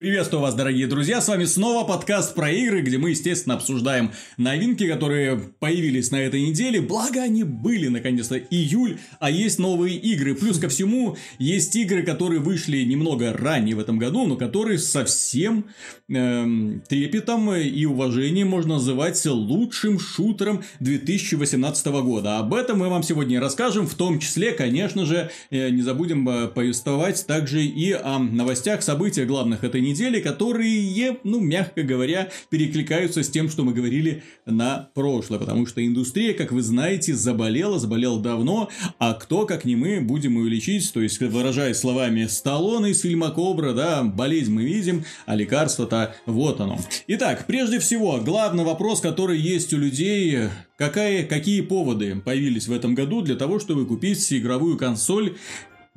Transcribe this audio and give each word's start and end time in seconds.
Приветствую 0.00 0.40
вас, 0.40 0.54
дорогие 0.54 0.86
друзья, 0.86 1.20
с 1.20 1.28
вами 1.28 1.44
снова 1.44 1.86
подкаст 1.86 2.34
про 2.34 2.50
игры, 2.50 2.80
где 2.80 2.96
мы, 2.96 3.10
естественно, 3.10 3.56
обсуждаем 3.56 4.12
новинки, 4.38 4.88
которые 4.88 5.36
появились 5.58 6.10
на 6.10 6.16
этой 6.16 6.40
неделе, 6.40 6.80
благо 6.80 7.20
они 7.20 7.44
были, 7.44 7.88
наконец-то, 7.88 8.38
июль, 8.38 8.96
а 9.18 9.30
есть 9.30 9.58
новые 9.58 9.96
игры, 9.96 10.34
плюс 10.34 10.58
ко 10.58 10.70
всему, 10.70 11.18
есть 11.38 11.76
игры, 11.76 12.02
которые 12.02 12.40
вышли 12.40 12.78
немного 12.78 13.34
ранее 13.34 13.76
в 13.76 13.78
этом 13.78 13.98
году, 13.98 14.26
но 14.26 14.36
которые 14.36 14.78
совсем 14.78 15.66
эм, 16.08 16.82
трепетом 16.88 17.54
и 17.54 17.84
уважением 17.84 18.48
можно 18.48 18.76
называть 18.76 19.22
лучшим 19.26 20.00
шутером 20.00 20.62
2018 20.80 21.86
года. 21.88 22.38
Об 22.38 22.54
этом 22.54 22.78
мы 22.78 22.88
вам 22.88 23.02
сегодня 23.02 23.38
расскажем, 23.38 23.86
в 23.86 23.92
том 23.92 24.18
числе, 24.18 24.52
конечно 24.52 25.04
же, 25.04 25.30
э, 25.50 25.68
не 25.68 25.82
забудем 25.82 26.26
э, 26.26 26.48
повествовать 26.48 27.26
также 27.26 27.62
и 27.62 27.92
о 27.92 28.18
новостях, 28.18 28.82
событиях 28.82 29.28
главных 29.28 29.62
этой 29.62 29.82
недели, 29.82 29.89
недели, 29.90 30.20
которые, 30.20 31.18
ну, 31.24 31.40
мягко 31.40 31.82
говоря, 31.82 32.30
перекликаются 32.48 33.22
с 33.22 33.30
тем, 33.30 33.48
что 33.48 33.64
мы 33.64 33.72
говорили 33.72 34.22
на 34.46 34.90
прошлое. 34.94 35.38
Потому 35.38 35.66
что 35.66 35.84
индустрия, 35.84 36.34
как 36.34 36.52
вы 36.52 36.62
знаете, 36.62 37.14
заболела, 37.14 37.78
заболела 37.78 38.20
давно, 38.20 38.68
а 38.98 39.14
кто, 39.14 39.46
как 39.46 39.64
не 39.64 39.76
мы, 39.76 40.00
будем 40.00 40.38
ее 40.38 40.48
лечить, 40.48 40.92
то 40.92 41.00
есть, 41.00 41.20
выражаясь 41.20 41.76
словами 41.76 42.26
Сталлоне 42.26 42.90
из 42.90 43.00
фильма 43.00 43.30
«Кобра», 43.30 43.72
да, 43.72 44.02
болезнь 44.02 44.52
мы 44.52 44.64
видим, 44.64 45.04
а 45.26 45.36
лекарство-то 45.36 46.14
вот 46.26 46.60
оно. 46.60 46.78
Итак, 47.06 47.44
прежде 47.46 47.78
всего, 47.78 48.18
главный 48.18 48.64
вопрос, 48.64 49.00
который 49.00 49.38
есть 49.38 49.72
у 49.72 49.78
людей, 49.78 50.38
какая, 50.76 51.24
какие 51.24 51.60
поводы 51.60 52.20
появились 52.24 52.68
в 52.68 52.72
этом 52.72 52.94
году 52.94 53.22
для 53.22 53.36
того, 53.36 53.58
чтобы 53.58 53.86
купить 53.86 54.32
игровую 54.32 54.76
консоль 54.76 55.36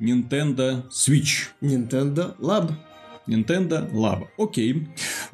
Nintendo 0.00 0.82
Switch. 0.90 1.50
Nintendo 1.60 2.36
Lab. 2.38 2.72
Nintendo 3.26 3.90
Labo. 3.92 4.28
Окей. 4.38 4.88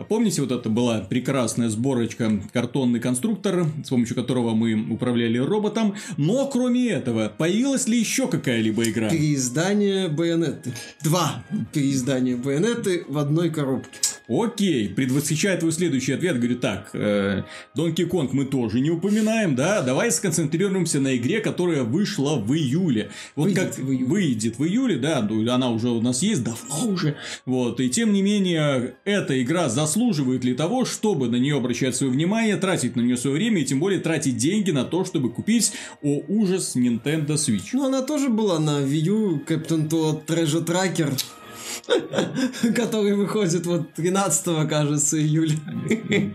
Помните, 0.08 0.42
вот 0.42 0.52
это 0.52 0.68
была 0.68 1.00
прекрасная 1.00 1.68
сборочка 1.68 2.40
картонный 2.52 3.00
конструктор, 3.00 3.66
с 3.84 3.88
помощью 3.88 4.16
которого 4.16 4.54
мы 4.54 4.74
управляли 4.90 5.38
роботом. 5.38 5.94
Но 6.16 6.46
кроме 6.46 6.88
этого, 6.88 7.32
появилась 7.36 7.88
ли 7.88 7.98
еще 7.98 8.28
какая-либо 8.28 8.84
игра? 8.84 9.10
Переиздание 9.10 10.08
Байонеты. 10.08 10.72
Два 11.02 11.44
переиздания 11.72 12.36
Байонеты 12.36 13.04
в 13.08 13.18
одной 13.18 13.50
коробке. 13.50 13.98
Окей, 14.30 14.88
предвосхищая 14.88 15.58
твой 15.58 15.72
следующий 15.72 16.12
ответ, 16.12 16.36
говорю 16.36 16.56
так, 16.56 16.90
э, 16.92 17.42
Donkey 17.76 18.08
Kong 18.08 18.28
мы 18.30 18.44
тоже 18.44 18.78
не 18.78 18.88
упоминаем, 18.88 19.56
да, 19.56 19.82
давай 19.82 20.12
сконцентрируемся 20.12 21.00
на 21.00 21.16
игре, 21.16 21.40
которая 21.40 21.82
вышла 21.82 22.36
в 22.36 22.54
июле. 22.54 23.10
Вот 23.34 23.46
выйдет 23.46 23.74
как 23.74 23.78
в 23.78 23.90
июле. 23.90 24.04
выйдет 24.04 24.58
в 24.60 24.64
июле, 24.64 24.98
да, 24.98 25.20
ну, 25.28 25.50
она 25.50 25.70
уже 25.70 25.88
у 25.88 26.00
нас 26.00 26.22
есть 26.22 26.44
давно 26.44 26.86
уже, 26.86 27.16
вот, 27.44 27.80
и 27.80 27.90
тем 27.90 28.12
не 28.12 28.22
менее, 28.22 28.94
эта 29.04 29.42
игра 29.42 29.68
заслуживает 29.68 30.44
ли 30.44 30.54
того, 30.54 30.84
чтобы 30.84 31.28
на 31.28 31.36
нее 31.36 31.56
обращать 31.56 31.96
свое 31.96 32.12
внимание, 32.12 32.56
тратить 32.56 32.94
на 32.94 33.00
нее 33.00 33.16
свое 33.16 33.34
время 33.34 33.62
и 33.62 33.64
тем 33.64 33.80
более 33.80 33.98
тратить 33.98 34.36
деньги 34.36 34.70
на 34.70 34.84
то, 34.84 35.04
чтобы 35.04 35.30
купить, 35.30 35.72
о 36.02 36.22
ужас, 36.28 36.76
Nintendo 36.76 37.34
Switch. 37.34 37.70
Ну, 37.72 37.84
она 37.84 38.02
тоже 38.02 38.28
была 38.28 38.60
на 38.60 38.82
Wii 38.82 39.06
U, 39.06 39.42
Captain 39.44 39.88
Toad 39.88 40.24
Treasure 40.26 40.64
Tracker. 40.64 41.20
который 42.74 43.14
выходит 43.14 43.66
вот 43.66 43.92
13 43.94 44.68
кажется, 44.68 45.20
июля. 45.20 45.54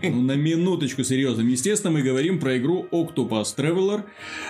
Ну, 0.02 0.22
на 0.22 0.32
минуточку, 0.32 1.04
серьезно. 1.04 1.42
Естественно, 1.42 1.92
мы 1.92 2.02
говорим 2.02 2.38
про 2.38 2.56
игру 2.58 2.86
Octopus 2.90 3.56
Traveler. 3.56 4.04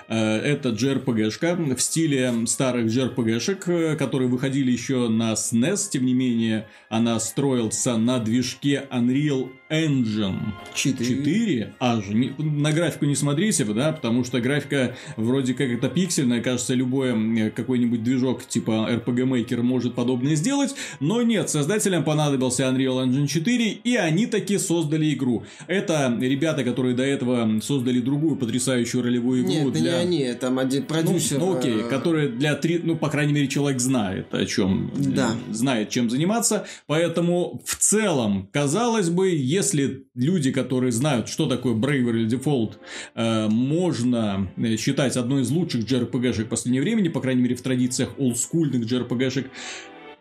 Э, 0.09 0.39
это 0.39 0.71
JRPG-шка 0.71 1.75
в 1.75 1.81
стиле 1.81 2.33
старых 2.47 2.87
JRPG-шек, 2.87 3.69
э, 3.69 3.97
которые 3.97 4.29
выходили 4.29 4.71
еще 4.71 5.09
на 5.09 5.33
SNES. 5.33 5.91
Тем 5.91 6.07
не 6.07 6.15
менее, 6.15 6.69
она 6.89 7.19
строился 7.21 7.97
на 7.97 8.19
движке 8.19 8.87
Unreal 8.91 9.51
Engine 9.71 10.39
4. 10.75 11.17
4 11.17 11.75
аж. 11.81 12.05
На 12.39 12.73
графику 12.73 13.05
не 13.05 13.17
смотрите, 13.17 13.65
да, 13.65 13.93
потому 13.93 14.25
что 14.25 14.41
графика 14.41 14.95
вроде 15.17 15.55
как 15.55 15.69
это 15.69 15.89
пиксельная, 15.89 16.41
кажется, 16.41 16.75
любой 16.75 17.51
какой-нибудь 17.51 18.03
движок 18.03 18.47
типа 18.47 18.89
RPG 18.91 19.25
Maker 19.29 19.63
может 19.63 19.95
подобное 19.95 20.37
сделать, 20.37 20.75
но 21.01 21.23
нет, 21.23 21.51
создателям 21.51 22.05
понадобился 22.05 22.65
Unreal 22.65 23.07
Engine 23.07 23.27
4, 23.27 23.71
и 23.73 23.97
они 23.97 24.27
таки 24.27 24.59
создали 24.59 25.13
игру. 25.13 25.45
Это 25.67 26.17
ребята, 26.21 26.63
которые 26.63 26.95
до 26.95 27.03
этого 27.03 27.61
создали 27.61 28.01
другую 28.01 28.37
потрясающую 28.37 29.03
ролевую 29.03 29.43
игру. 29.43 29.53
Нет, 29.53 29.73
для... 29.73 30.05
не 30.05 30.25
они, 30.25 30.35
там 30.35 30.59
один 30.59 30.85
продюсер. 30.85 31.39
Ну, 31.39 31.53
ну 31.53 31.59
окей, 31.59 31.81
э, 31.81 31.89
которые 31.89 32.29
для 32.29 32.55
три, 32.55 32.81
ну, 32.83 32.97
по 32.97 33.09
крайней 33.09 33.33
мере, 33.33 33.49
человек 33.49 33.81
знает, 33.81 34.33
о 34.33 34.45
чем, 34.47 34.93
да. 34.97 35.33
знает, 35.51 35.91
чем 35.91 36.09
заниматься, 36.11 36.67
поэтому 36.87 37.61
в 37.65 37.77
целом, 37.77 38.49
казалось 38.53 39.11
бы, 39.11 39.31
если 39.57 40.07
люди, 40.15 40.53
которые 40.53 40.93
знают, 40.93 41.29
что 41.29 41.47
такое 41.47 41.75
Bravery 41.75 42.27
Default, 42.29 42.75
э, 43.15 43.49
можно 43.49 44.51
э, 44.57 44.77
считать 44.77 45.17
одной 45.17 45.43
из 45.43 45.51
лучших 45.51 45.85
JRPG-шек 45.85 46.45
в 46.45 46.49
последнее 46.49 46.83
время, 46.83 47.11
по 47.11 47.21
крайней 47.21 47.43
мере, 47.43 47.55
в 47.55 47.63
традициях 47.63 48.11
олдскульных 48.19 48.83
JRPG-шек, 48.85 49.47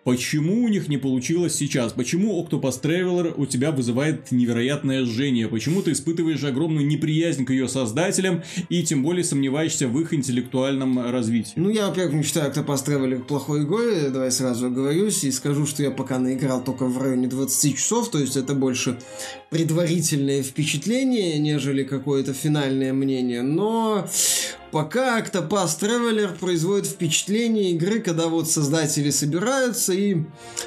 Почему 0.05 0.63
у 0.63 0.67
них 0.67 0.87
не 0.87 0.97
получилось 0.97 1.55
сейчас? 1.55 1.91
Почему 1.93 2.39
Octopus 2.39 2.79
Traveler 2.79 3.33
у 3.35 3.47
тебя 3.47 3.71
вызывает 3.71 4.31
невероятное 4.31 5.03
жжение? 5.03 5.47
Почему 5.47 5.81
ты 5.81 5.93
испытываешь 5.93 6.43
огромную 6.43 6.85
неприязнь 6.85 7.43
к 7.43 7.49
ее 7.49 7.67
создателям 7.67 8.43
и 8.69 8.83
тем 8.83 9.01
более 9.01 9.23
сомневаешься 9.23 9.87
в 9.87 9.99
их 9.99 10.13
интеллектуальном 10.13 11.09
развитии? 11.09 11.53
Ну, 11.55 11.71
я, 11.71 11.87
во-первых, 11.87 12.13
не 12.13 12.21
считаю 12.21 12.51
Octopus 12.51 12.85
Traveler 12.85 13.23
плохой 13.23 13.63
игрой, 13.63 14.11
давай 14.11 14.31
сразу 14.31 14.67
оговорюсь 14.67 15.23
и 15.23 15.31
скажу, 15.31 15.65
что 15.65 15.81
я 15.81 15.89
пока 15.89 16.19
наиграл 16.19 16.63
только 16.63 16.85
в 16.85 17.01
районе 17.01 17.25
20 17.25 17.75
часов, 17.75 18.11
то 18.11 18.19
есть 18.19 18.37
это 18.37 18.53
больше 18.53 18.99
предварительное 19.49 20.43
впечатление, 20.43 21.39
нежели 21.39 21.83
какое-то 21.83 22.31
финальное 22.33 22.93
мнение, 22.93 23.41
но 23.41 24.07
пока 24.75 25.21
Octopus 25.21 25.79
Traveler 25.79 26.37
производит 26.37 26.85
впечатление 26.85 27.71
игры, 27.71 28.01
когда 28.01 28.27
вот 28.27 28.51
создатели 28.51 29.09
собираются 29.09 29.93
и... 29.93 30.17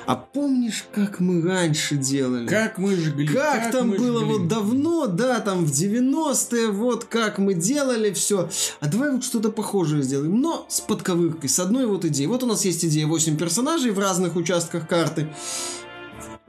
А 0.06 0.16
помнишь, 0.16 0.86
как 0.94 1.20
мы 1.20 1.42
раньше 1.42 1.96
делали? 1.96 2.46
Как 2.46 2.78
мы 2.78 2.96
жгли? 2.96 3.26
Как, 3.26 3.64
как 3.64 3.72
там 3.72 3.90
было 3.90 4.20
жгли? 4.20 4.32
вот 4.32 4.48
давно, 4.48 5.08
да, 5.08 5.40
там 5.40 5.66
в 5.66 5.70
90-е, 5.70 6.68
вот 6.68 7.04
как 7.04 7.36
мы 7.36 7.52
делали 7.52 8.10
все. 8.14 8.48
А 8.80 8.88
давай 8.88 9.12
вот 9.12 9.24
что-то 9.24 9.50
похожее 9.50 10.02
сделаем, 10.02 10.40
но 10.40 10.64
с 10.70 10.80
подковыркой, 10.80 11.50
с 11.50 11.58
одной 11.58 11.84
вот 11.84 12.06
идеей. 12.06 12.28
Вот 12.28 12.42
у 12.42 12.46
нас 12.46 12.64
есть 12.64 12.82
идея 12.86 13.06
8 13.06 13.36
персонажей 13.36 13.90
в 13.90 13.98
разных 13.98 14.36
участках 14.36 14.88
карты. 14.88 15.28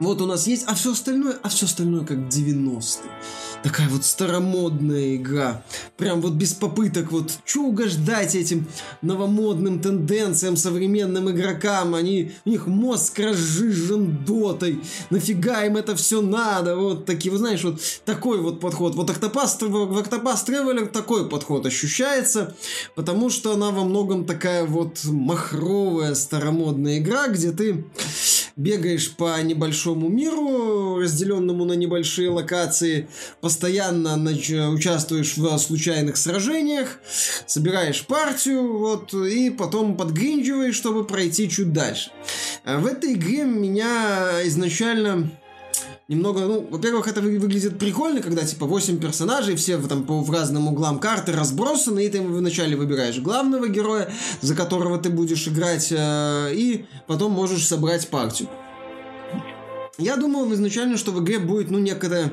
Вот 0.00 0.20
у 0.20 0.26
нас 0.26 0.46
есть, 0.46 0.64
а 0.66 0.74
все 0.74 0.92
остальное, 0.92 1.38
а 1.42 1.48
все 1.48 1.66
остальное 1.66 2.04
как 2.04 2.18
90-е 2.18 3.10
такая 3.62 3.88
вот 3.88 4.04
старомодная 4.04 5.16
игра. 5.16 5.62
Прям 5.96 6.20
вот 6.20 6.32
без 6.32 6.54
попыток 6.54 7.12
вот, 7.12 7.38
что 7.44 7.62
угождать 7.64 8.34
этим 8.34 8.66
новомодным 9.02 9.80
тенденциям 9.80 10.56
современным 10.56 11.30
игрокам. 11.30 11.94
Они, 11.94 12.32
у 12.44 12.50
них 12.50 12.66
мозг 12.66 13.18
разжижен 13.18 14.24
дотой. 14.24 14.80
Нафига 15.10 15.64
им 15.64 15.76
это 15.76 15.94
все 15.96 16.20
надо? 16.20 16.76
Вот 16.76 17.04
такие, 17.04 17.30
вы 17.30 17.38
знаешь, 17.38 17.62
вот 17.62 17.80
такой 18.04 18.40
вот 18.40 18.60
подход. 18.60 18.94
Вот 18.94 19.10
Octopus, 19.10 19.66
в 19.68 19.98
Octopus 19.98 20.46
Traveler 20.46 20.86
такой 20.86 21.28
подход 21.28 21.66
ощущается, 21.66 22.54
потому 22.94 23.30
что 23.30 23.52
она 23.52 23.70
во 23.70 23.84
многом 23.84 24.24
такая 24.24 24.64
вот 24.64 25.04
махровая 25.04 26.14
старомодная 26.14 26.98
игра, 26.98 27.28
где 27.28 27.52
ты 27.52 27.84
бегаешь 28.60 29.10
по 29.12 29.40
небольшому 29.42 30.08
миру, 30.08 30.98
разделенному 30.98 31.64
на 31.64 31.72
небольшие 31.72 32.28
локации, 32.28 33.08
постоянно 33.40 34.16
участвуешь 34.70 35.36
в 35.36 35.58
случайных 35.58 36.16
сражениях, 36.16 36.98
собираешь 37.46 38.06
партию, 38.06 38.76
вот, 38.76 39.14
и 39.14 39.50
потом 39.50 39.96
подгринчиваешь, 39.96 40.76
чтобы 40.76 41.04
пройти 41.04 41.48
чуть 41.48 41.72
дальше. 41.72 42.10
А 42.64 42.78
в 42.78 42.86
этой 42.86 43.14
игре 43.14 43.44
меня 43.44 44.40
изначально 44.44 45.30
немного, 46.10 46.40
ну, 46.40 46.66
во-первых, 46.68 47.06
это 47.06 47.20
выглядит 47.20 47.78
прикольно, 47.78 48.20
когда, 48.20 48.42
типа, 48.44 48.66
8 48.66 48.98
персонажей, 48.98 49.54
все 49.54 49.78
там 49.78 50.02
по, 50.04 50.20
в 50.20 50.30
разным 50.30 50.66
углам 50.66 50.98
карты 50.98 51.32
разбросаны, 51.32 52.04
и 52.04 52.08
ты 52.08 52.20
вначале 52.20 52.76
выбираешь 52.76 53.20
главного 53.20 53.68
героя, 53.68 54.12
за 54.40 54.56
которого 54.56 54.98
ты 54.98 55.08
будешь 55.08 55.46
играть, 55.46 55.88
э, 55.90 56.50
и 56.52 56.86
потом 57.06 57.30
можешь 57.32 57.66
собрать 57.66 58.08
партию. 58.08 58.48
Я 59.98 60.16
думал 60.16 60.52
изначально, 60.52 60.96
что 60.96 61.12
в 61.12 61.22
игре 61.22 61.38
будет, 61.38 61.70
ну, 61.70 61.78
некая 61.78 62.32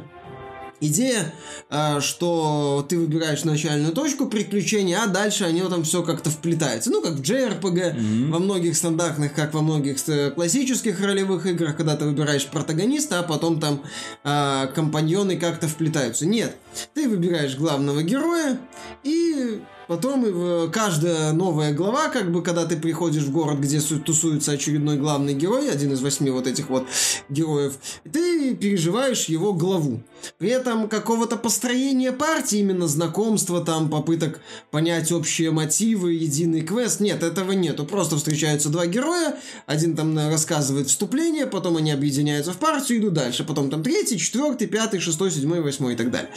идея, 0.79 1.33
э, 1.69 1.99
что 2.01 2.85
ты 2.87 2.97
выбираешь 2.97 3.43
начальную 3.43 3.93
точку 3.93 4.27
приключения, 4.27 5.01
а 5.01 5.07
дальше 5.07 5.43
они 5.43 5.61
там 5.61 5.83
все 5.83 6.03
как-то 6.03 6.29
вплетаются. 6.29 6.91
Ну, 6.91 7.01
как 7.01 7.13
в 7.13 7.21
JRPG, 7.21 7.95
mm-hmm. 7.95 8.31
во 8.31 8.39
многих 8.39 8.75
стандартных, 8.75 9.33
как 9.33 9.53
во 9.53 9.61
многих 9.61 9.97
э, 10.07 10.31
классических 10.31 10.99
ролевых 11.01 11.45
играх, 11.45 11.77
когда 11.77 11.95
ты 11.95 12.05
выбираешь 12.05 12.45
протагониста, 12.45 13.19
а 13.19 13.23
потом 13.23 13.59
там 13.59 13.81
э, 14.23 14.67
компаньоны 14.73 15.37
как-то 15.37 15.67
вплетаются. 15.67 16.25
Нет, 16.25 16.55
ты 16.93 17.07
выбираешь 17.09 17.55
главного 17.55 18.03
героя 18.03 18.59
и 19.03 19.61
Потом 19.87 20.23
в- 20.23 20.69
каждая 20.69 21.31
новая 21.31 21.73
глава, 21.73 22.09
как 22.09 22.31
бы, 22.31 22.43
когда 22.43 22.65
ты 22.65 22.75
приходишь 22.77 23.23
в 23.23 23.31
город, 23.31 23.59
где 23.59 23.79
су- 23.79 23.99
тусуется 23.99 24.51
очередной 24.51 24.97
главный 24.97 25.33
герой, 25.33 25.69
один 25.71 25.93
из 25.93 26.01
восьми 26.01 26.29
вот 26.29 26.47
этих 26.47 26.69
вот 26.69 26.85
героев, 27.29 27.73
ты 28.11 28.55
переживаешь 28.55 29.25
его 29.25 29.53
главу. 29.53 30.03
При 30.39 30.49
этом 30.49 30.89
какого-то 30.89 31.37
построения 31.37 32.11
партии, 32.11 32.59
именно 32.59 32.87
знакомства, 32.87 33.63
там, 33.63 33.89
попыток 33.89 34.41
понять 34.71 35.11
общие 35.11 35.51
мотивы, 35.51 36.13
единый 36.13 36.61
квест, 36.61 36.99
нет, 36.99 37.23
этого 37.23 37.51
нету. 37.53 37.85
Просто 37.85 38.17
встречаются 38.17 38.69
два 38.69 38.87
героя, 38.87 39.37
один 39.67 39.95
там 39.95 40.17
э, 40.17 40.29
рассказывает 40.29 40.87
вступление, 40.89 41.45
потом 41.45 41.77
они 41.77 41.91
объединяются 41.91 42.51
в 42.51 42.57
партию, 42.57 42.99
идут 42.99 43.13
дальше. 43.13 43.43
Потом 43.43 43.69
там 43.69 43.83
третий, 43.83 44.17
четвертый, 44.17 44.67
пятый, 44.67 44.99
шестой, 44.99 45.31
седьмой, 45.31 45.61
восьмой 45.61 45.93
и 45.93 45.95
так 45.95 46.11
далее. 46.11 46.29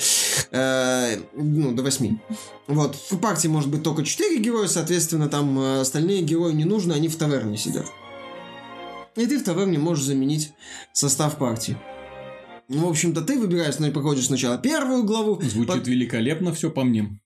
Э, 0.53 1.17
ну, 1.35 1.73
до 1.73 1.83
восьми. 1.83 2.21
Вот. 2.67 2.95
В 3.11 3.19
партии 3.41 3.49
может 3.49 3.71
быть 3.71 3.83
только 3.83 4.05
четыре 4.05 4.39
героя, 4.39 4.69
соответственно, 4.69 5.27
там 5.27 5.59
э, 5.59 5.81
остальные 5.81 6.21
герои 6.21 6.53
не 6.53 6.67
нужны, 6.67 6.93
они 6.93 7.09
в 7.09 7.17
таверне 7.17 7.57
сидят. 7.57 7.87
И 9.17 9.27
ты 9.27 9.39
в 9.39 9.45
таверне 9.45 9.79
можешь 9.79 10.05
заменить 10.05 10.53
состав 10.93 11.39
партии. 11.39 11.79
Ну, 12.69 12.87
в 12.87 12.91
общем-то, 12.91 13.23
ты 13.23 13.39
выбираешь, 13.39 13.79
ну, 13.79 13.91
проходишь 13.93 14.27
сначала 14.27 14.59
первую 14.59 15.05
главу, 15.05 15.41
Звучит 15.41 15.67
пот- 15.67 15.87
великолепно 15.89 16.53
все 16.53 16.71
по 16.71 16.85
мне. 16.85 17.19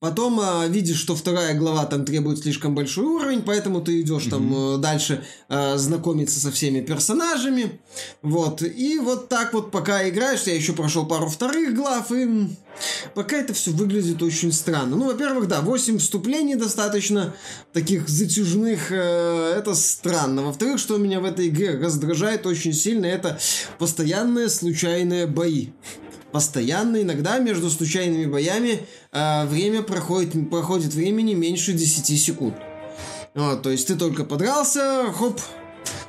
Потом 0.00 0.38
а, 0.38 0.64
видишь, 0.68 0.98
что 0.98 1.16
вторая 1.16 1.58
глава 1.58 1.84
там 1.84 2.04
требует 2.04 2.38
слишком 2.38 2.72
большой 2.72 3.04
уровень, 3.04 3.42
поэтому 3.42 3.80
ты 3.80 4.00
идешь 4.00 4.26
там 4.26 4.76
э, 4.76 4.78
дальше 4.78 5.24
а, 5.48 5.76
знакомиться 5.76 6.38
со 6.38 6.52
всеми 6.52 6.80
персонажами. 6.80 7.80
Вот. 8.22 8.62
И 8.62 9.00
вот 9.00 9.28
так 9.28 9.52
вот 9.52 9.72
пока 9.72 10.08
играешь, 10.08 10.42
я 10.42 10.54
еще 10.54 10.72
прошел 10.72 11.04
пару 11.04 11.28
вторых 11.28 11.74
глав, 11.74 12.12
и 12.12 12.46
пока 13.14 13.38
это 13.38 13.54
все 13.54 13.72
выглядит 13.72 14.22
очень 14.22 14.52
странно. 14.52 14.94
Ну, 14.94 15.06
во-первых, 15.06 15.48
да, 15.48 15.62
8 15.62 15.98
вступлений 15.98 16.54
достаточно 16.54 17.34
таких 17.72 18.08
затяжных, 18.08 18.92
э, 18.92 19.54
это 19.58 19.74
странно. 19.74 20.42
Во-вторых, 20.42 20.78
что 20.78 20.96
меня 20.96 21.18
в 21.18 21.24
этой 21.24 21.48
игре 21.48 21.76
раздражает 21.76 22.46
очень 22.46 22.72
сильно, 22.72 23.06
это 23.06 23.40
постоянные 23.78 24.48
случайные 24.48 25.26
бои 25.26 25.70
постоянно, 26.32 27.02
иногда 27.02 27.38
между 27.38 27.70
случайными 27.70 28.26
боями 28.26 28.86
э, 29.12 29.46
время 29.46 29.82
проходит, 29.82 30.50
проходит 30.50 30.94
времени 30.94 31.34
меньше 31.34 31.72
10 31.72 32.20
секунд. 32.20 32.54
Вот, 33.34 33.62
то 33.62 33.70
есть 33.70 33.86
ты 33.86 33.94
только 33.94 34.24
подрался, 34.24 35.12
хоп, 35.12 35.40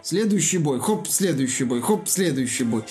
следующий 0.02 0.58
бой, 0.58 0.80
хоп, 0.80 1.08
следующий 1.08 1.64
бой, 1.64 1.82
хоп, 1.82 2.08
следующий 2.08 2.64
бой. 2.64 2.84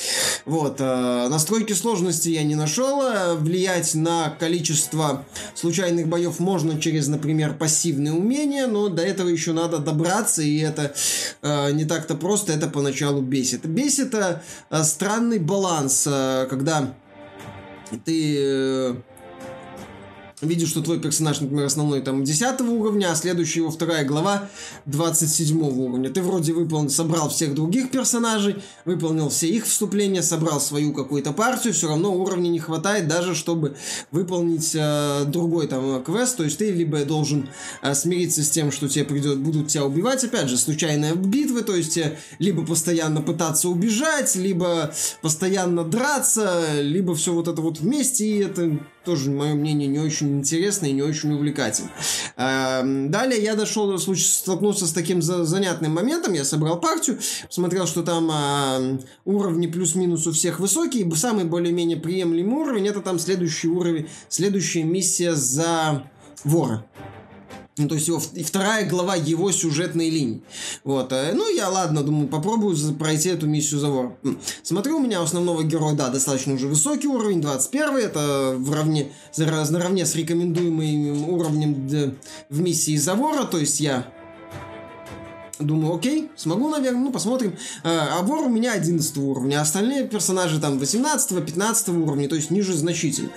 Вот, 0.45 0.77
э, 0.81 1.29
настройки 1.29 1.73
сложности 1.73 2.29
я 2.29 2.43
не 2.45 2.55
нашел, 2.55 3.03
э, 3.03 3.35
влиять 3.35 3.95
на 3.95 4.31
количество 4.39 5.27
случайных 5.55 6.09
боев 6.09 6.39
можно 6.39 6.81
через, 6.81 7.09
например, 7.09 7.55
пассивные 7.55 8.13
умения, 8.13 8.67
но 8.67 8.89
до 8.89 9.03
этого 9.03 9.29
еще 9.29 9.53
надо 9.53 9.79
добраться, 9.79 10.43
и 10.43 10.59
это 10.59 10.95
э, 11.43 11.73
не 11.73 11.85
так-то 11.85 12.15
просто, 12.15 12.53
это 12.53 12.69
поначалу 12.69 13.21
бесит. 13.21 13.67
Бесит 13.67 14.15
э, 14.15 14.41
странный 14.85 15.39
баланс, 15.39 16.05
э, 16.07 16.47
когда 16.49 16.95
ты 17.97 18.37
э, 18.39 18.95
видишь, 20.41 20.71
что 20.71 20.83
твой 20.83 21.01
персонаж, 21.01 21.41
например, 21.41 21.67
основной 21.67 22.01
там 22.01 22.25
10 22.25 22.61
уровня, 22.61 23.11
а 23.11 23.15
следующая 23.15 23.61
его 23.61 23.71
вторая 23.71 24.05
глава 24.05 24.49
27 24.87 25.61
уровня. 25.61 26.11
Ты 26.11 26.23
вроде 26.23 26.53
выполнил, 26.53 26.91
собрал 26.91 27.29
всех 27.29 27.55
других 27.55 27.91
персонажей, 27.91 28.63
выполнил 28.85 29.29
все 29.29 29.49
их 29.49 29.67
вступления, 29.67 30.23
собрал 30.23 30.61
свою 30.61 30.93
какую-то 30.93 31.33
партию, 31.33 31.75
все 31.75 31.89
равно 31.89 32.15
уровня 32.15 32.49
не 32.49 32.59
хватает 32.59 33.09
даже, 33.09 33.35
чтобы 33.35 33.77
выполнить 34.11 34.75
э, 34.75 35.25
другой 35.27 35.67
там 35.67 35.97
э, 35.97 36.03
квест. 36.03 36.37
То 36.37 36.45
есть 36.45 36.59
ты 36.59 36.71
либо 36.71 37.05
должен 37.05 37.49
э, 37.83 37.95
смириться 37.95 38.43
с 38.43 38.51
тем, 38.51 38.71
что 38.71 38.89
тебе 38.89 39.05
придет, 39.05 39.39
будут 39.39 39.69
тебя 39.69 39.85
убивать, 39.85 40.23
опять 40.25 40.49
же, 40.49 40.57
случайные 40.57 41.15
битвы, 41.15 41.63
то 41.63 41.75
есть 41.75 41.97
э, 41.97 42.17
либо 42.39 42.65
постоянно 42.65 43.23
пытаться 43.23 43.69
убежать, 43.69 44.37
либо 44.37 44.93
постоянно 45.23 45.85
драться, 45.85 46.81
либо 46.81 47.15
все 47.15 47.33
вот 47.33 47.49
это 47.49 47.61
вот 47.61 47.81
вместе, 47.81 48.27
и 48.27 48.39
это 48.39 48.79
тоже, 49.09 49.31
мое 49.31 49.55
мнение, 49.55 49.89
не 49.89 49.99
очень 49.99 50.39
интересно 50.41 50.85
и 50.85 50.93
не 50.93 51.01
очень 51.01 51.33
увлекательно. 51.33 51.91
Эм, 52.37 53.11
Далее 53.11 53.43
я 53.43 53.55
дошел, 53.55 53.99
столкнулся 53.99 54.87
с 54.87 54.93
таким 54.93 55.23
за- 55.23 55.47
занятным 55.47 55.95
моментом, 55.95 56.35
я 56.35 56.45
собрал 56.45 56.79
партию, 56.79 57.19
посмотрел, 57.47 57.87
что 57.87 58.03
там 58.03 58.29
а, 58.31 58.99
уровни 59.25 59.67
плюс-минус 59.67 60.27
у 60.27 60.33
всех 60.33 60.61
высокие, 60.61 61.11
самый 61.15 61.47
более-менее 61.47 61.97
приемлемый 61.97 62.55
уровень, 62.55 62.87
это 62.87 63.01
там 63.01 63.19
следующий 63.19 63.69
уровень, 63.69 64.09
следующая 64.29 64.83
миссия 64.83 65.35
за 65.35 66.03
вора. 66.45 66.85
Ну, 67.79 67.89
то 67.89 67.95
есть 67.95 68.09
его, 68.09 68.21
и 68.35 68.43
вторая 68.43 68.89
глава 68.89 69.15
его 69.17 69.51
сюжетной 69.53 70.11
линии. 70.11 70.43
Вот. 70.85 71.13
э, 71.13 71.33
Ну, 71.35 71.49
я, 71.55 71.69
ладно, 71.69 72.03
думаю, 72.03 72.29
попробую 72.29 72.77
пройти 72.99 73.29
эту 73.31 73.47
миссию 73.47 73.81
за 73.81 73.89
вор. 73.89 74.17
Смотрю, 74.63 74.97
у 74.97 75.01
меня 75.01 75.23
основного 75.23 75.63
героя, 75.63 75.95
да, 75.95 76.09
достаточно 76.09 76.55
уже 76.55 76.67
высокий 76.67 77.07
уровень, 77.09 77.41
21 77.41 77.97
это 77.97 78.55
в 78.59 78.73
равне, 78.75 79.13
за- 79.33 79.47
наравне 79.47 80.05
с 80.07 80.15
рекомендуемым 80.17 81.29
уровнем 81.29 81.89
в 82.51 82.61
миссии 82.61 82.97
за 82.97 83.15
вора, 83.15 83.45
то 83.45 83.59
есть 83.59 83.81
я 83.81 84.07
Думаю, 85.59 85.97
окей, 85.97 86.31
смогу, 86.37 86.69
наверное, 86.69 87.01
ну, 87.01 87.11
посмотрим. 87.11 87.57
Э, 87.83 87.89
А 87.89 88.23
вор 88.23 88.43
у 88.47 88.49
меня 88.49 88.73
11 88.75 89.17
уровня, 89.19 89.61
остальные 89.61 90.07
персонажи 90.07 90.61
там 90.61 90.79
18-15 90.79 92.01
уровня, 92.01 92.29
то 92.29 92.37
есть 92.37 92.51
ниже 92.51 92.75
значительно. 92.75 93.31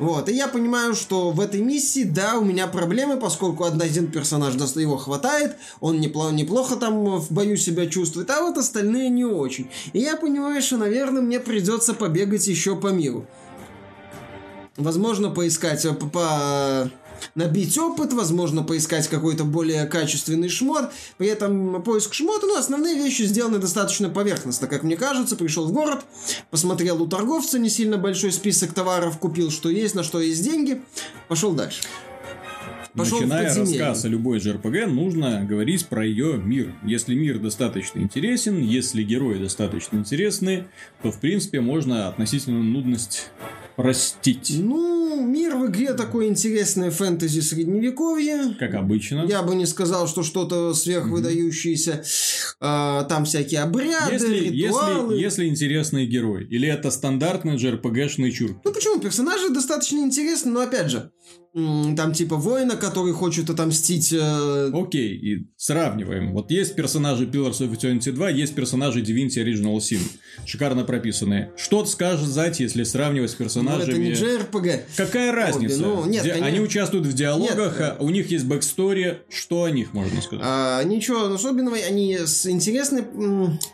Вот, 0.00 0.28
и 0.28 0.34
я 0.34 0.48
понимаю, 0.48 0.94
что 0.94 1.30
в 1.30 1.38
этой 1.40 1.60
миссии, 1.60 2.02
да, 2.02 2.36
у 2.38 2.44
меня 2.44 2.66
проблемы, 2.66 3.16
поскольку 3.16 3.64
один- 3.64 4.10
персонаж, 4.10 4.54
да, 4.54 4.64
его 4.80 4.96
хватает, 4.96 5.56
он 5.80 6.00
неплохо, 6.00 6.32
неплохо 6.34 6.76
там 6.76 7.04
в 7.20 7.30
бою 7.30 7.56
себя 7.56 7.86
чувствует, 7.86 8.28
а 8.30 8.42
вот 8.42 8.58
остальные 8.58 9.08
не 9.10 9.24
очень. 9.24 9.70
И 9.92 10.00
я 10.00 10.16
понимаю, 10.16 10.60
что, 10.62 10.78
наверное, 10.78 11.22
мне 11.22 11.38
придется 11.38 11.94
побегать 11.94 12.48
еще 12.48 12.74
по 12.74 12.88
миру. 12.88 13.24
Возможно, 14.76 15.30
поискать, 15.30 15.84
э, 15.84 15.92
по- 15.92 16.06
по- 16.06 16.90
набить 17.34 17.76
опыт, 17.78 18.12
возможно, 18.12 18.62
поискать 18.62 19.08
какой-то 19.08 19.44
более 19.44 19.86
качественный 19.86 20.48
шмот. 20.48 20.90
При 21.16 21.28
этом 21.28 21.82
поиск 21.82 22.14
шмота, 22.14 22.46
ну, 22.46 22.56
основные 22.56 22.96
вещи 22.96 23.22
сделаны 23.22 23.58
достаточно 23.58 24.08
поверхностно, 24.08 24.68
как 24.68 24.82
мне 24.82 24.96
кажется. 24.96 25.36
Пришел 25.36 25.66
в 25.66 25.72
город, 25.72 26.04
посмотрел 26.50 27.02
у 27.02 27.06
торговца 27.06 27.58
не 27.58 27.68
сильно 27.68 27.98
большой 27.98 28.32
список 28.32 28.72
товаров, 28.72 29.18
купил, 29.18 29.50
что 29.50 29.68
есть, 29.68 29.94
на 29.94 30.02
что 30.02 30.20
есть 30.20 30.42
деньги, 30.42 30.82
пошел 31.28 31.52
дальше. 31.52 31.82
Пошел 32.94 33.20
Начиная 33.20 33.54
рассказ 33.54 34.04
о 34.04 34.08
любой 34.08 34.38
JRPG, 34.38 34.86
нужно 34.86 35.44
говорить 35.44 35.86
про 35.86 36.04
ее 36.04 36.36
мир. 36.36 36.74
Если 36.82 37.14
мир 37.14 37.38
достаточно 37.38 38.00
интересен, 38.00 38.60
если 38.60 39.04
герои 39.04 39.38
достаточно 39.38 39.98
интересны, 39.98 40.66
то, 41.02 41.12
в 41.12 41.20
принципе, 41.20 41.60
можно 41.60 42.08
относительно 42.08 42.60
нудность 42.60 43.30
простить. 43.78 44.56
Ну, 44.58 45.24
мир 45.24 45.54
в 45.54 45.68
игре 45.68 45.94
такой 45.94 46.26
интересный 46.26 46.90
фэнтези 46.90 47.38
средневековье. 47.38 48.56
Как 48.58 48.74
обычно. 48.74 49.24
Я 49.28 49.44
бы 49.44 49.54
не 49.54 49.66
сказал, 49.66 50.08
что 50.08 50.24
что-то 50.24 50.74
сверхвыдающееся. 50.74 52.02
А, 52.60 53.04
там 53.04 53.24
всякие 53.24 53.60
обряды, 53.60 54.14
Если, 54.14 54.48
ритуалы. 54.48 55.14
если, 55.14 55.24
если 55.24 55.46
интересный 55.46 56.06
герой. 56.06 56.44
Или 56.50 56.68
это 56.68 56.90
стандартный 56.90 57.54
JRPG-шный 57.54 58.32
чур. 58.32 58.60
Ну 58.64 58.72
почему? 58.72 58.98
Персонажи 58.98 59.48
достаточно 59.50 59.98
интересны, 59.98 60.50
но 60.50 60.62
опять 60.62 60.90
же, 60.90 61.12
там 61.54 62.12
типа 62.12 62.36
воина, 62.36 62.76
который 62.76 63.12
хочет 63.12 63.50
отомстить. 63.50 64.12
э, 64.12 64.70
Окей, 64.72 65.16
и 65.16 65.48
сравниваем. 65.56 66.32
Вот 66.32 66.50
есть 66.50 66.76
персонажи 66.76 67.24
Pillars 67.26 67.58
of 67.60 67.76
Eternity 67.76 68.12
2, 68.12 68.30
есть 68.30 68.54
персонажи 68.54 69.00
Divinity 69.02 69.44
Original 69.44 69.76
Sin. 69.78 70.00
Шикарно 70.46 70.84
прописанные. 70.84 71.50
Что 71.56 71.84
сказать, 71.86 72.60
если 72.60 72.84
сравнивать 72.84 73.30
с 73.30 73.38
ну, 73.38 73.44
персонажами... 73.44 73.90
это 73.90 73.98
не 73.98 74.12
JRPG. 74.12 74.80
Какая 74.96 75.32
разница? 75.32 75.80
ну, 75.80 76.06
нет, 76.06 76.22
Ди- 76.22 76.30
конечно. 76.30 76.46
Они 76.46 76.60
участвуют 76.60 77.06
в 77.06 77.12
диалогах, 77.12 77.80
Нет. 77.80 77.96
а 77.98 78.02
у 78.02 78.10
них 78.10 78.30
есть 78.30 78.44
backstory. 78.44 79.18
Что 79.28 79.64
о 79.64 79.70
них 79.70 79.94
можно 79.94 80.20
сказать? 80.22 80.44
А, 80.46 80.82
ничего 80.84 81.24
особенного, 81.32 81.76
они 81.76 82.14
интересны 82.14 83.04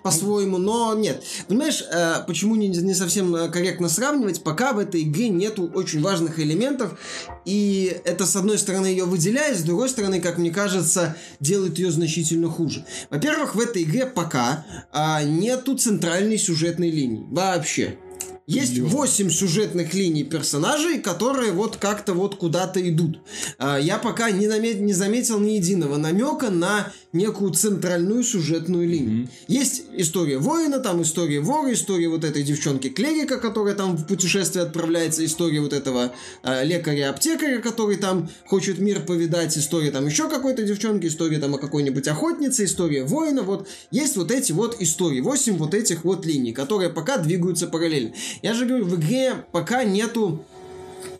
по-своему, 0.03 0.59
но 0.59 0.95
нет. 0.95 1.23
Понимаешь, 1.49 1.83
э, 1.93 2.25
почему 2.27 2.55
не, 2.57 2.69
не 2.69 2.95
совсем 2.95 3.35
э, 3.35 3.49
корректно 3.51 3.89
сравнивать? 3.89 4.43
Пока 4.43 4.73
в 4.73 4.79
этой 4.79 5.03
игре 5.03 5.29
нету 5.29 5.71
очень 5.75 6.01
важных 6.01 6.39
элементов, 6.39 6.99
и 7.45 8.01
это, 8.05 8.27
с 8.27 8.37
одной 8.37 8.59
стороны, 8.59 8.87
ее 8.87 9.05
выделяет, 9.05 9.59
с 9.59 9.63
другой 9.63 9.89
стороны, 9.89 10.21
как 10.21 10.39
мне 10.39 10.51
кажется, 10.51 11.17
делает 11.41 11.79
ее 11.79 11.91
значительно 11.91 12.49
хуже. 12.49 12.85
Во-первых, 13.11 13.55
в 13.55 13.61
этой 13.61 13.83
игре 13.83 14.07
пока 14.07 14.65
а, 14.93 15.23
нету 15.23 15.77
центральной 15.77 16.39
сюжетной 16.39 16.91
линии. 16.91 17.25
Вообще. 17.31 17.99
Есть 18.47 18.75
Клёво. 18.75 18.89
8 18.89 19.31
сюжетных 19.31 19.95
линий 19.95 20.23
персонажей, 20.23 20.99
которые 21.01 21.53
вот 21.53 21.77
как-то 21.77 22.13
вот 22.13 22.37
куда-то 22.37 22.87
идут. 22.87 23.21
А, 23.59 23.79
Я 23.79 23.97
пока 23.97 24.31
не, 24.31 24.47
намет- 24.47 24.81
не 24.81 24.93
заметил 24.93 25.41
ни 25.41 25.53
единого 25.53 25.97
намека 25.97 26.51
на 26.51 26.93
некую 27.15 27.53
центральную 27.53 28.23
сюжетную 28.23 28.87
линию. 28.87 29.25
Mm-hmm. 29.25 29.29
Есть 29.49 29.85
история 29.93 30.39
воина, 30.39 30.81
там 30.81 31.01
история 31.03 31.41
вора, 31.41 31.73
история 31.73 32.09
вот 32.09 32.25
этой 32.25 32.43
девчонки 32.43 32.91
клерика, 32.91 33.39
которая 33.39 33.75
там 33.75 33.97
в 33.97 34.07
путешествие 34.07 34.65
отправляется, 34.65 35.25
история 35.25 35.61
вот 35.61 35.73
этого 35.73 36.13
э, 36.43 36.65
лекаря-аптекаря, 36.65 37.61
который 37.61 37.97
там 37.97 38.29
хочет 38.47 38.79
мир 38.79 39.01
повидать, 39.01 39.57
история 39.57 39.91
там 39.91 40.07
еще 40.07 40.29
какой-то 40.29 40.63
девчонки, 40.63 41.07
история 41.07 41.39
там 41.39 41.55
о 41.55 41.59
какой-нибудь 41.59 42.07
охотнице, 42.09 42.65
история 42.65 43.05
воина, 43.05 43.43
вот 43.43 43.69
есть 43.91 44.17
вот 44.17 44.31
эти 44.31 44.53
вот 44.53 44.81
истории, 44.81 45.21
восемь 45.21 45.57
вот 45.57 45.75
этих 45.75 46.05
вот 46.05 46.27
линий, 46.27 46.53
которые 46.53 46.91
пока 46.91 47.19
двигаются 47.19 47.67
параллельно. 47.67 48.13
Я 48.43 48.55
же 48.55 48.67
говорю, 48.67 48.85
в 48.85 48.97
игре 48.97 49.45
пока 49.53 49.85
нету 49.85 50.45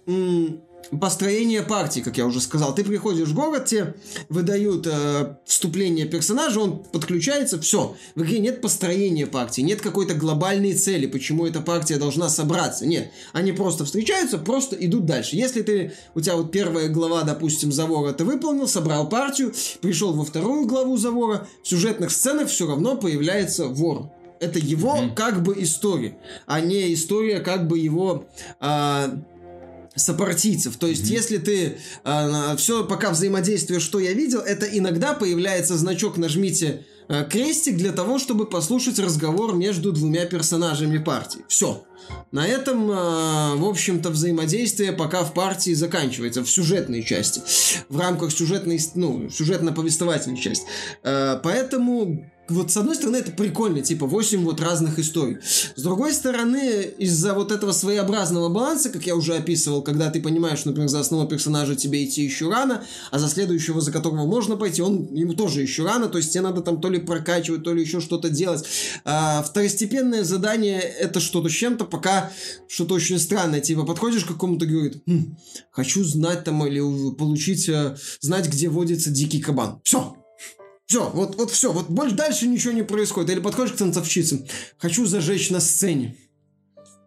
м- 0.07 0.61
построение 1.01 1.63
партии, 1.63 2.01
как 2.01 2.17
я 2.17 2.27
уже 2.27 2.41
сказал. 2.41 2.75
Ты 2.75 2.85
приходишь 2.85 3.29
в 3.29 3.35
город, 3.35 3.67
тебе 3.67 3.95
выдают 4.29 4.87
э, 4.87 5.37
вступление 5.45 6.07
персонажа, 6.07 6.61
он 6.61 6.83
подключается, 6.85 7.61
все. 7.61 7.97
В 8.15 8.23
игре 8.23 8.39
нет 8.39 8.61
построения 8.61 9.27
партии, 9.27 9.63
нет 9.63 9.81
какой-то 9.81 10.15
глобальной 10.15 10.75
цели, 10.75 11.07
почему 11.07 11.47
эта 11.47 11.61
партия 11.61 11.97
должна 11.97 12.29
собраться. 12.29 12.87
Нет, 12.87 13.11
они 13.33 13.53
просто 13.53 13.85
встречаются, 13.85 14.39
просто 14.39 14.77
идут 14.77 15.07
дальше. 15.07 15.37
Если 15.37 15.63
ты, 15.63 15.93
у 16.15 16.21
тебя 16.21 16.37
вот 16.37 16.51
первая 16.51 16.89
глава, 16.89 17.23
допустим, 17.23 17.73
Завора 17.73 18.13
ты 18.13 18.25
выполнил, 18.25 18.69
собрал 18.69 19.09
партию, 19.09 19.53
пришел 19.81 20.13
во 20.13 20.25
вторую 20.25 20.67
главу 20.67 20.97
Завора, 20.97 21.47
в 21.63 21.69
сюжетных 21.69 22.11
сценах 22.11 22.49
все 22.49 22.67
равно 22.67 22.97
появляется 22.97 23.67
вор. 23.67 24.11
Это 24.41 24.59
его 24.59 24.97
mm-hmm. 24.97 25.15
как 25.15 25.43
бы 25.43 25.55
история, 25.63 26.19
а 26.47 26.61
не 26.61 26.93
история 26.93 27.41
как 27.41 27.67
бы 27.67 27.79
его... 27.79 28.27
Э, 28.61 29.09
сопартийцев. 29.97 30.77
То 30.77 30.87
есть, 30.87 31.05
mm-hmm. 31.05 31.15
если 31.15 31.39
ты 31.39 31.65
э, 31.67 31.75
а, 32.05 32.57
все 32.57 32.85
пока 32.85 33.11
взаимодействие, 33.11 33.81
что 33.81 33.99
я 33.99 34.13
видел, 34.13 34.41
это 34.41 34.67
иногда 34.67 35.15
появляется 35.15 35.77
значок 35.77 36.17
нажмите 36.17 36.85
э, 37.09 37.25
крестик 37.31 37.77
для 37.77 37.93
того, 37.93 38.19
чтобы 38.19 38.47
послушать 38.47 38.99
разговор 38.99 39.55
между 39.55 39.93
двумя 39.93 40.27
персонажами 40.27 40.99
партии. 40.99 41.41
Все. 41.49 41.85
На 42.33 42.47
этом, 42.47 42.91
э, 42.91 43.55
в 43.57 43.65
общем-то, 43.65 44.11
взаимодействие 44.11 44.93
пока 44.93 45.25
в 45.25 45.33
партии 45.35 45.73
заканчивается, 45.73 46.43
в 46.43 46.51
сюжетной 46.51 47.03
части, 47.03 47.43
в 47.89 47.99
рамках 47.99 48.33
сюжетной, 48.33 48.81
ну, 48.95 49.29
сюжетно-повествовательной 49.31 50.39
части. 50.39 50.67
Э, 51.03 51.39
поэтому 51.43 52.31
вот 52.49 52.71
с 52.71 52.77
одной 52.77 52.95
стороны 52.95 53.17
это 53.17 53.33
прикольно, 53.33 53.81
типа 53.81 54.07
8 54.07 54.45
вот 54.45 54.61
разных 54.61 54.99
историй. 54.99 55.39
С 55.43 55.83
другой 55.83 56.13
стороны, 56.13 56.83
из-за 56.99 57.33
вот 57.33 57.51
этого 57.51 57.73
своеобразного 57.73 58.49
баланса, 58.49 58.91
как 58.91 59.07
я 59.07 59.17
уже 59.17 59.35
описывал, 59.35 59.83
когда 59.83 60.11
ты 60.11 60.21
понимаешь, 60.21 60.59
что, 60.59 60.69
например, 60.69 60.89
за 60.89 61.01
основного 61.01 61.31
персонажа 61.31 61.75
тебе 61.75 62.05
идти 62.05 62.23
еще 62.23 62.51
рано, 62.51 62.85
а 63.11 63.19
за 63.19 63.29
следующего, 63.29 63.81
за 63.81 63.93
которого 63.93 64.27
можно 64.27 64.57
пойти, 64.57 64.83
он 64.83 65.15
ему 65.15 65.33
тоже 65.33 65.63
еще 65.63 65.85
рано, 65.85 66.09
то 66.09 66.19
есть 66.19 66.33
тебе 66.33 66.43
надо 66.43 66.61
там 66.61 66.81
то 66.81 66.91
ли 66.91 66.99
прокачивать, 66.99 67.63
то 67.63 67.73
ли 67.73 67.83
еще 67.83 68.01
что-то 68.01 68.29
делать. 68.29 68.67
А 69.05 69.43
второстепенное 69.43 70.25
задание 70.25 70.81
это 70.81 71.21
что-то 71.21 71.49
с 71.49 71.53
чем-то, 71.53 71.87
пока 71.87 72.31
что-то 72.69 72.95
очень 72.95 73.19
странное, 73.19 73.61
типа 73.61 73.85
подходишь 73.85 74.25
к 74.25 74.29
какому-то, 74.29 74.67
говорит, 74.67 75.03
хм, 75.07 75.37
хочу 75.71 76.05
знать 76.05 76.45
там 76.45 76.67
или 76.67 76.81
получить, 77.15 77.69
э, 77.69 77.97
знать, 78.21 78.49
где 78.49 78.69
водится 78.69 79.11
дикий 79.11 79.41
кабан. 79.41 79.81
Все, 79.83 80.17
все, 80.87 81.09
вот, 81.11 81.37
вот 81.37 81.51
все, 81.51 81.73
вот 81.73 81.89
больше 81.89 82.15
дальше 82.15 82.47
ничего 82.47 82.73
не 82.73 82.83
происходит. 82.83 83.31
Или 83.31 83.41
подходишь 83.41 83.73
к 83.73 83.79
танцовщице, 83.79 84.47
хочу 84.79 85.07
зажечь 85.07 85.51
на 85.51 85.61
сцене. 85.61 86.17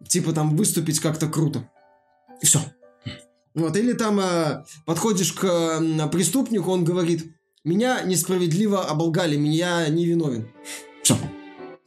Типа 0.08 0.34
там 0.34 0.56
выступить 0.56 1.00
как-то 1.00 1.28
круто. 1.28 1.70
И 2.42 2.46
все. 2.46 2.60
Вот, 3.54 3.76
или 3.76 3.94
там 3.94 4.20
э, 4.20 4.66
подходишь 4.86 5.34
к 5.34 5.44
э, 5.44 6.08
преступнику, 6.10 6.72
он 6.72 6.84
говорит, 6.84 7.26
меня 7.64 8.02
несправедливо 8.04 8.86
оболгали, 8.86 9.36
меня 9.36 9.88
не 9.90 10.06
виновен. 10.06 10.52
Все. 11.02 11.18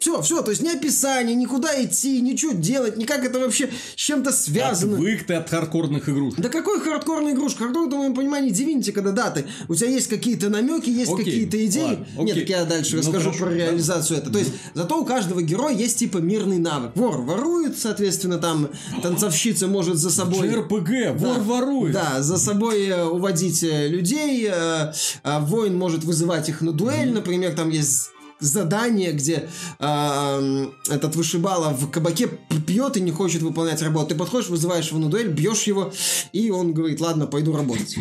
Все, 0.01 0.23
все, 0.23 0.41
то 0.41 0.51
есть 0.51 0.63
ни 0.63 0.71
описание, 0.71 1.37
никуда 1.37 1.85
идти, 1.85 2.23
ничего 2.23 2.53
делать, 2.53 2.97
никак 2.97 3.23
это 3.23 3.39
вообще 3.39 3.69
с 3.95 4.01
чем-то 4.01 4.33
связано. 4.33 4.95
Отвык 4.95 5.27
ты 5.27 5.35
от 5.35 5.51
хардкорных 5.51 6.09
игрушек. 6.09 6.41
Да 6.41 6.49
какой 6.49 6.81
хардкорный 6.81 7.33
игрушка? 7.33 7.65
Хардкор, 7.65 7.87
в 7.87 7.95
моем 7.95 8.15
понимании, 8.15 8.51
Divinity, 8.51 8.93
когда 8.93 9.13
да, 9.13 9.31
ты, 9.31 9.45
у 9.69 9.75
тебя 9.75 9.91
есть 9.91 10.09
какие-то 10.09 10.49
намеки, 10.49 10.89
есть 10.89 11.15
какие-то 11.15 11.63
идеи. 11.67 12.07
Ладно, 12.17 12.23
Нет, 12.23 12.39
так 12.39 12.49
я 12.49 12.65
дальше 12.65 12.93
ну, 12.97 13.03
расскажу 13.03 13.31
хорошо, 13.31 13.45
про 13.45 13.55
реализацию 13.55 14.17
да. 14.17 14.23
это. 14.23 14.33
То 14.33 14.39
есть, 14.39 14.53
зато 14.73 14.99
у 14.99 15.05
каждого 15.05 15.43
героя 15.43 15.75
есть 15.75 15.99
типа 15.99 16.17
мирный 16.17 16.59
навык. 16.59 16.93
Вор 16.95 17.21
ворует, 17.21 17.79
соответственно, 17.79 18.39
там 18.39 18.71
танцовщица 19.03 19.67
может 19.67 19.99
за 19.99 20.11
собой... 20.11 20.49
РПГ, 20.49 21.19
вор 21.21 21.37
да, 21.37 21.43
ворует. 21.43 21.93
Да, 21.93 22.23
за 22.23 22.39
собой 22.39 22.87
э, 22.87 23.05
уводить 23.05 23.63
э, 23.63 23.89
людей, 23.89 24.49
э, 24.51 24.93
а 25.25 25.41
воин 25.41 25.77
может 25.77 26.05
вызывать 26.05 26.49
их 26.49 26.63
на 26.63 26.73
дуэль, 26.73 27.13
например, 27.13 27.55
там 27.55 27.69
есть 27.69 28.09
задание, 28.41 29.13
где 29.13 29.49
э, 29.79 30.67
этот 30.89 31.17
вышибала 31.17 31.71
в 31.71 31.91
кабаке 31.91 32.29
пьет 32.67 32.97
и 32.97 33.01
не 33.01 33.13
хочет 33.13 33.43
выполнять 33.43 33.83
работу. 33.83 34.09
Ты 34.09 34.15
подходишь, 34.15 34.49
вызываешь 34.49 34.89
его 34.89 34.99
на 34.99 35.09
дуэль, 35.09 35.29
бьешь 35.29 35.65
его, 35.65 35.93
и 36.33 36.51
он 36.51 36.73
говорит, 36.73 37.01
ладно, 37.01 37.27
пойду 37.27 37.57
работать. 37.57 37.97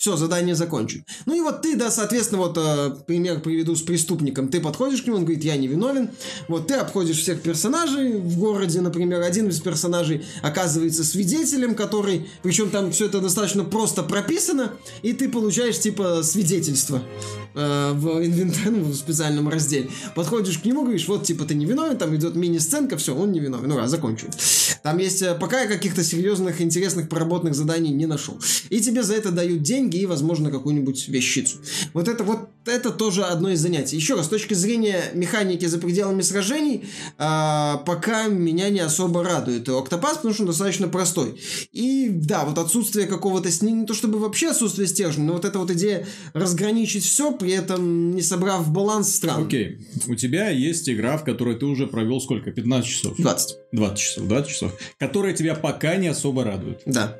Все, 0.00 0.16
задание 0.16 0.54
закончено. 0.54 1.04
Ну 1.26 1.34
и 1.34 1.42
вот 1.42 1.60
ты, 1.60 1.76
да, 1.76 1.90
соответственно, 1.90 2.40
вот 2.40 2.56
э, 2.56 2.90
пример 3.06 3.40
приведу 3.40 3.76
с 3.76 3.82
преступником. 3.82 4.48
Ты 4.48 4.58
подходишь 4.58 5.02
к 5.02 5.06
нему, 5.06 5.18
он 5.18 5.24
говорит, 5.26 5.44
я 5.44 5.58
не 5.58 5.68
виновен. 5.68 6.08
Вот 6.48 6.68
ты 6.68 6.74
обходишь 6.76 7.18
всех 7.18 7.42
персонажей 7.42 8.14
в 8.14 8.38
городе, 8.38 8.80
например, 8.80 9.20
один 9.20 9.48
из 9.48 9.60
персонажей 9.60 10.24
оказывается 10.40 11.04
свидетелем, 11.04 11.74
который, 11.74 12.30
причем 12.42 12.70
там 12.70 12.92
все 12.92 13.04
это 13.08 13.20
достаточно 13.20 13.62
просто 13.62 14.02
прописано, 14.02 14.72
и 15.02 15.12
ты 15.12 15.28
получаешь 15.28 15.78
типа 15.78 16.22
свидетельство 16.22 17.02
э, 17.54 17.92
в 17.94 18.24
инвентарь, 18.24 18.70
ну, 18.70 18.84
в 18.84 18.94
специальном 18.94 19.48
разделе. 19.48 19.90
Подходишь 20.14 20.58
к 20.58 20.64
нему, 20.64 20.82
говоришь, 20.82 21.08
вот 21.08 21.24
типа 21.24 21.44
ты 21.44 21.54
не 21.54 21.66
виновен, 21.66 21.96
там 21.96 22.14
идет 22.16 22.34
мини-сценка, 22.34 22.96
все, 22.96 23.14
он 23.14 23.32
не 23.32 23.40
виновен. 23.40 23.68
Ну, 23.68 23.76
раз, 23.76 23.90
закончили. 23.90 24.30
Там 24.82 24.98
есть, 24.98 25.22
э, 25.22 25.34
пока 25.34 25.62
я 25.62 25.68
каких-то 25.68 26.02
серьезных, 26.02 26.60
интересных, 26.60 27.08
проработанных 27.08 27.54
заданий 27.54 27.90
не 27.90 28.06
нашел. 28.06 28.38
И 28.68 28.80
тебе 28.80 29.02
за 29.02 29.14
это 29.14 29.30
дают 29.30 29.62
деньги 29.62 29.98
и, 29.98 30.06
возможно, 30.06 30.50
какую-нибудь 30.50 31.08
вещицу. 31.08 31.58
Вот 31.92 32.08
это 32.08 32.24
вот 32.24 32.48
это 32.66 32.90
тоже 32.90 33.24
одно 33.24 33.50
из 33.50 33.60
занятий. 33.60 33.96
Еще 33.96 34.14
раз, 34.14 34.26
с 34.26 34.28
точки 34.28 34.54
зрения 34.54 35.02
механики 35.14 35.64
за 35.66 35.78
пределами 35.78 36.22
сражений, 36.22 36.84
э, 37.18 37.74
пока 37.86 38.26
меня 38.28 38.68
не 38.70 38.80
особо 38.80 39.24
радует 39.24 39.68
Октопас, 39.68 40.16
потому 40.16 40.34
что 40.34 40.42
он 40.44 40.48
достаточно 40.48 40.88
простой. 40.88 41.40
И 41.72 42.08
да, 42.10 42.44
вот 42.44 42.58
отсутствие 42.58 43.06
какого-то, 43.06 43.48
не, 43.64 43.72
не 43.72 43.86
то 43.86 43.94
чтобы 43.94 44.18
вообще 44.18 44.50
отсутствие 44.50 44.88
стержня, 44.88 45.24
но 45.24 45.34
вот 45.34 45.44
эта 45.44 45.58
вот 45.58 45.70
идея 45.70 46.06
разграничить 46.32 47.04
все, 47.04 47.32
при 47.40 47.52
этом 47.52 48.14
не 48.14 48.22
собрав 48.22 48.70
баланс 48.70 49.14
стран. 49.14 49.44
Окей, 49.46 49.78
у 50.06 50.14
тебя 50.14 50.50
есть 50.50 50.88
игра, 50.88 51.16
в 51.16 51.24
которой 51.24 51.56
ты 51.56 51.66
уже 51.66 51.86
провел 51.86 52.20
сколько? 52.20 52.52
15 52.52 52.88
часов? 52.88 53.16
20. 53.16 53.56
20 53.72 53.98
часов, 53.98 54.28
20 54.28 54.50
часов. 54.50 54.78
Которая 54.98 55.32
тебя 55.32 55.54
пока 55.54 55.96
не 55.96 56.08
особо 56.08 56.44
радует. 56.44 56.82
Да. 56.86 57.18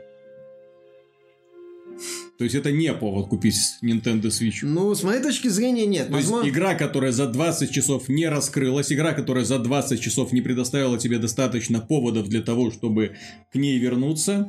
То 2.39 2.45
есть 2.45 2.57
это 2.57 2.73
не 2.73 2.91
повод 2.95 3.29
купить 3.29 3.55
Nintendo 3.83 4.29
Switch. 4.29 4.61
Ну, 4.63 4.95
с 4.95 5.03
моей 5.03 5.23
точки 5.23 5.49
зрения, 5.49 5.85
нет. 5.85 6.07
То 6.07 6.15
Возможно... 6.15 6.47
есть 6.47 6.57
игра, 6.57 6.75
которая 6.75 7.13
за 7.13 7.27
20 7.27 7.71
часов 7.71 8.09
не 8.09 8.27
раскрылась, 8.29 8.91
игра, 8.91 9.13
которая 9.13 9.45
за 9.45 9.59
20 9.59 10.01
часов 10.01 10.33
не 10.33 10.41
предоставила 10.41 10.97
тебе 10.97 11.19
достаточно 11.19 11.81
поводов 11.81 12.29
для 12.29 12.41
того, 12.41 12.71
чтобы 12.71 13.17
к 13.53 13.57
ней 13.57 13.79
вернуться. 13.79 14.49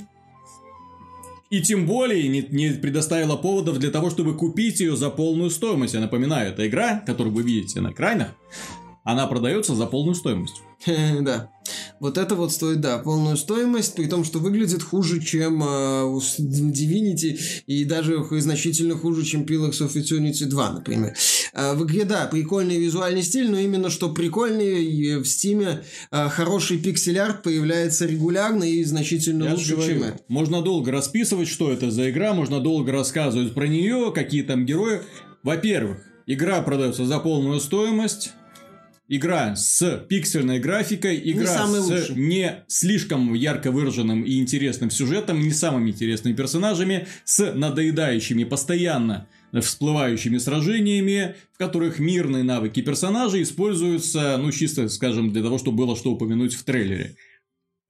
И 1.51 1.61
тем 1.61 1.85
более 1.85 2.29
не, 2.29 2.41
не 2.49 2.69
предоставила 2.71 3.35
поводов 3.35 3.77
для 3.77 3.91
того, 3.91 4.09
чтобы 4.09 4.37
купить 4.37 4.79
ее 4.79 4.95
за 4.95 5.09
полную 5.09 5.49
стоимость. 5.49 5.93
Я 5.93 5.99
напоминаю, 5.99 6.51
это 6.51 6.65
игра, 6.65 7.03
которую 7.05 7.35
вы 7.35 7.43
видите 7.43 7.81
на 7.81 7.91
экранах, 7.91 8.29
она 9.03 9.27
продается 9.27 9.75
за 9.75 9.85
полную 9.85 10.15
стоимость. 10.15 10.61
Да. 11.21 11.51
Вот 12.01 12.17
это 12.17 12.33
вот 12.33 12.51
стоит, 12.51 12.81
да, 12.81 12.97
полную 12.97 13.37
стоимость, 13.37 13.93
при 13.93 14.07
том, 14.07 14.23
что 14.23 14.39
выглядит 14.39 14.81
хуже, 14.81 15.21
чем 15.21 15.61
э, 15.61 15.67
Divinity, 16.39 17.37
и 17.67 17.85
даже 17.85 18.25
значительно 18.31 18.97
хуже, 18.97 19.23
чем 19.23 19.43
Pillars 19.43 19.81
of 19.81 19.93
Eternity 19.93 20.45
2, 20.45 20.71
например. 20.71 21.13
Э, 21.53 21.75
в 21.75 21.85
игре, 21.85 22.05
да, 22.05 22.25
прикольный 22.25 22.79
визуальный 22.79 23.21
стиль, 23.21 23.51
но 23.51 23.59
именно 23.59 23.91
что 23.91 24.09
прикольный, 24.09 25.17
в 25.17 25.25
Стиме 25.25 25.83
э, 26.09 26.29
хороший 26.29 26.79
пиксель-арт 26.79 27.43
появляется 27.43 28.07
регулярно 28.07 28.63
и 28.63 28.83
значительно 28.83 29.43
Я 29.43 29.51
лучше, 29.51 29.75
говорю, 29.75 29.93
чем 29.93 30.03
это. 30.03 30.19
Можно 30.27 30.63
долго 30.63 30.91
расписывать, 30.91 31.49
что 31.49 31.71
это 31.71 31.91
за 31.91 32.09
игра, 32.09 32.33
можно 32.33 32.59
долго 32.59 32.91
рассказывать 32.91 33.53
про 33.53 33.67
нее, 33.67 34.11
какие 34.11 34.41
там 34.41 34.65
герои. 34.65 35.01
Во-первых, 35.43 35.99
игра 36.25 36.63
продается 36.63 37.05
за 37.05 37.19
полную 37.19 37.59
стоимость, 37.59 38.31
игра 39.11 39.57
с 39.57 40.05
пиксельной 40.07 40.59
графикой, 40.59 41.21
игра 41.23 41.67
не 41.67 41.81
с 41.81 41.89
лучший. 41.89 42.15
не 42.15 42.63
слишком 42.67 43.33
ярко 43.33 43.69
выраженным 43.69 44.23
и 44.23 44.39
интересным 44.39 44.89
сюжетом, 44.89 45.41
не 45.41 45.51
самыми 45.51 45.89
интересными 45.89 46.33
персонажами, 46.33 47.07
с 47.25 47.53
надоедающими 47.53 48.45
постоянно 48.45 49.27
всплывающими 49.51 50.37
сражениями, 50.37 51.35
в 51.53 51.57
которых 51.57 51.99
мирные 51.99 52.43
навыки 52.43 52.81
персонажей 52.81 53.41
используются, 53.41 54.37
ну, 54.37 54.49
чисто, 54.49 54.87
скажем, 54.87 55.33
для 55.33 55.43
того, 55.43 55.57
чтобы 55.57 55.79
было 55.79 55.97
что 55.97 56.11
упомянуть 56.11 56.53
в 56.53 56.63
трейлере. 56.63 57.17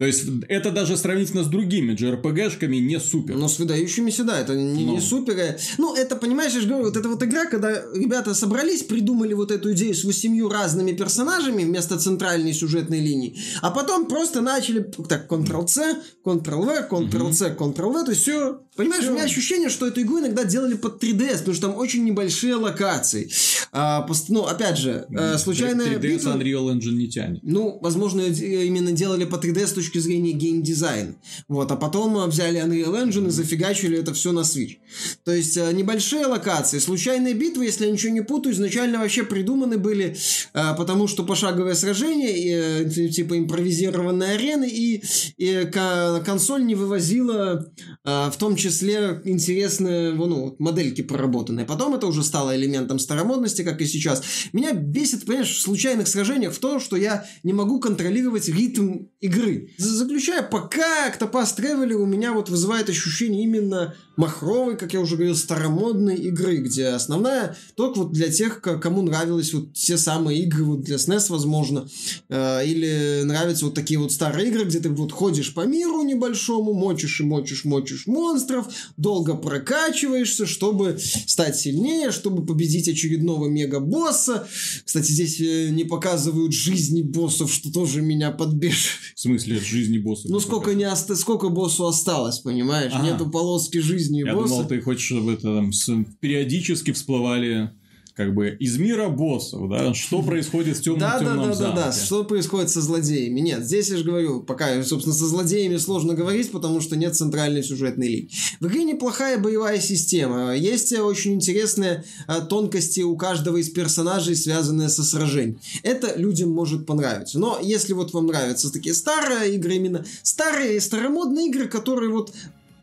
То 0.02 0.08
есть, 0.08 0.24
это 0.50 0.72
даже 0.72 0.98
сравнительно 0.98 1.44
с 1.44 1.48
другими 1.48 1.94
JRPG-шками 1.94 2.78
не 2.80 3.00
супер. 3.00 3.36
Ну, 3.36 3.48
с 3.48 3.60
выдающимися, 3.60 4.24
да, 4.24 4.40
это 4.40 4.56
не, 4.56 4.84
Ну. 4.84 4.94
не 4.94 5.00
супер. 5.00 5.38
э. 5.38 5.60
Ну, 5.78 5.94
это, 5.94 6.16
понимаешь, 6.16 6.54
я 6.54 6.62
же 6.62 6.68
говорю, 6.68 6.86
вот 6.86 6.98
эта 6.98 7.08
вот 7.08 7.22
игра, 7.22 7.46
когда 7.46 7.84
ребята 7.94 8.34
собрались, 8.34 8.82
придумали 8.82 9.36
вот 9.36 9.52
эту 9.52 9.74
идею 9.74 9.94
с 9.94 10.04
восемью 10.04 10.50
разными 10.50 10.94
персонажами 10.94 11.66
вместо 11.66 12.00
центральной 12.00 12.52
сюжетной 12.52 13.00
линии, 13.00 13.38
а 13.62 13.70
потом 13.70 14.08
просто 14.08 14.42
начали 14.42 14.80
так, 15.08 15.32
Ctrl-C, 15.32 15.98
Ctrl-V, 16.26 16.88
Ctrl-C, 16.90 17.56
Ctrl-V, 17.60 18.04
то 18.06 18.10
есть 18.10 18.24
все... 18.24 18.60
Понимаешь, 18.84 19.04
Всё. 19.04 19.12
у 19.12 19.16
меня 19.16 19.24
ощущение, 19.26 19.70
что 19.70 19.88
эту 19.88 20.02
игру 20.02 20.20
иногда 20.20 20.44
делали 20.44 20.76
под 20.76 21.02
3DS, 21.04 21.40
потому 21.40 21.54
что 21.56 21.68
там 21.68 21.78
очень 21.78 22.04
небольшие 22.04 22.56
локации. 22.56 23.30
А, 23.72 24.02
пост- 24.02 24.30
ну, 24.30 24.46
опять 24.46 24.78
же, 24.78 25.06
э, 25.10 25.38
случайная 25.38 25.86
3DS 25.86 26.00
битва- 26.00 26.34
Unreal 26.38 26.74
Engine 26.74 26.92
не 26.94 27.08
тянет. 27.10 27.40
ну, 27.44 27.80
возможно, 27.82 28.22
э, 28.22 28.66
именно 28.66 28.92
делали 28.92 29.26
по 29.26 29.38
3D 29.38 29.66
с 29.68 29.72
точки 29.74 29.98
зрения 30.00 30.32
геймдизайна. 30.32 31.16
Вот, 31.48 31.72
а 31.72 31.76
потом 31.76 32.18
э, 32.18 32.28
взяли 32.28 32.60
Unreal 32.62 33.04
Engine 33.06 33.28
и 33.28 33.32
зафигачили 33.32 33.98
это 33.98 34.14
все 34.14 34.32
на 34.32 34.42
Switch. 34.42 34.78
То 35.24 35.32
есть, 35.34 35.56
э, 35.58 35.72
небольшие 35.74 36.26
локации, 36.26 36.80
случайные 36.80 37.34
битвы, 37.34 37.66
если 37.66 37.86
я 37.86 37.92
ничего 37.92 38.12
не 38.14 38.22
путаю, 38.22 38.54
изначально 38.56 39.00
вообще 39.00 39.24
придуманы 39.24 39.78
были, 39.78 40.16
потому 40.54 41.08
что 41.08 41.24
пошаговое 41.24 41.76
сражение, 41.76 42.84
э, 42.86 42.90
типа 43.10 43.38
импровизированные 43.38 44.32
арены, 44.36 44.68
и, 44.70 45.02
и 45.38 45.66
ко- 45.72 46.22
консоль 46.26 46.66
не 46.66 46.76
вывозила 46.76 47.72
в 48.04 48.34
том 48.38 48.56
числе 48.56 48.71
интересные 48.72 50.14
ну, 50.14 50.56
модельки 50.60 51.02
проработанные. 51.02 51.66
Потом 51.66 51.96
это 51.96 52.08
уже 52.08 52.24
стало 52.24 52.56
элементом 52.56 53.00
старомодности, 53.00 53.62
как 53.64 53.82
и 53.82 53.86
сейчас. 53.86 54.24
Меня 54.54 54.74
бесит, 54.74 55.26
понимаешь, 55.26 55.56
в 55.56 55.62
случайных 55.62 56.08
сражениях 56.08 56.54
в 56.54 56.60
том, 56.60 56.80
что 56.80 56.96
я 56.96 57.26
не 57.44 57.54
могу 57.54 57.80
контролировать 57.80 58.48
ритм 58.50 59.06
игры. 59.20 59.70
За- 59.78 60.02
Заключая, 60.02 60.42
пока 60.44 61.10
Octopath 61.10 61.58
Traveler 61.58 61.94
у 61.94 62.06
меня 62.06 62.34
вот 62.34 62.50
вызывает 62.50 62.90
ощущение 62.90 63.44
именно 63.44 63.96
махровой, 64.22 64.78
как 64.78 64.94
я 64.94 65.00
уже 65.02 65.16
говорил, 65.16 65.36
старомодной 65.36 66.16
игры, 66.16 66.58
где 66.58 66.88
основная 66.88 67.58
только 67.76 68.00
вот 68.00 68.12
для 68.12 68.30
тех, 68.30 68.62
ко- 68.62 68.78
кому 68.78 69.02
нравились 69.02 69.54
вот 69.54 69.70
все 69.76 69.98
самые 69.98 70.44
игры, 70.44 70.64
вот 70.64 70.82
для 70.82 70.96
SNES, 70.98 71.26
возможно, 71.30 71.88
э, 72.30 72.66
или 72.68 73.22
нравятся 73.24 73.66
вот 73.66 73.74
такие 73.74 74.00
вот 74.00 74.12
старые 74.12 74.50
игры, 74.50 74.66
где 74.66 74.80
ты 74.80 74.90
вот 74.90 75.12
ходишь 75.12 75.54
по 75.54 75.62
миру 75.66 76.04
небольшому, 76.04 76.74
мочишь 76.74 77.20
и 77.20 77.24
мочишь, 77.24 77.66
мочишь 77.66 78.08
монстров, 78.08 78.68
долго 78.98 79.34
прокачиваешься, 79.36 80.46
чтобы 80.46 81.00
стать 81.28 81.58
сильнее, 81.58 82.12
чтобы 82.12 82.46
победить 82.46 82.88
очередного 82.88 83.48
мега-босса. 83.48 84.48
Кстати, 84.86 85.12
здесь 85.12 85.40
э, 85.42 85.70
не 85.70 85.84
показывают 85.84 86.54
жизни 86.54 87.02
боссов, 87.02 87.52
что 87.52 87.72
тоже 87.72 88.02
меня 88.02 88.32
подбешивает. 88.32 89.00
В 89.16 89.20
смысле, 89.22 89.60
жизни 89.60 89.98
босса. 89.98 90.28
Ну, 90.30 90.40
сколько, 90.40 90.74
не 90.74 90.86
оста- 90.86 91.16
сколько 91.16 91.50
боссу 91.50 91.88
осталось, 91.88 92.40
понимаешь? 92.40 92.92
Ага. 92.94 93.06
Нету 93.06 93.30
полоски 93.30 93.80
жизни 93.80 94.11
Я 94.20 94.34
босса. 94.36 94.50
думал, 94.50 94.68
ты 94.68 94.82
хочешь, 94.82 95.06
чтобы 95.06 95.34
это 95.34 95.44
там 95.56 95.72
с- 95.74 95.92
периодически 96.20 96.92
всплывали 96.92 97.72
как 98.14 98.36
бы 98.36 98.50
из 98.60 98.78
мира 98.78 99.08
боссов, 99.08 99.70
да? 99.70 99.94
Что 99.94 100.22
происходит 100.22 100.78
в 100.78 100.82
темном 100.82 101.00
Да, 101.00 101.14
да, 101.18 101.26
темном 101.26 101.50
да, 101.52 101.56
да, 101.56 101.72
да. 101.72 101.92
замке? 101.92 102.06
Что 102.06 102.24
происходит 102.26 102.70
со 102.70 102.82
злодеями? 102.82 103.40
Нет, 103.40 103.64
здесь 103.66 103.90
я 103.90 103.96
же 103.98 104.04
говорю, 104.04 104.42
пока, 104.42 104.84
собственно, 104.84 105.16
со 105.16 105.26
злодеями 105.26 105.78
сложно 105.78 106.14
говорить, 106.14 106.52
потому 106.52 106.82
что 106.82 106.98
нет 106.98 107.16
центральной 107.16 107.64
сюжетной 107.64 108.08
линии. 108.10 108.30
В 108.60 108.68
игре 108.68 108.84
неплохая 108.84 109.38
боевая 109.40 109.80
система. 109.80 110.54
Есть 110.56 110.92
э, 110.92 111.02
очень 111.02 111.34
интересные 111.36 112.04
э, 112.28 112.42
тонкости 112.48 113.00
у 113.00 113.16
каждого 113.16 113.58
из 113.58 113.70
персонажей, 113.70 114.36
связанные 114.36 114.90
со 114.90 115.04
сражением. 115.04 115.60
Это 115.82 116.14
людям 116.20 116.52
может 116.52 116.86
понравиться. 116.86 117.40
Но 117.40 117.60
если 117.64 117.94
вот 117.94 118.12
вам 118.14 118.28
нравятся 118.28 118.72
такие 118.74 118.94
старые 118.94 119.56
игры, 119.56 119.76
именно 119.76 120.06
старые 120.22 120.82
старомодные 120.82 121.48
игры, 121.48 121.68
которые 121.70 122.12
вот 122.12 122.34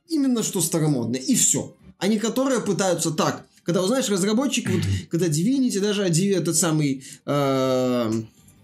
именно 0.09 0.43
что 0.43 0.61
старомодные, 0.61 1.23
и 1.23 1.35
все. 1.35 1.75
Они 1.99 2.19
которые 2.19 2.61
пытаются 2.61 3.11
так, 3.11 3.45
когда, 3.69 3.81
вот, 3.81 3.89
знаешь, 3.89 4.09
разработчики, 4.09 4.69
вот, 4.69 4.81
когда 5.11 5.27
Divinity, 5.27 5.79
даже 5.81 6.03
этот 6.03 6.57
самый 6.57 7.05
э, 7.27 8.13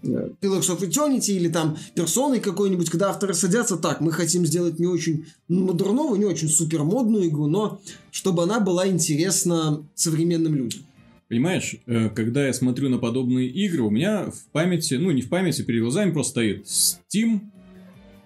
э, 0.01 0.29
Pillars 0.41 0.75
of 0.75 0.79
Eternity 0.79 1.31
или 1.33 1.47
там 1.47 1.77
персоны 1.93 2.39
какой-нибудь, 2.39 2.89
когда 2.89 3.09
авторы 3.09 3.35
садятся, 3.35 3.77
так, 3.77 4.01
мы 4.01 4.11
хотим 4.11 4.47
сделать 4.47 4.79
не 4.79 4.87
очень 4.87 5.27
модерновую, 5.47 6.17
не 6.17 6.25
очень 6.25 6.49
супермодную 6.49 7.27
игру, 7.27 7.45
но 7.45 7.79
чтобы 8.09 8.43
она 8.43 8.59
была 8.59 8.87
интересна 8.87 9.85
современным 9.93 10.55
людям. 10.55 10.81
Понимаешь, 11.27 11.75
э, 11.85 12.09
когда 12.09 12.47
я 12.47 12.53
смотрю 12.53 12.89
на 12.89 12.97
подобные 12.97 13.47
игры, 13.47 13.83
у 13.83 13.91
меня 13.91 14.31
в 14.31 14.51
памяти, 14.51 14.95
ну 14.95 15.11
не 15.11 15.21
в 15.21 15.29
памяти, 15.29 15.61
перед 15.61 15.81
глазами 15.81 16.11
просто 16.11 16.31
стоит 16.31 16.65
Steam 16.65 17.41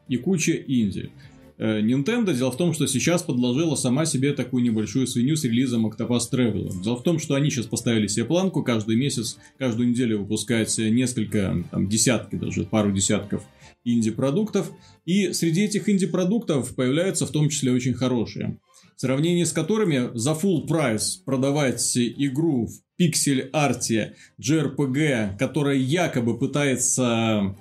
и 0.07 0.17
куча 0.17 0.53
инди. 0.53 1.11
Э, 1.59 1.81
Nintendo, 1.81 2.33
дело 2.33 2.51
в 2.51 2.57
том, 2.57 2.73
что 2.73 2.87
сейчас 2.87 3.21
подложила 3.21 3.75
сама 3.75 4.05
себе 4.05 4.31
такую 4.33 4.63
небольшую 4.63 5.05
свинью 5.07 5.35
с 5.35 5.43
релизом 5.43 5.85
Octopath 5.85 6.31
Traveler. 6.31 6.71
Дело 6.81 6.95
в 6.95 7.03
том, 7.03 7.19
что 7.19 7.35
они 7.35 7.49
сейчас 7.49 7.65
поставили 7.65 8.07
себе 8.07 8.25
планку 8.25 8.63
каждый 8.63 8.95
месяц, 8.95 9.37
каждую 9.57 9.89
неделю 9.89 10.19
выпускать 10.19 10.77
несколько, 10.77 11.63
там, 11.69 11.89
десятки 11.89 12.35
даже, 12.35 12.63
пару 12.63 12.93
десятков 12.93 13.43
инди-продуктов. 13.83 14.71
И 15.05 15.33
среди 15.33 15.65
этих 15.65 15.89
инди-продуктов 15.89 16.73
появляются 16.75 17.25
в 17.25 17.31
том 17.31 17.49
числе 17.49 17.73
очень 17.73 17.93
хорошие 17.93 18.57
в 18.95 19.01
сравнении 19.01 19.45
с 19.45 19.53
которыми 19.53 20.09
за 20.13 20.31
full 20.31 20.67
прайс 20.67 21.21
продавать 21.23 21.95
игру 21.95 22.65
в 22.65 22.81
пиксель-арте 22.97 24.15
JRPG, 24.41 25.37
которая 25.37 25.77
якобы 25.77 26.37
пытается 26.37 27.55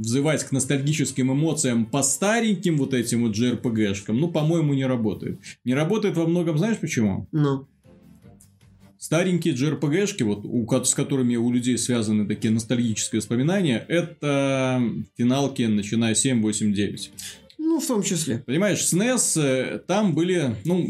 взывать 0.00 0.44
к 0.44 0.50
ностальгическим 0.50 1.32
эмоциям 1.32 1.84
по 1.84 2.02
стареньким 2.02 2.78
вот 2.78 2.94
этим 2.94 3.22
вот 3.22 3.36
JRPG-шкам, 3.36 4.14
ну, 4.14 4.28
по-моему, 4.28 4.72
не 4.74 4.86
работает. 4.86 5.38
Не 5.64 5.74
работает 5.74 6.16
во 6.16 6.26
многом, 6.26 6.58
знаешь 6.58 6.78
почему? 6.78 7.28
Ну, 7.32 7.66
Старенькие 8.98 9.54
JRPG-шки, 9.54 10.24
вот, 10.24 10.44
у, 10.44 10.84
с 10.84 10.94
которыми 10.94 11.36
у 11.36 11.50
людей 11.50 11.78
связаны 11.78 12.26
такие 12.26 12.52
ностальгические 12.52 13.20
воспоминания, 13.20 13.82
это 13.88 14.82
финалки, 15.16 15.62
начиная 15.62 16.14
7, 16.14 16.42
8, 16.42 16.74
9. 16.74 17.12
ну, 17.56 17.80
в 17.80 17.86
том 17.86 18.02
числе. 18.02 18.42
Понимаешь, 18.46 18.80
SNES, 18.80 19.42
э, 19.42 19.78
там 19.86 20.14
были, 20.14 20.54
ну, 20.66 20.86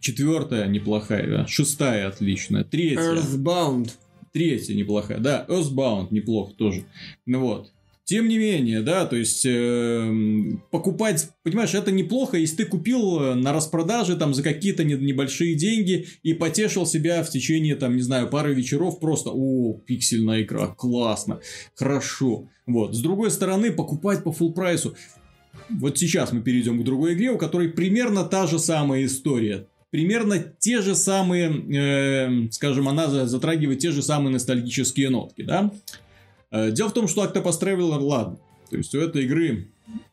четвертая 0.00 0.68
неплохая, 0.68 1.28
да, 1.28 1.46
шестая 1.46 2.08
отличная, 2.08 2.64
третья, 2.64 3.16
Earthbound. 3.16 3.90
третья 4.32 4.74
неплохая, 4.74 5.18
да, 5.18 5.44
Earthbound 5.48 6.08
неплохо 6.10 6.54
тоже, 6.54 6.84
ну 7.26 7.40
вот. 7.40 7.72
Тем 8.10 8.26
не 8.26 8.38
менее, 8.38 8.80
да, 8.82 9.06
то 9.06 9.14
есть 9.14 9.46
эм, 9.46 10.64
покупать, 10.72 11.28
понимаешь, 11.44 11.74
это 11.74 11.92
неплохо, 11.92 12.38
если 12.38 12.56
ты 12.56 12.64
купил 12.64 13.20
э, 13.20 13.34
на 13.36 13.52
распродаже 13.52 14.16
там 14.16 14.34
за 14.34 14.42
какие-то 14.42 14.82
не- 14.82 14.94
небольшие 14.94 15.54
деньги 15.54 16.08
и 16.24 16.34
потешил 16.34 16.86
себя 16.86 17.22
в 17.22 17.30
течение 17.30 17.76
там, 17.76 17.94
не 17.94 18.02
знаю, 18.02 18.26
пары 18.28 18.52
вечеров 18.52 18.98
просто, 18.98 19.30
о, 19.32 19.74
пиксельная 19.86 20.42
игра, 20.42 20.66
классно, 20.66 21.38
хорошо. 21.76 22.48
Вот, 22.66 22.96
с 22.96 23.00
другой 23.00 23.30
стороны, 23.30 23.70
покупать 23.70 24.24
по 24.24 24.30
full 24.30 24.54
прайсу, 24.54 24.96
вот 25.68 25.96
сейчас 25.96 26.32
мы 26.32 26.40
перейдем 26.40 26.80
к 26.80 26.84
другой 26.84 27.14
игре, 27.14 27.30
у 27.30 27.38
которой 27.38 27.68
примерно 27.68 28.24
та 28.24 28.48
же 28.48 28.58
самая 28.58 29.04
история. 29.04 29.68
Примерно 29.90 30.40
те 30.58 30.82
же 30.82 30.96
самые, 30.96 31.48
э, 31.48 32.48
скажем, 32.50 32.88
она 32.88 33.06
за- 33.08 33.28
затрагивает 33.28 33.78
те 33.78 33.92
же 33.92 34.02
самые 34.02 34.32
ностальгические 34.32 35.10
нотки, 35.10 35.42
да? 35.42 35.70
Э, 36.50 36.70
Дело 36.70 36.88
в 36.88 36.92
том, 36.92 37.08
что 37.08 37.24
Octopus 37.24 37.60
Traveler, 37.60 37.98
ладно, 38.00 38.38
то 38.70 38.76
есть 38.76 38.94
у 38.94 39.00
этой 39.00 39.24
игры 39.24 39.68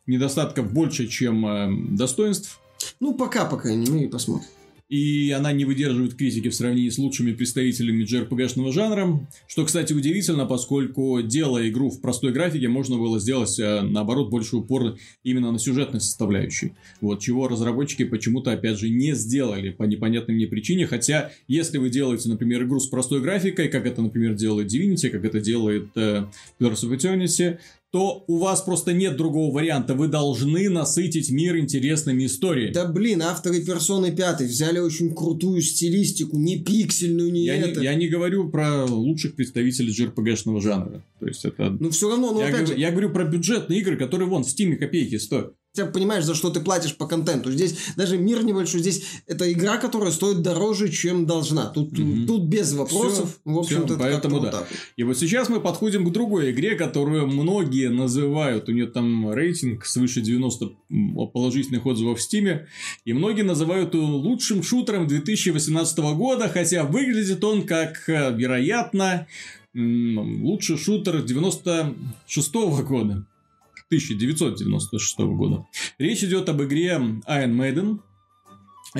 недостатков 0.06 0.71
больше, 0.71 1.08
чем 1.08 1.45
э, 1.45 1.69
достоинств, 1.95 2.60
Ну, 3.00 3.13
пока, 3.15 3.45
по 3.45 3.58
крайней 3.58 3.89
мере, 3.89 4.08
посмотрим. 4.10 4.47
И 4.89 5.32
она 5.32 5.52
не 5.52 5.65
выдерживает 5.65 6.15
критики 6.15 6.47
в 6.47 6.56
сравнении 6.56 6.89
с 6.89 6.97
лучшими 6.97 7.34
представителями 7.34 8.06
JRPG-шного 8.06 8.71
жанра, 8.71 9.28
что, 9.47 9.65
кстати, 9.65 9.93
удивительно, 9.93 10.45
поскольку 10.45 11.21
делая 11.21 11.69
игру 11.69 11.89
в 11.89 12.00
простой 12.00 12.32
графике, 12.32 12.69
можно 12.69 12.97
было 12.97 13.19
сделать, 13.19 13.60
э, 13.60 13.82
наоборот, 13.82 14.30
больше 14.30 14.58
упор 14.58 14.97
именно 15.23 15.52
на 15.52 15.60
сюжетной 15.60 16.00
составляющей. 16.00 16.73
Вот, 17.02 17.19
чего 17.19 17.47
разработчики 17.47 18.06
почему-то, 18.06 18.52
опять 18.52 18.80
же, 18.80 18.89
не 18.89 19.13
сделали 19.13 19.71
по 19.71 19.84
непонятной 19.84 20.36
мне 20.36 20.47
причине, 20.47 20.88
хотя, 20.88 21.32
если 21.47 21.78
вы 21.78 21.89
делаете, 21.89 22.30
например, 22.30 22.63
игру 22.63 22.80
с 22.80 22.88
простой 22.88 23.21
графикой, 23.21 23.67
как 23.67 23.86
это, 23.86 24.02
например, 24.02 24.36
делает 24.36 24.73
Divinity, 24.73 25.10
как 25.10 25.26
это 25.26 25.41
делает 25.41 25.89
э, 25.95 26.26
Pillars 26.60 26.84
of 26.84 26.97
Eternity, 26.97 27.58
то 27.91 28.26
у 28.28 28.38
вас 28.38 28.62
просто 28.62 28.93
нет 28.93 29.15
другого 29.15 29.54
варианта. 29.54 29.93
Вы 29.93 30.08
должны 30.08 30.69
насытить 30.69 31.32
мир 31.32 31.58
интересными 31.58 32.26
историями. 32.26 32.73
Да 32.73 32.86
блин, 32.86 33.21
авторы 33.21 33.62
персоны 33.63 34.15
5 34.15 34.41
взяли 34.41 34.80
очень 34.80 35.15
крутую 35.15 35.62
стилистику, 35.62 36.38
не 36.38 36.60
пиксельную, 36.60 37.32
не 37.32 37.45
Я 37.45 37.56
это. 37.56 37.80
не, 37.80 37.86
я 37.86 37.95
не 37.95 38.08
говорю 38.10 38.50
про 38.50 38.86
лучших 38.86 39.36
представителей 39.36 39.93
JRPG-шного 39.93 40.62
жанра. 40.62 41.04
То 41.19 41.28
есть 41.28 41.45
это... 41.45 41.69
Ну 41.80 41.89
все 41.89 42.10
равно, 42.10 42.34
ну 42.34 42.39
я, 42.39 42.47
опять 42.47 42.60
говорю, 42.60 42.76
же, 42.76 42.80
я 42.80 42.91
говорю 42.91 43.10
про 43.12 43.23
бюджетные 43.23 43.80
игры, 43.80 43.95
которые 43.95 44.28
вон 44.28 44.43
в 44.43 44.50
Стиме 44.50 44.76
копейки 44.76 45.17
стоят. 45.17 45.54
Хотя 45.78 45.86
бы 45.86 45.94
понимаешь, 45.94 46.24
за 46.24 46.34
что 46.34 46.50
ты 46.50 46.60
платишь 46.60 46.96
по 46.96 47.06
контенту. 47.06 47.52
Здесь 47.52 47.78
даже 47.96 48.18
мир 48.18 48.44
небольшой, 48.44 48.82
здесь 48.82 49.04
это 49.28 49.52
игра, 49.52 49.78
которая 49.78 50.12
стоит 50.12 50.42
дороже, 50.42 50.90
чем 50.90 51.28
должна. 51.28 51.68
Тут, 51.68 51.98
угу. 52.00 52.26
тут 52.26 52.44
без 52.46 52.74
вопросов, 52.74 53.30
все, 53.30 53.40
в 53.54 53.60
общем-то, 53.60 53.94
все, 53.94 53.98
поэтому 53.98 54.40
да. 54.40 54.66
И 54.96 55.04
вот 55.04 55.20
сейчас 55.20 55.50
мы 55.50 55.60
подходим 55.60 56.04
к 56.04 56.12
другой 56.12 56.50
игре, 56.52 56.76
которую 56.76 57.28
многие 57.28 57.90
называют, 57.90 58.68
у 58.70 58.72
нее 58.72 58.88
там 58.88 59.32
рейтинг 59.32 59.86
свыше 59.86 60.22
90 60.22 60.70
положительных 61.32 61.86
отзывов 61.86 62.18
в 62.18 62.22
Стиме, 62.24 62.68
и 63.06 63.13
многие 63.13 63.44
называют 63.44 63.94
ее 63.94 64.02
лучшим 64.02 64.63
шутером 64.63 65.08
2018 65.08 66.00
года, 66.16 66.50
хотя 66.50 66.86
выглядит 66.86 67.44
он 67.44 67.68
как, 67.68 68.10
э, 68.10 68.34
вероятно, 68.36 69.28
лучший 69.76 70.78
шутер 70.78 71.22
96 71.22 72.56
-го 72.56 72.84
года. 72.84 73.26
1996 73.89 75.19
года. 75.19 75.65
Речь 75.97 76.23
идет 76.23 76.50
об 76.50 76.62
игре 76.62 76.89
Iron 76.89 77.56
Maiden, 77.56 78.00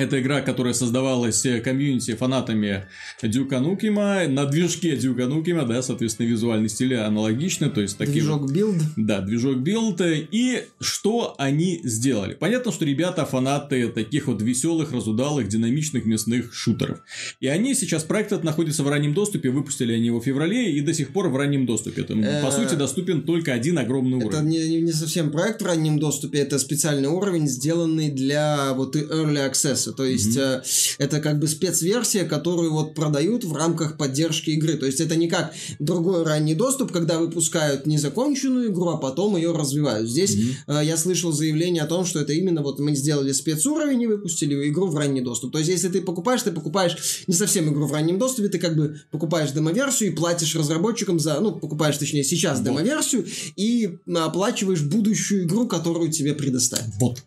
это 0.00 0.20
игра, 0.20 0.40
которая 0.40 0.74
создавалась 0.74 1.44
э, 1.46 1.60
комьюнити 1.60 2.14
фанатами 2.14 2.86
Дюка 3.22 3.60
Нукима 3.60 4.26
на 4.28 4.46
движке 4.46 4.96
Дюка 4.96 5.26
Нукима, 5.26 5.64
да, 5.64 5.82
соответственно, 5.82 6.26
визуальный 6.26 6.68
стиль 6.68 6.94
аналогичный, 6.96 7.70
то 7.70 7.80
есть 7.80 7.98
такие 7.98 8.22
Движок 8.22 8.50
Build. 8.50 8.76
Да, 8.96 9.20
движок 9.20 9.58
Build. 9.58 10.00
И 10.00 10.62
что 10.80 11.34
они 11.38 11.80
сделали? 11.84 12.34
Понятно, 12.34 12.72
что 12.72 12.84
ребята 12.84 13.24
фанаты 13.24 13.88
таких 13.88 14.26
вот 14.26 14.42
веселых, 14.42 14.92
разудалых, 14.92 15.48
динамичных 15.48 16.04
мясных 16.04 16.54
шутеров. 16.54 17.00
И 17.40 17.46
они 17.46 17.74
сейчас, 17.74 18.04
проект 18.04 18.32
этот 18.32 18.44
находится 18.44 18.82
в 18.82 18.88
раннем 18.88 19.14
доступе, 19.14 19.50
выпустили 19.50 19.92
они 19.92 20.06
его 20.06 20.20
в 20.20 20.24
феврале 20.24 20.72
и 20.72 20.80
до 20.80 20.94
сих 20.94 21.10
пор 21.10 21.28
в 21.28 21.36
раннем 21.36 21.66
доступе. 21.66 22.02
Там, 22.02 22.24
по 22.42 22.50
сути, 22.50 22.74
доступен 22.74 23.22
только 23.22 23.52
один 23.52 23.78
огромный 23.78 24.18
уровень. 24.18 24.30
Это 24.30 24.42
не, 24.42 24.80
не 24.80 24.92
совсем 24.92 25.30
проект 25.30 25.62
в 25.62 25.66
раннем 25.66 25.98
доступе, 25.98 26.38
это 26.38 26.58
специальный 26.58 27.08
уровень, 27.08 27.48
сделанный 27.48 28.10
для 28.10 28.72
вот 28.74 28.96
Early 28.96 29.50
Access 29.50 29.87
процесса. 29.88 29.92
То 29.92 30.04
есть 30.04 30.36
mm-hmm. 30.36 30.96
это 30.98 31.20
как 31.20 31.38
бы 31.38 31.48
спецверсия, 31.48 32.24
которую 32.24 32.72
вот 32.72 32.94
продают 32.94 33.44
в 33.44 33.54
рамках 33.54 33.96
поддержки 33.96 34.50
игры. 34.50 34.74
То 34.74 34.86
есть 34.86 35.00
это 35.00 35.16
не 35.16 35.28
как 35.28 35.52
другой 35.78 36.24
ранний 36.24 36.54
доступ, 36.54 36.92
когда 36.92 37.18
выпускают 37.18 37.86
незаконченную 37.86 38.70
игру, 38.70 38.88
а 38.88 38.96
потом 38.96 39.36
ее 39.36 39.52
развивают. 39.52 40.08
Здесь 40.08 40.36
mm-hmm. 40.36 40.84
я 40.84 40.96
слышал 40.96 41.32
заявление 41.32 41.82
о 41.82 41.86
том, 41.86 42.04
что 42.04 42.20
это 42.20 42.32
именно 42.32 42.62
вот 42.62 42.78
мы 42.78 42.94
сделали 42.94 43.32
спецуровень 43.32 44.02
и 44.02 44.06
выпустили 44.06 44.68
игру 44.68 44.86
в 44.88 44.96
ранний 44.96 45.20
доступ. 45.20 45.52
То 45.52 45.58
есть 45.58 45.70
если 45.70 45.88
ты 45.88 46.02
покупаешь, 46.02 46.42
ты 46.42 46.52
покупаешь 46.52 47.24
не 47.26 47.34
совсем 47.34 47.72
игру 47.72 47.86
в 47.86 47.92
раннем 47.92 48.18
доступе, 48.18 48.48
ты 48.48 48.58
как 48.58 48.76
бы 48.76 49.00
покупаешь 49.10 49.50
демоверсию 49.52 50.12
и 50.12 50.14
платишь 50.14 50.54
разработчикам 50.56 51.18
за, 51.18 51.40
ну, 51.40 51.52
покупаешь, 51.52 51.96
точнее, 51.96 52.24
сейчас 52.24 52.58
вот. 52.58 52.66
демоверсию 52.66 53.26
и 53.56 53.98
оплачиваешь 54.14 54.82
будущую 54.82 55.44
игру, 55.44 55.66
которую 55.66 56.10
тебе 56.10 56.34
предоставят. 56.34 56.88
Вот 57.00 57.22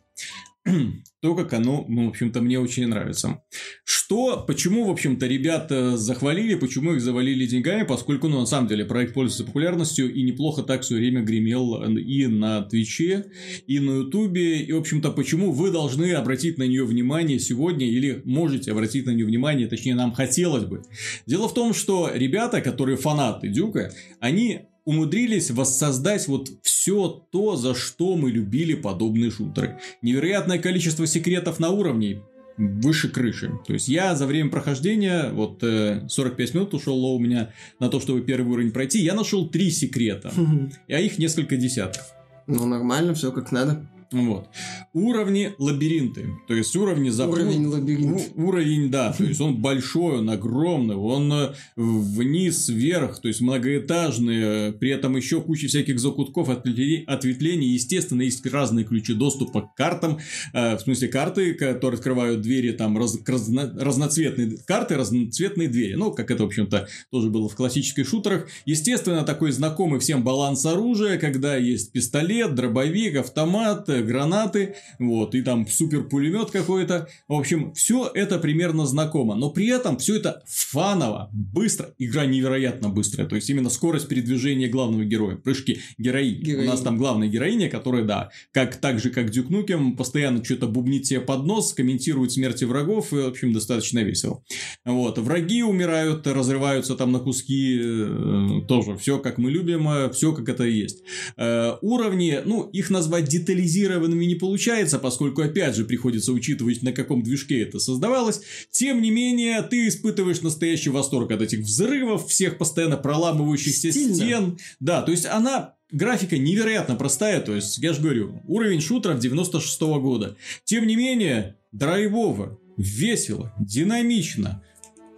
то, 1.21 1.35
как 1.35 1.53
оно, 1.53 1.85
ну, 1.87 2.05
в 2.05 2.09
общем-то, 2.09 2.41
мне 2.41 2.59
очень 2.59 2.87
нравится. 2.87 3.41
Что, 3.83 4.43
почему, 4.45 4.85
в 4.85 4.91
общем-то, 4.91 5.25
ребята 5.25 5.97
захвалили, 5.97 6.55
почему 6.55 6.93
их 6.93 7.01
завалили 7.01 7.45
деньгами, 7.45 7.83
поскольку, 7.83 8.27
ну, 8.27 8.39
на 8.39 8.45
самом 8.45 8.67
деле, 8.67 8.85
проект 8.85 9.13
пользуется 9.13 9.45
популярностью 9.45 10.13
и 10.13 10.21
неплохо 10.21 10.63
так 10.63 10.81
все 10.81 10.95
время 10.95 11.21
гремел 11.21 11.83
и 11.97 12.27
на 12.27 12.61
Твиче, 12.63 13.25
и 13.67 13.79
на 13.79 14.01
Ютубе, 14.01 14.61
и, 14.61 14.71
в 14.71 14.77
общем-то, 14.77 15.11
почему 15.11 15.51
вы 15.51 15.71
должны 15.71 16.11
обратить 16.13 16.57
на 16.57 16.63
нее 16.63 16.85
внимание 16.85 17.39
сегодня, 17.39 17.87
или 17.87 18.21
можете 18.25 18.71
обратить 18.71 19.05
на 19.05 19.11
нее 19.11 19.25
внимание, 19.25 19.67
точнее, 19.67 19.95
нам 19.95 20.13
хотелось 20.13 20.65
бы. 20.65 20.83
Дело 21.25 21.47
в 21.47 21.53
том, 21.53 21.73
что 21.73 22.11
ребята, 22.13 22.61
которые 22.61 22.97
фанаты 22.97 23.47
Дюка, 23.47 23.91
они 24.19 24.61
умудрились 24.85 25.51
воссоздать 25.51 26.27
вот 26.27 26.49
все 26.63 27.07
то, 27.31 27.55
за 27.55 27.75
что 27.75 28.15
мы 28.15 28.31
любили 28.31 28.73
подобные 28.73 29.31
шутеры. 29.31 29.79
Невероятное 30.01 30.59
количество 30.59 31.05
секретов 31.07 31.59
на 31.59 31.69
уровне 31.69 32.21
выше 32.57 33.09
крыши. 33.09 33.51
То 33.65 33.73
есть 33.73 33.87
я 33.87 34.15
за 34.15 34.27
время 34.27 34.49
прохождения, 34.49 35.31
вот 35.31 35.63
э, 35.63 36.07
45 36.07 36.53
минут 36.53 36.73
ушел 36.73 37.03
у 37.05 37.19
меня 37.19 37.51
на 37.79 37.89
то, 37.89 37.99
чтобы 37.99 38.21
первый 38.21 38.51
уровень 38.51 38.71
пройти, 38.71 38.99
я 38.99 39.13
нашел 39.13 39.47
три 39.47 39.71
секрета, 39.71 40.31
а 40.87 40.99
их 40.99 41.17
несколько 41.17 41.57
десятков. 41.57 42.05
Ну, 42.47 42.65
нормально, 42.65 43.13
все 43.13 43.31
как 43.31 43.51
надо. 43.51 43.87
Вот. 44.11 44.49
Уровни 44.93 45.53
лабиринты. 45.57 46.31
То 46.47 46.53
есть 46.53 46.75
уровни 46.75 47.09
запу... 47.09 47.31
Уровень 47.31 47.67
лабиринт. 47.67 48.31
Уровень, 48.35 48.91
да. 48.91 49.13
То 49.13 49.23
есть 49.23 49.39
он 49.39 49.61
большой, 49.61 50.19
он 50.19 50.29
огромный, 50.29 50.95
он 50.95 51.31
э, 51.31 51.53
вниз, 51.77 52.67
вверх, 52.67 53.21
то 53.21 53.29
есть 53.29 53.39
многоэтажный. 53.39 54.73
При 54.73 54.89
этом 54.89 55.15
еще 55.15 55.39
куча 55.39 55.67
всяких 55.67 55.99
закутков, 55.99 56.49
ответвлений. 56.49 57.67
Естественно, 57.67 58.21
есть 58.21 58.45
разные 58.45 58.83
ключи 58.83 59.13
доступа 59.13 59.61
к 59.61 59.75
картам. 59.75 60.19
Э, 60.53 60.75
в 60.75 60.81
смысле, 60.81 61.07
карты, 61.07 61.53
которые 61.53 61.97
открывают 61.97 62.41
двери, 62.41 62.71
там 62.71 62.97
раз... 62.97 63.17
разно... 63.25 63.73
разноцветные 63.79 64.57
карты, 64.67 64.97
разноцветные 64.97 65.69
двери. 65.69 65.93
Ну, 65.93 66.11
как 66.11 66.31
это, 66.31 66.43
в 66.43 66.47
общем-то, 66.47 66.87
тоже 67.11 67.29
было 67.29 67.47
в 67.47 67.55
классических 67.55 68.05
шутерах. 68.05 68.47
Естественно, 68.65 69.23
такой 69.23 69.53
знакомый 69.53 70.01
всем 70.01 70.21
баланс 70.21 70.65
оружия, 70.65 71.17
когда 71.17 71.55
есть 71.55 71.93
пистолет, 71.93 72.55
дробовик, 72.55 73.15
автомат, 73.15 73.87
гранаты, 74.03 74.75
вот, 74.99 75.35
и 75.35 75.41
там 75.41 75.67
супер 75.67 76.03
пулемет 76.03 76.51
какой-то. 76.51 77.07
В 77.27 77.33
общем, 77.33 77.73
все 77.73 78.09
это 78.13 78.39
примерно 78.39 78.85
знакомо, 78.85 79.35
но 79.35 79.49
при 79.49 79.67
этом 79.67 79.97
все 79.97 80.15
это 80.15 80.43
фаново, 80.47 81.29
быстро, 81.31 81.93
игра 81.97 82.25
невероятно 82.25 82.89
быстрая, 82.89 83.27
то 83.27 83.35
есть 83.35 83.49
именно 83.49 83.69
скорость 83.69 84.07
передвижения 84.07 84.67
главного 84.67 85.05
героя, 85.05 85.35
прыжки 85.35 85.79
героини. 85.97 86.41
Героинь. 86.41 86.67
У 86.67 86.71
нас 86.71 86.81
там 86.81 86.97
главная 86.97 87.27
героиня, 87.27 87.69
которая, 87.69 88.03
да, 88.03 88.29
как 88.51 88.77
так 88.77 88.99
же, 88.99 89.09
как 89.09 89.29
Дюк 89.29 89.49
Нукем, 89.49 89.95
постоянно 89.95 90.43
что-то 90.43 90.67
бубнит 90.67 91.05
себе 91.05 91.21
под 91.21 91.45
нос, 91.45 91.73
комментирует 91.73 92.31
смерти 92.31 92.65
врагов, 92.65 93.13
и, 93.13 93.17
в 93.17 93.27
общем, 93.27 93.53
достаточно 93.53 93.99
весело. 93.99 94.43
Вот, 94.85 95.17
враги 95.17 95.63
умирают, 95.63 96.27
разрываются 96.27 96.95
там 96.95 97.11
на 97.11 97.19
куски, 97.19 97.79
э, 97.81 98.61
тоже 98.67 98.97
все 98.97 99.19
как 99.19 99.37
мы 99.37 99.51
любим, 99.51 99.87
э, 99.89 100.09
все 100.11 100.33
как 100.33 100.49
это 100.49 100.63
и 100.63 100.73
есть. 100.73 101.03
Э, 101.37 101.75
уровни, 101.81 102.39
ну, 102.45 102.63
их 102.63 102.89
назвать 102.89 103.25
детализированными 103.25 103.90
оптимизированными 103.91 104.25
не 104.25 104.35
получается, 104.35 104.99
поскольку 104.99 105.41
опять 105.41 105.75
же 105.75 105.85
приходится 105.85 106.31
учитывать, 106.31 106.81
на 106.81 106.91
каком 106.91 107.23
движке 107.23 107.61
это 107.61 107.79
создавалось. 107.79 108.41
Тем 108.71 109.01
не 109.01 109.11
менее, 109.11 109.61
ты 109.61 109.87
испытываешь 109.87 110.41
настоящий 110.41 110.89
восторг 110.89 111.31
от 111.31 111.41
этих 111.41 111.59
взрывов, 111.59 112.27
всех 112.27 112.57
постоянно 112.57 112.97
проламывающихся 112.97 113.91
Стильно. 113.91 114.15
стен. 114.15 114.57
Да, 114.79 115.01
то 115.01 115.11
есть 115.11 115.25
она 115.25 115.75
Графика 115.93 116.37
невероятно 116.37 116.95
простая, 116.95 117.41
то 117.41 117.53
есть, 117.53 117.77
я 117.79 117.91
же 117.91 118.01
говорю, 118.01 118.41
уровень 118.47 118.79
шутеров 118.79 119.19
96 119.19 119.81
-го 119.81 119.99
года. 119.99 120.37
Тем 120.63 120.87
не 120.87 120.95
менее, 120.95 121.57
драйвово, 121.73 122.57
весело, 122.77 123.53
динамично, 123.59 124.63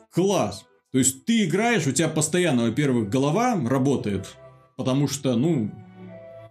класс. 0.09 0.65
То 0.91 0.97
есть, 0.97 1.25
ты 1.25 1.43
играешь, 1.43 1.85
у 1.85 1.91
тебя 1.91 2.07
постоянно, 2.07 2.63
во-первых, 2.63 3.07
голова 3.07 3.53
работает, 3.69 4.25
потому 4.75 5.07
что, 5.07 5.35
ну, 5.35 5.71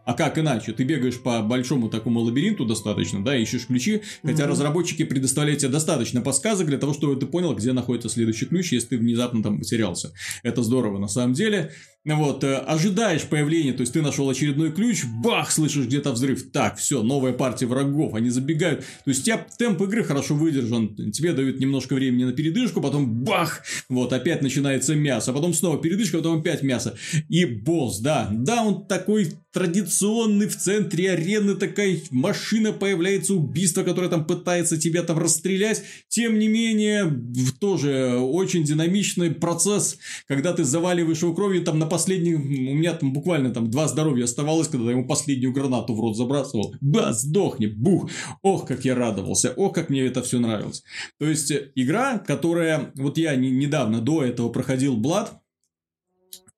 а 0.04 0.14
как 0.14 0.38
иначе? 0.38 0.72
Ты 0.72 0.84
бегаешь 0.84 1.20
по 1.20 1.40
большому 1.42 1.88
такому 1.88 2.20
лабиринту 2.20 2.64
достаточно, 2.64 3.24
да, 3.24 3.36
ищешь 3.36 3.66
ключи, 3.66 4.02
хотя 4.22 4.44
mm-hmm. 4.44 4.46
разработчики 4.48 5.04
предоставляют 5.04 5.60
тебе 5.60 5.70
достаточно 5.70 6.20
подсказок 6.20 6.66
для 6.66 6.78
того, 6.78 6.92
чтобы 6.92 7.16
ты 7.16 7.26
понял, 7.26 7.54
где 7.54 7.72
находится 7.72 8.08
следующий 8.08 8.46
ключ, 8.46 8.72
если 8.72 8.88
ты 8.88 8.98
внезапно 8.98 9.42
там 9.42 9.58
потерялся. 9.58 10.12
Это 10.42 10.62
здорово 10.62 10.98
на 10.98 11.08
самом 11.08 11.34
деле. 11.34 11.72
Вот, 12.04 12.42
э, 12.42 12.56
ожидаешь 12.56 13.22
появления, 13.22 13.72
то 13.72 13.82
есть 13.82 13.92
ты 13.92 14.02
нашел 14.02 14.28
очередной 14.28 14.72
ключ, 14.72 15.04
бах, 15.04 15.52
слышишь 15.52 15.86
где-то 15.86 16.10
взрыв. 16.10 16.50
Так, 16.50 16.76
все, 16.78 17.00
новая 17.02 17.32
партия 17.32 17.66
врагов, 17.66 18.14
они 18.14 18.28
забегают. 18.28 18.80
То 18.80 19.10
есть 19.10 19.20
у 19.20 19.24
тебя 19.24 19.46
темп 19.56 19.82
игры 19.82 20.02
хорошо 20.02 20.34
выдержан, 20.34 20.96
тебе 21.12 21.32
дают 21.32 21.60
немножко 21.60 21.94
времени 21.94 22.24
на 22.24 22.32
передышку, 22.32 22.80
потом 22.80 23.22
бах, 23.22 23.62
вот, 23.88 24.12
опять 24.12 24.42
начинается 24.42 24.96
мясо, 24.96 25.32
потом 25.32 25.54
снова 25.54 25.78
передышка, 25.78 26.16
потом 26.16 26.40
опять 26.40 26.64
мясо. 26.64 26.96
И 27.28 27.44
босс, 27.44 28.00
да, 28.00 28.28
да, 28.32 28.64
он 28.64 28.84
такой 28.86 29.34
традиционный 29.52 30.48
в 30.48 30.56
центре 30.56 31.12
арены, 31.12 31.54
такая 31.54 31.98
машина 32.10 32.72
появляется, 32.72 33.34
убийство, 33.34 33.82
которое 33.82 34.08
там 34.08 34.24
пытается 34.24 34.78
тебя 34.78 35.02
там 35.02 35.18
расстрелять. 35.18 35.82
Тем 36.08 36.38
не 36.38 36.48
менее, 36.48 37.12
тоже 37.60 38.16
очень 38.18 38.64
динамичный 38.64 39.30
процесс, 39.30 39.98
когда 40.26 40.52
ты 40.52 40.64
заваливаешь 40.64 41.22
его 41.22 41.34
кровью 41.34 41.62
там 41.62 41.78
на 41.78 41.86
последний, 41.92 42.34
у 42.34 42.38
меня 42.74 42.94
там 42.94 43.12
буквально 43.12 43.52
там 43.52 43.70
два 43.70 43.86
здоровья 43.86 44.24
оставалось, 44.24 44.68
когда 44.68 44.86
я 44.86 44.92
ему 44.92 45.06
последнюю 45.06 45.52
гранату 45.52 45.94
в 45.94 46.00
рот 46.00 46.16
забрасывал. 46.16 46.74
Ба, 46.80 47.12
сдохни, 47.12 47.66
бух. 47.66 48.10
Ох, 48.40 48.66
как 48.66 48.86
я 48.86 48.94
радовался, 48.94 49.52
ох, 49.56 49.74
как 49.74 49.90
мне 49.90 50.06
это 50.06 50.22
все 50.22 50.38
нравилось. 50.38 50.82
То 51.18 51.26
есть, 51.26 51.50
э, 51.50 51.70
игра, 51.74 52.18
которая, 52.18 52.92
вот 52.94 53.18
я 53.18 53.36
не, 53.36 53.50
недавно 53.50 54.00
до 54.00 54.24
этого 54.24 54.48
проходил 54.48 54.96
Блад, 54.96 55.38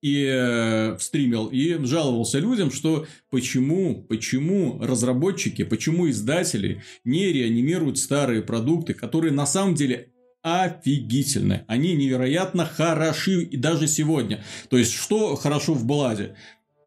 и 0.03 0.25
э, 0.31 0.97
стримил, 1.01 1.47
и 1.47 1.83
жаловался 1.85 2.39
людям, 2.39 2.71
что 2.71 3.07
почему, 3.31 4.05
почему 4.09 4.79
разработчики, 4.81 5.65
почему 5.65 6.11
издатели 6.11 6.83
не 7.05 7.33
реанимируют 7.33 7.99
старые 7.99 8.43
продукты, 8.43 8.95
которые 8.95 9.33
на 9.33 9.47
самом 9.47 9.75
деле 9.75 10.14
офигительны. 10.45 11.65
Они 11.69 11.95
невероятно 11.95 12.67
хороши 12.67 13.43
и 13.43 13.57
даже 13.57 13.89
сегодня. 13.89 14.45
То 14.69 14.77
есть, 14.77 14.93
что 14.93 15.35
хорошо 15.37 15.73
в 15.73 15.87
Бладе? 15.87 16.37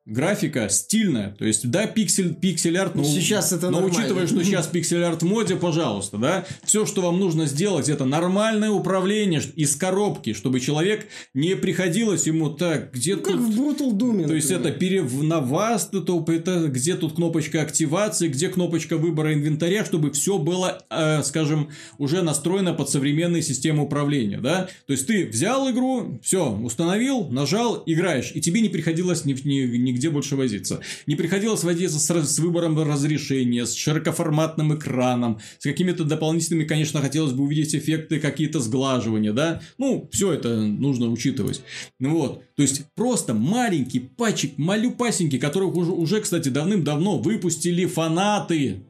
Графика 0.08 0.70
стильная, 0.70 1.36
то 1.38 1.44
есть, 1.44 1.70
да, 1.70 1.86
пиксель, 1.86 2.34
пиксель-арт, 2.34 2.96
но, 2.96 3.04
сейчас 3.04 3.52
это 3.52 3.70
но 3.70 3.82
нормально. 3.82 4.00
учитывая, 4.00 4.28
что 4.28 4.42
сейчас 4.44 4.68
пиксель-арт 4.68 5.22
в 5.22 5.26
моде, 5.26 5.58
пожалуйста, 5.58 6.18
да, 6.18 6.46
все, 6.64 6.86
что 6.86 7.02
вам 7.02 7.20
нужно 7.20 7.46
сделать, 7.46 7.90
это 7.90 8.06
нормальное 8.06 8.70
управление 8.70 9.42
из 9.56 9.76
коробки, 9.76 10.32
чтобы 10.32 10.62
человек 10.62 11.08
не 11.34 11.58
приходилось 11.58 12.26
ему 12.26 12.50
так, 12.50 12.94
где 12.94 13.18
Ну, 13.18 13.22
как 13.22 13.34
тут... 13.34 13.42
в 13.42 13.60
Brutal 13.60 13.92
Doom. 13.92 14.28
То 14.28 14.34
есть 14.34 14.50
это 14.50 14.72
пере... 14.72 15.04
на 15.04 15.42
вас, 15.42 15.90
это, 15.92 16.24
это 16.32 16.68
где 16.70 16.96
тут 16.96 17.16
кнопочка 17.16 17.62
активации, 17.62 18.30
где 18.30 18.48
кнопочка 18.48 18.96
выбора 18.96 19.34
инвентаря, 19.34 19.84
чтобы 19.84 20.12
все 20.12 20.38
было, 20.38 20.86
э, 20.90 21.22
скажем, 21.24 21.70
уже 21.98 22.22
настроено 22.22 22.74
под 22.74 22.90
современные 22.90 23.42
системы 23.42 23.84
управления, 23.84 24.40
да? 24.40 24.70
То 24.86 24.94
есть 24.94 25.06
ты 25.06 25.26
взял 25.26 25.70
игру, 25.70 26.20
все, 26.24 26.50
установил, 26.50 27.28
нажал, 27.28 27.84
играешь, 27.86 28.32
и 28.34 28.40
тебе 28.40 28.62
не 28.62 28.70
приходилось 28.70 29.26
ни, 29.26 29.34
ни, 29.34 29.97
нигде 29.98 30.10
больше 30.10 30.36
возиться. 30.36 30.80
Не 31.08 31.16
приходилось 31.16 31.64
возиться 31.64 32.00
с, 32.00 32.26
с 32.26 32.40
выбором 32.40 32.80
разрешения, 32.80 33.66
с 33.66 33.74
широкоформатным 33.74 34.76
экраном, 34.76 35.40
с 35.58 35.64
какими-то 35.64 36.04
дополнительными, 36.04 36.66
конечно, 36.66 37.02
хотелось 37.02 37.34
бы 37.34 37.44
увидеть 37.44 37.76
эффекты 37.76 38.20
какие-то 38.20 38.60
сглаживания, 38.60 39.34
да? 39.34 39.62
Ну, 39.78 40.08
все 40.12 40.34
это 40.34 40.56
нужно 40.56 41.10
учитывать. 41.10 41.62
Ну 42.00 42.18
вот, 42.18 42.44
то 42.56 42.62
есть 42.62 42.86
просто 42.96 43.34
маленький 43.34 44.00
патчик, 44.00 44.58
малюпасенький, 44.58 45.40
которых 45.40 45.76
уже, 45.76 45.92
уже 45.92 46.22
кстати, 46.22 46.50
давным-давно 46.50 47.18
выпустили 47.18 47.86
фанаты. 47.86 48.84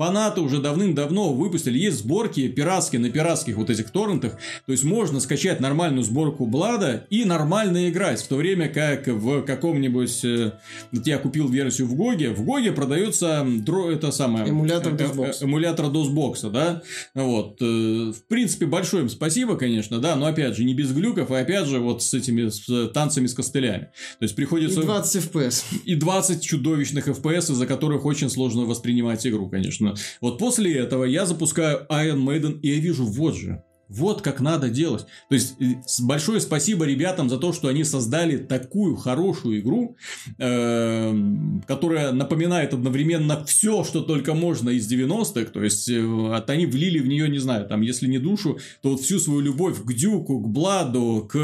Фанаты 0.00 0.40
уже 0.40 0.62
давным-давно 0.62 1.34
выпустили. 1.34 1.78
Есть 1.78 1.98
сборки 1.98 2.48
пиратские 2.48 3.02
на 3.02 3.10
пиратских 3.10 3.58
вот 3.58 3.68
этих 3.68 3.90
торрентах. 3.90 4.38
То 4.64 4.72
есть 4.72 4.82
можно 4.82 5.20
скачать 5.20 5.60
нормальную 5.60 6.04
сборку 6.04 6.46
Blood 6.46 6.96
а 6.96 7.06
и 7.10 7.26
нормально 7.26 7.90
играть. 7.90 8.22
В 8.22 8.26
то 8.26 8.36
время 8.36 8.70
как 8.70 9.08
в 9.08 9.42
каком-нибудь... 9.42 10.24
э, 10.24 10.52
Вот 10.92 11.06
я 11.06 11.18
купил 11.18 11.50
версию 11.50 11.86
в 11.86 11.96
GOG 11.96 12.16
е. 12.16 12.30
В 12.30 12.46
GOG 12.46 12.65
е 12.65 12.72
продается 12.72 13.46
это 13.92 14.10
самое... 14.10 14.48
Эмулятор 14.48 14.94
э, 14.94 14.96
э, 14.96 15.04
DOSBox. 15.04 15.34
Эмулятор 15.42 15.86
DOSBox, 15.88 16.50
да. 16.50 16.82
Вот. 17.14 17.60
В 17.60 18.26
принципе, 18.26 18.64
большое 18.64 19.02
им 19.02 19.10
спасибо, 19.10 19.58
конечно, 19.58 19.98
да. 19.98 20.16
Но 20.16 20.24
опять 20.24 20.56
же, 20.56 20.64
не 20.64 20.72
без 20.72 20.92
глюков. 20.92 21.30
И 21.30 21.34
опять 21.34 21.66
же, 21.66 21.78
вот 21.78 22.02
с 22.02 22.14
этими 22.14 22.48
с, 22.48 22.88
танцами 22.94 23.26
с 23.26 23.34
костылями. 23.34 23.90
То 24.18 24.22
есть 24.22 24.32
И 24.32 24.36
приходится... 24.36 24.80
20 24.80 25.24
FPS. 25.26 25.62
И 25.84 25.94
20 25.94 26.42
чудовищных 26.42 27.06
FPS, 27.06 27.52
из-за 27.52 27.66
которых 27.66 28.06
очень 28.06 28.30
сложно 28.30 28.62
воспринимать 28.62 29.26
игру, 29.26 29.50
конечно. 29.50 29.89
Вот 30.20 30.38
после 30.38 30.76
этого 30.78 31.04
я 31.04 31.26
запускаю 31.26 31.86
Iron 31.90 32.24
Maiden, 32.24 32.60
и 32.60 32.68
я 32.68 32.80
вижу, 32.80 33.04
вот 33.04 33.34
же, 33.34 33.62
вот 33.90 34.22
как 34.22 34.40
надо 34.40 34.68
делать. 34.68 35.04
То 35.28 35.34
есть, 35.34 35.56
э, 35.60 35.74
большое 36.00 36.40
спасибо 36.40 36.84
ребятам 36.84 37.28
за 37.28 37.38
то, 37.38 37.52
что 37.52 37.68
они 37.68 37.84
создали 37.84 38.38
такую 38.38 38.96
хорошую 38.96 39.60
игру, 39.60 39.96
эм, 40.38 41.62
которая 41.66 42.12
напоминает 42.12 42.72
одновременно 42.72 43.44
все, 43.44 43.84
что 43.84 44.00
только 44.00 44.34
можно 44.34 44.70
из 44.70 44.90
90-х. 44.90 45.50
То 45.50 45.62
есть, 45.62 45.88
э, 45.88 46.42
они 46.46 46.66
влили 46.66 46.98
в 46.98 47.06
нее, 47.06 47.28
не 47.28 47.38
знаю, 47.38 47.66
там, 47.66 47.80
если 47.82 48.06
не 48.06 48.18
душу, 48.18 48.58
то 48.82 48.90
вот 48.90 49.00
всю 49.00 49.18
свою 49.18 49.40
любовь 49.40 49.82
к 49.82 49.92
Дюку, 49.92 50.40
к 50.40 50.48
Бладу, 50.48 51.28
к 51.30 51.36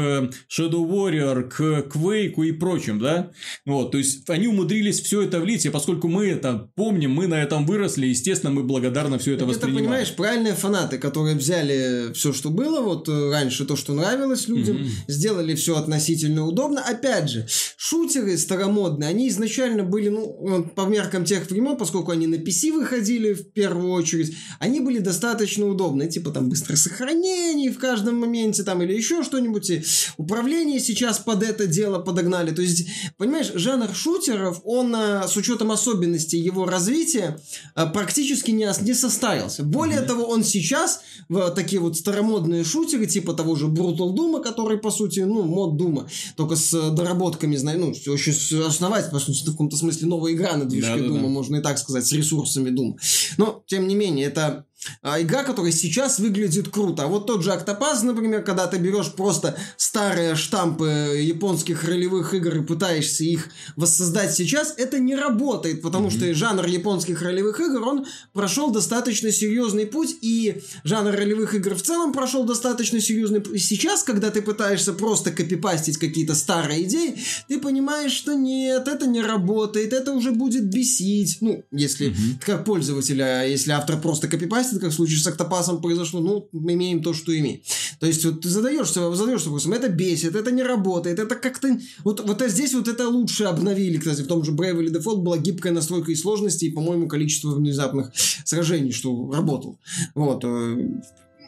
Shadow 0.49 0.87
Warrior, 0.87 1.43
к 1.43 1.89
Квейку 1.89 2.43
и 2.43 2.51
прочим, 2.51 2.99
да? 2.99 3.31
Вот, 3.65 3.91
то 3.91 3.97
есть, 3.97 4.29
они 4.29 4.47
умудрились 4.47 5.01
все 5.01 5.21
это 5.21 5.39
влить, 5.39 5.65
и 5.65 5.69
поскольку 5.69 6.07
мы 6.07 6.27
это 6.27 6.69
помним, 6.75 7.11
мы 7.11 7.27
на 7.27 7.41
этом 7.41 7.65
выросли, 7.65 8.07
естественно, 8.07 8.51
мы 8.53 8.63
благодарно 8.63 9.17
все 9.17 9.33
это 9.33 9.43
Это, 9.43 9.53
воспринимаем. 9.53 9.85
понимаешь, 9.85 10.15
правильные 10.15 10.53
фанаты, 10.53 10.97
которые 10.97 11.35
взяли 11.35 12.13
все, 12.13 12.33
что 12.37 12.49
было, 12.49 12.79
вот 12.81 13.09
э, 13.09 13.31
раньше 13.31 13.65
то, 13.65 13.75
что 13.75 13.93
нравилось 13.93 14.47
людям, 14.47 14.77
Мгм. 14.77 14.89
сделали 15.09 15.55
все 15.55 15.75
относительно 15.75 16.45
удобно. 16.45 16.81
Опять 16.81 17.29
же, 17.29 17.45
шутеры 17.75 18.37
старомодные, 18.37 19.09
они 19.09 19.27
изначально 19.29 19.83
были, 19.83 20.09
ну, 20.09 20.69
по 20.75 20.81
меркам 20.81 21.25
тех 21.25 21.49
времен, 21.49 21.75
поскольку 21.77 22.11
они 22.11 22.27
на 22.27 22.35
PC 22.35 22.71
выходили 22.71 23.33
в 23.33 23.51
первую 23.51 23.91
очередь, 23.91 24.35
они 24.59 24.79
были 24.79 24.99
достаточно 24.99 25.65
удобны. 25.67 26.07
Типа 26.07 26.31
там 26.31 26.49
быстрое 26.49 26.77
сохранение 26.77 27.71
в 27.71 27.79
каждом 27.79 28.15
моменте, 28.19 28.63
там, 28.63 28.81
или 28.83 28.93
еще 28.93 29.23
что-нибудь. 29.23 29.69
И 29.69 29.83
управление 30.17 30.79
сейчас 30.79 31.19
под 31.19 31.43
это 31.43 31.65
дело 31.67 31.99
подогнали. 31.99 32.51
То 32.51 32.61
есть, 32.61 32.87
понимаешь, 33.17 33.51
жанр 33.55 33.89
шутеров, 33.95 34.61
он 34.63 34.93
э, 34.95 35.27
с 35.27 35.35
учетом 35.35 35.71
особенностей 35.71 36.37
его 36.37 36.65
развития 36.65 37.39
э, 37.75 37.85
практически 37.87 38.51
не, 38.51 38.69
не 38.81 38.93
состарился. 38.93 39.63
Более 39.63 40.01
того, 40.01 40.25
он 40.25 40.43
сейчас 40.43 41.01
в 41.29 41.49
такие 41.51 41.79
вот 41.81 41.95
старомодные 41.97 42.26
шутеры, 42.63 43.07
типа 43.07 43.33
того 43.33 43.55
же 43.55 43.67
Brutal 43.67 44.13
Doom, 44.13 44.41
который, 44.41 44.77
по 44.77 44.91
сути, 44.91 45.21
ну, 45.21 45.43
мод 45.43 45.77
Дума, 45.77 46.07
только 46.35 46.55
с 46.55 46.73
э, 46.73 46.91
доработками, 46.91 47.57
ну, 47.57 47.93
все 47.93 48.65
основать, 48.65 49.11
по 49.11 49.19
сути, 49.19 49.43
в 49.43 49.51
каком-то 49.51 49.77
смысле 49.77 50.07
новая 50.07 50.33
игра 50.33 50.55
на 50.55 50.65
движке 50.65 50.95
Да-да-да. 50.95 51.09
Дума, 51.09 51.29
можно 51.29 51.57
и 51.57 51.61
так 51.61 51.77
сказать, 51.77 52.05
с 52.05 52.11
ресурсами 52.11 52.69
Дума. 52.69 52.97
Но, 53.37 53.63
тем 53.67 53.87
не 53.87 53.95
менее, 53.95 54.27
это 54.27 54.65
игра, 55.03 55.43
которая 55.43 55.71
сейчас 55.71 56.19
выглядит 56.19 56.69
круто. 56.69 57.03
А 57.03 57.07
вот 57.07 57.27
тот 57.27 57.43
же 57.43 57.51
Octopus, 57.51 58.03
например, 58.03 58.43
когда 58.43 58.67
ты 58.67 58.77
берешь 58.77 59.11
просто 59.13 59.57
старые 59.77 60.35
штампы 60.35 61.21
японских 61.21 61.83
ролевых 61.83 62.33
игр 62.33 62.57
и 62.57 62.63
пытаешься 62.63 63.23
их 63.23 63.49
воссоздать 63.75 64.33
сейчас, 64.33 64.73
это 64.77 64.99
не 64.99 65.15
работает, 65.15 65.81
потому 65.81 66.09
что 66.09 66.33
жанр 66.33 66.65
японских 66.65 67.21
ролевых 67.21 67.59
игр, 67.59 67.81
он 67.83 68.05
прошел 68.33 68.71
достаточно 68.71 69.31
серьезный 69.31 69.85
путь, 69.85 70.15
и 70.21 70.61
жанр 70.83 71.11
ролевых 71.11 71.53
игр 71.53 71.75
в 71.75 71.81
целом 71.81 72.13
прошел 72.13 72.43
достаточно 72.45 72.99
серьезный 72.99 73.41
путь. 73.41 73.61
Сейчас, 73.61 74.03
когда 74.03 74.29
ты 74.29 74.41
пытаешься 74.41 74.93
просто 74.93 75.31
копипастить 75.31 75.97
какие-то 75.97 76.35
старые 76.35 76.83
идеи, 76.83 77.17
ты 77.47 77.59
понимаешь, 77.59 78.11
что 78.11 78.33
нет, 78.33 78.87
это 78.87 79.07
не 79.07 79.21
работает, 79.21 79.93
это 79.93 80.11
уже 80.13 80.31
будет 80.31 80.65
бесить. 80.65 81.37
Ну, 81.41 81.63
если 81.71 82.15
как 82.45 82.65
пользователя, 82.65 83.47
если 83.47 83.71
автор 83.71 83.99
просто 83.99 84.27
копипастит, 84.27 84.76
как 84.79 84.91
в 84.91 84.95
случае 84.95 85.19
с 85.19 85.27
Октопасом 85.27 85.81
произошло, 85.81 86.19
ну, 86.19 86.49
имеем 86.53 87.01
то, 87.01 87.13
что 87.13 87.37
имеем. 87.37 87.61
То 87.99 88.07
есть, 88.07 88.23
вот 88.25 88.41
ты 88.41 88.49
задаешься, 88.49 89.13
задаешься 89.13 89.49
вопросом, 89.49 89.73
это 89.73 89.89
бесит, 89.89 90.35
это 90.35 90.51
не 90.51 90.63
работает, 90.63 91.19
это 91.19 91.35
как-то... 91.35 91.79
Вот, 92.03 92.19
вот 92.27 92.43
здесь 92.47 92.73
вот 92.73 92.87
это 92.87 93.07
лучше 93.07 93.45
обновили, 93.45 93.97
кстати, 93.97 94.21
в 94.21 94.27
том 94.27 94.43
же 94.43 94.51
Bravely 94.51 94.91
Default 94.91 95.17
была 95.17 95.37
гибкая 95.37 95.73
настройка 95.73 96.11
и 96.11 96.15
сложности, 96.15 96.65
и, 96.65 96.71
по-моему, 96.71 97.07
количество 97.07 97.51
внезапных 97.51 98.11
сражений, 98.45 98.91
что 98.91 99.31
работал. 99.31 99.79
Вот. 100.15 100.43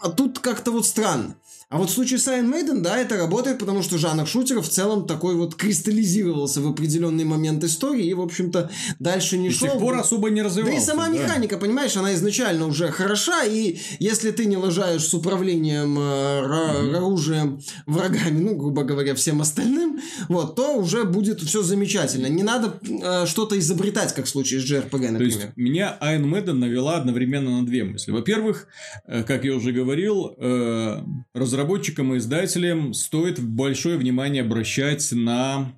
А 0.01 0.09
тут 0.09 0.39
как-то 0.39 0.71
вот 0.71 0.85
странно. 0.85 1.35
А 1.71 1.77
вот 1.77 1.91
в 1.91 1.93
случае 1.93 2.17
с 2.17 2.27
Iron 2.27 2.51
Maiden, 2.51 2.81
да, 2.81 2.97
это 2.97 3.15
работает, 3.15 3.59
потому 3.59 3.83
что 3.83 3.99
жанр 3.99 4.25
шутеров 4.25 4.65
в 4.67 4.69
целом 4.71 5.05
такой 5.05 5.35
вот 5.35 5.53
кристаллизировался 5.53 6.61
в 6.61 6.67
определенный 6.67 7.25
момент 7.25 7.63
истории 7.63 8.05
и, 8.07 8.13
в 8.15 8.21
общем-то, 8.21 8.71
дальше 8.97 9.37
не 9.37 9.49
И 9.49 9.51
шел. 9.51 9.67
тех 9.69 9.79
пор 9.79 9.95
особо 9.97 10.31
не 10.31 10.41
Да 10.41 10.47
развивался. 10.47 10.77
и 10.77 10.79
сама 10.83 11.07
да. 11.09 11.13
механика, 11.13 11.57
понимаешь, 11.59 11.95
она 11.95 12.13
изначально 12.15 12.65
уже 12.65 12.87
хороша, 12.87 13.43
и 13.43 13.77
если 13.99 14.31
ты 14.31 14.45
не 14.45 14.57
лажаешь 14.57 15.03
с 15.05 15.13
управлением 15.13 15.99
э, 15.99 16.01
ра- 16.01 16.95
оружием, 16.97 17.61
врагами, 17.85 18.39
ну, 18.39 18.55
грубо 18.55 18.83
говоря, 18.83 19.13
всем 19.13 19.39
остальным, 19.41 19.99
вот, 20.27 20.55
то 20.55 20.75
уже 20.75 21.03
будет 21.03 21.39
все 21.41 21.61
замечательно. 21.61 22.25
Не 22.27 22.41
надо 22.41 22.79
э, 22.81 23.27
что-то 23.27 23.59
изобретать, 23.59 24.15
как 24.15 24.25
в 24.25 24.29
случае 24.29 24.59
с 24.59 24.63
JRPG, 24.63 24.89
То 24.89 24.97
например. 24.97 25.21
есть, 25.21 25.39
меня 25.55 25.95
Iron 26.01 26.23
Maiden 26.25 26.53
навела 26.53 26.97
одновременно 26.97 27.59
на 27.59 27.65
две 27.67 27.83
мысли. 27.83 28.09
Во-первых, 28.11 28.65
э, 29.05 29.21
как 29.23 29.43
я 29.45 29.53
уже 29.53 29.71
говорил, 29.71 29.88
э, 30.37 31.03
разработчикам 31.33 32.13
и 32.13 32.17
издателям 32.17 32.93
стоит 32.93 33.39
большое 33.39 33.97
внимание 33.97 34.43
обращать 34.43 35.11
на 35.11 35.73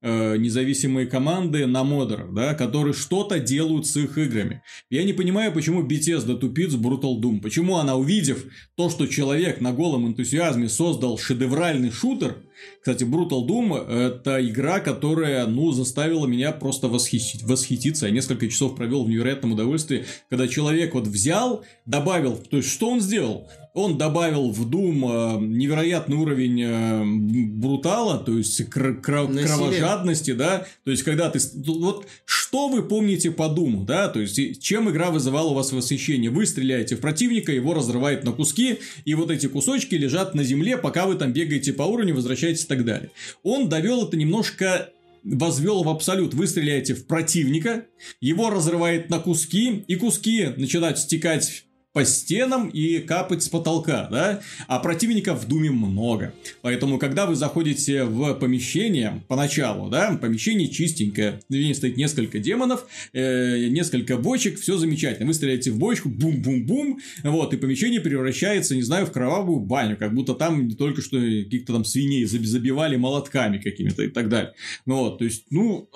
э, 0.00 0.36
независимые 0.36 1.06
команды, 1.06 1.66
на 1.66 1.84
модеров, 1.84 2.34
да, 2.34 2.54
которые 2.54 2.94
что-то 2.94 3.38
делают 3.38 3.86
с 3.86 3.96
их 3.96 4.18
играми. 4.18 4.62
Я 4.90 5.04
не 5.04 5.12
понимаю, 5.12 5.52
почему 5.52 5.86
Bethesda 5.86 6.36
тупит 6.36 6.72
с 6.72 6.76
Brutal 6.76 7.20
Doom. 7.20 7.40
Почему 7.40 7.76
она, 7.76 7.96
увидев 7.96 8.44
то, 8.76 8.90
что 8.90 9.06
человек 9.06 9.60
на 9.60 9.72
голом 9.72 10.06
энтузиазме 10.06 10.68
создал 10.68 11.18
шедевральный 11.18 11.90
шутер, 11.90 12.36
кстати, 12.80 13.04
Brutal 13.04 13.46
Doom– 13.46 13.88
это 14.16 14.44
игра, 14.46 14.80
которая, 14.80 15.46
ну, 15.46 15.72
заставила 15.72 16.26
меня 16.26 16.52
просто 16.52 16.88
восхитить, 16.88 17.42
восхититься. 17.42 18.06
Я 18.06 18.12
несколько 18.12 18.48
часов 18.48 18.76
провел 18.76 19.04
в 19.04 19.08
невероятном 19.10 19.52
удовольствии, 19.52 20.04
когда 20.30 20.48
человек 20.48 20.94
вот 20.94 21.06
взял, 21.06 21.64
добавил, 21.86 22.36
то 22.36 22.56
есть, 22.56 22.70
что 22.70 22.88
он 22.90 23.00
сделал? 23.00 23.48
Он 23.74 23.96
добавил 23.98 24.50
в 24.50 24.68
Doom 24.68 25.38
э, 25.38 25.40
невероятный 25.44 26.16
уровень 26.16 26.62
э, 26.62 27.04
брутала, 27.46 28.18
то 28.18 28.36
есть 28.36 28.64
кр- 28.70 28.98
Насилие. 29.28 29.46
кровожадности, 29.46 30.32
да, 30.32 30.66
то 30.84 30.90
есть 30.90 31.02
когда 31.04 31.30
ты... 31.30 31.38
с- 31.38 31.52
Вот 31.54 32.06
что 32.24 32.68
вы 32.68 32.82
помните 32.82 33.30
по 33.30 33.48
Думу, 33.48 33.84
да, 33.84 34.08
то 34.08 34.20
есть 34.20 34.60
чем 34.62 34.90
игра 34.90 35.10
вызывала 35.10 35.50
у 35.50 35.54
вас 35.54 35.70
восхищение? 35.72 36.30
Вы 36.30 36.46
стреляете 36.46 36.96
в 36.96 37.00
противника, 37.00 37.52
его 37.52 37.74
разрывает 37.74 38.24
на 38.24 38.32
куски, 38.32 38.78
и 39.04 39.14
вот 39.14 39.30
эти 39.30 39.46
кусочки 39.46 39.94
лежат 39.94 40.34
на 40.34 40.42
земле, 40.42 40.76
пока 40.78 41.06
вы 41.06 41.14
там 41.14 41.32
бегаете 41.32 41.72
по 41.72 41.82
уровню, 41.82 42.14
возвращаетесь 42.14 42.47
и 42.50 42.66
так 42.66 42.84
далее. 42.84 43.10
Он 43.42 43.68
довел 43.68 44.06
это 44.06 44.16
немножко 44.16 44.90
возвел 45.24 45.82
в 45.82 45.88
абсолют. 45.88 46.34
Вы 46.34 46.46
стреляете 46.46 46.94
в 46.94 47.06
противника, 47.06 47.86
его 48.20 48.50
разрывает 48.50 49.10
на 49.10 49.18
куски, 49.18 49.84
и 49.86 49.96
куски 49.96 50.46
начинают 50.56 50.98
стекать 50.98 51.64
по 51.92 52.04
стенам 52.04 52.68
и 52.68 52.98
капать 52.98 53.42
с 53.42 53.48
потолка, 53.48 54.08
да? 54.10 54.40
А 54.66 54.78
противников 54.78 55.44
в 55.44 55.48
Думе 55.48 55.70
много. 55.70 56.32
Поэтому, 56.62 56.98
когда 56.98 57.26
вы 57.26 57.34
заходите 57.34 58.04
в 58.04 58.34
помещение 58.34 59.24
поначалу, 59.26 59.88
да, 59.88 60.16
помещение 60.20 60.68
чистенькое, 60.68 61.40
в 61.48 61.52
ней 61.52 61.74
стоит 61.74 61.96
несколько 61.96 62.38
демонов, 62.38 62.86
э, 63.12 63.68
несколько 63.68 64.16
бочек, 64.18 64.60
все 64.60 64.76
замечательно. 64.76 65.26
Вы 65.26 65.34
стреляете 65.34 65.70
в 65.70 65.78
бочку, 65.78 66.08
бум-бум-бум, 66.08 67.00
вот, 67.24 67.54
и 67.54 67.56
помещение 67.56 68.00
превращается, 68.00 68.76
не 68.76 68.82
знаю, 68.82 69.06
в 69.06 69.12
кровавую 69.12 69.60
баню, 69.60 69.96
как 69.96 70.14
будто 70.14 70.34
там 70.34 70.70
только 70.72 71.00
что 71.00 71.18
каких-то 71.18 71.72
там 71.72 71.84
свиней 71.84 72.24
забивали 72.24 72.96
молотками 72.96 73.58
какими-то 73.58 74.02
и 74.02 74.08
так 74.08 74.28
далее. 74.28 74.52
Ну 74.86 74.98
вот, 74.98 75.18
то 75.18 75.24
есть, 75.24 75.46
ну, 75.50 75.88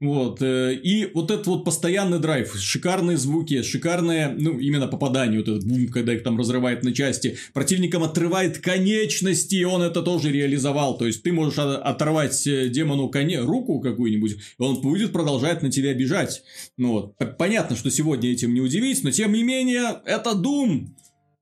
вот, 0.00 0.42
э, 0.42 0.74
и 0.74 1.10
вот 1.14 1.30
этот 1.30 1.46
вот 1.46 1.64
постоянный 1.64 2.18
драйв, 2.18 2.54
шикарные 2.54 3.16
звуки, 3.16 3.62
шикарные, 3.62 4.28
ну, 4.28 4.58
именно 4.58 4.86
попадание, 5.06 5.38
вот 5.38 5.48
этот 5.48 5.64
бум, 5.64 5.88
когда 5.88 6.14
их 6.14 6.22
там 6.22 6.38
разрывает 6.38 6.82
на 6.82 6.92
части, 6.92 7.36
противникам 7.52 8.02
отрывает 8.02 8.58
конечности, 8.58 9.56
и 9.56 9.64
он 9.64 9.82
это 9.82 10.02
тоже 10.02 10.32
реализовал, 10.32 10.98
то 10.98 11.06
есть, 11.06 11.22
ты 11.22 11.32
можешь 11.32 11.58
оторвать 11.58 12.46
э, 12.46 12.68
демону 12.68 13.08
коне, 13.08 13.40
руку 13.40 13.80
какую-нибудь, 13.80 14.32
и 14.32 14.62
он 14.62 14.80
будет 14.80 15.12
продолжать 15.12 15.62
на 15.62 15.70
тебя 15.70 15.94
бежать. 15.94 16.42
Ну 16.76 16.92
вот, 16.92 17.36
понятно, 17.38 17.76
что 17.76 17.90
сегодня 17.90 18.32
этим 18.32 18.54
не 18.54 18.60
удивить, 18.60 19.02
но 19.04 19.10
тем 19.10 19.32
не 19.32 19.42
менее, 19.42 20.00
это 20.04 20.30
Doom. 20.30 20.88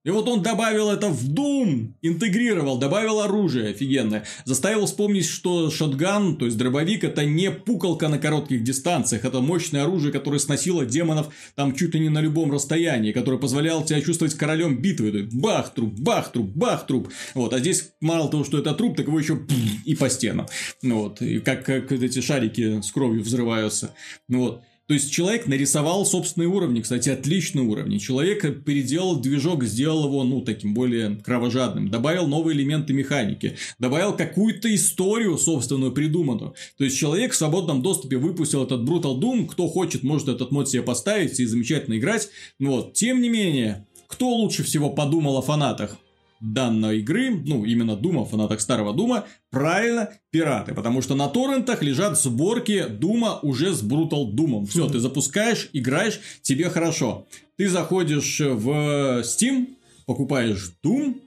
И 0.04 0.10
вот 0.10 0.28
он 0.28 0.42
добавил 0.42 0.90
это 0.90 1.08
в 1.08 1.30
Doom, 1.30 1.94
интегрировал, 2.02 2.78
добавил 2.78 3.20
оружие 3.20 3.70
офигенное. 3.70 4.24
Заставил 4.44 4.84
вспомнить, 4.84 5.26
что 5.26 5.70
шотган, 5.70 6.36
то 6.36 6.44
есть 6.44 6.58
дробовик, 6.58 7.04
это 7.04 7.24
не 7.24 7.50
пукалка 7.50 8.08
на 8.08 8.18
коротких 8.18 8.62
дистанциях, 8.62 9.24
это 9.24 9.40
мощное 9.40 9.84
оружие, 9.84 10.12
которое 10.12 10.38
сносило 10.38 10.84
демонов 10.84 11.32
там 11.54 11.74
чуть 11.74 11.94
ли 11.94 12.00
не 12.00 12.10
на 12.10 12.20
любом 12.20 12.52
расстоянии, 12.52 13.12
которое 13.12 13.38
позволяло 13.38 13.82
тебя 13.82 14.02
чувствовать 14.02 14.34
королем 14.34 14.76
битвы. 14.82 15.28
Бах, 15.32 15.72
труп, 15.72 15.94
бах, 15.98 16.32
труп, 16.32 16.50
бах, 16.54 16.86
труп. 16.86 17.08
Вот, 17.34 17.54
а 17.54 17.58
здесь 17.58 17.92
мало 18.02 18.30
того, 18.30 18.44
что 18.44 18.58
это 18.58 18.74
труп, 18.74 18.98
так 18.98 19.06
его 19.06 19.18
еще 19.18 19.40
и 19.86 19.94
по 19.94 20.10
стенам. 20.10 20.46
Вот, 20.82 21.22
и 21.22 21.40
как, 21.40 21.64
как 21.64 21.90
эти 21.92 22.20
шарики 22.20 22.82
с 22.82 22.92
кровью 22.92 23.22
взрываются. 23.22 23.94
Вот. 24.28 24.62
То 24.86 24.92
есть 24.92 25.10
человек 25.10 25.46
нарисовал 25.46 26.04
собственные 26.04 26.48
уровни, 26.48 26.82
кстати, 26.82 27.08
отличные 27.08 27.64
уровни. 27.64 27.96
Человек 27.96 28.64
переделал 28.64 29.16
движок, 29.16 29.64
сделал 29.64 30.04
его, 30.04 30.24
ну, 30.24 30.42
таким 30.42 30.74
более 30.74 31.16
кровожадным, 31.16 31.88
добавил 31.90 32.26
новые 32.26 32.54
элементы 32.54 32.92
механики, 32.92 33.56
добавил 33.78 34.14
какую-то 34.14 34.74
историю 34.74 35.38
собственную 35.38 35.92
придуманную. 35.92 36.54
То 36.76 36.84
есть 36.84 36.98
человек 36.98 37.32
в 37.32 37.36
свободном 37.36 37.80
доступе 37.80 38.18
выпустил 38.18 38.62
этот 38.62 38.82
Brutal 38.82 39.18
Doom, 39.18 39.46
кто 39.46 39.68
хочет, 39.68 40.02
может 40.02 40.28
этот 40.28 40.50
мод 40.50 40.68
себе 40.68 40.82
поставить 40.82 41.40
и 41.40 41.46
замечательно 41.46 41.96
играть. 41.96 42.28
Вот, 42.58 42.92
тем 42.92 43.22
не 43.22 43.30
менее, 43.30 43.86
кто 44.06 44.28
лучше 44.28 44.64
всего 44.64 44.90
подумал 44.90 45.38
о 45.38 45.42
фанатах? 45.42 45.96
Данной 46.40 47.00
игры, 47.00 47.30
ну, 47.30 47.64
именно 47.64 47.96
Дума, 47.96 48.24
фанатах 48.24 48.60
старого 48.60 48.92
Дума, 48.92 49.24
правильно, 49.50 50.10
пираты, 50.30 50.74
потому 50.74 51.02
что 51.02 51.14
на 51.14 51.28
торрентах 51.28 51.82
лежат 51.82 52.18
сборки 52.18 52.86
Дума 52.88 53.38
уже 53.42 53.72
с 53.72 53.82
Brutal 53.82 54.32
Думом. 54.32 54.66
Все, 54.66 54.88
ты 54.88 54.98
запускаешь, 54.98 55.70
играешь, 55.72 56.20
тебе 56.42 56.68
хорошо. 56.70 57.26
Ты 57.56 57.68
заходишь 57.68 58.40
в 58.40 59.22
Steam, 59.22 59.68
покупаешь 60.06 60.72
Doom, 60.84 61.20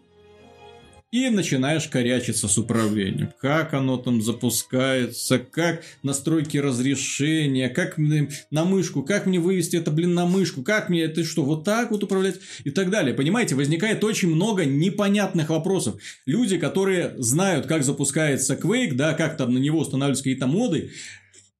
и 1.11 1.29
начинаешь 1.29 1.87
корячиться 1.87 2.47
с 2.47 2.57
управлением. 2.57 3.31
Как 3.39 3.73
оно 3.73 3.97
там 3.97 4.21
запускается, 4.21 5.39
как 5.39 5.83
настройки 6.03 6.57
разрешения, 6.57 7.69
как 7.69 7.97
мне 7.97 8.29
на 8.51 8.65
мышку, 8.65 9.03
как 9.03 9.25
мне 9.25 9.39
вывести 9.39 9.77
это, 9.77 9.89
блин, 9.89 10.13
на 10.13 10.25
мышку, 10.25 10.63
как 10.63 10.89
мне 10.89 11.03
это 11.03 11.23
что, 11.23 11.43
вот 11.43 11.63
так 11.63 11.91
вот 11.91 12.03
управлять 12.03 12.39
и 12.65 12.71
так 12.71 12.89
далее. 12.89 13.13
Понимаете, 13.13 13.55
возникает 13.55 14.03
очень 14.03 14.29
много 14.29 14.65
непонятных 14.65 15.49
вопросов. 15.49 15.95
Люди, 16.25 16.57
которые 16.57 17.13
знают, 17.17 17.67
как 17.67 17.83
запускается 17.83 18.55
Quake, 18.55 18.93
да, 18.93 19.13
как 19.13 19.37
там 19.37 19.53
на 19.53 19.59
него 19.59 19.79
устанавливаются 19.79 20.23
какие-то 20.23 20.47
моды, 20.47 20.91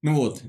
вот, 0.04 0.44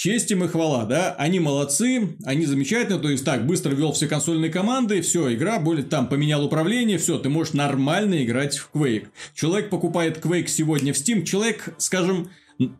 Честь 0.00 0.30
им 0.30 0.42
и 0.42 0.48
хвала, 0.48 0.86
да, 0.86 1.14
они 1.18 1.40
молодцы, 1.40 2.16
они 2.24 2.46
замечательные, 2.46 2.98
то 2.98 3.10
есть 3.10 3.22
так, 3.22 3.46
быстро 3.46 3.74
ввел 3.74 3.92
все 3.92 4.08
консольные 4.08 4.50
команды, 4.50 5.02
все, 5.02 5.34
игра, 5.34 5.58
более 5.58 5.84
там, 5.84 6.08
поменял 6.08 6.42
управление, 6.42 6.96
все, 6.96 7.18
ты 7.18 7.28
можешь 7.28 7.52
нормально 7.52 8.24
играть 8.24 8.56
в 8.56 8.70
Quake. 8.72 9.08
Человек 9.34 9.68
покупает 9.68 10.16
Quake 10.24 10.46
сегодня 10.46 10.94
в 10.94 10.96
Steam, 10.96 11.22
человек, 11.24 11.74
скажем, 11.76 12.30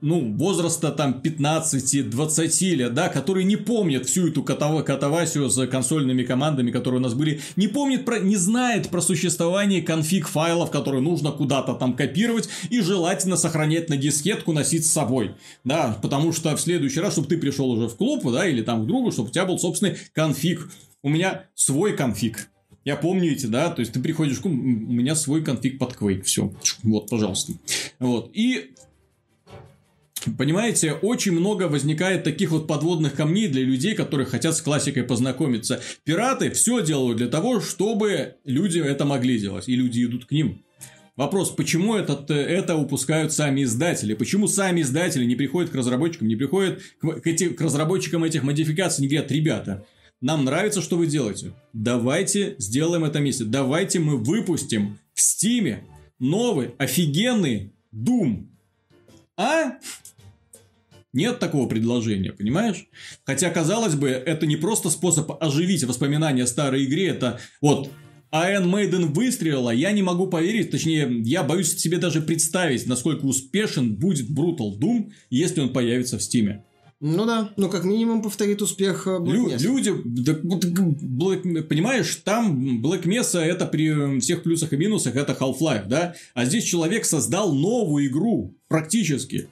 ну, 0.00 0.36
возраста 0.36 0.90
там 0.90 1.20
15-20 1.24 2.74
лет, 2.74 2.94
да, 2.94 3.08
который 3.08 3.44
не 3.44 3.56
помнит 3.56 4.06
всю 4.06 4.28
эту 4.28 4.42
катав... 4.42 4.84
катавасию 4.84 5.48
с 5.48 5.66
консольными 5.66 6.22
командами, 6.22 6.70
которые 6.70 7.00
у 7.00 7.02
нас 7.02 7.14
были, 7.14 7.40
не 7.56 7.66
помнит 7.66 8.04
про, 8.04 8.18
не 8.18 8.36
знает 8.36 8.90
про 8.90 9.00
существование 9.00 9.80
конфиг 9.80 10.28
файлов, 10.28 10.70
которые 10.70 11.00
нужно 11.00 11.32
куда-то 11.32 11.74
там 11.74 11.94
копировать 11.94 12.48
и 12.68 12.80
желательно 12.80 13.36
сохранять 13.36 13.88
на 13.88 13.96
дискетку, 13.96 14.52
носить 14.52 14.84
с 14.84 14.92
собой, 14.92 15.34
да, 15.64 15.98
потому 16.02 16.32
что 16.32 16.54
в 16.54 16.60
следующий 16.60 17.00
раз, 17.00 17.14
чтобы 17.14 17.28
ты 17.28 17.38
пришел 17.38 17.70
уже 17.70 17.88
в 17.88 17.96
клуб, 17.96 18.22
да, 18.30 18.46
или 18.46 18.62
там 18.62 18.84
к 18.84 18.86
другу, 18.86 19.12
чтобы 19.12 19.30
у 19.30 19.32
тебя 19.32 19.46
был 19.46 19.58
собственный 19.58 19.96
конфиг. 20.12 20.70
У 21.02 21.08
меня 21.08 21.46
свой 21.54 21.96
конфиг. 21.96 22.50
Я 22.84 22.96
помню 22.96 23.32
эти, 23.32 23.46
да, 23.46 23.70
то 23.70 23.80
есть 23.80 23.92
ты 23.92 24.00
приходишь, 24.00 24.40
у 24.44 24.48
меня 24.48 25.14
свой 25.14 25.42
конфиг 25.42 25.78
под 25.78 25.94
Quake, 25.94 26.22
все, 26.22 26.52
вот, 26.82 27.08
пожалуйста. 27.08 27.52
Вот, 27.98 28.30
и 28.34 28.74
Понимаете, 30.36 30.92
очень 30.92 31.32
много 31.32 31.64
возникает 31.64 32.24
таких 32.24 32.50
вот 32.50 32.66
подводных 32.66 33.14
камней 33.14 33.48
для 33.48 33.62
людей, 33.62 33.94
которые 33.94 34.26
хотят 34.26 34.56
с 34.56 34.60
классикой 34.60 35.04
познакомиться. 35.04 35.80
Пираты 36.04 36.50
все 36.50 36.82
делают 36.82 37.18
для 37.18 37.28
того, 37.28 37.60
чтобы 37.60 38.36
люди 38.44 38.78
это 38.78 39.04
могли 39.04 39.38
делать, 39.38 39.68
и 39.68 39.74
люди 39.74 40.04
идут 40.04 40.26
к 40.26 40.32
ним. 40.32 40.62
Вопрос, 41.16 41.50
почему 41.50 41.96
этот, 41.96 42.30
это 42.30 42.76
упускают 42.76 43.32
сами 43.32 43.64
издатели? 43.64 44.14
Почему 44.14 44.46
сами 44.46 44.80
издатели 44.80 45.24
не 45.24 45.36
приходят 45.36 45.70
к 45.70 45.74
разработчикам, 45.74 46.28
не 46.28 46.36
приходят 46.36 46.80
к, 46.98 47.20
к, 47.20 47.26
эти, 47.26 47.50
к 47.50 47.60
разработчикам 47.60 48.24
этих 48.24 48.42
модификаций, 48.42 49.02
не 49.02 49.08
говорят, 49.08 49.30
ребята, 49.30 49.86
нам 50.20 50.44
нравится, 50.44 50.82
что 50.82 50.96
вы 50.96 51.06
делаете. 51.06 51.52
Давайте 51.72 52.54
сделаем 52.58 53.04
это 53.04 53.18
вместе. 53.18 53.44
Давайте 53.44 53.98
мы 54.00 54.16
выпустим 54.16 54.98
в 55.14 55.20
Стиме 55.20 55.84
новый 56.18 56.74
офигенный 56.78 57.72
Doom. 57.94 58.46
А? 59.36 59.78
Нет 61.12 61.38
такого 61.38 61.68
предложения, 61.68 62.32
понимаешь? 62.32 62.86
Хотя, 63.24 63.50
казалось 63.50 63.94
бы, 63.94 64.08
это 64.08 64.46
не 64.46 64.56
просто 64.56 64.90
способ 64.90 65.32
оживить 65.42 65.84
воспоминания 65.84 66.44
о 66.44 66.46
старой 66.46 66.84
игре, 66.84 67.08
это 67.08 67.40
вот 67.60 67.90
Iron 68.32 68.70
Maiden 68.70 69.06
выстрелила, 69.06 69.70
я 69.70 69.90
не 69.90 70.02
могу 70.02 70.28
поверить, 70.28 70.70
точнее, 70.70 71.10
я 71.24 71.42
боюсь 71.42 71.76
себе 71.76 71.98
даже 71.98 72.20
представить, 72.20 72.86
насколько 72.86 73.24
успешен 73.24 73.96
будет 73.96 74.30
Brutal 74.30 74.78
Doom, 74.78 75.10
если 75.30 75.60
он 75.60 75.72
появится 75.72 76.18
в 76.18 76.22
Стиме. 76.22 76.64
Ну 77.00 77.24
да, 77.24 77.50
но 77.56 77.70
как 77.70 77.84
минимум 77.84 78.20
повторит 78.20 78.60
успех 78.60 79.06
э, 79.06 79.10
Black 79.12 79.56
Mesa. 79.56 79.62
Люди, 79.62 79.92
да, 80.04 80.32
Black, 80.34 81.62
понимаешь, 81.62 82.14
там 82.16 82.82
Black 82.82 83.04
Mesa 83.04 83.40
это 83.40 83.64
при 83.64 84.20
всех 84.20 84.42
плюсах 84.42 84.74
и 84.74 84.76
минусах 84.76 85.16
это 85.16 85.32
Half-Life, 85.32 85.88
да? 85.88 86.14
А 86.34 86.44
здесь 86.44 86.64
человек 86.64 87.06
создал 87.06 87.54
новую 87.54 88.06
игру, 88.06 88.54
практически. 88.68 89.48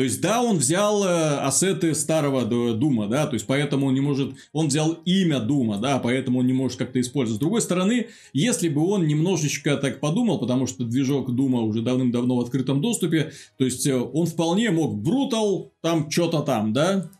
То 0.00 0.04
есть, 0.04 0.22
да, 0.22 0.40
он 0.42 0.56
взял 0.56 1.04
э, 1.04 1.40
ассеты 1.40 1.94
старого 1.94 2.46
Дума, 2.46 3.06
да, 3.06 3.26
то 3.26 3.34
есть, 3.34 3.46
поэтому 3.46 3.88
он 3.88 3.92
не 3.92 4.00
может... 4.00 4.34
Он 4.50 4.68
взял 4.68 4.92
имя 5.04 5.40
Дума, 5.40 5.76
да, 5.76 5.98
поэтому 5.98 6.38
он 6.38 6.46
не 6.46 6.54
может 6.54 6.78
как-то 6.78 6.98
использовать. 7.02 7.36
С 7.36 7.38
другой 7.38 7.60
стороны, 7.60 8.06
если 8.32 8.70
бы 8.70 8.82
он 8.82 9.06
немножечко 9.06 9.76
так 9.76 10.00
подумал, 10.00 10.38
потому 10.38 10.66
что 10.66 10.84
движок 10.84 11.34
Дума 11.34 11.60
уже 11.60 11.82
давным-давно 11.82 12.36
в 12.36 12.40
открытом 12.40 12.80
доступе, 12.80 13.32
то 13.58 13.66
есть, 13.66 13.86
э, 13.86 13.94
он 13.94 14.24
вполне 14.24 14.70
мог 14.70 14.96
Брутал, 14.96 15.74
там 15.82 16.10
что-то 16.10 16.40
там, 16.40 16.72
да, 16.72 17.10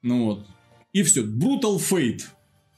ну 0.00 0.24
вот. 0.24 0.46
И 0.94 1.02
все, 1.02 1.24
Brutal 1.24 1.76
Fate. 1.76 2.22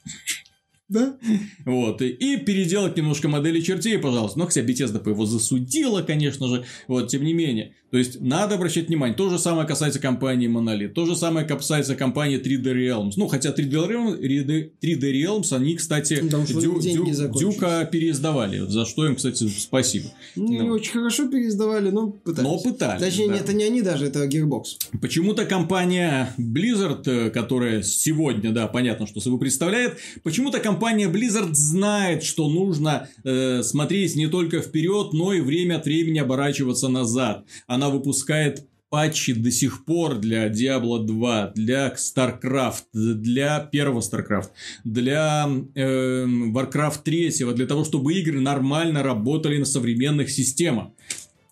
Да? 0.89 1.17
Вот. 1.65 2.01
И, 2.01 2.07
и 2.07 2.37
переделать 2.37 2.95
немножко 2.95 3.27
модели 3.27 3.59
чертей, 3.59 3.97
пожалуйста. 3.97 4.39
Но, 4.39 4.45
хотя 4.45 4.61
Bethesda 4.61 4.99
по 4.99 5.09
его 5.09 5.25
засудила, 5.25 6.01
конечно 6.01 6.47
же. 6.47 6.65
Вот, 6.87 7.09
тем 7.09 7.25
не 7.25 7.33
менее. 7.33 7.75
То 7.89 7.97
есть, 7.97 8.19
надо 8.19 8.55
обращать 8.55 8.87
внимание. 8.87 9.15
То 9.15 9.29
же 9.29 9.39
самое 9.39 9.65
касается 9.67 9.99
компании 9.99 10.49
Monolith. 10.49 10.89
То 10.89 11.05
же 11.05 11.15
самое 11.15 11.47
касается 11.47 11.95
компании 11.95 12.39
3D 12.39 12.73
Realms. 12.73 13.13
Ну, 13.15 13.27
хотя 13.27 13.51
3D 13.51 13.71
Realms, 13.71 14.71
3D 14.81 14.99
Realms 15.01 15.55
они, 15.55 15.75
кстати, 15.75 16.19
Дю, 16.21 16.79
Дю, 16.81 17.29
Дюка 17.39 17.85
переиздавали. 17.85 18.59
За 18.67 18.85
что 18.85 19.05
им, 19.05 19.15
кстати, 19.15 19.47
спасибо. 19.47 20.07
Не 20.35 20.61
ну. 20.61 20.73
очень 20.73 20.91
хорошо 20.91 21.27
переиздавали, 21.27 21.89
но 21.89 22.09
пытались. 22.09 22.49
Но 22.49 22.59
пытались. 22.59 23.01
Точнее, 23.01 23.29
да. 23.29 23.35
это 23.35 23.53
не 23.53 23.63
они 23.63 23.81
даже, 23.81 24.05
это 24.07 24.25
Gearbox. 24.25 24.63
Почему-то 25.01 25.45
компания 25.45 26.33
Blizzard, 26.37 27.03
э, 27.05 27.29
которая 27.29 27.83
сегодня, 27.83 28.51
да, 28.51 28.67
понятно, 28.67 29.07
что 29.07 29.21
собой 29.21 29.39
представляет, 29.39 29.97
почему-то 30.23 30.59
компания 30.59 31.07
Blizzard 31.07 31.53
знает, 31.53 32.23
что 32.23 32.49
нужно 32.49 33.07
э, 33.23 33.63
смотреть 33.63 34.15
не 34.15 34.27
только 34.27 34.61
вперед, 34.61 35.13
но 35.13 35.31
и 35.33 35.39
время 35.39 35.75
от 35.75 35.85
времени 35.85 36.19
оборачиваться 36.19 36.89
назад 36.89 37.45
она 37.76 37.76
выпускает 37.89 38.67
патчи 38.89 39.33
до 39.33 39.51
сих 39.51 39.85
пор 39.85 40.15
для 40.15 40.47
Diablo 40.49 41.05
2, 41.05 41.51
для 41.55 41.93
StarCraft, 41.93 42.83
для 42.93 43.59
первого 43.59 44.01
StarCraft, 44.01 44.49
для 44.83 45.49
э, 45.75 46.25
Warcraft 46.25 47.03
3, 47.03 47.53
для 47.53 47.65
того, 47.65 47.83
чтобы 47.83 48.13
игры 48.13 48.39
нормально 48.39 49.03
работали 49.03 49.57
на 49.57 49.65
современных 49.65 50.29
системах 50.29 50.89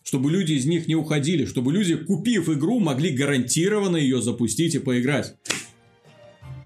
чтобы 0.05 0.32
люди 0.32 0.53
из 0.53 0.67
них 0.67 0.88
не 0.88 0.95
уходили, 0.95 1.45
чтобы 1.45 1.73
люди, 1.73 1.95
купив 1.95 2.47
игру, 2.47 2.80
могли 2.80 3.09
гарантированно 3.09 3.97
ее 3.97 4.21
запустить 4.21 4.76
и 4.76 4.80
поиграть. 4.80 5.36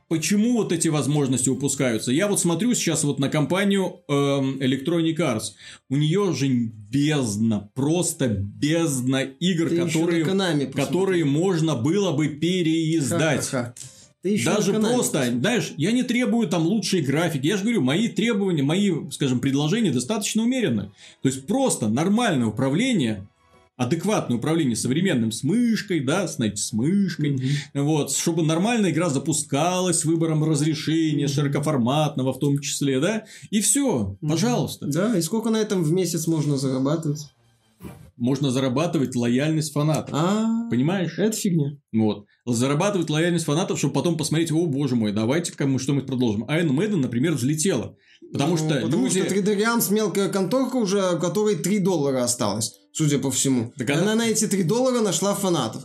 Почему 0.09 0.53
вот 0.53 0.71
эти 0.71 0.87
возможности 0.87 1.49
упускаются? 1.49 2.11
Я 2.11 2.27
вот 2.27 2.39
смотрю 2.39 2.73
сейчас 2.73 3.03
вот 3.03 3.19
на 3.19 3.29
компанию 3.29 4.01
э, 4.07 4.13
Electronic 4.13 5.15
Arts. 5.17 5.51
У 5.87 5.97
нее 5.97 6.33
же 6.33 6.47
бездна, 6.49 7.69
просто 7.75 8.27
бездна 8.27 9.21
игр, 9.21 9.69
Ты 9.69 9.77
которые, 9.77 10.25
которые 10.71 11.25
можно 11.25 11.75
было 11.75 12.11
бы 12.11 12.27
переиздать. 12.27 13.47
Ха-ха-ха. 13.47 13.75
Ты 14.21 14.29
еще 14.29 14.45
Даже 14.45 14.73
просто, 14.73 15.31
знаешь, 15.31 15.71
я 15.77 15.93
не 15.93 16.03
требую 16.03 16.49
там 16.49 16.67
лучшей 16.67 17.01
графики. 17.01 17.47
Я 17.47 17.55
же 17.55 17.63
говорю, 17.63 17.81
мои 17.81 18.09
требования, 18.09 18.63
мои, 18.63 18.91
скажем, 19.11 19.39
предложения 19.39 19.91
достаточно 19.91 20.43
умеренны. 20.43 20.91
То 21.21 21.29
есть 21.29 21.47
просто 21.47 21.87
нормальное 21.87 22.47
управление, 22.47 23.28
адекватное 23.79 24.37
управление 24.37 24.75
современным 24.75 25.31
с 25.31 25.41
мышкой, 25.41 26.01
да, 26.01 26.27
знаете, 26.27 26.61
с 26.61 26.73
мышкой, 26.73 27.35
mm-hmm. 27.35 27.81
вот, 27.81 28.11
чтобы 28.11 28.43
нормальная 28.43 28.91
игра 28.91 29.09
запускалась 29.09 30.01
с 30.01 30.05
выбором 30.05 30.43
разрешения, 30.43 31.23
mm-hmm. 31.23 31.33
широкоформатного 31.33 32.33
в 32.33 32.39
том 32.39 32.59
числе, 32.59 32.99
да, 32.99 33.23
и 33.49 33.61
все, 33.61 34.17
mm-hmm. 34.21 34.29
пожалуйста. 34.29 34.85
Да, 34.87 35.17
и 35.17 35.21
сколько 35.21 35.49
на 35.49 35.57
этом 35.57 35.81
в 35.83 35.93
месяц 35.93 36.27
можно 36.27 36.57
зарабатывать? 36.57 37.31
можно 38.17 38.51
зарабатывать 38.51 39.15
лояльность 39.15 39.71
фанатов. 39.71 40.09
А, 40.11 40.69
Понимаешь? 40.69 41.17
Это 41.17 41.37
фигня. 41.37 41.77
Вот. 41.93 42.25
Зарабатывать 42.45 43.09
лояльность 43.09 43.45
фанатов, 43.45 43.77
чтобы 43.79 43.93
потом 43.93 44.17
посмотреть, 44.17 44.51
о 44.51 44.65
боже 44.65 44.97
мой, 44.97 45.13
давайте-ка 45.13 45.65
мы 45.65 45.79
что-нибудь 45.79 46.05
продолжим. 46.05 46.43
Iron 46.43 46.71
Maiden, 46.71 46.97
например, 46.97 47.31
взлетела. 47.35 47.95
Потому 48.33 48.51
ну, 48.51 48.57
что 48.57 48.81
потому 48.81 49.05
люди... 49.05 49.23
что 49.23 49.33
3D 49.33 49.57
Realms 49.57 49.93
мелкая 49.93 50.27
конторка 50.27 50.75
уже, 50.75 51.15
у 51.15 51.19
которой 51.19 51.55
3 51.55 51.79
доллара 51.79 52.23
осталось, 52.23 52.78
судя 52.91 53.19
по 53.19 53.31
всему. 53.31 53.73
Так 53.77 53.89
она... 53.89 54.01
она 54.01 54.15
на 54.15 54.29
эти 54.29 54.47
3 54.47 54.63
доллара 54.63 55.01
нашла 55.01 55.35
фанатов. 55.35 55.83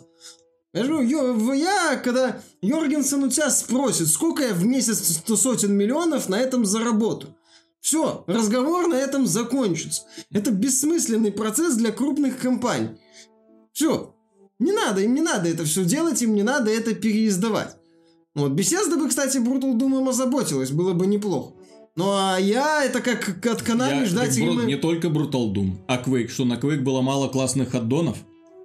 Я, 0.72 0.82
говорю, 0.82 1.52
я, 1.52 1.96
когда 1.96 2.42
Йоргенсен 2.60 3.22
у 3.22 3.30
тебя 3.30 3.48
спросит, 3.50 4.08
сколько 4.08 4.42
я 4.42 4.54
в 4.54 4.64
месяц 4.64 5.18
100 5.18 5.36
сотен 5.36 5.72
миллионов 5.72 6.28
на 6.28 6.34
этом 6.40 6.66
заработаю, 6.66 7.36
все, 7.80 8.24
разговор 8.26 8.88
на 8.88 8.94
этом 8.94 9.26
закончится. 9.26 10.02
Это 10.32 10.50
бессмысленный 10.50 11.30
процесс 11.30 11.74
для 11.76 11.92
крупных 11.92 12.40
компаний. 12.40 12.98
Все. 13.72 14.16
Не 14.58 14.72
надо, 14.72 15.00
им 15.02 15.14
не 15.14 15.20
надо 15.20 15.48
это 15.48 15.64
все 15.64 15.84
делать, 15.84 16.22
им 16.22 16.34
не 16.34 16.42
надо 16.42 16.70
это 16.70 16.94
переиздавать. 16.94 17.76
Вот, 18.34 18.52
Bethesda 18.52 18.96
бы, 18.96 19.08
кстати, 19.08 19.36
Brutal 19.36 19.74
Doom 19.74 20.08
озаботилась, 20.08 20.70
было 20.70 20.92
бы 20.92 21.06
неплохо. 21.06 21.52
Ну 21.96 22.06
а 22.10 22.38
я 22.38 22.84
это 22.84 23.00
как 23.00 23.46
от 23.46 23.62
Konami 23.62 24.04
ждать... 24.06 24.38
Брут, 24.40 24.64
не 24.64 24.76
только 24.76 25.08
Brutal 25.08 25.52
Doom, 25.52 25.76
а 25.86 26.02
Quake. 26.02 26.28
Что, 26.28 26.44
на 26.44 26.54
Quake 26.54 26.80
было 26.80 27.02
мало 27.02 27.28
классных 27.28 27.74
аддонов? 27.74 28.18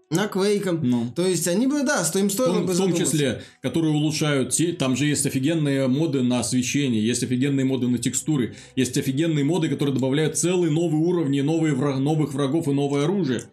на 0.09 0.25
Quake. 0.25 0.79
Ну. 0.81 1.11
То 1.15 1.27
есть 1.27 1.47
они 1.47 1.67
бы, 1.67 1.83
да, 1.83 2.03
стоим 2.03 2.29
стоило 2.29 2.61
бы 2.61 2.73
В 2.73 2.77
том 2.77 2.95
числе, 2.95 3.43
которые 3.61 3.93
улучшают, 3.93 4.51
те, 4.51 4.73
там 4.73 4.95
же 4.95 5.05
есть 5.05 5.25
офигенные 5.25 5.87
моды 5.87 6.23
на 6.23 6.39
освещение, 6.39 7.05
есть 7.05 7.23
офигенные 7.23 7.65
моды 7.65 7.87
на 7.87 7.97
текстуры, 7.97 8.55
есть 8.75 8.97
офигенные 8.97 9.45
моды, 9.45 9.69
которые 9.69 9.93
добавляют 9.93 10.37
целый 10.37 10.71
новый 10.71 10.99
уровни, 10.99 11.41
новые 11.41 11.75
враг, 11.75 11.99
новых 11.99 12.33
врагов 12.33 12.67
и 12.67 12.71
новое 12.71 13.03
оружие. 13.03 13.43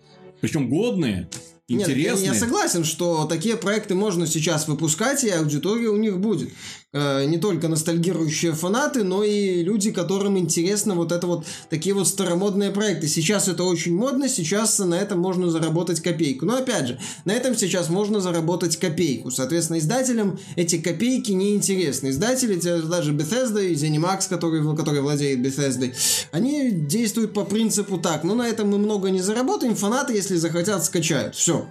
Причем 0.40 0.68
годные. 0.68 1.28
Интересные. 1.68 2.14
Нет, 2.14 2.20
я, 2.20 2.32
я 2.32 2.34
согласен, 2.34 2.84
что 2.84 3.24
такие 3.24 3.56
проекты 3.56 3.96
можно 3.96 4.26
сейчас 4.26 4.68
выпускать, 4.68 5.24
и 5.24 5.30
аудитория 5.30 5.88
у 5.88 5.96
них 5.96 6.20
будет. 6.20 6.50
Э, 6.92 7.24
не 7.26 7.36
только 7.36 7.68
ностальгирующие 7.68 8.52
фанаты, 8.52 9.02
но 9.02 9.24
и 9.24 9.62
люди, 9.62 9.90
которым 9.90 10.38
интересно 10.38 10.94
вот 10.94 11.12
это 11.12 11.26
вот 11.26 11.44
такие 11.68 11.94
вот 11.94 12.06
старомодные 12.06 12.70
проекты. 12.70 13.08
Сейчас 13.08 13.48
это 13.48 13.64
очень 13.64 13.94
модно, 13.94 14.28
сейчас 14.28 14.78
на 14.78 14.94
этом 14.94 15.18
можно 15.18 15.50
заработать 15.50 16.00
копейку. 16.00 16.46
Но 16.46 16.56
опять 16.56 16.88
же, 16.88 17.00
на 17.24 17.32
этом 17.32 17.56
сейчас 17.56 17.90
можно 17.90 18.20
заработать 18.20 18.78
копейку. 18.78 19.30
Соответственно, 19.30 19.78
издателям 19.78 20.38
эти 20.54 20.78
копейки 20.78 21.32
не 21.32 21.54
интересны. 21.54 22.08
Издатели, 22.08 22.54
даже 22.54 23.12
Bethesda 23.12 23.66
и 23.66 23.74
Zenimax, 23.74 24.28
который, 24.28 24.76
который 24.76 25.02
владеет 25.02 25.40
Bethesda, 25.40 25.92
они 26.30 26.70
действуют 26.70 27.34
по 27.34 27.44
принципу 27.44 27.98
так, 27.98 28.22
ну 28.24 28.34
на 28.34 28.48
этом 28.48 28.70
мы 28.70 28.78
много 28.78 29.10
не 29.10 29.20
заработаем, 29.20 29.74
фанаты, 29.74 30.14
если 30.14 30.36
захотят, 30.36 30.84
скачают. 30.84 31.34
Все, 31.34 31.66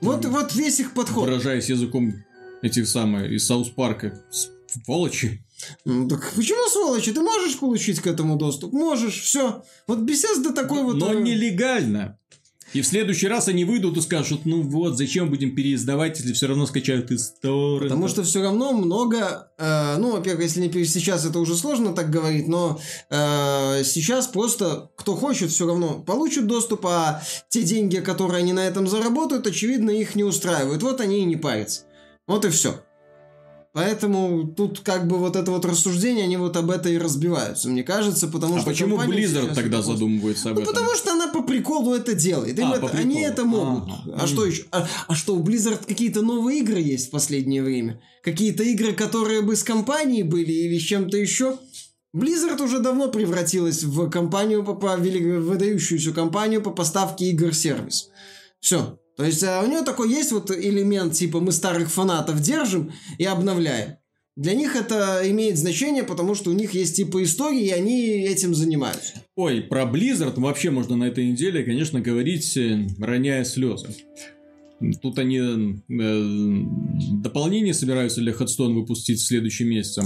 вот, 0.00 0.24
вот 0.24 0.54
весь 0.54 0.80
их 0.80 0.94
подход. 0.94 1.28
Выражаясь 1.28 1.68
языком 1.68 2.14
этих 2.62 2.88
самых 2.88 3.30
из 3.30 3.46
Саус 3.46 3.68
Парка, 3.70 4.24
сволочи. 4.66 5.44
Ну, 5.84 6.08
так 6.08 6.32
почему 6.34 6.68
сволочи? 6.68 7.12
Ты 7.12 7.20
можешь 7.20 7.58
получить 7.58 8.00
к 8.00 8.06
этому 8.06 8.36
доступ? 8.36 8.72
Можешь, 8.72 9.20
все. 9.20 9.64
Вот 9.86 9.98
Bethesda 9.98 10.52
такой 10.52 10.82
вот... 10.82 10.96
Но 10.96 11.12
э, 11.12 11.20
нелегально. 11.20 12.18
И 12.74 12.82
в 12.82 12.86
следующий 12.86 13.28
раз 13.28 13.48
они 13.48 13.64
выйдут 13.64 13.96
и 13.96 14.00
скажут, 14.02 14.44
ну 14.44 14.60
вот, 14.62 14.98
зачем 14.98 15.30
будем 15.30 15.54
переиздавать, 15.54 16.18
если 16.18 16.34
все 16.34 16.48
равно 16.48 16.66
скачают 16.66 17.10
из 17.10 17.30
торрента. 17.40 17.84
Потому 17.84 18.08
что 18.08 18.22
все 18.24 18.42
равно 18.42 18.72
много, 18.72 19.50
э, 19.58 19.96
ну, 19.96 20.12
во-первых, 20.12 20.44
если 20.44 20.60
не 20.60 20.84
сейчас 20.84 21.24
это 21.24 21.38
уже 21.38 21.56
сложно 21.56 21.94
так 21.94 22.10
говорить, 22.10 22.46
но 22.46 22.78
э, 23.08 23.82
сейчас 23.84 24.26
просто 24.26 24.90
кто 24.96 25.16
хочет, 25.16 25.50
все 25.50 25.66
равно 25.66 26.00
получит 26.00 26.46
доступ, 26.46 26.86
а 26.86 27.22
те 27.48 27.62
деньги, 27.62 27.98
которые 27.98 28.40
они 28.40 28.52
на 28.52 28.66
этом 28.66 28.86
заработают, 28.86 29.46
очевидно, 29.46 29.90
их 29.90 30.14
не 30.14 30.24
устраивают. 30.24 30.82
Вот 30.82 31.00
они 31.00 31.20
и 31.20 31.24
не 31.24 31.36
парятся. 31.36 31.87
Вот 32.28 32.44
и 32.44 32.50
все. 32.50 32.80
Поэтому 33.72 34.48
тут 34.48 34.80
как 34.80 35.06
бы 35.06 35.18
вот 35.18 35.36
это 35.36 35.50
вот 35.50 35.64
рассуждение, 35.64 36.24
они 36.24 36.36
вот 36.36 36.56
об 36.56 36.70
этом 36.70 36.90
и 36.90 36.98
разбиваются, 36.98 37.68
мне 37.68 37.82
кажется, 37.82 38.26
потому 38.26 38.56
а 38.56 38.60
что... 38.60 38.70
А 38.70 38.72
почему 38.72 38.96
Blizzard 38.96 39.54
тогда 39.54 39.82
задумывается 39.82 40.50
об 40.50 40.56
ну, 40.56 40.62
этом? 40.62 40.74
потому 40.74 40.94
что 40.96 41.12
она 41.12 41.28
по 41.28 41.42
приколу 41.42 41.94
это 41.94 42.14
делает. 42.14 42.58
Им 42.58 42.72
а, 42.72 42.76
это, 42.76 42.88
они 42.88 43.20
это 43.20 43.44
могут. 43.44 43.88
Ага. 43.88 44.18
А, 44.22 44.26
что 44.26 44.46
еще? 44.46 44.64
А, 44.72 44.88
а 45.06 45.14
что, 45.14 45.36
у 45.36 45.44
Blizzard 45.44 45.86
какие-то 45.86 46.22
новые 46.22 46.60
игры 46.60 46.80
есть 46.80 47.08
в 47.08 47.10
последнее 47.10 47.62
время? 47.62 48.00
Какие-то 48.22 48.62
игры, 48.64 48.94
которые 48.94 49.42
бы 49.42 49.54
с 49.54 49.62
компанией 49.62 50.22
были 50.22 50.50
или 50.50 50.78
с 50.78 50.82
чем-то 50.82 51.16
еще? 51.16 51.58
Blizzard 52.16 52.60
уже 52.62 52.80
давно 52.80 53.08
превратилась 53.08 53.84
в 53.84 54.10
компанию, 54.10 54.64
по, 54.64 54.74
по, 54.74 54.96
выдающуюся 54.96 56.12
компанию 56.12 56.62
по 56.62 56.70
поставке 56.70 57.26
игр-сервис. 57.26 58.08
Все. 58.60 58.97
То 59.18 59.24
есть 59.24 59.42
а 59.42 59.62
у 59.62 59.66
него 59.66 59.82
такой 59.82 60.10
есть 60.10 60.30
вот 60.30 60.52
элемент, 60.52 61.12
типа 61.12 61.40
мы 61.40 61.50
старых 61.50 61.90
фанатов 61.90 62.40
держим 62.40 62.92
и 63.18 63.24
обновляем. 63.24 63.96
Для 64.36 64.54
них 64.54 64.76
это 64.76 65.22
имеет 65.24 65.58
значение, 65.58 66.04
потому 66.04 66.36
что 66.36 66.50
у 66.50 66.52
них 66.52 66.72
есть 66.72 66.94
типа 66.94 67.24
истории, 67.24 67.66
и 67.66 67.70
они 67.70 68.00
этим 68.00 68.54
занимаются. 68.54 69.14
Ой, 69.34 69.62
про 69.62 69.82
Blizzard 69.82 70.38
вообще 70.38 70.70
можно 70.70 70.94
на 70.94 71.08
этой 71.08 71.26
неделе, 71.26 71.64
конечно, 71.64 72.00
говорить, 72.00 72.56
э, 72.56 72.86
роняя 73.00 73.42
слезы. 73.42 73.88
Тут 75.02 75.18
они 75.18 75.38
э, 75.38 76.62
дополнение 77.20 77.74
собираются 77.74 78.20
для 78.20 78.30
Headstone 78.30 78.74
выпустить 78.74 79.18
в 79.18 79.26
следующем 79.26 79.66
месяце. 79.66 80.04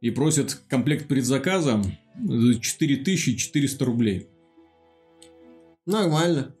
И 0.00 0.10
просят 0.10 0.60
комплект 0.68 1.08
предзаказа 1.08 1.82
4400 2.22 3.84
рублей. 3.84 4.28
Нормально. 5.86 6.54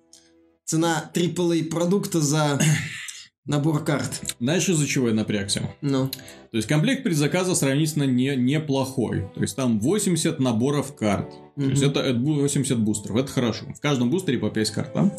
Цена 0.64 1.10
AAA 1.14 1.64
продукта 1.64 2.20
за 2.20 2.60
набор 3.46 3.84
карт. 3.84 4.36
Знаешь, 4.38 4.68
из-за 4.68 4.86
чего 4.86 5.08
я 5.08 5.14
напрягся? 5.14 5.74
Ну. 5.80 6.08
То 6.08 6.56
есть 6.56 6.68
комплект 6.68 7.02
предзаказа 7.02 7.54
сравнительно 7.54 8.04
не, 8.04 8.36
неплохой. 8.36 9.30
То 9.34 9.40
есть 9.40 9.56
там 9.56 9.80
80 9.80 10.40
наборов 10.40 10.94
карт. 10.94 11.32
Mm-hmm. 11.56 11.64
То 11.64 11.70
есть 11.70 11.82
это 11.82 12.12
80 12.12 12.78
бустеров. 12.78 13.16
Это 13.16 13.28
хорошо. 13.32 13.66
В 13.74 13.80
каждом 13.80 14.10
бустере 14.10 14.38
по 14.38 14.50
5 14.50 14.70
карт, 14.70 14.90
да? 14.94 15.16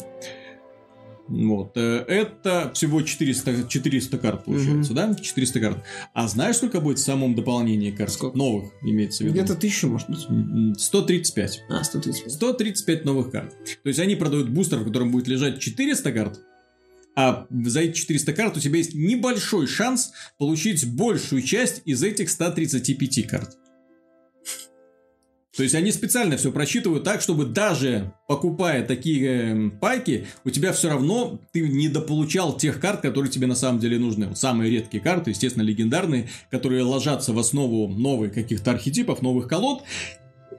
Вот. 1.28 1.76
Э, 1.76 2.04
это 2.06 2.70
всего 2.74 3.02
400, 3.02 3.68
400 3.68 4.18
карт 4.18 4.44
получается, 4.44 4.92
угу. 4.92 5.00
да? 5.00 5.14
400 5.14 5.60
карт. 5.60 5.84
А 6.14 6.28
знаешь, 6.28 6.56
сколько 6.56 6.80
будет 6.80 6.98
в 6.98 7.02
самом 7.02 7.34
дополнении 7.34 7.90
карт? 7.90 8.12
Сколько? 8.12 8.36
Новых, 8.36 8.72
имеется 8.82 9.24
в 9.24 9.26
виду. 9.26 9.34
Где-то 9.34 9.54
тысячу, 9.54 9.88
может 9.88 10.08
быть. 10.08 10.26
135. 10.80 11.64
А, 11.68 11.82
135. 11.82 12.32
135 12.32 13.04
новых 13.04 13.30
карт. 13.30 13.54
То 13.82 13.88
есть, 13.88 13.98
они 13.98 14.16
продают 14.16 14.48
бустер, 14.48 14.78
в 14.78 14.84
котором 14.84 15.10
будет 15.10 15.28
лежать 15.28 15.58
400 15.58 16.12
карт, 16.12 16.40
а 17.16 17.46
за 17.50 17.80
эти 17.80 17.94
400 17.94 18.32
карт 18.34 18.56
у 18.58 18.60
тебя 18.60 18.76
есть 18.76 18.94
небольшой 18.94 19.66
шанс 19.66 20.12
получить 20.38 20.86
большую 20.86 21.40
часть 21.40 21.80
из 21.86 22.02
этих 22.02 22.28
135 22.28 23.26
карт. 23.26 23.56
То 25.56 25.62
есть 25.62 25.74
они 25.74 25.90
специально 25.90 26.36
все 26.36 26.52
просчитывают 26.52 27.02
так, 27.02 27.22
чтобы 27.22 27.46
даже 27.46 28.12
покупая 28.28 28.86
такие 28.86 29.28
э, 29.28 29.70
пайки, 29.80 30.26
у 30.44 30.50
тебя 30.50 30.72
все 30.72 30.90
равно 30.90 31.40
ты 31.52 31.66
не 31.66 31.88
дополучал 31.88 32.56
тех 32.56 32.78
карт, 32.78 33.00
которые 33.00 33.30
тебе 33.32 33.46
на 33.46 33.54
самом 33.54 33.80
деле 33.80 33.98
нужны. 33.98 34.28
Вот 34.28 34.38
самые 34.38 34.70
редкие 34.70 35.02
карты, 35.02 35.30
естественно, 35.30 35.62
легендарные, 35.62 36.28
которые 36.50 36.82
ложатся 36.82 37.32
в 37.32 37.38
основу 37.38 37.88
новых 37.88 38.34
каких-то 38.34 38.72
архетипов, 38.72 39.22
новых 39.22 39.48
колод. 39.48 39.82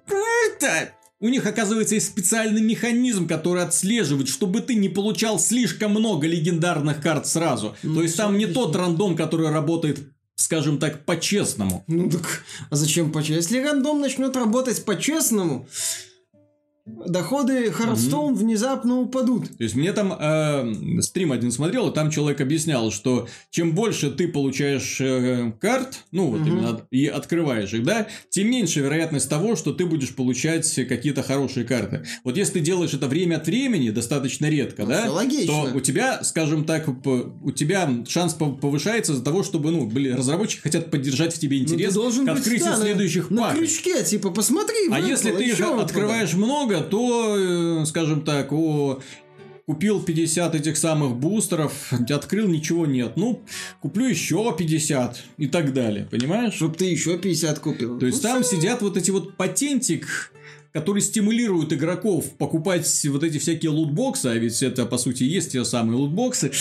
Это 0.07 0.91
у 1.19 1.29
них, 1.29 1.45
оказывается, 1.45 1.95
есть 1.95 2.07
специальный 2.07 2.61
механизм, 2.61 3.27
который 3.27 3.63
отслеживает, 3.63 4.27
чтобы 4.27 4.61
ты 4.61 4.75
не 4.75 4.89
получал 4.89 5.39
слишком 5.39 5.91
много 5.91 6.27
легендарных 6.27 7.01
карт 7.01 7.27
сразу. 7.27 7.75
Ну, 7.83 7.95
То 7.95 8.01
есть 8.03 8.17
там 8.17 8.37
не 8.37 8.45
тот 8.45 8.75
рандом, 8.75 9.15
который 9.15 9.49
работает 9.49 9.99
скажем 10.37 10.77
так, 10.77 11.03
по-честному. 11.03 11.83
Ну 11.87 12.09
так, 12.09 12.43
а 12.69 12.75
зачем 12.75 13.11
по-честному? 13.11 13.41
Если 13.41 13.61
рандом 13.61 13.99
начнет 13.99 14.35
работать 14.37 14.85
по-честному, 14.85 15.67
доходы 16.87 17.71
Хардстоун 17.71 18.33
угу. 18.33 18.39
внезапно 18.39 18.99
упадут. 18.99 19.57
То 19.57 19.63
есть 19.63 19.75
мне 19.75 19.91
там 19.91 20.13
э, 20.17 21.01
стрим 21.01 21.31
один 21.31 21.51
смотрел, 21.51 21.89
и 21.89 21.93
там 21.93 22.09
человек 22.09 22.39
объяснял, 22.41 22.91
что 22.91 23.27
чем 23.49 23.73
больше 23.73 24.09
ты 24.09 24.27
получаешь 24.27 24.99
э, 25.01 25.51
карт, 25.59 26.05
ну 26.11 26.27
вот 26.27 26.41
угу. 26.41 26.47
именно 26.47 26.81
и 26.89 27.07
открываешь 27.07 27.73
их, 27.73 27.83
да, 27.83 28.07
тем 28.29 28.49
меньше 28.49 28.79
вероятность 28.79 29.29
того, 29.29 29.55
что 29.55 29.73
ты 29.73 29.85
будешь 29.85 30.15
получать 30.15 30.73
какие-то 30.87 31.23
хорошие 31.23 31.65
карты. 31.65 32.05
Вот 32.23 32.37
если 32.37 32.53
ты 32.53 32.59
делаешь 32.61 32.93
это 32.93 33.07
время 33.07 33.35
от 33.35 33.47
времени, 33.47 33.89
достаточно 33.89 34.45
редко, 34.45 34.83
ну, 34.83 34.89
да, 34.89 35.05
то 35.45 35.71
у 35.73 35.79
тебя, 35.81 36.23
скажем 36.23 36.63
так, 36.63 36.87
у 36.87 37.51
тебя 37.51 37.89
шанс 38.07 38.33
повышается 38.33 39.13
из-за 39.13 39.23
того, 39.23 39.43
чтобы, 39.43 39.71
ну, 39.71 39.87
блин, 39.87 40.15
разработчики 40.15 40.61
хотят 40.61 40.89
поддержать 40.89 41.35
в 41.35 41.39
тебе 41.39 41.57
ну, 41.57 41.63
интерес 41.63 41.95
ну, 41.95 42.25
к 42.25 42.29
открытию 42.29 42.71
быть, 42.71 42.79
да, 42.79 42.81
следующих 42.81 43.29
на, 43.29 43.41
пар. 43.41 43.53
На 43.53 43.59
крючке, 43.59 44.03
типа, 44.03 44.29
посмотри. 44.29 44.89
А 44.91 44.99
если 44.99 45.31
ты 45.31 45.43
их 45.43 45.59
открываешь 45.59 46.33
много, 46.33 46.76
то, 46.81 47.35
э, 47.37 47.85
скажем 47.85 48.21
так, 48.21 48.51
о, 48.51 48.99
купил 49.67 50.01
50 50.01 50.55
этих 50.55 50.77
самых 50.77 51.17
бустеров, 51.17 51.91
открыл, 52.09 52.47
ничего 52.47 52.85
нет. 52.85 53.13
Ну, 53.17 53.43
куплю 53.81 54.07
еще 54.07 54.55
50 54.57 55.23
и 55.37 55.47
так 55.47 55.73
далее, 55.73 56.07
понимаешь? 56.09 56.53
Чтоб 56.53 56.75
ты 56.75 56.85
еще 56.85 57.17
50 57.17 57.59
купил. 57.59 57.99
То 57.99 58.05
есть 58.05 58.23
ну, 58.23 58.29
там 58.29 58.43
все... 58.43 58.55
сидят 58.55 58.81
вот 58.81 58.95
эти 58.97 59.11
вот 59.11 59.35
патентик, 59.35 60.31
которые 60.71 61.01
стимулируют 61.01 61.73
игроков 61.73 62.31
покупать 62.37 63.05
вот 63.05 63.23
эти 63.23 63.39
всякие 63.39 63.71
лутбоксы, 63.71 64.27
а 64.27 64.35
ведь 64.35 64.63
это, 64.63 64.85
по 64.85 64.97
сути, 64.97 65.23
есть 65.23 65.51
те 65.51 65.65
самые 65.65 65.97
лутбоксы. 65.97 66.51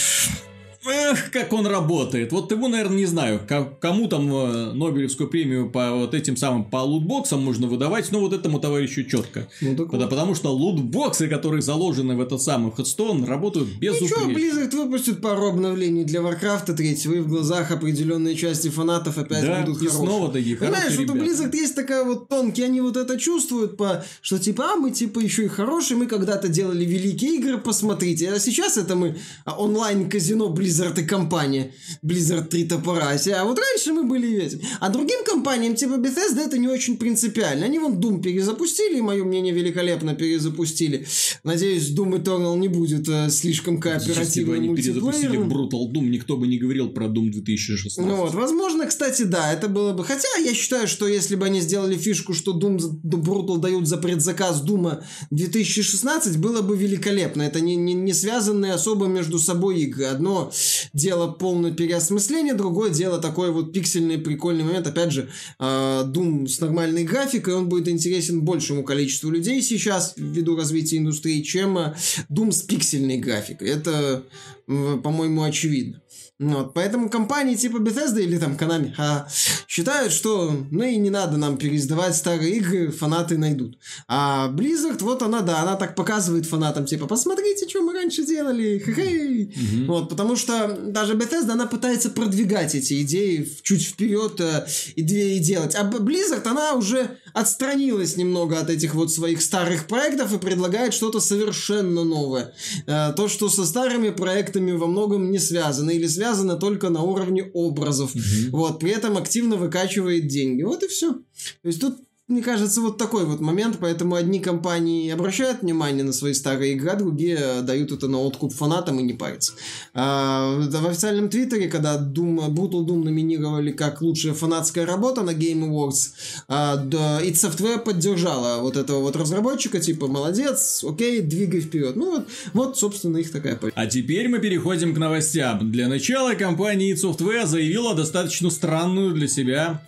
Эх, 0.89 1.31
как 1.31 1.53
он 1.53 1.67
работает. 1.67 2.33
Вот 2.33 2.51
его, 2.51 2.69
наверное, 2.69 2.99
не 2.99 3.07
знаю, 3.07 3.41
кому 3.81 4.09
там 4.09 4.33
э, 4.33 4.73
Нобелевскую 4.73 5.29
премию 5.29 5.71
по 5.71 5.91
вот 5.93 6.15
этим 6.15 6.37
самым 6.37 6.65
по 6.65 6.79
лутбоксам 6.79 7.43
можно 7.43 7.67
выдавать, 7.67 8.13
но 8.13 8.21
вот 8.21 8.33
этому 8.33 8.61
товарищу 8.61 9.05
четко. 9.05 9.49
Ну, 9.61 9.77
так 9.77 9.91
потому, 9.91 10.09
потому 10.11 10.35
что 10.35 10.53
лутбоксы, 10.53 11.29
которые 11.29 11.63
заложены 11.63 12.17
в 12.17 12.21
этот 12.21 12.41
самый 12.41 12.73
Ходстон, 12.73 13.25
работают 13.25 13.69
без 13.79 14.01
Ничего, 14.01 14.31
Blizzard 14.31 14.75
выпустит 14.77 15.21
пару 15.21 15.49
обновлений 15.49 16.05
для 16.05 16.21
Warcraft 16.21 16.75
3, 16.75 16.93
и 16.93 17.09
в 17.21 17.29
глазах 17.29 17.71
определенной 17.71 18.37
части 18.37 18.69
фанатов 18.69 19.19
опять 19.19 19.43
да, 19.43 19.63
будут 19.63 19.83
и 19.83 19.87
хорошие. 19.87 20.07
снова 20.07 20.33
такие 20.33 20.57
Понимаешь, 20.57 20.97
вот 20.97 21.11
у 21.11 21.15
Blizzard 21.15 21.55
есть 21.55 21.75
такая 21.75 22.05
вот 22.05 22.29
тонкие, 22.29 22.67
они 22.67 22.81
вот 22.81 22.97
это 22.97 23.19
чувствуют, 23.19 23.77
по, 23.77 24.05
что 24.21 24.39
типа, 24.39 24.73
а 24.73 24.77
мы 24.77 24.91
типа 24.91 25.19
еще 25.19 25.45
и 25.45 25.49
хорошие, 25.49 25.97
мы 25.97 26.07
когда-то 26.07 26.49
делали 26.49 26.85
великие 26.85 27.37
игры, 27.37 27.59
посмотрите, 27.59 28.33
а 28.33 28.39
сейчас 28.39 28.77
это 28.77 28.95
мы 28.95 29.17
а, 29.45 29.57
онлайн-казино 29.57 30.47
Blizzard 30.55 30.76
Blizzard 30.77 31.01
и 31.01 31.07
компания. 31.07 31.73
Blizzard 32.03 32.49
3 32.49 32.65
топора. 32.65 33.11
А 33.11 33.45
вот 33.45 33.59
раньше 33.59 33.93
мы 33.93 34.05
были 34.05 34.43
эти. 34.43 34.61
А 34.81 34.89
другим 34.89 35.25
компаниям, 35.25 35.75
типа 35.75 35.95
Bethesda, 35.95 36.47
это 36.47 36.59
не 36.59 36.69
очень 36.69 36.97
принципиально. 36.97 37.67
Они 37.67 37.79
вон 37.79 37.99
Doom 38.01 38.23
перезапустили, 38.23 38.99
и 38.99 39.01
мое 39.01 39.25
мнение 39.25 39.53
великолепно 39.53 40.15
перезапустили. 40.15 41.07
Надеюсь, 41.45 41.91
Doom 41.91 42.23
Eternal 42.23 42.57
не 42.59 42.69
будет 42.69 43.09
э, 43.09 43.31
слишком 43.31 43.81
кооперативным 43.81 44.25
Если 44.25 44.45
бы 44.45 44.55
они 44.55 44.75
перезапустили 44.75 45.39
Brutal 45.39 45.93
Doom, 45.93 46.09
никто 46.09 46.37
бы 46.37 46.47
не 46.47 46.59
говорил 46.59 46.91
про 46.91 47.07
Doom 47.07 47.31
2016. 47.31 47.99
Ну 47.99 48.17
вот, 48.17 48.35
возможно, 48.35 48.87
кстати, 48.87 49.23
да, 49.23 49.53
это 49.53 49.69
было 49.69 49.93
бы... 49.93 50.05
Хотя 50.05 50.29
я 50.45 50.55
считаю, 50.55 50.89
что 50.89 51.09
если 51.09 51.37
бы 51.37 51.47
они 51.47 51.61
сделали 51.61 51.97
фишку, 51.97 52.35
что 52.35 52.59
Doom 52.59 52.79
Brutal 53.03 53.59
дают 53.59 53.87
за 53.87 53.97
предзаказ 53.97 54.61
Дума 54.61 55.05
2016, 55.31 56.39
было 56.39 56.63
бы 56.63 56.77
великолепно. 56.77 57.43
Это 57.43 57.61
не, 57.61 57.77
не, 57.77 57.95
не 57.95 58.13
связанные 58.13 58.73
особо 58.73 59.07
между 59.07 59.39
собой 59.39 59.81
игры. 59.81 60.05
Одно 60.05 60.51
дело 60.93 61.31
полное 61.31 61.73
переосмысление, 61.73 62.55
другое 62.55 62.91
дело 62.91 63.19
такой 63.19 63.51
вот 63.53 63.73
пиксельный 63.73 64.19
прикольный 64.19 64.65
момент. 64.65 64.87
Опять 64.87 65.13
же, 65.13 65.29
э, 65.59 65.63
Doom 66.07 66.47
с 66.47 66.61
нормальной 66.61 67.05
графикой, 67.05 67.55
он 67.55 67.69
будет 67.69 67.89
интересен 67.89 68.43
большему 68.43 68.85
количеству 68.85 69.31
людей 69.31 69.63
сейчас 69.63 70.15
ввиду 70.17 70.57
развития 70.57 70.99
индустрии, 70.99 71.43
чем 71.43 71.79
э, 71.79 71.95
Doom 72.31 72.53
с 72.53 72.63
пиксельной 72.63 73.19
графикой. 73.19 73.69
Это, 73.69 74.25
по-моему, 74.67 75.43
очевидно. 75.43 76.03
Вот, 76.39 76.75
поэтому 76.75 77.09
компании 77.09 77.55
типа 77.55 77.79
Bethesda 77.79 78.21
или 78.21 78.37
там 78.37 78.57
Konami 78.57 78.93
а, 78.99 79.27
считают, 79.67 80.13
что 80.13 80.55
ну 80.71 80.85
и 80.85 80.97
не 80.97 81.09
надо 81.09 81.39
нам 81.39 81.57
переиздавать 81.57 82.15
старые 82.15 82.57
игры, 82.57 82.91
фанаты 82.91 83.39
найдут. 83.39 83.79
А 84.07 84.51
Blizzard, 84.51 85.03
вот 85.03 85.23
она, 85.23 85.41
да, 85.41 85.63
она 85.63 85.77
так 85.77 85.95
показывает 85.95 86.45
фанатам, 86.45 86.85
типа, 86.85 87.07
посмотрите, 87.07 87.67
что 87.67 87.81
мы 87.81 87.95
раньше 87.95 88.27
делали, 88.27 88.79
хе-хей. 88.79 89.47
Mm-hmm. 89.47 89.87
Вот, 89.87 90.11
потому 90.11 90.37
что 90.37 90.77
даже 90.87 91.15
Bethesda, 91.15 91.53
она 91.53 91.67
пытается 91.67 92.11
продвигать 92.11 92.75
эти 92.75 93.01
идеи 93.01 93.49
чуть 93.63 93.85
вперед 93.85 94.39
э, 94.41 94.67
и, 94.95 95.03
и 95.03 95.39
делать. 95.39 95.75
А 95.75 95.85
Blizzard, 95.85 96.47
она 96.47 96.75
уже 96.75 97.19
отстранилась 97.37 98.17
немного 98.17 98.61
от 98.61 98.71
этих 98.71 98.95
вот 98.95 99.13
своих 99.13 99.43
старых 99.43 99.87
проектов 99.87 100.33
и 100.33 100.39
предлагает 100.39 100.95
что-то 100.95 101.21
совершенно 101.21 102.05
новое. 102.05 102.53
Э, 102.87 103.13
то, 103.17 103.29
что 103.29 103.49
со 103.49 103.65
старыми 103.67 104.11
проектами 104.11 104.73
во 104.73 104.87
многом 104.87 105.31
не 105.31 105.39
связано 105.39 105.91
или 105.91 106.07
связано 106.07 106.27
связано 106.37 106.57
только 106.57 106.91
на 106.91 107.03
уровне 107.03 107.51
образов. 107.55 108.15
Угу. 108.15 108.57
Вот, 108.57 108.81
при 108.81 108.91
этом 108.91 109.17
активно 109.17 109.57
выкачивает 109.57 110.27
деньги. 110.27 110.63
Вот 110.63 110.83
и 110.83 110.89
все. 110.89 111.13
То 111.13 111.69
есть 111.69 111.81
тут 111.81 111.99
мне 112.29 112.43
кажется, 112.43 112.81
вот 112.81 112.99
такой 112.99 113.25
вот 113.25 113.39
момент, 113.39 113.79
поэтому 113.81 114.17
одни 114.17 114.41
компании 114.41 115.09
обращают 115.11 115.63
внимание 115.63 116.03
на 116.03 116.13
свои 116.13 116.35
старые 116.35 116.73
игры, 116.73 116.91
а 116.91 116.97
другие 116.97 117.63
дают 117.63 117.93
это 117.93 118.09
на 118.09 118.19
откуп 118.19 118.53
фанатам 118.53 118.99
и 118.99 119.05
не 119.05 119.13
парятся. 119.13 119.53
А, 119.95 120.59
в 120.59 120.87
официальном 120.89 121.29
твиттере, 121.29 121.69
когда 121.69 121.97
Doom, 121.97 122.49
Brutal 122.49 122.85
Doom 122.85 123.05
номинировали 123.05 123.71
как 123.71 124.03
лучшая 124.03 124.35
фанатская 124.35 124.85
работа 124.85 125.23
на 125.23 125.31
Game 125.31 125.69
Awards, 125.69 126.15
а, 126.49 126.75
да, 126.75 127.23
id 127.23 127.35
Software 127.35 127.79
поддержала 127.79 128.61
вот 128.61 128.77
этого 128.77 129.03
вот 129.03 129.15
разработчика, 129.15 129.79
типа, 129.79 130.09
молодец, 130.09 130.83
окей, 130.83 131.21
двигай 131.21 131.61
вперед. 131.61 131.95
Ну 131.95 132.11
вот, 132.11 132.29
вот 132.55 132.77
собственно, 132.77 133.19
их 133.19 133.31
такая 133.31 133.55
позиция. 133.55 133.81
А 133.81 133.87
теперь 133.87 134.27
мы 134.27 134.41
переходим 134.41 134.97
к 134.97 134.99
новостям. 134.99 135.71
Для 135.71 135.87
начала 135.87 136.35
компания 136.35 136.91
id 136.93 136.97
Software 136.97 137.47
заявила 137.47 137.95
достаточно 137.95 138.51
странную 138.51 139.15
для 139.15 139.29
себя 139.29 139.87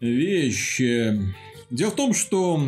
вещь. 0.00 0.82
Дело 1.70 1.90
в 1.90 1.96
том, 1.96 2.14
что 2.14 2.60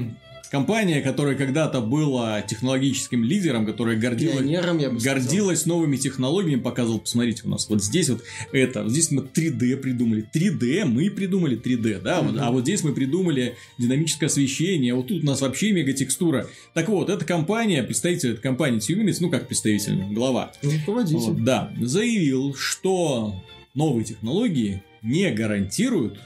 компания, 0.50 1.00
которая 1.00 1.34
когда-то 1.34 1.80
была 1.80 2.40
технологическим 2.42 3.24
лидером, 3.24 3.66
которая 3.66 3.96
гордилась, 3.96 5.04
гордилась 5.04 5.66
новыми 5.66 5.96
технологиями, 5.96 6.60
показывал, 6.60 7.00
посмотрите, 7.00 7.42
у 7.44 7.48
нас 7.48 7.68
вот 7.68 7.82
здесь 7.82 8.08
вот 8.08 8.22
это, 8.52 8.82
вот 8.82 8.92
здесь 8.92 9.10
мы 9.10 9.22
3D 9.22 9.76
придумали, 9.76 10.28
3D 10.34 10.84
мы 10.84 11.10
придумали 11.10 11.60
3D, 11.60 12.00
да, 12.00 12.20
mm-hmm. 12.20 12.38
а 12.40 12.50
вот 12.50 12.62
здесь 12.62 12.82
мы 12.84 12.94
придумали 12.94 13.56
динамическое 13.78 14.28
освещение, 14.28 14.92
а 14.92 14.96
вот 14.96 15.08
тут 15.08 15.22
у 15.22 15.26
нас 15.26 15.40
вообще 15.40 15.72
мега 15.72 15.92
текстура. 15.92 16.46
Так 16.74 16.88
вот, 16.88 17.10
эта 17.10 17.24
компания, 17.24 17.82
представитель 17.82 18.32
этой 18.32 18.42
компании 18.42 18.80
Tune 18.80 19.14
ну 19.20 19.30
как 19.30 19.48
представитель, 19.48 20.02
глава, 20.12 20.52
руководитель, 20.62 21.18
вот, 21.18 21.44
да, 21.44 21.72
заявил, 21.80 22.54
что 22.54 23.42
новые 23.74 24.04
технологии 24.04 24.82
не 25.02 25.30
гарантируют 25.30 26.18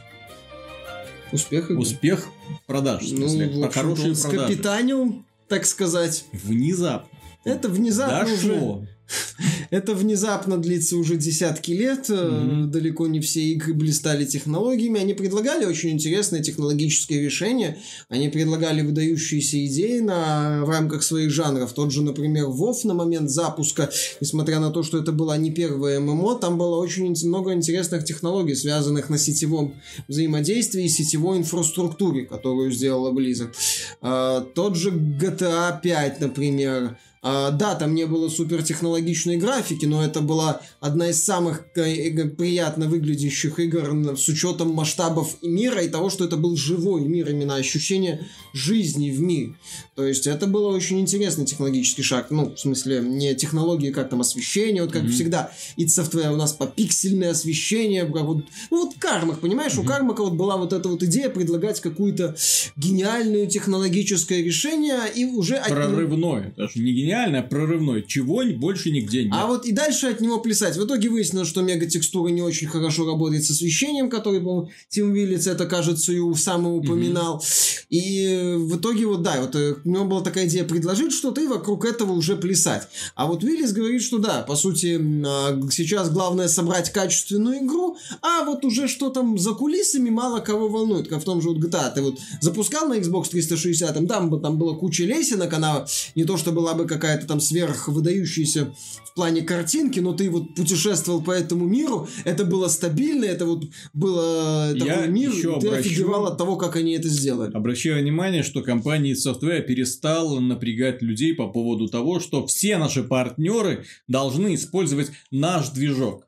Успех, 1.33 1.71
успех 1.71 2.29
продаж. 2.67 3.03
В 3.03 3.09
смысле, 3.09 3.51
ну, 3.55 3.71
хорошие 3.71 4.15
продажи. 4.15 4.49
Капитаниум, 4.49 5.27
так 5.49 5.67
сказать. 5.67 6.25
Внезапно. 6.33 7.09
Это 7.45 7.69
внезапно 7.69 8.29
Дошло. 8.29 8.77
уже 8.79 8.89
это 9.71 9.95
внезапно 9.95 10.59
длится 10.59 10.97
уже 10.97 11.17
десятки 11.17 11.73
лет. 11.73 12.09
Mm-hmm. 12.09 12.67
Далеко 12.67 13.07
не 13.07 13.21
все 13.21 13.41
игры 13.41 13.75
блистали 13.75 14.25
технологиями. 14.25 15.01
Они 15.01 15.15
предлагали 15.15 15.65
очень 15.65 15.91
интересные 15.91 16.43
технологические 16.43 17.23
решения. 17.23 17.79
Они 18.09 18.29
предлагали 18.29 18.83
выдающиеся 18.83 19.65
идеи 19.67 20.01
на, 20.01 20.65
в 20.65 20.71
рамках 20.71 21.03
своих 21.03 21.31
жанров. 21.31 21.73
Тот 21.73 21.93
же, 21.93 22.03
например, 22.03 22.47
WoW 22.47 22.75
на 22.85 22.95
момент 22.95 23.31
запуска, 23.31 23.91
несмотря 24.21 24.61
на 24.61 24.71
то, 24.71 24.83
что 24.83 24.99
это 24.99 25.13
была 25.13 25.37
не 25.37 25.51
первая 25.51 26.01
ММО, 26.01 26.37
там 26.37 26.59
было 26.59 26.77
очень 26.77 27.15
много 27.27 27.53
интересных 27.53 28.05
технологий, 28.05 28.55
связанных 28.55 29.09
на 29.11 29.19
сетевом 29.19 29.75
взаимодействии 30.09 30.85
и 30.85 30.89
сетевой 30.89 31.39
инфраструктуре, 31.39 32.25
которую 32.25 32.71
сделала 32.71 33.13
Blizzard. 33.13 33.55
А, 34.01 34.41
тот 34.41 34.77
же 34.77 34.91
GTA 34.91 35.81
5, 35.83 36.21
например, 36.21 36.97
да, 37.23 37.75
там 37.75 37.95
не 37.95 38.07
было 38.07 38.31
супертехнологичной 38.31 39.37
графики, 39.37 39.85
но 39.85 40.03
это 40.03 40.23
была 40.23 40.63
одна 40.81 41.11
из 41.11 41.23
самых 41.23 41.67
э, 41.77 42.11
приятно 42.29 42.87
выглядящих 42.87 43.59
игр 43.59 44.17
с 44.17 44.27
учетом 44.29 44.71
масштабов 44.71 45.37
мира 45.43 45.83
и 45.83 45.89
того, 45.89 46.09
что 46.09 46.25
это 46.25 46.39
был 46.39 46.57
живой 46.57 47.03
мир, 47.03 47.29
именно 47.29 47.57
ощущение 47.57 48.27
жизни 48.55 49.11
в 49.11 49.21
мире. 49.21 49.55
То 49.97 50.07
есть 50.07 50.27
это 50.27 50.47
было 50.47 50.75
очень 50.75 50.99
интересный 50.99 51.45
технологический 51.45 52.03
шаг. 52.03 52.31
Ну, 52.31 52.55
в 52.55 52.59
смысле, 52.59 53.01
не 53.01 53.35
технологии, 53.35 53.91
как 53.91 54.09
там 54.09 54.23
освещение, 54.23 54.83
вот 54.83 54.93
как 54.93 55.03
mm-hmm. 55.03 55.11
всегда. 55.11 55.53
id 55.77 55.89
Software 55.89 56.33
у 56.33 56.37
нас 56.37 56.55
по 56.55 56.67
пиксельное 56.67 57.33
освещение. 57.33 58.07
Вот, 58.07 58.45
ну 58.71 58.87
вот 58.87 58.95
Кармак, 58.99 59.41
понимаешь, 59.41 59.73
mm-hmm. 59.75 59.83
у 59.83 59.85
Кармака 59.85 60.23
вот 60.23 60.33
была 60.33 60.57
вот 60.57 60.73
эта 60.73 60.89
вот 60.89 61.03
идея 61.03 61.29
предлагать 61.29 61.81
какую-то 61.81 62.35
гениальную 62.77 63.47
технологическое 63.47 64.43
решение 64.43 65.01
и 65.15 65.27
уже... 65.27 65.63
Прорывное, 65.69 66.55
даже 66.57 66.81
не 66.81 66.93
гениальное 66.93 67.10
гениально 67.11 67.43
прорывной. 67.43 68.05
Чего 68.07 68.43
больше 68.57 68.91
нигде 68.91 69.25
нет. 69.25 69.33
А 69.35 69.47
вот 69.47 69.67
и 69.67 69.73
дальше 69.73 70.07
от 70.07 70.21
него 70.21 70.39
плясать. 70.39 70.77
В 70.77 70.85
итоге 70.85 71.09
выяснилось, 71.09 71.49
что 71.49 71.63
мега-текстура 71.63 72.29
не 72.29 72.43
очень 72.43 72.69
хорошо 72.69 73.07
работает 73.07 73.45
с 73.45 73.51
освещением, 73.51 74.09
который, 74.09 74.41
по 74.41 74.69
Тим 74.89 75.13
Виллиц 75.13 75.47
это, 75.47 75.67
кажется, 75.67 76.13
и 76.13 76.21
сам 76.35 76.67
упоминал. 76.67 77.39
Mm-hmm. 77.39 77.87
И 77.91 78.55
в 78.57 78.79
итоге 78.79 79.07
вот, 79.07 79.23
да, 79.23 79.41
вот 79.41 79.57
э, 79.57 79.75
у 79.85 79.89
него 79.89 80.05
была 80.05 80.21
такая 80.21 80.47
идея 80.47 80.65
предложить 80.65 81.13
что-то 81.13 81.41
и 81.41 81.47
вокруг 81.47 81.85
этого 81.85 82.13
уже 82.13 82.37
плясать. 82.37 82.89
А 83.15 83.27
вот 83.27 83.43
Виллис 83.43 83.73
говорит, 83.73 84.03
что 84.03 84.19
да, 84.19 84.43
по 84.43 84.55
сути, 84.55 85.01
а, 85.27 85.61
сейчас 85.71 86.11
главное 86.11 86.49
собрать 86.49 86.91
качественную 86.93 87.65
игру, 87.65 87.97
а 88.23 88.45
вот 88.45 88.65
уже 88.65 88.87
что 88.87 89.11
там 89.11 89.39
за 89.39 89.53
кулисами 89.53 90.11
мало 90.11 90.41
кого 90.41 90.69
волнует. 90.69 91.09
Как 91.09 91.21
в 91.21 91.25
том 91.25 91.43
же 91.43 91.49
вот 91.49 91.59
GTA 91.59 91.93
ты 91.93 92.03
вот 92.03 92.19
запускал 92.41 92.89
на 92.89 92.95
Xbox 92.95 93.31
360, 93.31 93.93
там, 93.93 94.07
там, 94.07 94.41
там 94.41 94.57
была 94.57 94.77
куча 94.77 95.05
лесенок, 95.05 95.53
она 95.53 95.87
не 96.15 96.25
то, 96.25 96.37
что 96.37 96.53
была 96.53 96.75
бы 96.75 96.87
как 96.87 97.00
какая-то 97.01 97.27
там 97.27 97.41
сверх 97.41 97.89
выдающаяся 97.89 98.73
в 99.05 99.15
плане 99.15 99.43
картинки, 99.43 99.99
но 99.99 100.13
ты 100.13 100.31
вот 100.31 100.55
путешествовал 100.55 101.23
по 101.23 101.33
этому 101.33 101.67
миру, 101.67 102.09
это 102.25 102.45
было 102.45 102.69
стабильно, 102.69 103.25
это 103.25 103.47
вот 103.47 103.65
было 103.93 104.73
такой 104.75 104.87
Я 104.87 105.07
мир, 105.07 105.31
еще 105.31 105.59
ты 105.59 105.69
обращу... 105.69 105.89
офигевал 105.89 106.27
от 106.27 106.39
того, 106.39 106.57
как 106.57 106.77
они 106.77 106.93
это 106.93 107.09
сделали. 107.09 107.53
Обращаю 107.53 108.03
внимание, 108.03 108.43
что 108.43 108.63
компания 108.63 109.15
Software 109.15 109.63
перестала 109.63 110.39
напрягать 110.39 111.03
людей 111.03 111.35
по 111.35 111.49
поводу 111.49 111.89
того, 111.89 112.21
что 112.21 112.47
все 112.47 112.77
наши 112.77 113.03
партнеры 113.03 113.85
должны 114.07 114.55
использовать 114.55 115.11
наш 115.31 115.71
движок. 115.71 116.27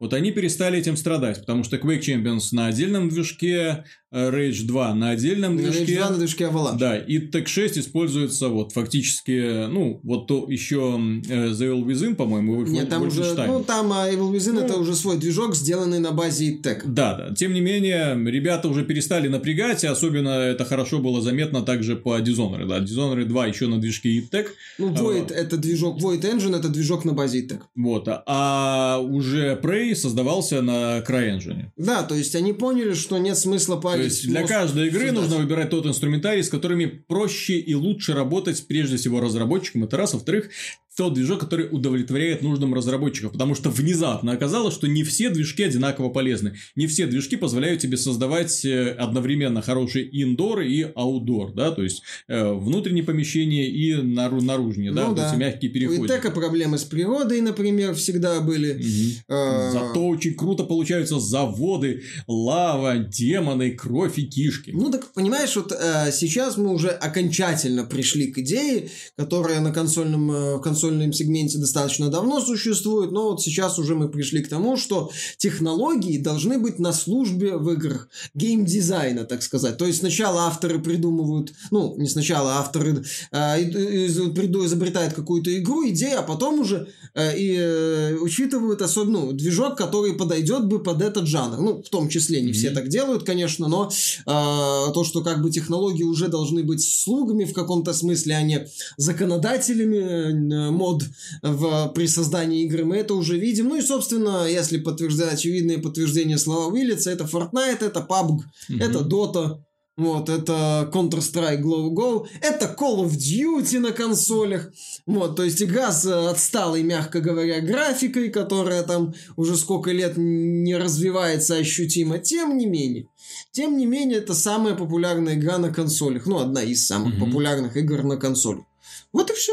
Вот 0.00 0.14
они 0.14 0.30
перестали 0.30 0.78
этим 0.78 0.96
страдать, 0.96 1.40
потому 1.40 1.64
что 1.64 1.76
Quake 1.76 2.00
Champions 2.00 2.48
на 2.52 2.66
отдельном 2.66 3.08
движке, 3.08 3.84
Rage 4.12 4.64
2 4.64 4.94
на 4.94 5.10
отдельном 5.10 5.56
движке. 5.56 5.84
Rage 5.84 5.96
2 5.96 6.10
на 6.10 6.16
движке 6.16 6.44
Avalanche. 6.44 6.78
Да, 6.78 6.96
и 6.96 7.18
Tech 7.18 7.46
6 7.46 7.78
используется 7.78 8.48
вот 8.48 8.72
фактически, 8.72 9.66
ну, 9.66 10.00
вот 10.02 10.26
то 10.26 10.46
еще 10.48 10.98
э, 11.28 11.50
The 11.50 11.72
Evil 11.72 11.84
Within, 11.84 12.14
по-моему, 12.14 12.62
Нет, 12.64 12.88
там 12.88 13.02
уже, 13.02 13.34
ну, 13.46 13.62
там 13.62 13.92
а, 13.92 14.10
Evil 14.10 14.32
Within 14.32 14.52
ну, 14.52 14.60
это 14.60 14.76
уже 14.76 14.94
свой 14.94 15.18
движок, 15.18 15.54
сделанный 15.54 15.98
на 15.98 16.12
базе 16.12 16.56
Tech. 16.56 16.82
Да, 16.84 17.14
да. 17.14 17.34
Тем 17.34 17.52
не 17.52 17.60
менее, 17.60 18.16
ребята 18.30 18.68
уже 18.68 18.84
перестали 18.84 19.28
напрягать, 19.28 19.84
и 19.84 19.86
особенно 19.86 20.30
это 20.30 20.64
хорошо 20.64 21.00
было 21.00 21.20
заметно 21.20 21.62
также 21.62 21.96
по 21.96 22.18
Dishonored, 22.18 22.66
да. 22.66 22.80
Dishonored 22.80 23.26
2 23.26 23.46
еще 23.46 23.66
на 23.66 23.78
движке 23.78 24.20
Tech. 24.20 24.46
Ну, 24.78 24.88
Void 24.88 25.32
а, 25.32 25.34
это 25.34 25.58
движок, 25.58 26.00
Void 26.00 26.22
Engine 26.22 26.56
это 26.56 26.70
движок 26.70 27.04
на 27.04 27.12
базе 27.12 27.46
Tech. 27.46 27.60
Вот, 27.74 28.08
а 28.08 29.00
уже 29.02 29.58
Prey 29.62 29.94
создавался 29.94 30.62
на 30.62 31.00
CryEngine. 31.00 31.66
Да, 31.76 32.02
то 32.02 32.14
есть 32.14 32.34
они 32.34 32.54
поняли, 32.54 32.94
что 32.94 33.18
нет 33.18 33.36
смысла 33.36 33.76
парить. 33.76 33.97
То 33.98 34.04
есть 34.04 34.26
для 34.26 34.46
каждой 34.46 34.88
игры 34.88 35.08
сюда. 35.08 35.20
нужно 35.20 35.36
выбирать 35.36 35.70
тот 35.70 35.86
инструментарий, 35.86 36.42
с 36.42 36.48
которыми 36.48 36.86
проще 36.86 37.58
и 37.58 37.74
лучше 37.74 38.14
работать, 38.14 38.66
прежде 38.66 38.96
всего, 38.96 39.20
разработчикам. 39.20 39.84
Это 39.84 39.96
раз. 39.96 40.14
Во-вторых, 40.14 40.50
тот 40.98 41.14
движок, 41.14 41.38
который 41.38 41.68
удовлетворяет 41.70 42.42
нуждам 42.42 42.74
разработчиков, 42.74 43.30
потому 43.30 43.54
что 43.54 43.70
внезапно 43.70 44.32
оказалось, 44.32 44.74
что 44.74 44.88
не 44.88 45.04
все 45.04 45.30
движки 45.30 45.62
одинаково 45.62 46.08
полезны. 46.08 46.56
Не 46.74 46.88
все 46.88 47.06
движки 47.06 47.36
позволяют 47.36 47.80
тебе 47.80 47.96
создавать 47.96 48.64
э, 48.64 48.90
одновременно 48.98 49.62
хороший 49.62 50.08
индор 50.10 50.62
и 50.62 50.82
аудор, 50.96 51.52
да, 51.52 51.70
то 51.70 51.84
есть 51.84 52.02
э, 52.26 52.52
внутренние 52.52 53.04
помещения 53.04 53.70
и 53.70 53.94
нару- 53.94 54.42
наружные, 54.42 54.90
ну, 54.90 55.14
да, 55.14 55.22
да. 55.22 55.30
эти 55.30 55.38
мягкие 55.38 55.70
переходы. 55.70 56.00
У 56.00 56.06
Итека 56.06 56.32
проблемы 56.32 56.78
с 56.78 56.82
природой, 56.82 57.42
например, 57.42 57.94
всегда 57.94 58.40
были. 58.40 58.72
Угу. 58.72 59.72
Зато 59.72 60.04
очень 60.04 60.34
круто 60.34 60.64
получаются 60.64 61.20
заводы, 61.20 62.02
лава, 62.26 62.98
демоны, 62.98 63.70
кровь 63.70 64.18
и 64.18 64.26
кишки. 64.26 64.72
Ну 64.72 64.90
так 64.90 65.12
понимаешь, 65.12 65.54
вот 65.54 65.70
э, 65.70 66.10
сейчас 66.10 66.56
мы 66.56 66.72
уже 66.72 66.88
окончательно 66.88 67.84
пришли 67.84 68.32
к 68.32 68.38
идее, 68.38 68.88
которая 69.16 69.60
на 69.60 69.70
консольном 69.70 70.32
э, 70.32 70.60
консольном 70.60 70.87
консольном 70.88 71.12
сегменте 71.12 71.58
достаточно 71.58 72.08
давно 72.08 72.40
существует, 72.40 73.12
но 73.12 73.30
вот 73.30 73.42
сейчас 73.42 73.78
уже 73.78 73.94
мы 73.94 74.08
пришли 74.08 74.42
к 74.42 74.48
тому, 74.48 74.76
что 74.76 75.10
технологии 75.36 76.18
должны 76.18 76.58
быть 76.58 76.78
на 76.78 76.92
службе 76.92 77.56
в 77.56 77.70
играх 77.72 78.08
геймдизайна, 78.34 79.24
так 79.24 79.42
сказать. 79.42 79.76
То 79.76 79.86
есть 79.86 80.00
сначала 80.00 80.42
авторы 80.42 80.78
придумывают, 80.78 81.52
ну, 81.70 81.94
не 81.98 82.08
сначала, 82.08 82.58
авторы 82.58 83.04
э, 83.32 83.62
изобретают 83.62 85.14
какую-то 85.14 85.56
игру, 85.58 85.88
идею, 85.88 86.20
а 86.20 86.22
потом 86.22 86.60
уже 86.60 86.88
э, 87.14 87.38
и 87.38 87.56
э, 87.58 88.16
учитывают 88.20 88.82
особенно 88.82 89.18
ну, 89.18 89.32
движок, 89.32 89.76
который 89.76 90.14
подойдет 90.14 90.66
бы 90.66 90.82
под 90.82 91.02
этот 91.02 91.26
жанр. 91.26 91.58
Ну, 91.58 91.82
в 91.82 91.88
том 91.88 92.08
числе, 92.08 92.40
не 92.40 92.50
mm-hmm. 92.50 92.52
все 92.52 92.70
так 92.70 92.88
делают, 92.88 93.24
конечно, 93.24 93.68
но 93.68 93.88
э, 93.88 94.24
то, 94.26 95.04
что 95.04 95.22
как 95.22 95.42
бы 95.42 95.50
технологии 95.50 96.04
уже 96.04 96.28
должны 96.28 96.62
быть 96.62 96.82
слугами 96.82 97.44
в 97.44 97.52
каком-то 97.52 97.92
смысле, 97.92 98.34
а 98.36 98.42
не 98.42 98.68
законодателями, 98.96 100.68
э, 100.68 100.70
мод 100.78 101.02
в, 101.42 101.88
при 101.94 102.06
создании 102.06 102.64
игры, 102.64 102.84
мы 102.84 102.96
это 102.96 103.14
уже 103.14 103.36
видим. 103.36 103.68
Ну 103.68 103.76
и, 103.76 103.82
собственно, 103.82 104.46
если 104.48 104.78
подтверждать 104.78 105.34
очевидные 105.34 105.78
подтверждения 105.78 106.38
слова 106.38 106.74
Виллица, 106.74 107.10
это 107.10 107.24
Fortnite, 107.24 107.84
это 107.84 108.06
PUBG, 108.08 108.38
mm-hmm. 108.70 108.84
это 108.84 108.98
Dota, 109.00 109.58
вот, 109.98 110.28
это 110.28 110.88
Counter-Strike 110.94 111.60
Global 111.60 111.90
Go, 111.90 112.26
это 112.40 112.72
Call 112.78 113.04
of 113.04 113.10
Duty 113.10 113.80
на 113.80 113.90
консолях. 113.90 114.70
Вот, 115.06 115.34
то 115.34 115.42
есть 115.42 115.60
игра 115.60 115.90
с 115.90 116.06
отсталой, 116.30 116.84
мягко 116.84 117.20
говоря, 117.20 117.60
графикой, 117.60 118.28
которая 118.28 118.84
там 118.84 119.12
уже 119.36 119.56
сколько 119.56 119.90
лет 119.90 120.12
не 120.16 120.76
развивается 120.76 121.56
ощутимо. 121.56 122.20
Тем 122.20 122.56
не 122.56 122.66
менее, 122.66 123.08
тем 123.50 123.76
не 123.76 123.86
менее, 123.86 124.18
это 124.18 124.34
самая 124.34 124.76
популярная 124.76 125.34
игра 125.34 125.58
на 125.58 125.70
консолях. 125.70 126.26
Ну, 126.26 126.38
одна 126.38 126.62
из 126.62 126.86
самых 126.86 127.14
mm-hmm. 127.14 127.26
популярных 127.26 127.76
игр 127.76 128.04
на 128.04 128.16
консолях. 128.16 128.64
Вот 129.12 129.30
и 129.30 129.34
все. 129.34 129.52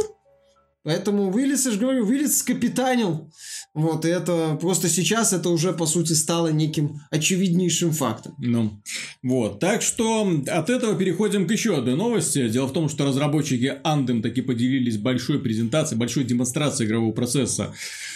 Поэтому 0.86 1.32
Виллис, 1.32 1.66
я 1.66 1.72
же 1.72 1.80
говорю, 1.80 2.06
Виллис 2.06 2.38
скапитанил. 2.38 3.32
Вот, 3.76 4.06
и 4.06 4.08
это 4.08 4.58
просто 4.60 4.88
сейчас 4.88 5.34
это 5.34 5.50
уже, 5.50 5.74
по 5.74 5.86
сути, 5.86 6.14
стало 6.14 6.48
неким 6.48 7.02
очевиднейшим 7.12 7.92
фактом. 7.92 8.34
Ну, 8.38 8.82
вот. 9.22 9.60
Так 9.60 9.82
что 9.82 10.26
от 10.48 10.70
этого 10.70 10.98
переходим 10.98 11.46
к 11.46 11.52
еще 11.52 11.78
одной 11.78 11.96
новости. 11.96 12.48
Дело 12.48 12.68
в 12.68 12.74
том, 12.74 12.88
что 12.88 13.06
разработчики 13.06 13.78
Andem 13.84 14.22
таки 14.22 14.42
поделились 14.42 14.98
большой 14.98 15.40
презентацией, 15.40 16.00
большой 16.00 16.24
демонстрацией 16.24 16.88
игрового 16.88 17.12
процесса 17.12 17.74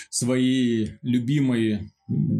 своей 0.10 0.94
любимой 1.02 1.92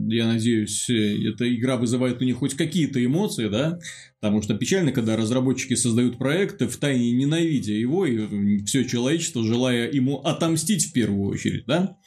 я 0.08 0.26
надеюсь, 0.26 0.90
эта 0.90 1.54
игра 1.54 1.78
вызывает 1.78 2.22
у 2.22 2.26
них 2.26 2.38
хоть 2.38 2.56
какие-то 2.56 3.06
эмоции, 3.06 3.50
да, 3.50 3.80
потому 4.20 4.42
что 4.42 4.56
печально, 4.56 4.92
когда 4.92 5.16
разработчики 5.16 5.76
создают 5.76 6.18
проекты, 6.18 6.68
в 6.68 6.78
тайне 6.78 7.12
ненавидя 7.12 7.74
его, 7.74 8.06
и 8.08 8.64
все 8.64 8.84
человечество, 8.86 9.44
желая 9.44 9.92
ему 9.92 10.22
отомстить 10.22 10.88
в 10.88 10.94
первую 10.94 11.30
очередь, 11.30 11.66
да. 11.68 11.98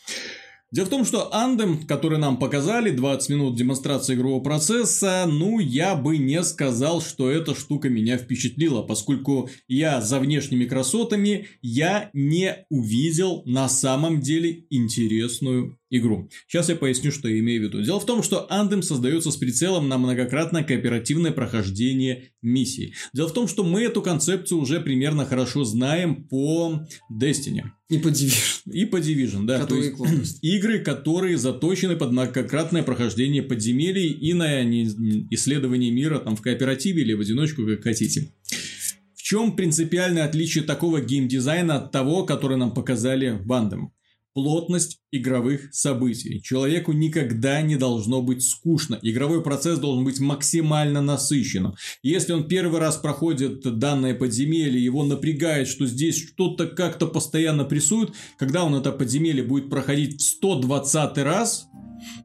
Дело 0.72 0.86
в 0.86 0.88
том, 0.88 1.04
что 1.04 1.34
Андем, 1.34 1.86
который 1.86 2.18
нам 2.18 2.38
показали, 2.38 2.90
20 2.90 3.28
минут 3.28 3.56
демонстрации 3.56 4.14
игрового 4.14 4.42
процесса, 4.42 5.26
ну, 5.28 5.58
я 5.58 5.94
бы 5.94 6.16
не 6.16 6.42
сказал, 6.42 7.02
что 7.02 7.30
эта 7.30 7.54
штука 7.54 7.90
меня 7.90 8.16
впечатлила, 8.16 8.80
поскольку 8.82 9.50
я 9.68 10.00
за 10.00 10.18
внешними 10.18 10.64
красотами, 10.64 11.46
я 11.60 12.08
не 12.14 12.64
увидел 12.70 13.42
на 13.44 13.68
самом 13.68 14.22
деле 14.22 14.64
интересную 14.70 15.78
игру. 15.92 16.30
Сейчас 16.48 16.70
я 16.70 16.76
поясню, 16.76 17.12
что 17.12 17.28
я 17.28 17.38
имею 17.38 17.60
в 17.60 17.64
виду. 17.64 17.82
Дело 17.82 18.00
в 18.00 18.06
том, 18.06 18.22
что 18.22 18.48
Anthem 18.50 18.82
создается 18.82 19.30
с 19.30 19.36
прицелом 19.36 19.88
на 19.88 19.98
многократное 19.98 20.64
кооперативное 20.64 21.32
прохождение 21.32 22.32
миссий. 22.40 22.94
Дело 23.12 23.28
в 23.28 23.34
том, 23.34 23.46
что 23.46 23.62
мы 23.62 23.82
эту 23.82 24.00
концепцию 24.00 24.60
уже 24.60 24.80
примерно 24.80 25.26
хорошо 25.26 25.64
знаем 25.64 26.24
по 26.24 26.86
Destiny. 27.12 27.64
И 27.90 27.98
по 27.98 28.08
Division. 28.08 28.72
И 28.72 28.84
по 28.86 28.96
Division, 28.96 29.44
да. 29.44 29.60
Которые 29.60 29.94
то 29.94 30.06
есть, 30.06 30.38
игры, 30.42 30.78
которые 30.78 31.36
заточены 31.36 31.94
под 31.96 32.12
многократное 32.12 32.82
прохождение 32.82 33.42
подземелий 33.42 34.08
и 34.08 34.32
на 34.32 34.62
исследование 35.30 35.90
мира 35.90 36.18
там 36.18 36.36
в 36.36 36.40
кооперативе 36.40 37.02
или 37.02 37.12
в 37.12 37.20
одиночку, 37.20 37.66
как 37.66 37.82
хотите. 37.82 38.32
В 39.14 39.22
чем 39.22 39.54
принципиальное 39.54 40.24
отличие 40.24 40.64
такого 40.64 41.02
геймдизайна 41.02 41.76
от 41.76 41.92
того, 41.92 42.24
который 42.24 42.56
нам 42.56 42.72
показали 42.72 43.38
в 43.44 43.52
Anthem? 43.52 43.90
Плотность 44.34 44.98
игровых 45.10 45.74
событий. 45.74 46.40
Человеку 46.42 46.92
никогда 46.92 47.60
не 47.62 47.76
должно 47.76 48.22
быть 48.22 48.42
скучно. 48.42 48.98
Игровой 49.02 49.42
процесс 49.42 49.78
должен 49.78 50.04
быть 50.04 50.20
максимально 50.20 51.02
насыщенным. 51.02 51.74
Если 52.02 52.32
он 52.32 52.48
первый 52.48 52.80
раз 52.80 52.96
проходит 52.96 53.62
данное 53.78 54.14
подземелье, 54.14 54.82
его 54.82 55.04
напрягает, 55.04 55.68
что 55.68 55.86
здесь 55.86 56.16
что-то 56.16 56.66
как-то 56.66 57.06
постоянно 57.06 57.64
прессует, 57.64 58.12
когда 58.38 58.64
он 58.64 58.74
это 58.74 58.92
подземелье 58.92 59.42
будет 59.42 59.68
проходить 59.68 60.20
в 60.20 60.24
120 60.24 61.18
раз, 61.18 61.68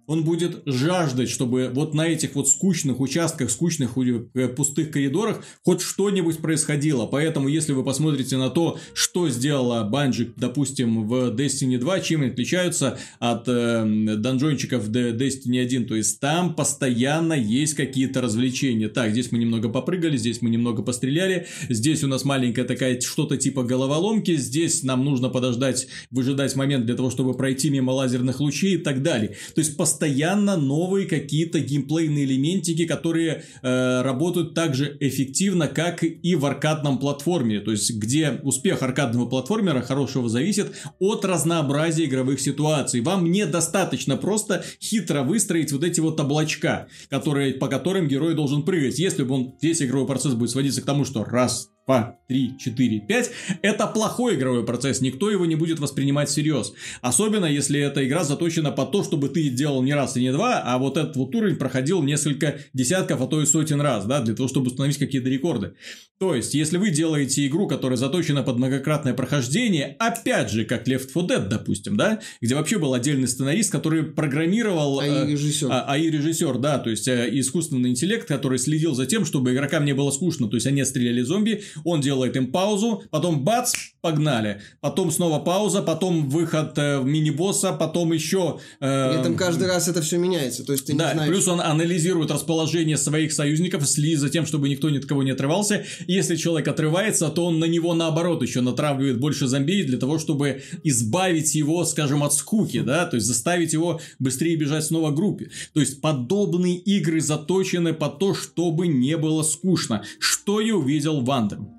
он 0.05 0.24
будет 0.24 0.64
жаждать, 0.66 1.30
чтобы 1.30 1.70
вот 1.74 1.93
на 1.93 2.08
этих 2.08 2.36
вот 2.36 2.49
скучных 2.49 2.99
участках, 2.99 3.51
скучных 3.51 3.97
э, 3.97 4.47
пустых 4.47 4.91
коридорах 4.91 5.43
хоть 5.64 5.82
что-нибудь 5.82 6.38
происходило. 6.38 7.05
Поэтому, 7.05 7.47
если 7.47 7.74
вы 7.74 7.84
посмотрите 7.84 8.38
на 8.38 8.49
то, 8.49 8.80
что 8.93 9.30
сделала 9.30 9.89
Bungie, 9.89 10.34
допустим, 10.36 11.08
в 11.08 11.36
Destiny 11.36 11.78
2, 11.78 11.96
чем 11.99 12.21
они 12.21 12.31
отличаются 12.31 12.97
от 13.19 13.47
э, 13.47 14.15
донжончиков 14.17 14.89
Destiny 14.89 15.61
1, 15.61 15.87
то 15.87 15.95
есть 15.95 16.19
там 16.19 16.55
постоянно 16.55 17.33
есть 17.33 17.73
какие-то 17.73 18.21
развлечения. 18.21 18.89
Так, 18.89 19.11
здесь 19.11 19.31
мы 19.31 19.37
немного 19.37 19.69
попрыгали, 19.69 20.17
здесь 20.17 20.41
мы 20.41 20.49
немного 20.49 20.83
постреляли, 20.83 21.47
здесь 21.69 22.03
у 22.03 22.07
нас 22.07 22.25
маленькая 22.25 22.65
такая 22.65 22.99
что-то 22.99 23.37
типа 23.37 23.63
головоломки, 23.63 24.35
здесь 24.35 24.83
нам 24.83 25.03
нужно 25.05 25.29
подождать, 25.29 25.87
выжидать 26.11 26.55
момент 26.55 26.85
для 26.85 26.95
того, 26.95 27.09
чтобы 27.09 27.35
пройти 27.35 27.69
мимо 27.69 27.91
лазерных 27.91 28.39
лучей 28.39 28.75
и 28.75 28.77
так 28.77 29.01
далее. 29.01 29.35
То 29.55 29.61
есть 29.61 29.77
постоянно 29.77 30.57
новые 30.57 31.07
какие-то 31.07 31.59
геймплейные 31.59 32.25
элементики, 32.25 32.85
которые 32.85 33.43
э, 33.61 34.01
работают 34.01 34.53
так 34.53 34.75
же 34.75 34.97
эффективно, 34.99 35.67
как 35.67 36.03
и 36.03 36.35
в 36.35 36.45
аркадном 36.45 36.99
платформе. 36.99 37.59
То 37.59 37.71
есть, 37.71 37.93
где 37.95 38.39
успех 38.43 38.81
аркадного 38.81 39.27
платформера 39.27 39.81
хорошего 39.81 40.29
зависит 40.29 40.75
от 40.99 41.25
разнообразия 41.25 41.86
игровых 41.95 42.39
ситуаций. 42.39 43.01
Вам 43.01 43.31
недостаточно 43.31 44.17
просто 44.17 44.63
хитро 44.81 45.23
выстроить 45.23 45.71
вот 45.71 45.83
эти 45.83 45.99
вот 45.99 46.19
облачка, 46.19 46.88
которые, 47.09 47.53
по 47.53 47.67
которым 47.67 48.07
герой 48.07 48.35
должен 48.35 48.63
прыгать. 48.63 48.99
Если 48.99 49.23
бы 49.23 49.35
он 49.35 49.55
весь 49.61 49.81
игровой 49.81 50.07
процесс 50.07 50.33
будет 50.33 50.49
сводиться 50.49 50.81
к 50.81 50.85
тому, 50.85 51.05
что 51.05 51.23
раз, 51.23 51.69
2, 51.88 52.19
3, 52.27 52.57
4, 52.59 52.99
5, 52.99 53.31
это 53.61 53.88
плохой 53.88 54.35
игровой 54.35 54.65
процесс, 54.65 54.99
никто 54.99 55.31
его 55.31 55.45
не 55.45 55.55
будет 55.55 55.79
воспринимать 55.79 56.27
всерьез. 56.27 56.73
Особенно, 57.01 57.45
если 57.45 57.79
эта 57.79 58.05
игра 58.05 58.25
заточена 58.25 58.71
под 58.71 58.91
то, 58.91 59.03
чтобы 59.03 59.29
ты 59.29 59.49
делал 59.49 59.81
не 59.81 59.93
раз 59.93 60.17
и 60.17 60.21
не 60.21 60.33
два, 60.33 60.61
а 60.65 60.77
вот 60.79 60.97
этот 60.97 61.15
вот 61.15 61.33
уровень 61.33 61.55
проходил 61.55 62.03
несколько 62.03 62.59
десятков, 62.73 63.21
а 63.21 63.27
то 63.27 63.41
и 63.41 63.45
сотен 63.45 63.79
раз, 63.79 64.05
да, 64.05 64.21
для 64.21 64.35
того, 64.35 64.49
чтобы 64.49 64.67
установить 64.67 64.97
какие-то 64.97 65.29
рекорды. 65.29 65.75
То 66.19 66.33
есть, 66.33 66.55
если 66.55 66.77
вы 66.77 66.89
делаете 66.89 67.45
игру, 67.45 67.67
которая 67.67 67.95
заточена 67.95 68.41
под 68.41 68.57
многократное 68.57 69.13
прохождение, 69.13 69.95
опять 69.99 70.49
же, 70.49 70.65
как 70.65 70.88
Left 70.88 71.07
4 71.13 71.27
Dead, 71.27 71.47
допустим, 71.47 71.95
да, 71.95 72.19
где 72.41 72.55
вообще 72.55 72.79
был 72.79 72.95
отдельный 72.95 73.27
сценарист, 73.27 73.71
который 73.71 74.03
программировал... 74.03 74.99
Э, 74.99 75.83
АИ-режиссер, 75.88 76.57
да, 76.57 76.79
то 76.79 76.89
есть, 76.89 77.07
э, 77.07 77.29
искусственный 77.33 77.91
интеллект, 77.91 78.27
который 78.27 78.57
следил 78.57 78.95
за 78.95 79.05
тем, 79.05 79.25
чтобы 79.25 79.53
игрокам 79.53 79.85
не 79.85 79.93
было 79.93 80.09
скучно, 80.09 80.49
то 80.49 80.57
есть, 80.57 80.65
они 80.65 80.83
стреляли 80.83 81.21
зомби, 81.21 81.61
он 81.84 82.01
делает 82.01 82.36
им 82.36 82.51
паузу, 82.51 83.03
потом 83.11 83.43
бац, 83.43 83.73
погнали. 84.08 84.62
Потом 84.80 85.12
снова 85.12 85.39
пауза, 85.39 85.82
потом 85.82 86.30
выход 86.30 86.78
э, 86.78 87.01
мини-босса, 87.03 87.74
потом 87.74 88.14
еще... 88.14 88.60
Э, 88.80 89.12
При 89.12 89.20
этом 89.20 89.36
каждый 89.36 89.68
раз 89.68 89.89
это 89.89 90.01
все 90.01 90.18
меняется, 90.18 90.64
то 90.64 90.72
есть 90.72 90.86
ты 90.86 90.95
да, 90.95 91.08
не 91.08 91.14
знаешь... 91.14 91.30
плюс 91.30 91.47
он 91.49 91.60
анализирует 91.60 92.32
расположение 92.32 92.95
своих 92.97 93.34
союзников, 93.34 93.86
следит 93.86 94.20
за 94.20 94.30
тем, 94.30 94.45
чтобы 94.45 94.70
никто 94.70 94.89
ни 94.89 94.97
от 94.97 95.05
кого 95.05 95.24
не 95.24 95.32
отрывался. 95.32 95.84
Если 96.08 96.38
человек 96.38 96.70
отрывается, 96.70 97.28
то 97.28 97.45
он 97.47 97.60
на 97.60 97.66
него 97.66 97.93
наоборот 97.93 98.41
еще 98.41 98.62
натравливает 98.62 99.20
больше 99.20 99.47
зомби 99.47 99.84
для 99.84 99.97
того, 99.97 100.20
чтобы 100.20 100.62
избавить 100.84 101.53
его, 101.55 101.84
скажем, 101.84 102.24
от 102.24 102.34
скуки, 102.34 102.80
да, 102.80 103.05
то 103.05 103.18
есть 103.18 103.28
заставить 103.28 103.74
его 103.74 103.99
быстрее 104.20 104.55
бежать 104.55 104.86
снова 104.86 105.12
к 105.12 105.16
группе. 105.16 105.49
То 105.74 105.82
есть 105.82 105.99
подобные 105.99 106.78
игры 106.78 107.20
заточены 107.20 107.93
под 107.93 108.20
то, 108.20 108.34
чтобы 108.34 108.88
не 108.88 109.18
было 109.18 109.43
скучно. 109.43 110.03
Что 110.20 110.62
я 110.62 110.76
увидел 110.76 111.20
в 111.22 111.30
Андем? 111.32 111.76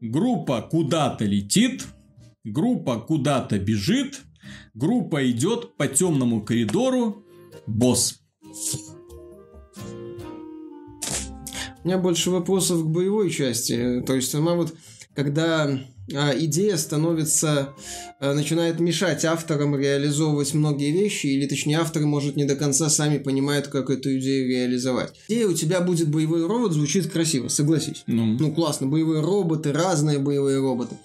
Группа 0.00 0.62
куда-то 0.62 1.24
летит, 1.24 1.84
группа 2.44 3.00
куда-то 3.00 3.58
бежит, 3.58 4.20
группа 4.72 5.28
идет 5.28 5.76
по 5.76 5.88
темному 5.88 6.44
коридору, 6.44 7.26
босс. 7.66 8.20
У 11.82 11.88
меня 11.88 11.98
больше 11.98 12.30
вопросов 12.30 12.84
к 12.84 12.86
боевой 12.86 13.30
части. 13.30 14.02
То 14.06 14.14
есть 14.14 14.30
сама 14.30 14.54
вот, 14.54 14.72
когда 15.14 15.80
идея 16.08 16.76
становится, 16.76 17.74
а, 18.20 18.34
начинает 18.34 18.80
мешать 18.80 19.24
авторам 19.24 19.76
реализовывать 19.76 20.54
многие 20.54 20.90
вещи, 20.90 21.26
или 21.26 21.46
точнее 21.46 21.78
авторы, 21.78 22.06
может, 22.06 22.36
не 22.36 22.44
до 22.44 22.56
конца 22.56 22.88
сами 22.88 23.18
понимают, 23.18 23.68
как 23.68 23.90
эту 23.90 24.16
идею 24.18 24.48
реализовать. 24.48 25.12
Идея 25.28 25.48
у 25.48 25.54
тебя 25.54 25.80
будет 25.80 26.08
боевой 26.08 26.46
робот, 26.46 26.72
звучит 26.72 27.10
красиво, 27.10 27.48
согласись. 27.48 28.04
Ну, 28.06 28.24
ну 28.38 28.52
классно, 28.52 28.86
боевые 28.86 29.20
роботы, 29.20 29.72
разные 29.72 30.18
боевые 30.18 30.60
роботы. 30.60 30.96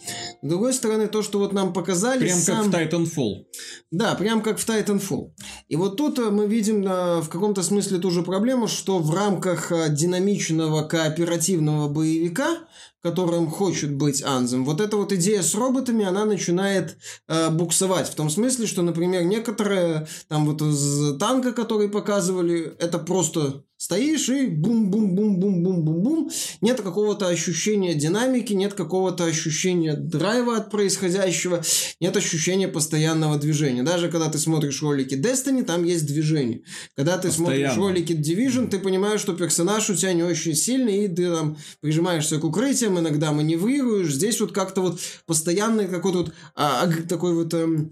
С 0.42 0.48
другой 0.48 0.74
стороны, 0.74 1.08
то, 1.08 1.22
что 1.22 1.40
вот 1.40 1.54
нам 1.54 1.74
показали... 1.74 2.20
Прям 2.20 2.40
сам... 2.40 2.72
как 2.72 2.92
в 2.92 2.96
Titanfall. 2.96 3.46
Да, 3.92 4.16
прям 4.16 4.42
как 4.42 4.60
в 4.60 4.68
Titanfall. 4.68 5.32
И 5.68 5.76
вот 5.76 5.98
тут 5.98 6.20
э, 6.20 6.30
мы 6.30 6.48
видим 6.48 6.84
в 6.84 7.28
каком-то 7.30 7.64
смысле 7.64 8.00
ту 8.00 8.12
же 8.12 8.24
проблему, 8.24 8.68
что 8.68 9.00
в 9.00 9.14
рамках 9.14 9.72
э, 9.72 9.88
динамичного 9.90 10.84
кооперативного 10.84 11.88
боевика 11.90 12.60
которым 13.04 13.50
хочет 13.50 13.94
быть 13.94 14.24
Анзем. 14.24 14.64
Вот 14.64 14.80
эта 14.80 14.96
вот 14.96 15.12
идея 15.12 15.42
с 15.42 15.54
роботами, 15.56 16.06
она 16.06 16.24
начинает 16.24 16.98
э, 17.28 17.50
буксовать. 17.50 18.08
В 18.08 18.16
том 18.16 18.30
смысле, 18.30 18.66
что, 18.66 18.82
например, 18.82 19.24
некоторые, 19.24 20.08
там 20.30 20.46
вот 20.46 20.62
из 20.62 21.18
танка, 21.18 21.52
который 21.52 21.90
показывали, 21.90 22.74
это 22.80 23.00
просто 23.00 23.66
Стоишь 23.84 24.30
и 24.30 24.48
бум-бум-бум-бум-бум-бум-бум. 24.48 26.32
Нет 26.62 26.80
какого-то 26.80 27.28
ощущения 27.28 27.94
динамики, 27.94 28.54
нет 28.54 28.76
какого-то 28.76 29.26
ощущения 29.26 29.94
драйва 29.94 30.56
от 30.56 30.72
происходящего, 30.72 31.62
нет 32.00 32.16
ощущения 32.16 32.70
постоянного 32.70 33.38
движения. 33.38 33.84
Даже 33.84 34.08
когда 34.08 34.30
ты 34.30 34.38
смотришь 34.38 34.82
ролики 34.82 35.16
Destiny, 35.16 35.66
там 35.66 35.84
есть 35.84 36.06
движение. 36.06 36.62
Когда 36.96 37.18
ты 37.18 37.28
Постоянно. 37.28 37.74
смотришь 37.74 37.76
ролики 37.76 38.14
Division, 38.14 38.70
ты 38.70 38.80
понимаешь, 38.80 39.20
что 39.20 39.34
персонаж 39.34 39.90
у 39.90 39.96
тебя 39.96 40.14
не 40.14 40.24
очень 40.24 40.56
сильный, 40.56 41.04
и 41.04 41.08
ты 41.10 41.30
там 41.30 41.58
прижимаешься 41.82 42.40
к 42.40 42.46
укрытиям, 42.46 42.98
иногда 42.98 43.34
маневрируешь. 43.34 44.14
Здесь 44.14 44.40
вот 44.40 44.54
как-то 44.54 44.80
вот 44.80 45.02
постоянный 45.26 45.90
какой-то 45.90 46.20
вот 46.20 46.34
а, 46.56 46.90
такой 47.10 47.34
вот, 47.34 47.54
эм, 47.54 47.92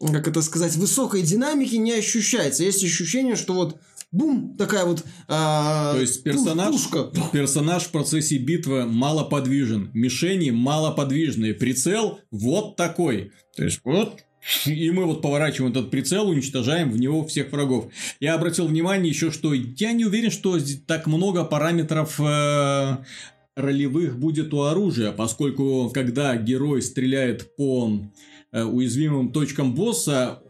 как 0.00 0.26
это 0.26 0.42
сказать, 0.42 0.74
высокой 0.74 1.22
динамики 1.22 1.76
не 1.76 1.92
ощущается. 1.92 2.64
Есть 2.64 2.82
ощущение, 2.82 3.36
что 3.36 3.54
вот 3.54 3.76
бум, 4.10 4.56
такая 4.56 4.84
вот 4.84 5.04
а, 5.28 5.92
То 5.94 6.00
есть 6.00 6.22
персонаж, 6.22 6.72
пушка. 6.72 7.10
персонаж 7.32 7.84
в 7.84 7.90
процессе 7.90 8.38
битвы 8.38 8.86
малоподвижен, 8.86 9.90
мишени 9.94 10.50
малоподвижные, 10.50 11.54
прицел 11.54 12.20
вот 12.30 12.76
такой. 12.76 13.32
То 13.56 13.64
есть 13.64 13.80
вот 13.84 14.20
и 14.66 14.90
мы 14.90 15.04
вот 15.04 15.22
поворачиваем 15.22 15.72
этот 15.72 15.90
прицел, 15.90 16.28
уничтожаем 16.28 16.90
в 16.90 16.98
него 16.98 17.24
всех 17.26 17.52
врагов. 17.52 17.88
Я 18.20 18.34
обратил 18.34 18.66
внимание 18.66 19.10
еще, 19.10 19.30
что 19.30 19.52
я 19.52 19.92
не 19.92 20.04
уверен, 20.04 20.30
что 20.30 20.58
так 20.86 21.06
много 21.06 21.44
параметров 21.44 22.20
э, 22.20 22.98
ролевых 23.56 24.18
будет 24.18 24.54
у 24.54 24.62
оружия, 24.62 25.12
поскольку 25.12 25.90
когда 25.92 26.36
герой 26.36 26.82
стреляет 26.82 27.56
по 27.56 28.00
э, 28.52 28.62
уязвимым 28.62 29.32
точкам 29.32 29.74
босса, 29.74 30.42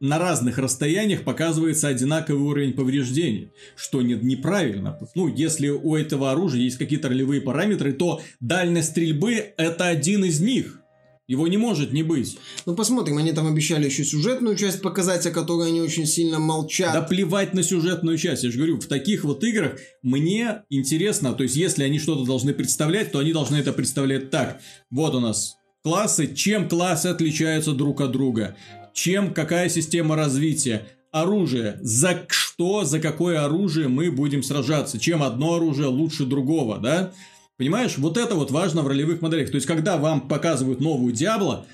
на 0.00 0.18
разных 0.18 0.58
расстояниях 0.58 1.22
показывается 1.22 1.88
одинаковый 1.88 2.42
уровень 2.42 2.72
повреждений, 2.74 3.50
что 3.76 4.02
не, 4.02 4.14
неправильно. 4.14 4.98
Ну, 5.14 5.28
если 5.28 5.68
у 5.68 5.96
этого 5.96 6.30
оружия 6.30 6.60
есть 6.60 6.76
какие-то 6.76 7.08
ролевые 7.08 7.40
параметры, 7.40 7.92
то 7.92 8.20
дальность 8.40 8.90
стрельбы 8.90 9.54
это 9.56 9.86
один 9.86 10.24
из 10.24 10.40
них. 10.40 10.80
Его 11.26 11.48
не 11.48 11.56
может 11.56 11.92
не 11.92 12.02
быть. 12.02 12.36
Ну, 12.66 12.74
посмотрим, 12.74 13.16
они 13.16 13.32
там 13.32 13.46
обещали 13.46 13.86
еще 13.86 14.04
сюжетную 14.04 14.56
часть 14.56 14.82
показать, 14.82 15.24
о 15.24 15.30
которой 15.30 15.68
они 15.68 15.80
очень 15.80 16.04
сильно 16.04 16.38
молчат. 16.38 16.92
Да 16.92 17.00
плевать 17.00 17.54
на 17.54 17.62
сюжетную 17.62 18.18
часть. 18.18 18.44
Я 18.44 18.50
же 18.50 18.58
говорю, 18.58 18.78
в 18.78 18.86
таких 18.86 19.24
вот 19.24 19.42
играх 19.42 19.78
мне 20.02 20.64
интересно, 20.68 21.32
то 21.32 21.42
есть, 21.42 21.56
если 21.56 21.82
они 21.82 21.98
что-то 21.98 22.26
должны 22.26 22.52
представлять, 22.52 23.10
то 23.10 23.20
они 23.20 23.32
должны 23.32 23.56
это 23.56 23.72
представлять 23.72 24.28
так. 24.28 24.60
Вот 24.90 25.14
у 25.14 25.20
нас 25.20 25.54
классы, 25.82 26.34
чем 26.34 26.68
классы 26.68 27.06
отличаются 27.06 27.72
друг 27.72 28.02
от 28.02 28.12
друга 28.12 28.54
чем, 28.94 29.34
какая 29.34 29.68
система 29.68 30.16
развития, 30.16 30.86
оружие, 31.10 31.78
за 31.82 32.24
что, 32.28 32.84
за 32.84 33.00
какое 33.00 33.44
оружие 33.44 33.88
мы 33.88 34.10
будем 34.10 34.42
сражаться, 34.42 34.98
чем 34.98 35.22
одно 35.22 35.56
оружие 35.56 35.88
лучше 35.88 36.24
другого, 36.24 36.78
да? 36.78 37.12
Понимаешь, 37.56 37.98
вот 37.98 38.16
это 38.16 38.34
вот 38.34 38.50
важно 38.50 38.82
в 38.82 38.88
ролевых 38.88 39.20
моделях. 39.20 39.50
То 39.50 39.56
есть, 39.56 39.66
когда 39.66 39.96
вам 39.96 40.22
показывают 40.22 40.80
новую 40.80 41.12
Диабло, 41.12 41.66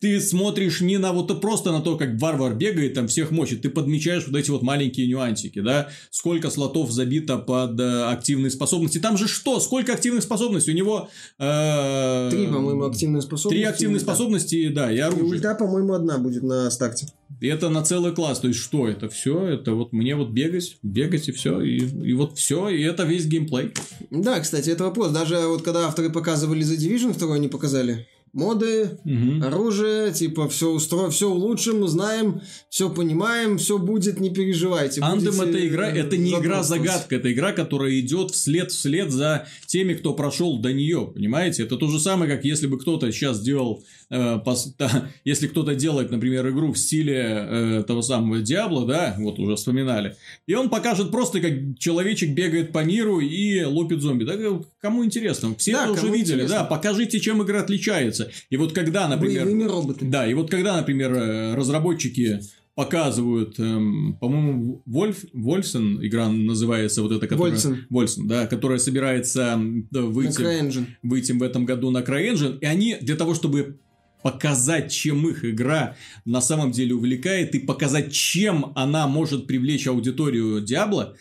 ты 0.00 0.20
смотришь 0.20 0.80
не 0.80 0.98
на 0.98 1.12
вот 1.12 1.40
просто 1.40 1.72
на 1.72 1.80
то, 1.80 1.96
как 1.96 2.20
варвар 2.20 2.54
бегает, 2.54 2.94
там 2.94 3.08
всех 3.08 3.30
мочит, 3.30 3.62
ты 3.62 3.70
подмечаешь 3.70 4.26
вот 4.26 4.36
эти 4.36 4.50
вот 4.50 4.62
маленькие 4.62 5.06
нюансики, 5.06 5.60
да, 5.60 5.88
сколько 6.10 6.50
слотов 6.50 6.90
забито 6.90 7.38
под 7.38 7.80
э, 7.80 8.04
активные 8.04 8.50
способности. 8.50 8.98
Там 8.98 9.16
же 9.16 9.26
что? 9.26 9.58
Сколько 9.60 9.94
активных 9.94 10.22
способностей? 10.22 10.72
У 10.72 10.74
него... 10.74 11.08
Э, 11.38 12.28
три, 12.30 12.46
по-моему, 12.46 12.84
активные 12.84 13.22
способности. 13.22 13.60
Три 13.60 13.64
активные 13.64 14.00
способности, 14.00 14.68
да, 14.68 14.92
и 14.92 14.98
оружие. 14.98 15.26
И 15.26 15.30
ульта, 15.30 15.54
по-моему, 15.54 15.94
одна 15.94 16.18
будет 16.18 16.42
на 16.42 16.70
старте. 16.70 17.06
И 17.40 17.48
это 17.48 17.68
на 17.68 17.82
целый 17.82 18.12
класс. 18.12 18.40
То 18.40 18.48
есть, 18.48 18.60
что 18.60 18.88
это? 18.88 19.08
Все, 19.08 19.46
это 19.46 19.72
вот 19.72 19.92
мне 19.92 20.14
вот 20.14 20.30
бегать, 20.30 20.78
бегать 20.82 21.28
и 21.28 21.32
все. 21.32 21.60
И, 21.60 21.78
и 21.78 22.12
вот 22.12 22.38
все, 22.38 22.68
и 22.68 22.82
это 22.82 23.04
весь 23.04 23.26
геймплей. 23.26 23.72
Да, 24.10 24.40
кстати, 24.40 24.70
это 24.70 24.84
вопрос. 24.84 25.10
Даже 25.10 25.38
вот 25.46 25.62
когда 25.62 25.86
авторы 25.86 26.10
показывали 26.10 26.64
The 26.64 26.76
Division 26.76 27.18
2, 27.18 27.34
они 27.34 27.48
показали 27.48 28.06
моды, 28.36 28.98
угу. 29.04 29.44
оружие, 29.44 30.12
типа 30.12 30.48
все 30.48 30.70
устро, 30.70 31.08
все 31.08 31.30
улучшим, 31.30 31.88
знаем, 31.88 32.42
все 32.68 32.90
понимаем, 32.90 33.56
все 33.56 33.78
будет, 33.78 34.20
не 34.20 34.30
переживайте. 34.30 35.00
Андем 35.00 35.40
это 35.40 35.66
игра, 35.66 35.88
это 35.88 36.18
не 36.18 36.32
игра 36.32 36.62
загадка, 36.62 37.16
это 37.16 37.32
игра, 37.32 37.52
которая 37.52 37.98
идет 37.98 38.32
вслед 38.32 38.70
вслед 38.70 39.10
за 39.10 39.46
теми, 39.66 39.94
кто 39.94 40.12
прошел 40.12 40.58
до 40.58 40.72
нее, 40.72 41.10
понимаете? 41.12 41.62
Это 41.62 41.76
то 41.76 41.88
же 41.88 41.98
самое, 41.98 42.30
как 42.30 42.44
если 42.44 42.66
бы 42.66 42.78
кто-то 42.78 43.10
сейчас 43.10 43.40
делал, 43.40 43.82
э, 44.10 44.38
пос, 44.44 44.74
да, 44.78 45.08
если 45.24 45.48
кто-то 45.48 45.74
делает, 45.74 46.10
например, 46.10 46.46
игру 46.50 46.72
в 46.72 46.78
стиле 46.78 47.16
э, 47.16 47.84
того 47.86 48.02
самого 48.02 48.42
Диабло, 48.42 48.86
да, 48.86 49.16
вот 49.18 49.38
уже 49.38 49.56
вспоминали, 49.56 50.14
и 50.46 50.54
он 50.54 50.68
покажет 50.68 51.10
просто, 51.10 51.40
как 51.40 51.78
человечек 51.78 52.30
бегает 52.30 52.70
по 52.70 52.84
миру 52.84 53.20
и 53.20 53.64
лупит 53.64 54.02
зомби, 54.02 54.24
да, 54.24 54.34
кому 54.82 55.04
интересно, 55.06 55.54
все 55.56 55.72
да, 55.72 55.84
это 55.84 55.92
уже 55.92 56.08
видели, 56.08 56.34
интересно. 56.34 56.56
да, 56.58 56.64
покажите, 56.64 57.18
чем 57.18 57.42
игра 57.42 57.60
отличается. 57.60 58.25
И 58.50 58.56
вот 58.56 58.72
когда, 58.72 59.08
например... 59.08 59.44
Боевыми 59.44 59.64
роботами. 59.64 60.10
Да, 60.10 60.26
и 60.26 60.34
вот 60.34 60.50
когда, 60.50 60.76
например, 60.76 61.12
э, 61.14 61.54
разработчики 61.54 62.40
показывают, 62.76 63.58
эм, 63.58 64.18
по-моему, 64.20 64.82
Вольф, 64.84 65.24
Вольфсен, 65.32 65.98
игра 66.06 66.28
называется 66.28 67.02
вот 67.02 67.10
эта, 67.10 67.26
которая... 67.26 67.52
Вольсен. 67.52 67.86
Вольсен, 67.88 68.28
да, 68.28 68.46
которая 68.46 68.78
собирается 68.78 69.58
выйти, 69.90 70.86
выйти 71.02 71.32
в 71.32 71.42
этом 71.42 71.64
году 71.64 71.90
на 71.90 72.02
CryEngine, 72.02 72.58
и 72.60 72.66
они 72.66 72.96
для 73.00 73.16
того, 73.16 73.34
чтобы 73.34 73.78
показать, 74.22 74.92
чем 74.92 75.26
их 75.28 75.44
игра 75.44 75.96
на 76.24 76.40
самом 76.40 76.70
деле 76.70 76.94
увлекает, 76.94 77.54
и 77.54 77.60
показать, 77.60 78.12
чем 78.12 78.72
она 78.74 79.06
может 79.06 79.46
привлечь 79.46 79.86
аудиторию 79.86 80.60
Диабло, 80.60 81.16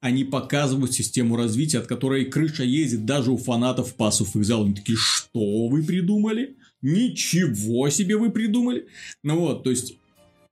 они 0.00 0.24
показывают 0.24 0.92
систему 0.92 1.36
развития, 1.36 1.78
от 1.78 1.86
которой 1.86 2.26
крыша 2.26 2.62
ездит 2.62 3.04
даже 3.04 3.32
у 3.32 3.36
фанатов 3.36 3.94
пассов 3.94 4.36
их 4.36 4.44
зал. 4.44 4.64
Они 4.64 4.74
такие, 4.74 4.96
что 4.96 5.68
вы 5.68 5.82
придумали? 5.82 6.56
Ничего 6.82 7.88
себе 7.90 8.16
вы 8.16 8.30
придумали! 8.30 8.86
Ну 9.24 9.40
вот, 9.40 9.64
то 9.64 9.70
есть, 9.70 9.96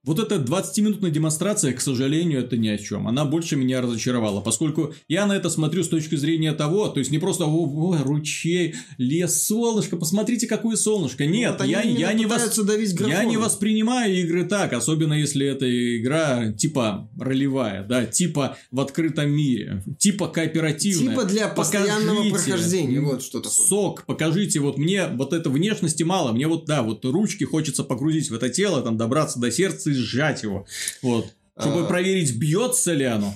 вот 0.07 0.19
эта 0.19 0.35
20-минутная 0.35 1.11
демонстрация, 1.11 1.73
к 1.73 1.81
сожалению, 1.81 2.39
это 2.39 2.55
ни 2.55 2.69
о 2.69 2.77
чем. 2.77 3.09
Она 3.09 3.25
больше 3.25 3.57
меня 3.57 3.81
разочаровала, 3.81 4.39
поскольку 4.39 4.93
я 5.09 5.25
на 5.25 5.35
это 5.35 5.49
смотрю 5.49 5.83
с 5.83 5.89
точки 5.89 6.15
зрения 6.15 6.53
того, 6.53 6.87
то 6.87 6.99
есть 6.99 7.11
не 7.11 7.19
просто 7.19 7.43
о, 7.45 7.49
о, 7.49 7.97
ручей, 8.03 8.75
лес, 8.97 9.43
солнышко, 9.45 9.97
посмотрите, 9.97 10.47
какое 10.47 10.77
солнышко. 10.77 11.25
Нет, 11.25 11.57
вот 11.59 11.67
я, 11.67 11.81
я, 11.81 12.13
не 12.13 12.25
вос... 12.25 12.57
я 13.05 13.25
не 13.25 13.35
воспринимаю 13.35 14.15
игры 14.21 14.45
так, 14.45 14.71
особенно 14.71 15.13
если 15.13 15.45
это 15.45 15.67
игра 15.97 16.53
типа 16.53 17.09
ролевая, 17.19 17.83
да, 17.83 18.05
типа 18.05 18.57
в 18.71 18.79
открытом 18.79 19.29
мире, 19.29 19.83
типа 19.99 20.29
кооперативная. 20.29 21.15
Типа 21.15 21.25
для 21.25 21.49
постоянного 21.49 22.23
покажите, 22.23 22.51
прохождения, 22.51 23.01
вот 23.01 23.21
что 23.21 23.39
такое. 23.39 23.67
Сок, 23.67 24.05
покажите, 24.05 24.61
вот 24.61 24.77
мне 24.77 25.07
вот 25.07 25.33
это 25.33 25.49
внешности 25.49 26.03
мало, 26.03 26.31
мне 26.31 26.47
вот, 26.47 26.65
да, 26.65 26.81
вот 26.81 27.03
ручки 27.03 27.43
хочется 27.43 27.83
погрузить 27.83 28.29
в 28.29 28.33
это 28.33 28.47
тело, 28.47 28.81
там 28.81 28.95
добраться 28.95 29.37
до 29.39 29.51
сердца 29.51 29.96
сжать 29.97 30.43
его. 30.43 30.65
Вот. 31.01 31.33
Чтобы 31.59 31.81
а... 31.81 31.85
проверить, 31.85 32.35
бьется 32.37 32.93
ли 32.93 33.05
оно. 33.05 33.33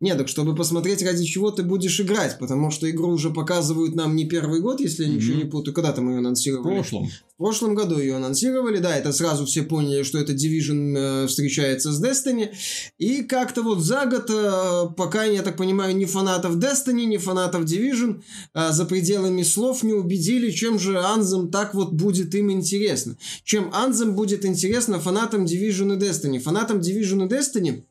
Нет, 0.00 0.18
так 0.18 0.28
чтобы 0.28 0.54
посмотреть, 0.54 1.02
ради 1.02 1.24
чего 1.24 1.50
ты 1.50 1.62
будешь 1.62 2.00
играть, 2.00 2.38
потому 2.38 2.70
что 2.70 2.90
игру 2.90 3.08
уже 3.08 3.30
показывают 3.30 3.94
нам 3.94 4.16
не 4.16 4.24
первый 4.24 4.60
год, 4.60 4.80
если 4.80 5.04
я 5.04 5.10
mm-hmm. 5.10 5.14
ничего 5.14 5.36
не 5.36 5.44
путаю. 5.44 5.74
Когда 5.74 5.92
там 5.92 6.10
ее 6.10 6.18
анонсировали? 6.18 6.72
В 6.72 6.74
прошлом. 6.74 7.08
В 7.08 7.36
прошлом 7.38 7.74
году 7.74 7.98
ее 7.98 8.16
анонсировали, 8.16 8.78
да, 8.78 8.96
это 8.96 9.12
сразу 9.12 9.46
все 9.46 9.62
поняли, 9.62 10.04
что 10.04 10.18
это 10.18 10.32
Division 10.32 10.96
э, 10.96 11.26
встречается 11.26 11.90
с 11.90 12.00
Destiny. 12.00 12.50
И 12.98 13.22
как-то 13.22 13.62
вот 13.62 13.80
за 13.80 14.06
год, 14.06 14.30
э, 14.30 14.94
пока, 14.96 15.24
я 15.24 15.42
так 15.42 15.56
понимаю, 15.56 15.96
ни 15.96 16.04
фанатов 16.04 16.56
Destiny, 16.58 17.04
ни 17.04 17.16
фанатов 17.16 17.64
Division 17.64 18.22
э, 18.54 18.70
за 18.70 18.84
пределами 18.84 19.42
слов 19.42 19.82
не 19.82 19.92
убедили, 19.92 20.50
чем 20.50 20.78
же 20.78 20.94
Anthem 20.94 21.48
так 21.48 21.74
вот 21.74 21.92
будет 21.92 22.32
им 22.34 22.52
интересно. 22.52 23.16
Чем 23.42 23.70
Anthem 23.70 24.12
будет 24.12 24.44
интересно 24.44 25.00
фанатам 25.00 25.44
Division 25.44 25.96
и 25.96 25.98
Destiny. 25.98 26.38
Фанатам 26.38 26.78
Division 26.78 27.26
и 27.26 27.28
Destiny 27.28 27.82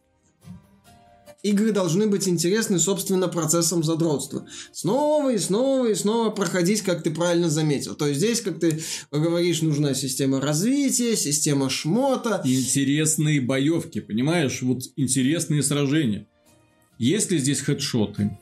игры 1.44 1.72
должны 1.72 2.08
быть 2.08 2.28
интересны, 2.28 2.80
собственно, 2.80 3.28
процессом 3.28 3.84
задротства. 3.84 4.48
Снова 4.72 5.34
и 5.34 5.38
снова 5.38 5.88
и 5.88 5.96
снова 5.96 6.30
проходить, 6.30 6.82
как 6.82 7.04
ты 7.04 7.12
правильно 7.12 7.50
заметил. 7.50 7.96
То 7.96 8.08
есть 8.08 8.20
здесь, 8.20 8.42
как 8.42 8.60
ты 8.60 8.82
говоришь, 9.12 9.62
нужна 9.62 9.94
система 9.94 10.40
развития, 10.40 11.16
система 11.16 11.70
шмота. 11.70 12.42
Интересные 12.46 13.42
боевки, 13.42 14.00
понимаешь? 14.00 14.62
Вот 14.62 14.84
интересные 14.96 15.64
сражения. 15.64 16.28
Есть 16.98 17.32
ли 17.32 17.40
здесь 17.40 17.62
хедшоты? 17.62 18.38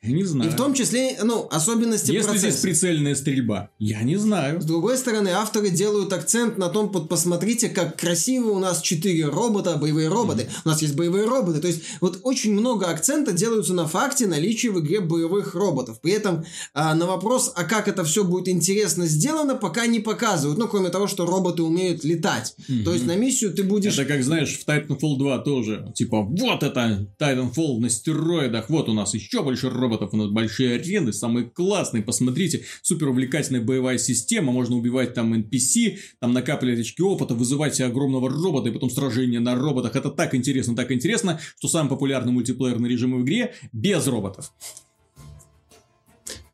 Я 0.00 0.12
не 0.12 0.22
знаю. 0.22 0.48
И 0.48 0.52
в 0.52 0.56
том 0.56 0.74
числе, 0.74 1.18
ну, 1.24 1.48
особенности 1.50 2.12
Если 2.12 2.28
процесса. 2.28 2.50
здесь 2.50 2.60
прицельная 2.62 3.16
стрельба, 3.16 3.70
я 3.80 4.02
не 4.02 4.16
знаю. 4.16 4.60
С 4.60 4.64
другой 4.64 4.96
стороны, 4.96 5.30
авторы 5.30 5.70
делают 5.70 6.12
акцент 6.12 6.56
на 6.56 6.68
том, 6.68 6.88
вот 6.92 7.08
посмотрите, 7.08 7.68
как 7.68 7.98
красиво 7.98 8.50
у 8.50 8.60
нас 8.60 8.80
четыре 8.80 9.26
робота, 9.26 9.76
боевые 9.76 10.08
роботы. 10.08 10.42
Mm-hmm. 10.42 10.60
У 10.66 10.68
нас 10.68 10.82
есть 10.82 10.94
боевые 10.94 11.26
роботы. 11.26 11.60
То 11.60 11.66
есть, 11.66 11.82
вот 12.00 12.20
очень 12.22 12.52
много 12.52 12.86
акцента 12.86 13.32
делаются 13.32 13.74
на 13.74 13.88
факте 13.88 14.28
наличия 14.28 14.70
в 14.70 14.78
игре 14.78 15.00
боевых 15.00 15.56
роботов. 15.56 16.00
При 16.00 16.12
этом 16.12 16.44
а, 16.74 16.94
на 16.94 17.06
вопрос, 17.06 17.52
а 17.56 17.64
как 17.64 17.88
это 17.88 18.04
все 18.04 18.22
будет 18.22 18.46
интересно 18.46 19.04
сделано, 19.06 19.56
пока 19.56 19.86
не 19.86 19.98
показывают. 19.98 20.58
Ну, 20.58 20.68
кроме 20.68 20.90
того, 20.90 21.08
что 21.08 21.26
роботы 21.26 21.64
умеют 21.64 22.04
летать. 22.04 22.54
Mm-hmm. 22.68 22.84
То 22.84 22.92
есть, 22.92 23.04
на 23.04 23.16
миссию 23.16 23.52
ты 23.52 23.64
будешь... 23.64 23.98
Это 23.98 24.04
как, 24.04 24.22
знаешь, 24.22 24.56
в 24.56 24.68
Titanfall 24.68 25.18
2 25.18 25.38
тоже. 25.38 25.92
Типа, 25.96 26.22
вот 26.22 26.62
это 26.62 27.08
Titanfall 27.18 27.80
на 27.80 27.90
стероидах, 27.90 28.70
вот 28.70 28.88
у 28.88 28.92
нас 28.92 29.12
еще 29.14 29.42
больше 29.42 29.68
роботов 29.68 29.87
роботов, 29.88 30.10
у 30.12 30.16
нас 30.16 30.28
большие 30.28 30.74
арены, 30.74 31.12
самые 31.12 31.46
классные, 31.46 32.02
посмотрите, 32.02 32.64
супер 32.82 33.08
увлекательная 33.08 33.62
боевая 33.62 33.98
система, 33.98 34.52
можно 34.52 34.76
убивать 34.76 35.14
там 35.14 35.34
NPC, 35.34 35.98
там 36.20 36.32
накапливать 36.32 36.80
очки 36.80 37.02
опыта, 37.02 37.34
вызывать 37.34 37.74
себе 37.74 37.86
огромного 37.86 38.28
робота 38.28 38.68
и 38.68 38.72
потом 38.72 38.90
сражение 38.90 39.40
на 39.40 39.54
роботах, 39.54 39.96
это 39.96 40.10
так 40.10 40.34
интересно, 40.34 40.76
так 40.76 40.92
интересно, 40.92 41.40
что 41.58 41.68
самый 41.68 41.88
популярный 41.88 42.32
мультиплеерный 42.32 42.88
режим 42.88 43.18
в 43.18 43.22
игре 43.22 43.54
без 43.72 44.06
роботов. 44.06 44.52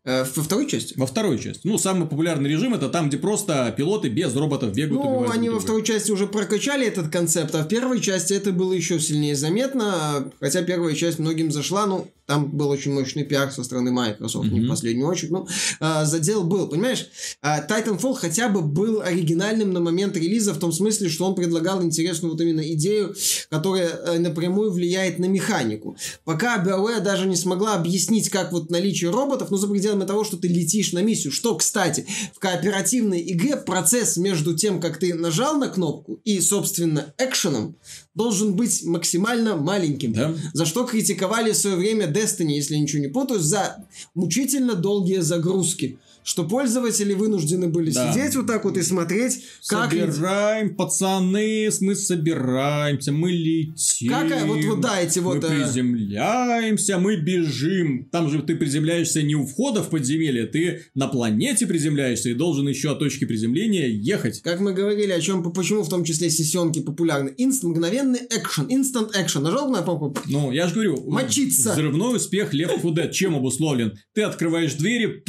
Э, 0.07 0.24
во 0.36 0.42
второй 0.42 0.66
части? 0.66 0.94
Во 0.96 1.07
второй 1.07 1.38
части. 1.38 1.62
Ну, 1.64 1.78
самый 1.78 2.07
популярный 2.07 2.50
режим 2.50 2.74
это 2.74 2.90
там, 2.90 3.09
где 3.09 3.16
просто 3.16 3.72
пилоты 3.76 4.09
без 4.09 4.34
роботов 4.36 4.74
бегают. 4.74 5.02
Ну, 5.02 5.30
они 5.30 5.48
во 5.48 5.61
второй 5.61 5.82
части 5.82 6.11
уже 6.11 6.26
прокачали 6.26 6.86
этот 6.86 7.09
концепт, 7.09 7.55
а 7.55 7.62
в 7.62 7.68
первой 7.68 8.00
части 8.00 8.34
это 8.34 8.52
было 8.52 8.74
еще 8.74 9.00
сильнее 9.00 9.34
заметно. 9.34 10.30
Хотя 10.40 10.62
первая 10.62 10.94
часть 10.94 11.18
многим 11.18 11.50
зашла, 11.50 11.86
ну, 11.86 12.11
там 12.26 12.50
был 12.50 12.70
очень 12.70 12.92
мощный 12.92 13.24
пиар 13.24 13.50
со 13.50 13.62
стороны 13.64 13.92
Microsoft, 13.92 14.48
mm-hmm. 14.48 14.52
не 14.52 14.61
в 14.61 14.68
последнюю 14.68 15.09
очередь. 15.09 15.30
Ну, 15.30 15.46
а, 15.80 16.07
задел 16.07 16.44
был, 16.44 16.68
понимаешь? 16.68 17.09
А, 17.42 17.61
Titanfall 17.61 18.14
хотя 18.14 18.48
бы 18.48 18.62
был 18.62 19.02
оригинальным 19.02 19.72
на 19.72 19.80
момент 19.80 20.16
релиза 20.16 20.55
в 20.55 20.59
том 20.59 20.72
смысле, 20.72 21.11
что 21.11 21.26
он 21.26 21.34
предлагал 21.34 21.82
интересную 21.82 22.32
вот 22.32 22.40
именно 22.40 22.62
идею, 22.72 23.14
которая 23.50 23.90
а, 23.90 24.18
напрямую 24.18 24.70
влияет 24.70 25.18
на 25.18 25.26
механику. 25.26 25.96
Пока 26.24 26.62
BioWare 26.64 27.00
даже 27.00 27.26
не 27.26 27.36
смогла 27.36 27.74
объяснить, 27.74 28.30
как 28.30 28.52
вот 28.52 28.70
наличие 28.70 29.11
роботов, 29.11 29.48
ну, 29.50 29.59
за 29.59 29.68
пределами 29.68 29.93
того, 30.07 30.24
что 30.24 30.36
ты 30.36 30.49
летишь 30.49 30.92
на 30.92 31.03
миссию. 31.03 31.32
Что, 31.32 31.55
кстати, 31.57 32.07
в 32.34 32.38
кооперативной 32.38 33.22
игре 33.32 33.57
процесс 33.57 34.16
между 34.16 34.55
тем, 34.55 34.80
как 34.80 34.99
ты 34.99 35.14
нажал 35.14 35.59
на 35.59 35.68
кнопку 35.68 36.20
и, 36.24 36.40
собственно, 36.40 37.14
экшеном, 37.18 37.76
должен 38.14 38.55
быть 38.55 38.84
максимально 38.84 39.57
маленьким. 39.57 40.12
Да. 40.12 40.34
За 40.53 40.66
что 40.66 40.84
критиковали 40.84 41.53
в 41.53 41.57
свое 41.57 41.76
время 41.76 42.07
Destiny, 42.07 42.53
если 42.53 42.74
я 42.74 42.80
ничего 42.80 43.03
не 43.03 43.09
путаю, 43.09 43.40
за 43.40 43.84
мучительно 44.14 44.74
долгие 44.74 45.20
загрузки 45.20 45.99
что 46.25 46.45
пользователи 46.45 47.12
вынуждены 47.14 47.68
были 47.68 47.91
да. 47.91 48.12
сидеть 48.12 48.35
вот 48.35 48.47
так 48.47 48.64
вот 48.64 48.77
и 48.77 48.83
смотреть, 48.83 49.45
как... 49.68 49.91
Собираем, 49.93 50.75
пацаны, 50.75 51.68
мы 51.81 51.95
собираемся, 51.95 53.12
мы 53.12 53.31
летим. 53.31 54.11
Как, 54.11 54.31
э, 54.31 54.45
вот, 54.45 54.64
вот 54.64 54.81
да, 54.81 55.01
эти 55.01 55.18
вот... 55.18 55.43
Мы 55.43 55.49
э, 55.49 55.64
приземляемся, 55.64 56.99
мы 56.99 57.16
бежим. 57.16 58.09
Там 58.11 58.31
же 58.31 58.43
ты 58.43 58.57
приземляешься 58.57 59.22
не 59.22 59.35
у 59.35 59.47
входа 59.47 59.83
в 59.83 59.91
подземелье, 59.91 60.47
ты 60.47 60.87
на 60.95 61.09
планете 61.09 61.66
приземляешься 61.66 62.31
и 62.31 62.35
должен 62.35 62.66
еще 62.66 62.93
от 62.93 62.99
точки 62.99 63.27
приземления 63.27 63.89
ехать. 63.89 64.41
Как 64.43 64.61
мы 64.61 64.72
говорили, 64.72 65.12
о 65.12 65.20
чем, 65.20 65.43
почему 65.53 65.83
в 65.83 65.89
том 65.89 66.05
числе 66.05 66.31
сессионки 66.31 66.81
популярны. 66.81 67.35
Инст 67.37 67.62
мгновенный 67.64 68.20
экшен, 68.31 68.66
instant 68.66 69.11
экшен. 69.14 69.43
Нажал 69.43 69.70
на 69.70 69.83
кнопку? 69.83 70.16
Ну, 70.27 70.53
я 70.53 70.66
же 70.68 70.75
говорю, 70.75 71.11
Мочиться. 71.11 71.72
взрывной 71.72 72.16
успех 72.16 72.53
4 72.53 72.68
Dead 72.83 73.11
чем 73.11 73.37
обусловлен? 73.37 73.99
Ты 74.14 74.22
открываешь 74.22 74.75
двери, 74.75 75.22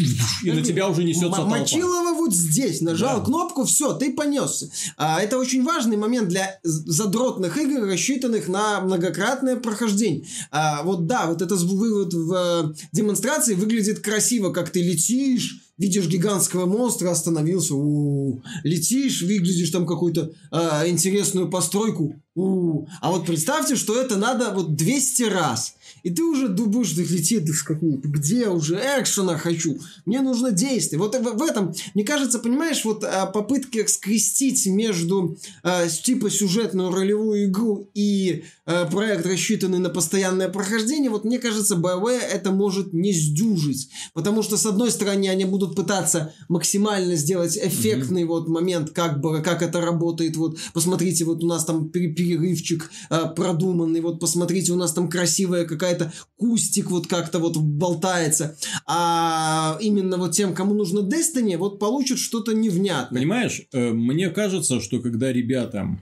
и 0.43 0.51
на 0.51 0.61
тебя 0.61 0.84
уже 0.89 1.03
несется 1.03 1.41
М-. 1.41 1.49
Мочилова 1.49 2.13
вот 2.13 2.33
здесь, 2.33 2.81
нажал 2.81 3.19
Да. 3.19 3.25
кнопку, 3.25 3.65
все, 3.65 3.93
ты 3.93 4.13
понесся. 4.13 4.69
А, 4.97 5.21
это 5.21 5.37
очень 5.37 5.63
важный 5.63 5.97
момент 5.97 6.29
для 6.29 6.59
задротных 6.63 7.57
игр, 7.57 7.85
рассчитанных 7.85 8.47
на 8.47 8.81
многократное 8.81 9.55
прохождение. 9.57 10.25
А, 10.51 10.83
вот 10.83 11.07
да, 11.07 11.27
вот 11.27 11.41
это 11.41 11.55
вывод 11.55 12.13
в 12.13 12.33
э, 12.33 12.73
демонстрации 12.91 13.53
выглядит 13.55 13.99
красиво, 13.99 14.51
как 14.51 14.69
ты 14.69 14.81
летишь, 14.81 15.61
видишь 15.77 16.07
гигантского 16.07 16.65
монстра, 16.65 17.11
остановился, 17.11 17.75
у 17.75 18.41
летишь, 18.63 19.21
выглядишь 19.21 19.71
там 19.71 19.85
какую-то 19.85 20.31
а, 20.51 20.87
интересную 20.87 21.49
постройку, 21.49 22.15
у 22.35 22.85
а 23.01 23.11
вот 23.11 23.25
представьте, 23.25 23.75
что 23.75 23.99
это 23.99 24.17
надо 24.17 24.51
вот 24.53 24.75
200 24.75 25.23
раз. 25.23 25.74
И 26.05 26.11
ты 26.11 26.23
уже 26.23 26.49
думаешь, 26.49 26.93
да 26.93 27.01
летит, 27.01 27.45
да 27.45 27.51
какого- 27.65 27.97
где 27.97 28.47
уже 28.47 28.75
экшена 28.75 29.39
хочу, 29.39 29.79
мне 30.05 30.21
нужно 30.21 30.51
действие. 30.51 30.99
Вот 30.99 31.15
в, 31.15 31.23
в 31.23 31.41
этом, 31.41 31.73
мне 31.95 32.03
кажется, 32.03 32.37
понимаешь, 32.37 32.85
вот 32.85 33.03
а, 33.03 33.25
попытки 33.25 33.83
скрестить 33.87 34.67
между 34.67 35.35
а, 35.63 35.87
типа 35.87 36.29
сюжетную 36.29 36.91
ролевую 36.91 37.45
игру 37.45 37.89
и 37.95 38.43
а, 38.67 38.85
проект, 38.85 39.25
рассчитанный 39.25 39.79
на 39.79 39.89
постоянное 39.89 40.47
прохождение, 40.47 41.09
вот 41.09 41.25
мне 41.25 41.39
кажется, 41.39 41.73
BioWare 41.73 42.19
это 42.19 42.51
может 42.51 42.93
не 42.93 43.11
сдюжить. 43.11 43.89
Потому 44.13 44.43
что, 44.43 44.57
с 44.57 44.65
одной 44.67 44.91
стороны, 44.91 45.27
они 45.27 45.45
будут 45.45 45.75
пытаться 45.75 46.33
максимально 46.49 47.15
сделать 47.15 47.57
эффектный 47.57 48.25
вот 48.25 48.47
момент, 48.47 48.91
как 48.91 49.21
бы, 49.21 49.41
как 49.41 49.63
это 49.63 49.81
работает. 49.81 50.37
Вот, 50.37 50.59
посмотрите, 50.71 51.25
вот 51.25 51.43
у 51.43 51.47
нас 51.47 51.65
там 51.65 51.89
пере- 51.89 52.13
перерывчик 52.13 52.91
а, 53.09 53.25
продуманный, 53.25 54.01
вот 54.01 54.19
посмотрите, 54.19 54.71
у 54.71 54.75
нас 54.75 54.93
там 54.93 55.09
красивая 55.09 55.65
какая-то 55.65 55.94
кустик 56.37 56.91
вот 56.91 57.07
как-то 57.07 57.39
вот 57.39 57.57
болтается. 57.57 58.57
А 58.87 59.77
именно 59.81 60.17
вот 60.17 60.33
тем, 60.33 60.53
кому 60.53 60.73
нужно 60.73 60.99
Destiny, 60.99 61.57
вот 61.57 61.79
получат 61.79 62.19
что-то 62.19 62.53
невнятное. 62.53 63.21
Понимаешь, 63.21 63.61
э, 63.73 63.91
мне 63.91 64.29
кажется, 64.29 64.79
что 64.81 64.99
когда 64.99 65.31
ребята 65.31 65.99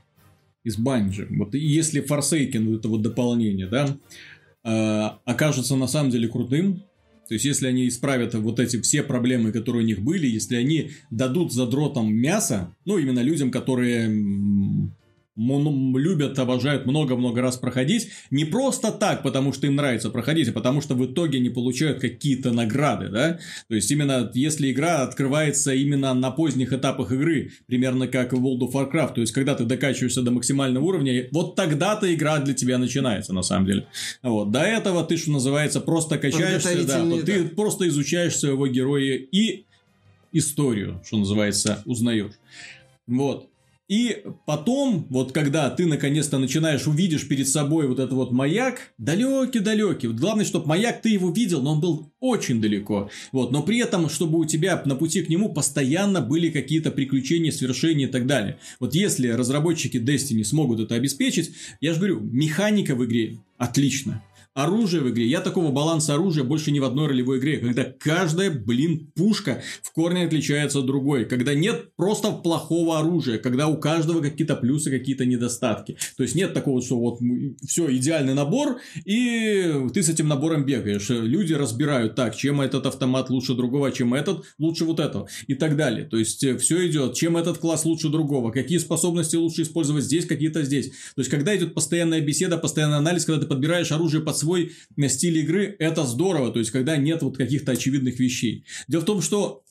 из 0.64 0.78
Банжи, 0.78 1.28
вот 1.30 1.54
если 1.54 2.04
Forsaken, 2.04 2.78
это 2.78 2.88
вот 2.88 3.02
дополнение, 3.02 3.68
да, 3.68 3.98
э, 4.64 5.10
окажется 5.26 5.76
на 5.76 5.88
самом 5.88 6.12
деле 6.12 6.28
крутым, 6.28 6.84
то 7.28 7.36
есть, 7.36 7.46
если 7.46 7.68
они 7.68 7.88
исправят 7.88 8.36
вот 8.36 8.60
эти 8.60 8.82
все 8.82 9.02
проблемы, 9.02 9.52
которые 9.52 9.84
у 9.84 9.88
них 9.88 10.02
были, 10.02 10.28
если 10.28 10.56
они 10.56 10.92
дадут 11.10 11.54
задротам 11.54 12.14
мясо, 12.14 12.76
ну, 12.86 12.98
именно 12.98 13.22
людям, 13.22 13.50
которые 13.50 14.92
любят, 15.36 16.38
обожают 16.38 16.86
много-много 16.86 17.42
раз 17.42 17.58
проходить, 17.58 18.10
не 18.30 18.46
просто 18.46 18.92
так, 18.92 19.24
потому 19.24 19.54
что 19.54 19.68
им 19.68 19.76
нравится 19.76 20.10
проходить, 20.10 20.50
а 20.50 20.52
потому 20.52 20.82
что 20.82 20.96
в 20.96 21.06
итоге 21.06 21.40
они 21.40 21.50
получают 21.50 22.00
какие-то 22.00 22.52
награды, 22.52 23.10
да? 23.10 23.40
То 23.68 23.76
есть, 23.76 23.90
именно 23.90 24.30
если 24.34 24.72
игра 24.72 25.02
открывается 25.04 25.74
именно 25.74 26.14
на 26.14 26.32
поздних 26.32 26.72
этапах 26.74 27.12
игры, 27.12 27.52
примерно 27.66 28.08
как 28.08 28.34
в 28.34 28.46
World 28.46 28.60
of 28.60 28.74
Warcraft, 28.74 29.16
то 29.16 29.22
есть, 29.22 29.34
когда 29.34 29.56
ты 29.56 29.66
докачиваешься 29.66 30.22
до 30.22 30.32
максимального 30.32 30.84
уровня, 30.84 31.28
вот 31.32 31.56
тогда-то 31.56 32.14
игра 32.14 32.40
для 32.40 32.54
тебя 32.54 32.78
начинается, 32.78 33.34
на 33.34 33.44
самом 33.44 33.66
деле. 33.66 33.88
Вот. 34.22 34.52
До 34.52 34.62
этого 34.62 35.04
ты, 35.04 35.18
что 35.18 35.32
называется, 35.32 35.82
просто 35.82 36.18
качаешься, 36.18 36.70
да, 36.86 37.00
Подготовительный 37.00 37.24
ты 37.24 37.56
просто 37.56 37.88
изучаешь 37.88 38.36
своего 38.36 38.68
героя 38.68 39.16
и 39.16 39.66
историю, 40.32 41.02
что 41.06 41.18
называется, 41.18 41.82
узнаешь. 41.86 42.34
Вот. 43.08 43.50
И 43.90 44.24
потом, 44.46 45.08
вот 45.10 45.34
когда 45.34 45.70
ты 45.70 45.86
наконец-то 45.86 46.40
начинаешь, 46.40 46.88
увидишь 46.88 47.28
перед 47.28 47.48
собой 47.50 47.88
вот 47.88 48.00
этот 48.00 48.14
вот 48.14 48.32
маяк, 48.32 48.94
далекий-далекий. 48.98 50.08
Вот 50.08 50.18
главное, 50.18 50.46
чтобы 50.46 50.68
маяк 50.68 51.02
ты 51.02 51.10
его 51.10 51.30
видел, 51.32 51.62
но 51.62 51.74
он 51.74 51.82
был 51.82 52.14
очень 52.22 52.62
далеко. 52.62 53.10
Вот, 53.34 53.52
но 53.52 53.62
при 53.62 53.80
этом, 53.80 54.08
чтобы 54.10 54.40
у 54.40 54.46
тебя 54.46 54.82
на 54.86 54.96
пути 54.96 55.22
к 55.22 55.30
нему 55.30 55.54
постоянно 55.54 56.22
были 56.22 56.50
какие-то 56.50 56.92
приключения, 56.92 57.52
свершения 57.52 58.08
и 58.08 58.12
так 58.12 58.26
далее. 58.26 58.58
Вот 58.80 58.96
если 58.96 59.28
разработчики 59.28 59.98
Destiny 59.98 60.46
смогут 60.46 60.80
это 60.80 60.96
обеспечить, 60.96 61.52
я 61.82 61.94
же 61.94 62.00
говорю, 62.00 62.22
механика 62.22 62.96
в 62.96 63.04
игре 63.04 63.40
отлично. 63.58 64.24
Оружие 64.56 65.02
в 65.02 65.10
игре. 65.10 65.26
Я 65.26 65.42
такого 65.42 65.72
баланса 65.72 66.14
оружия 66.14 66.44
больше 66.44 66.70
ни 66.70 66.78
в 66.78 66.84
одной 66.84 67.08
ролевой 67.08 67.40
игре, 67.40 67.58
когда 67.58 67.86
каждая, 67.86 68.52
блин, 68.52 69.12
пушка 69.16 69.64
в 69.82 69.92
корне 69.92 70.26
отличается 70.26 70.80
от 70.80 70.86
другой. 70.86 71.26
Когда 71.26 71.56
нет 71.56 71.96
просто 71.96 72.32
плохого 72.32 73.00
оружия, 73.00 73.40
когда 73.40 73.68
у 73.68 73.78
каждого 73.78 74.22
какие-то 74.22 74.56
плюсы, 74.56 74.92
какие-то 74.92 75.26
недостатки. 75.26 75.98
То 76.18 76.24
есть 76.24 76.36
нет 76.36 76.54
такого, 76.54 76.84
что 76.84 77.00
вот 77.00 77.20
все, 77.68 77.92
идеальный 77.96 78.36
набор, 78.36 78.78
и 79.06 79.88
ты 79.92 80.04
с 80.04 80.10
этим 80.10 80.28
набором 80.28 80.66
бегаешь. 80.66 81.10
Люди 81.10 81.54
разбирают 81.54 82.14
так, 82.14 82.36
чем 82.36 82.62
этот 82.62 82.86
автомат 82.86 83.32
лучше 83.32 83.56
другого, 83.56 83.92
чем 83.92 84.14
этот 84.14 84.44
лучше 84.60 84.86
вот 84.86 85.00
этого 85.00 85.28
и 85.48 85.56
так 85.56 85.76
далее. 85.76 86.06
То 86.06 86.18
есть 86.18 86.46
все 86.60 86.88
идет, 86.88 87.16
чем 87.16 87.38
этот 87.38 87.58
класс 87.58 87.86
лучше 87.86 88.10
другого, 88.10 88.52
какие 88.52 88.78
способности 88.78 89.36
лучше 89.36 89.64
использовать 89.64 90.04
здесь, 90.04 90.28
какие-то 90.28 90.62
здесь. 90.62 90.90
То 91.16 91.22
есть 91.22 91.32
когда 91.32 91.58
идет 91.58 91.74
постоянная 91.74 92.22
беседа, 92.22 92.60
постоянный 92.60 92.98
анализ, 92.98 93.26
когда 93.26 93.42
ты 93.42 93.48
подбираешь 93.48 93.92
оружие 93.92 94.22
под 94.22 94.43
свой 94.44 94.72
стиль 95.08 95.38
игры, 95.40 95.76
это 95.80 96.06
здорово. 96.06 96.52
То 96.52 96.60
есть 96.60 96.72
когда 96.72 96.98
нет 96.98 97.22
вот 97.22 97.38
каких-то 97.38 97.72
очевидных 97.72 98.20
вещей. 98.20 98.66
Дело 98.88 99.02
в 99.02 99.06
том, 99.06 99.22
что 99.22 99.64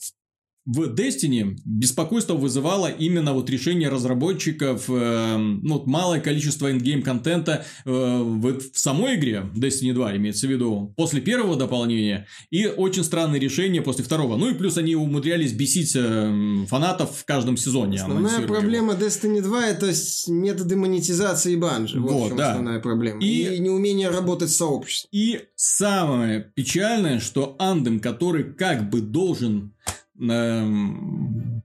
в 0.64 0.94
Destiny 0.94 1.56
беспокойство 1.64 2.34
вызывало 2.34 2.86
именно 2.86 3.32
вот 3.32 3.50
решение 3.50 3.88
разработчиков, 3.88 4.84
э, 4.88 5.36
ну, 5.36 5.74
вот 5.74 5.86
малое 5.86 6.20
количество 6.20 6.70
ингейм 6.70 7.02
контента 7.02 7.64
э, 7.84 7.90
в, 7.90 8.60
в 8.72 8.78
самой 8.78 9.16
игре, 9.16 9.50
Destiny 9.56 9.92
2 9.92 10.16
имеется 10.18 10.46
в 10.46 10.50
виду, 10.50 10.94
после 10.96 11.20
первого 11.20 11.56
дополнения, 11.56 12.26
и 12.50 12.66
очень 12.66 13.02
странные 13.02 13.40
решения 13.40 13.82
после 13.82 14.04
второго. 14.04 14.36
Ну 14.36 14.50
и 14.50 14.54
плюс 14.54 14.76
они 14.76 14.94
умудрялись 14.94 15.52
бесить 15.52 15.96
э, 15.96 16.64
фанатов 16.68 17.16
в 17.16 17.24
каждом 17.24 17.56
сезоне. 17.56 17.96
Основная 17.98 18.46
проблема 18.46 18.94
Destiny 18.94 19.42
2 19.42 19.66
это 19.66 19.92
методы 20.28 20.76
монетизации 20.76 21.56
банжи. 21.56 22.00
Вот, 22.00 22.12
Вот, 22.12 22.24
в 22.24 22.28
чем 22.28 22.36
да. 22.36 22.50
основная 22.50 22.80
проблема. 22.80 23.20
И- 23.20 23.56
И... 23.56 23.58
неумение 23.58 24.10
работать 24.10 24.50
с 24.50 24.56
сообществом. 24.56 25.08
И 25.12 25.40
самое 25.56 26.52
печальное, 26.54 27.18
что 27.18 27.56
Андем, 27.58 27.98
который 27.98 28.44
как 28.54 28.90
бы 28.90 29.00
должен 29.00 29.72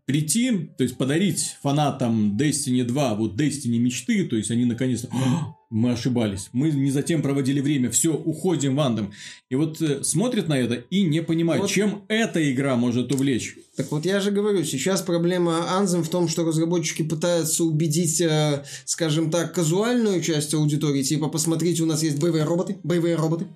прийти, 0.05 0.69
то 0.77 0.83
есть 0.83 0.97
подарить 0.97 1.57
фанатам 1.61 2.37
Destiny 2.37 2.83
2 2.83 3.15
вот 3.15 3.39
Destiny 3.39 3.77
мечты, 3.77 4.25
то 4.25 4.35
есть 4.35 4.49
они 4.51 4.65
наконец-то 4.65 5.09
«А, 5.11 5.55
мы 5.69 5.91
ошибались, 5.91 6.49
мы 6.53 6.71
не 6.71 6.91
затем 6.91 7.21
проводили 7.21 7.59
время, 7.59 7.91
все, 7.91 8.13
уходим 8.13 8.77
в 8.77 8.79
Андем. 8.79 9.11
И 9.49 9.55
вот 9.55 9.81
э, 9.81 10.03
смотрит 10.03 10.47
на 10.47 10.57
это 10.57 10.75
и 10.75 11.03
не 11.03 11.21
понимает, 11.21 11.63
Вот. 11.63 11.69
чем 11.69 12.03
эта 12.07 12.51
игра 12.51 12.77
может 12.77 13.11
увлечь. 13.11 13.57
Так 13.75 13.91
вот 13.91 14.05
я 14.05 14.21
же 14.21 14.31
говорю, 14.31 14.63
сейчас 14.63 15.01
проблема 15.01 15.77
Анзем 15.77 16.03
в 16.03 16.09
том, 16.09 16.29
что 16.29 16.45
разработчики 16.45 17.03
пытаются 17.03 17.65
убедить, 17.65 18.21
э, 18.21 18.63
скажем 18.85 19.29
так, 19.29 19.53
казуальную 19.53 20.21
часть 20.21 20.53
аудитории, 20.53 21.03
типа, 21.03 21.27
посмотрите, 21.27 21.83
у 21.83 21.85
нас 21.85 22.01
есть 22.01 22.17
боевые 22.17 22.45
роботы, 22.45 22.77
боевые 22.83 23.15
роботы, 23.15 23.47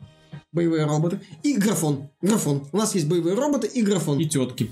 боевые 0.52 0.86
роботы 0.86 1.22
и 1.44 1.56
графон, 1.56 2.10
графон. 2.22 2.68
У 2.74 2.78
нас 2.78 2.94
есть 2.94 3.08
боевые 3.08 3.36
роботы 3.36 3.68
и 3.68 3.82
графон. 3.82 4.20
И 4.20 4.26
тетки, 4.26 4.70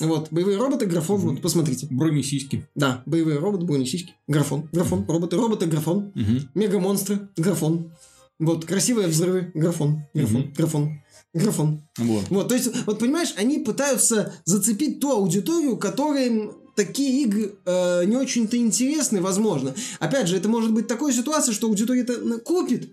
Вот, 0.00 0.28
боевые 0.32 0.58
роботы, 0.58 0.86
графон, 0.86 1.20
вот, 1.20 1.40
посмотрите. 1.42 1.86
бронесиськи. 1.90 2.66
Да, 2.74 3.02
боевые 3.06 3.38
роботы, 3.38 3.64
бронесиськи, 3.64 4.14
графон, 4.26 4.68
графон, 4.72 5.04
роботы, 5.08 5.36
роботы, 5.36 5.66
графон, 5.66 6.10
Мгм. 6.14 6.48
мега-монстры, 6.54 7.28
графон. 7.36 7.92
Вот, 8.40 8.64
красивые 8.64 9.06
взрывы, 9.06 9.52
графон, 9.54 10.02
графон, 10.12 10.40
Мгм. 10.40 10.52
графон, 10.56 11.00
графон. 11.32 11.82
Вот. 11.98 12.24
Вот, 12.30 12.48
то 12.48 12.54
есть, 12.56 12.70
вот 12.86 12.98
понимаешь, 12.98 13.32
они 13.36 13.60
пытаются 13.60 14.32
зацепить 14.44 14.98
ту 14.98 15.12
аудиторию, 15.12 15.76
которой 15.76 16.50
такие 16.74 17.22
игры 17.22 17.54
э, 17.64 18.04
не 18.06 18.16
очень-то 18.16 18.56
интересны, 18.56 19.22
возможно. 19.22 19.74
Опять 20.00 20.26
же, 20.26 20.36
это 20.36 20.48
может 20.48 20.72
быть 20.72 20.88
такой 20.88 21.12
ситуация, 21.12 21.54
что 21.54 21.68
аудитория 21.68 22.00
это 22.00 22.40
купит, 22.40 22.90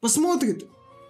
посмотрит, 0.00 0.64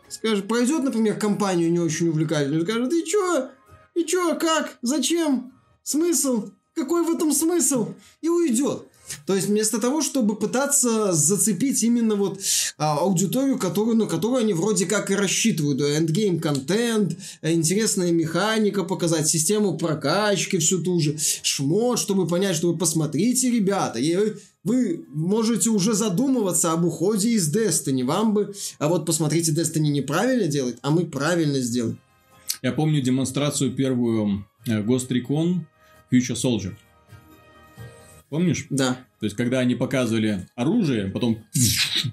скажет, 0.08 0.48
пройдет, 0.48 0.82
например, 0.82 1.16
компанию 1.16 1.70
не 1.70 1.78
очень 1.78 2.08
увлекательную, 2.08 2.62
скажет, 2.62 2.92
и 2.92 3.04
чё, 3.06 3.50
и 3.94 4.04
чё, 4.04 4.36
как, 4.38 4.78
зачем, 4.82 5.52
смысл, 5.82 6.50
какой 6.74 7.04
в 7.04 7.10
этом 7.10 7.32
смысл, 7.32 7.94
и 8.20 8.28
уйдет. 8.28 8.86
То 9.26 9.34
есть 9.34 9.48
вместо 9.48 9.78
того, 9.78 10.00
чтобы 10.00 10.36
пытаться 10.36 11.12
зацепить 11.12 11.82
именно 11.82 12.14
вот 12.14 12.40
а, 12.78 12.98
аудиторию, 12.98 13.58
которую, 13.58 13.96
на 13.96 14.06
которую 14.06 14.40
они 14.40 14.52
вроде 14.52 14.86
как 14.86 15.10
и 15.10 15.14
рассчитывают. 15.14 15.80
Эндгейм 15.80 16.40
контент, 16.40 17.16
интересная 17.42 18.12
механика, 18.12 18.84
показать 18.84 19.28
систему 19.28 19.76
прокачки 19.76 20.58
всю 20.58 20.82
ту 20.82 20.98
же, 21.00 21.18
шмот, 21.42 21.98
чтобы 21.98 22.26
понять, 22.26 22.56
что 22.56 22.72
вы 22.72 22.78
посмотрите, 22.78 23.50
ребята, 23.50 23.98
вы, 23.98 24.40
вы 24.64 25.04
можете 25.08 25.70
уже 25.70 25.94
задумываться 25.94 26.72
об 26.72 26.84
уходе 26.84 27.30
из 27.30 27.54
Destiny. 27.54 28.04
Вам 28.04 28.34
бы, 28.34 28.54
а 28.78 28.88
вот 28.88 29.04
посмотрите, 29.04 29.52
Destiny 29.52 29.90
неправильно 29.90 30.46
делает, 30.46 30.78
а 30.82 30.90
мы 30.90 31.06
правильно 31.06 31.60
сделаем. 31.60 31.98
Я 32.62 32.70
помню 32.70 33.02
демонстрацию 33.02 33.72
первую 33.72 34.46
э, 34.66 34.82
Ghost 34.82 35.08
Recon 35.08 35.62
Future 36.12 36.36
Soldier. 36.36 36.74
Помнишь? 38.28 38.66
Да. 38.70 38.98
То 39.18 39.26
есть, 39.26 39.36
когда 39.36 39.58
они 39.58 39.74
показывали 39.74 40.46
оружие, 40.54 41.08
потом 41.08 41.44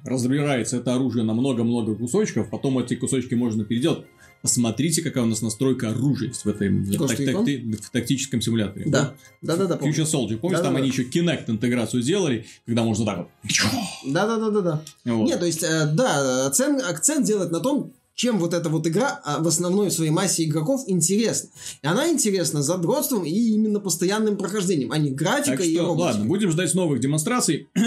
разбирается 0.03 0.77
это 0.77 0.95
оружие 0.95 1.23
на 1.23 1.33
много-много 1.33 1.95
кусочков, 1.95 2.49
потом 2.49 2.79
эти 2.79 2.95
кусочки 2.95 3.35
можно 3.35 3.63
переделать. 3.63 4.05
Посмотрите, 4.41 5.03
какая 5.03 5.23
у 5.23 5.27
нас 5.27 5.41
настройка 5.41 5.89
оружия 5.89 6.31
в 6.31 6.47
этом 6.47 6.83
в, 6.83 6.97
так, 6.97 7.15
такти, 7.15 7.71
в 7.71 7.89
тактическом 7.91 8.41
симуляторе. 8.41 8.85
Да, 8.89 9.13
да, 9.41 9.55
да, 9.55 9.65
да. 9.67 9.75
Future 9.75 10.05
Soldier, 10.05 10.37
помнишь, 10.37 10.59
да, 10.59 10.63
там 10.63 10.73
да, 10.73 10.79
они 10.79 10.89
да. 10.89 10.95
еще 10.95 11.03
Kinect 11.03 11.43
интеграцию 11.47 12.01
сделали, 12.01 12.47
когда 12.65 12.83
можно 12.83 13.05
так 13.05 13.17
вот. 13.17 13.27
Да, 14.07 14.25
да, 14.25 14.37
да, 14.37 14.49
да, 14.49 14.61
да. 14.61 14.83
Вот. 15.05 15.27
Нет, 15.27 15.39
то 15.39 15.45
есть, 15.45 15.61
э, 15.61 15.91
да, 15.93 16.47
акцент, 16.47 16.81
акцент 16.81 17.25
делать 17.25 17.51
на 17.51 17.59
том, 17.59 17.93
чем 18.19 18.37
вот 18.37 18.53
эта 18.53 18.67
вот 18.67 18.85
игра 18.85 19.21
а 19.23 19.39
в 19.39 19.47
основной 19.47 19.89
своей 19.91 20.11
массе 20.11 20.43
игроков 20.43 20.83
интересна. 20.87 21.49
И 21.81 21.87
она 21.87 22.09
интересна 22.09 22.61
задротством 22.61 23.23
и 23.23 23.29
именно 23.29 23.79
постоянным 23.79 24.35
прохождением, 24.35 24.91
а 24.91 24.97
не 24.97 25.09
графикой 25.09 25.55
так 25.55 25.65
что, 25.65 25.71
и 25.71 25.77
роботикой. 25.77 26.03
Ладно, 26.03 26.25
будем 26.25 26.51
ждать 26.51 26.73
новых 26.73 26.99
демонстраций. 26.99 27.69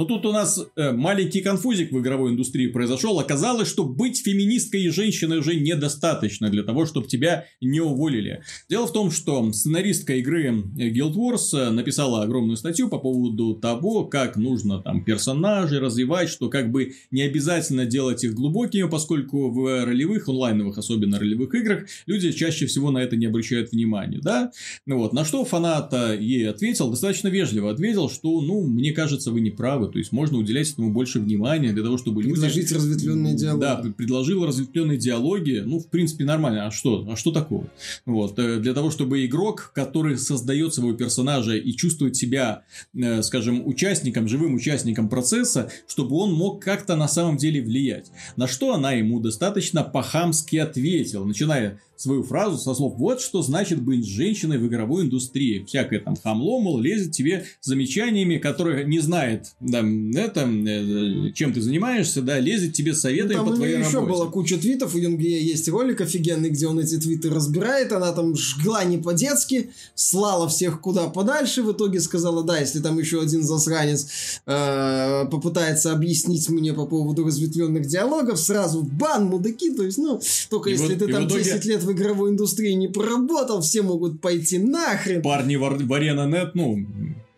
Но 0.00 0.06
тут 0.06 0.24
у 0.24 0.32
нас 0.32 0.58
э, 0.76 0.92
маленький 0.92 1.42
конфузик 1.42 1.92
в 1.92 2.00
игровой 2.00 2.30
индустрии 2.30 2.68
произошел. 2.68 3.20
Оказалось, 3.20 3.68
что 3.68 3.84
быть 3.84 4.22
феминисткой 4.24 4.84
и 4.84 4.88
женщиной 4.88 5.40
уже 5.40 5.56
недостаточно 5.56 6.48
для 6.48 6.62
того, 6.62 6.86
чтобы 6.86 7.06
тебя 7.06 7.44
не 7.60 7.82
уволили. 7.82 8.42
Дело 8.70 8.86
в 8.86 8.94
том, 8.94 9.10
что 9.10 9.52
сценаристка 9.52 10.14
игры 10.14 10.48
Guild 10.48 11.12
Wars 11.16 11.52
э, 11.52 11.68
написала 11.68 12.22
огромную 12.22 12.56
статью 12.56 12.88
по 12.88 12.98
поводу 12.98 13.52
того, 13.56 14.06
как 14.06 14.36
нужно 14.36 14.80
там 14.80 15.04
персонажей 15.04 15.80
развивать, 15.80 16.30
что 16.30 16.48
как 16.48 16.72
бы 16.72 16.94
не 17.10 17.20
обязательно 17.20 17.84
делать 17.84 18.24
их 18.24 18.32
глубокими, 18.32 18.88
поскольку 18.88 19.50
в 19.50 19.84
ролевых, 19.84 20.30
онлайновых, 20.30 20.78
особенно 20.78 21.18
ролевых 21.18 21.54
играх, 21.54 21.84
люди 22.06 22.32
чаще 22.32 22.64
всего 22.64 22.90
на 22.90 23.02
это 23.02 23.16
не 23.16 23.26
обращают 23.26 23.72
внимания, 23.72 24.20
да? 24.22 24.50
Ну 24.86 24.96
вот, 24.96 25.12
на 25.12 25.26
что 25.26 25.44
фанат 25.44 25.92
ей 26.18 26.48
ответил, 26.48 26.88
достаточно 26.88 27.28
вежливо 27.28 27.70
ответил, 27.70 28.08
что, 28.08 28.40
ну, 28.40 28.62
мне 28.62 28.92
кажется, 28.92 29.30
вы 29.30 29.42
не 29.42 29.50
правы. 29.50 29.89
То 29.90 29.98
есть 29.98 30.12
можно 30.12 30.38
уделять 30.38 30.72
этому 30.72 30.92
больше 30.92 31.20
внимания 31.20 31.72
для 31.72 31.82
того, 31.82 31.98
чтобы 31.98 32.22
люди... 32.22 32.34
Предложить 32.34 32.72
разветвленные 32.72 33.34
диалоги. 33.34 33.60
Да, 33.60 33.76
предложил 33.96 34.46
разветвленные 34.46 34.98
диалоги. 34.98 35.62
Ну, 35.64 35.78
в 35.78 35.88
принципе, 35.88 36.24
нормально. 36.24 36.66
А 36.66 36.70
что? 36.70 37.06
А 37.10 37.16
что 37.16 37.32
такого? 37.32 37.68
Вот. 38.06 38.38
Э, 38.38 38.58
для 38.58 38.74
того, 38.74 38.90
чтобы 38.90 39.24
игрок, 39.24 39.72
который 39.74 40.18
создает 40.18 40.74
своего 40.74 40.96
персонажа 40.96 41.56
и 41.56 41.72
чувствует 41.72 42.16
себя, 42.16 42.62
э, 42.94 43.22
скажем, 43.22 43.66
участником, 43.66 44.28
живым 44.28 44.54
участником 44.54 45.08
процесса, 45.08 45.70
чтобы 45.86 46.16
он 46.16 46.32
мог 46.32 46.62
как-то 46.62 46.96
на 46.96 47.08
самом 47.08 47.36
деле 47.36 47.62
влиять. 47.62 48.10
На 48.36 48.46
что 48.46 48.74
она 48.74 48.92
ему 48.92 49.20
достаточно 49.20 49.82
по-хамски 49.82 50.56
ответила, 50.56 51.24
начиная 51.24 51.80
свою 52.00 52.22
фразу 52.22 52.56
со 52.56 52.74
слов 52.74 52.94
«Вот 52.96 53.20
что 53.20 53.42
значит 53.42 53.82
быть 53.82 54.06
женщиной 54.06 54.56
в 54.56 54.66
игровой 54.66 55.04
индустрии». 55.04 55.64
Всякое 55.66 56.00
там 56.00 56.16
хамло, 56.16 56.58
мол, 56.58 56.80
лезет 56.80 57.12
тебе 57.12 57.44
замечаниями, 57.60 58.38
которые 58.38 58.86
не 58.86 59.00
знает, 59.00 59.48
да, 59.60 59.80
это, 60.14 60.48
э, 60.48 61.32
чем 61.34 61.52
ты 61.52 61.60
занимаешься, 61.60 62.22
да, 62.22 62.38
лезет 62.38 62.72
тебе 62.72 62.94
советами 62.94 63.36
ну, 63.36 63.46
по 63.50 63.54
твоей 63.54 63.74
работе. 63.74 63.90
еще 63.90 64.06
была 64.06 64.26
куча 64.26 64.56
твитов, 64.56 64.94
у 64.94 64.98
Юнгея 64.98 65.40
есть 65.40 65.68
ролик 65.68 66.00
офигенный, 66.00 66.48
где 66.48 66.66
он 66.68 66.80
эти 66.80 66.98
твиты 66.98 67.28
разбирает, 67.28 67.92
она 67.92 68.12
там 68.12 68.34
жгла 68.34 68.82
не 68.84 68.96
по-детски, 68.96 69.70
слала 69.94 70.48
всех 70.48 70.80
куда 70.80 71.08
подальше, 71.08 71.62
в 71.62 71.72
итоге 71.72 72.00
сказала, 72.00 72.42
да, 72.42 72.58
если 72.58 72.80
там 72.80 72.98
еще 72.98 73.20
один 73.20 73.42
засранец 73.42 74.40
э, 74.46 75.26
попытается 75.30 75.92
объяснить 75.92 76.48
мне 76.48 76.72
по 76.72 76.86
поводу 76.86 77.26
разветвленных 77.26 77.86
диалогов, 77.86 78.40
сразу 78.40 78.82
бан, 78.82 79.26
мудаки, 79.26 79.70
то 79.74 79.82
есть, 79.82 79.98
ну, 79.98 80.18
только 80.48 80.70
и 80.70 80.72
если 80.72 80.94
вот, 80.94 80.98
ты 80.98 81.12
там 81.12 81.26
итоге... 81.26 81.44
10 81.44 81.64
лет 81.66 81.82
в 81.82 81.89
игровой 81.92 82.30
индустрии 82.30 82.72
не 82.72 82.88
поработал, 82.88 83.60
все 83.60 83.82
могут 83.82 84.20
пойти 84.20 84.58
нахрен. 84.58 85.22
Парни 85.22 85.56
в, 85.56 85.62
в 85.62 85.92
Arena.net, 85.92 86.50
ну, 86.54 86.86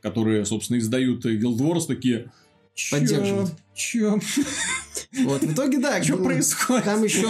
которые, 0.00 0.44
собственно, 0.44 0.78
издают 0.78 1.24
Guild 1.24 1.58
Wars, 1.58 1.86
такие... 1.86 2.30
Поддерживают. 2.90 3.50
Чё? 3.74 4.18
Вот, 5.24 5.42
в 5.42 5.52
итоге, 5.52 5.78
да. 5.78 6.02
Что 6.02 6.16
происходит? 6.16 6.84
Там 6.84 7.04
еще, 7.04 7.28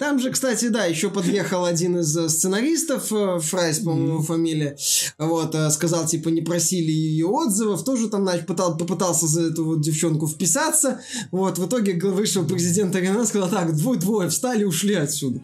там 0.00 0.18
же, 0.18 0.30
кстати, 0.32 0.66
да, 0.66 0.84
еще 0.86 1.10
подъехал 1.10 1.64
один 1.64 1.98
из 1.98 2.16
э, 2.16 2.28
сценаристов, 2.28 3.12
э, 3.12 3.38
Фрайс, 3.38 3.78
по-моему, 3.78 4.20
мм. 4.20 4.24
фамилия, 4.24 4.76
вот, 5.16 5.54
э, 5.54 5.70
сказал, 5.70 6.06
типа, 6.06 6.30
не 6.30 6.40
просили 6.40 6.90
ее 6.90 7.26
отзывов, 7.26 7.84
тоже 7.84 8.08
там, 8.08 8.22
значит, 8.22 8.46
пытал, 8.46 8.76
попытался 8.76 9.28
за 9.28 9.42
эту 9.42 9.64
вот 9.64 9.80
девчонку 9.80 10.26
вписаться, 10.26 11.02
вот, 11.30 11.58
в 11.58 11.68
итоге 11.68 11.94
вышел 11.94 12.44
президент 12.44 12.96
Арена, 12.96 13.24
сказал, 13.24 13.48
так, 13.48 13.76
двое-двое 13.76 14.28
встали, 14.28 14.64
ушли 14.64 14.94
отсюда. 14.94 15.40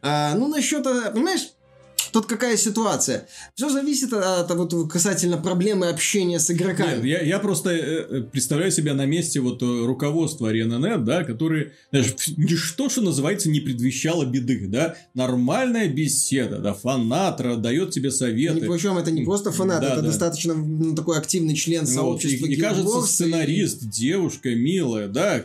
А, 0.00 0.34
ну, 0.36 0.48
насчет, 0.48 0.84
понимаешь, 0.84 1.48
Тут 2.16 2.24
какая 2.24 2.56
ситуация? 2.56 3.28
Все 3.56 3.68
зависит 3.68 4.10
от, 4.14 4.50
от 4.50 4.72
вот 4.72 4.90
касательно 4.90 5.36
проблемы 5.36 5.88
общения 5.88 6.40
с 6.40 6.50
игроками. 6.50 6.94
Нет, 6.94 7.04
я, 7.04 7.20
я 7.20 7.38
просто 7.38 7.72
э, 7.72 8.06
э, 8.08 8.22
представляю 8.22 8.72
себя 8.72 8.94
на 8.94 9.04
месте 9.04 9.38
вот 9.38 9.62
э, 9.62 9.84
руководства 9.84 10.50
ArenaNet, 10.50 11.04
да, 11.04 11.24
которые, 11.24 11.72
знаешь, 11.90 12.14
ничто, 12.38 12.88
что 12.88 13.02
называется, 13.02 13.50
не 13.50 13.60
предвещало 13.60 14.24
беды, 14.24 14.66
да, 14.66 14.96
нормальная 15.12 15.88
беседа, 15.88 16.56
да, 16.56 16.72
фанат 16.72 17.42
дает 17.60 17.90
тебе 17.90 18.10
советы. 18.10 18.64
И 18.64 18.66
причем 18.66 18.96
это 18.96 19.10
не 19.10 19.22
просто 19.22 19.52
фанат, 19.52 19.82
да, 19.82 19.88
это 19.88 20.00
да. 20.00 20.06
достаточно 20.06 20.54
ну, 20.54 20.94
такой 20.94 21.18
активный 21.18 21.54
член 21.54 21.84
вот, 21.84 21.92
сообщества. 21.92 22.46
И, 22.46 22.54
и 22.54 22.56
кажется, 22.56 23.02
сценарист, 23.02 23.82
и... 23.82 23.88
девушка 23.88 24.54
милая, 24.54 25.08
да, 25.08 25.44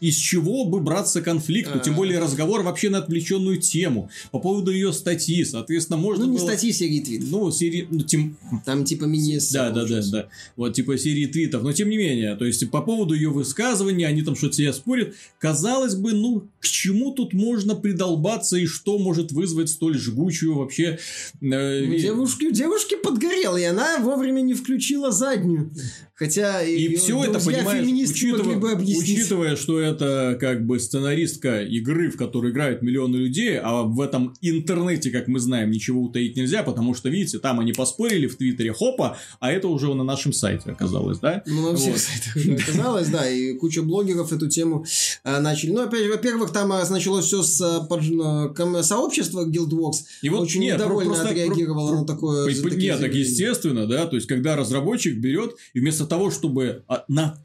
из 0.00 0.16
чего 0.16 0.64
бы 0.64 0.80
браться 0.80 1.22
конфликт, 1.22 1.70
ну, 1.72 1.80
тем 1.80 1.94
более 1.94 2.18
разговор 2.18 2.62
вообще 2.62 2.90
на 2.90 2.98
отвлеченную 2.98 3.58
тему 3.58 4.10
по 4.32 4.40
поводу 4.40 4.72
ее 4.72 4.92
статьи, 4.92 5.44
соответственно, 5.44 5.75
соответственно, 5.80 5.98
можно 5.98 6.26
Ну, 6.26 6.32
не 6.32 6.38
было... 6.38 6.46
статьи, 6.46 6.72
серии 6.72 7.00
твитов. 7.00 7.28
Ну, 7.30 7.50
серии... 7.50 7.86
Ну, 7.90 8.00
тем... 8.00 8.36
Там 8.64 8.84
типа 8.84 9.04
мини 9.04 9.38
Да, 9.52 9.70
да, 9.70 9.86
да, 9.86 10.00
да. 10.10 10.28
Вот, 10.56 10.74
типа 10.74 10.98
серии 10.98 11.26
твитов. 11.26 11.62
Но, 11.62 11.72
тем 11.72 11.88
не 11.88 11.96
менее, 11.96 12.36
то 12.36 12.44
есть, 12.44 12.68
по 12.70 12.80
поводу 12.82 13.14
ее 13.14 13.30
высказывания, 13.30 14.06
они 14.06 14.22
там 14.22 14.36
что-то 14.36 14.54
себе 14.54 14.72
спорят. 14.72 15.14
Казалось 15.38 15.94
бы, 15.94 16.12
ну, 16.12 16.48
к 16.60 16.66
чему 16.66 17.12
тут 17.12 17.32
можно 17.32 17.74
придолбаться 17.74 18.56
и 18.56 18.66
что 18.66 18.98
может 18.98 19.32
вызвать 19.32 19.68
столь 19.68 19.98
жгучую 19.98 20.54
вообще... 20.56 20.98
Э, 21.40 21.86
ну, 21.86 21.96
девушки, 21.96 22.50
девушки 22.50 22.96
подгорела, 22.96 23.56
и 23.56 23.64
она 23.64 23.98
вовремя 23.98 24.40
не 24.40 24.54
включила 24.54 25.10
заднюю. 25.10 25.70
Хотя 26.16 26.62
и 26.62 26.94
все 26.96 27.22
это 27.24 27.38
понимаешь, 27.38 27.86
учитывая, 27.86 28.74
учитывая, 28.74 29.56
что 29.56 29.78
это 29.78 30.38
как 30.40 30.64
бы 30.64 30.80
сценаристка 30.80 31.60
игры, 31.60 32.10
в 32.10 32.16
которой 32.16 32.52
играют 32.52 32.80
миллионы 32.80 33.16
людей, 33.16 33.58
а 33.58 33.82
в 33.82 34.00
этом 34.00 34.34
интернете, 34.40 35.10
как 35.10 35.28
мы 35.28 35.40
знаем, 35.40 35.70
ничего 35.70 36.00
утаить 36.00 36.34
нельзя, 36.34 36.62
потому 36.62 36.94
что, 36.94 37.10
видите, 37.10 37.38
там 37.38 37.60
они 37.60 37.74
поспорили 37.74 38.28
в 38.28 38.36
Твиттере, 38.36 38.72
хопа, 38.72 39.18
а 39.40 39.52
это 39.52 39.68
уже 39.68 39.92
на 39.92 40.04
нашем 40.04 40.32
сайте 40.32 40.70
оказалось, 40.70 41.18
да? 41.18 41.42
Ну, 41.44 41.72
на 41.72 41.76
всех 41.76 41.92
вот. 41.92 42.00
сайтах 42.00 42.36
уже 42.36 42.54
оказалось, 42.62 43.08
да, 43.08 43.30
и 43.30 43.52
куча 43.52 43.82
блогеров 43.82 44.32
эту 44.32 44.48
тему 44.48 44.86
э, 45.22 45.38
начали. 45.40 45.72
Ну, 45.72 45.82
опять, 45.82 46.08
во-первых, 46.08 46.50
там 46.50 46.72
э, 46.72 46.88
началось 46.88 47.26
все 47.26 47.42
с 47.42 47.60
э, 47.60 48.54
э, 48.58 48.82
сообщества 48.82 49.46
Guildworks, 49.46 50.04
и 50.22 50.30
вот, 50.30 50.44
очень 50.44 50.62
нет, 50.62 50.76
недовольно 50.76 51.10
просто, 51.10 51.28
отреагировало 51.28 51.90
про, 51.90 52.00
на 52.00 52.06
такое. 52.06 52.46
По, 52.46 52.68
нет, 52.68 53.00
так 53.00 53.14
естественно, 53.14 53.86
да, 53.86 54.06
то 54.06 54.16
есть, 54.16 54.26
когда 54.26 54.56
разработчик 54.56 55.18
берет 55.18 55.56
и 55.74 55.80
вместо 55.80 56.05
того, 56.06 56.30
чтобы 56.30 56.84
а, 56.88 57.04
на 57.08 57.38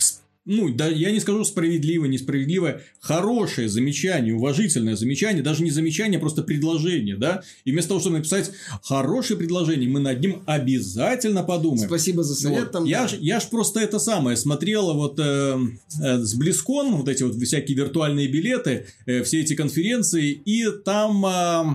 ну, 0.43 0.73
да, 0.73 0.87
я 0.87 1.11
не 1.11 1.19
скажу 1.19 1.45
справедливое, 1.45 2.09
несправедливое, 2.09 2.81
хорошее 2.99 3.69
замечание, 3.69 4.33
уважительное 4.33 4.95
замечание, 4.95 5.43
даже 5.43 5.63
не 5.63 5.69
замечание, 5.69 6.17
а 6.17 6.19
просто 6.19 6.41
предложение, 6.41 7.15
да, 7.15 7.43
и 7.63 7.71
вместо 7.71 7.89
того, 7.89 7.99
чтобы 7.99 8.17
написать 8.17 8.51
хорошее 8.81 9.37
предложение, 9.37 9.87
мы 9.87 9.99
над 9.99 10.19
ним 10.19 10.41
обязательно 10.47 11.43
подумаем. 11.43 11.87
Спасибо 11.87 12.23
за 12.23 12.33
совет. 12.33 12.63
Вот. 12.63 12.71
Там, 12.71 12.85
я, 12.85 13.03
да. 13.03 13.07
ж, 13.09 13.17
я 13.19 13.39
ж 13.39 13.49
просто 13.49 13.81
это 13.81 13.99
самое 13.99 14.35
смотрел 14.35 14.93
вот 14.95 15.19
э, 15.19 15.59
э, 16.01 16.17
с 16.17 16.33
Близкон, 16.33 16.95
вот 16.95 17.07
эти 17.07 17.21
вот 17.21 17.35
всякие 17.35 17.77
виртуальные 17.77 18.27
билеты, 18.27 18.87
э, 19.05 19.21
все 19.21 19.41
эти 19.41 19.55
конференции, 19.55 20.31
и 20.31 20.65
там... 20.83 21.25
Э, 21.25 21.65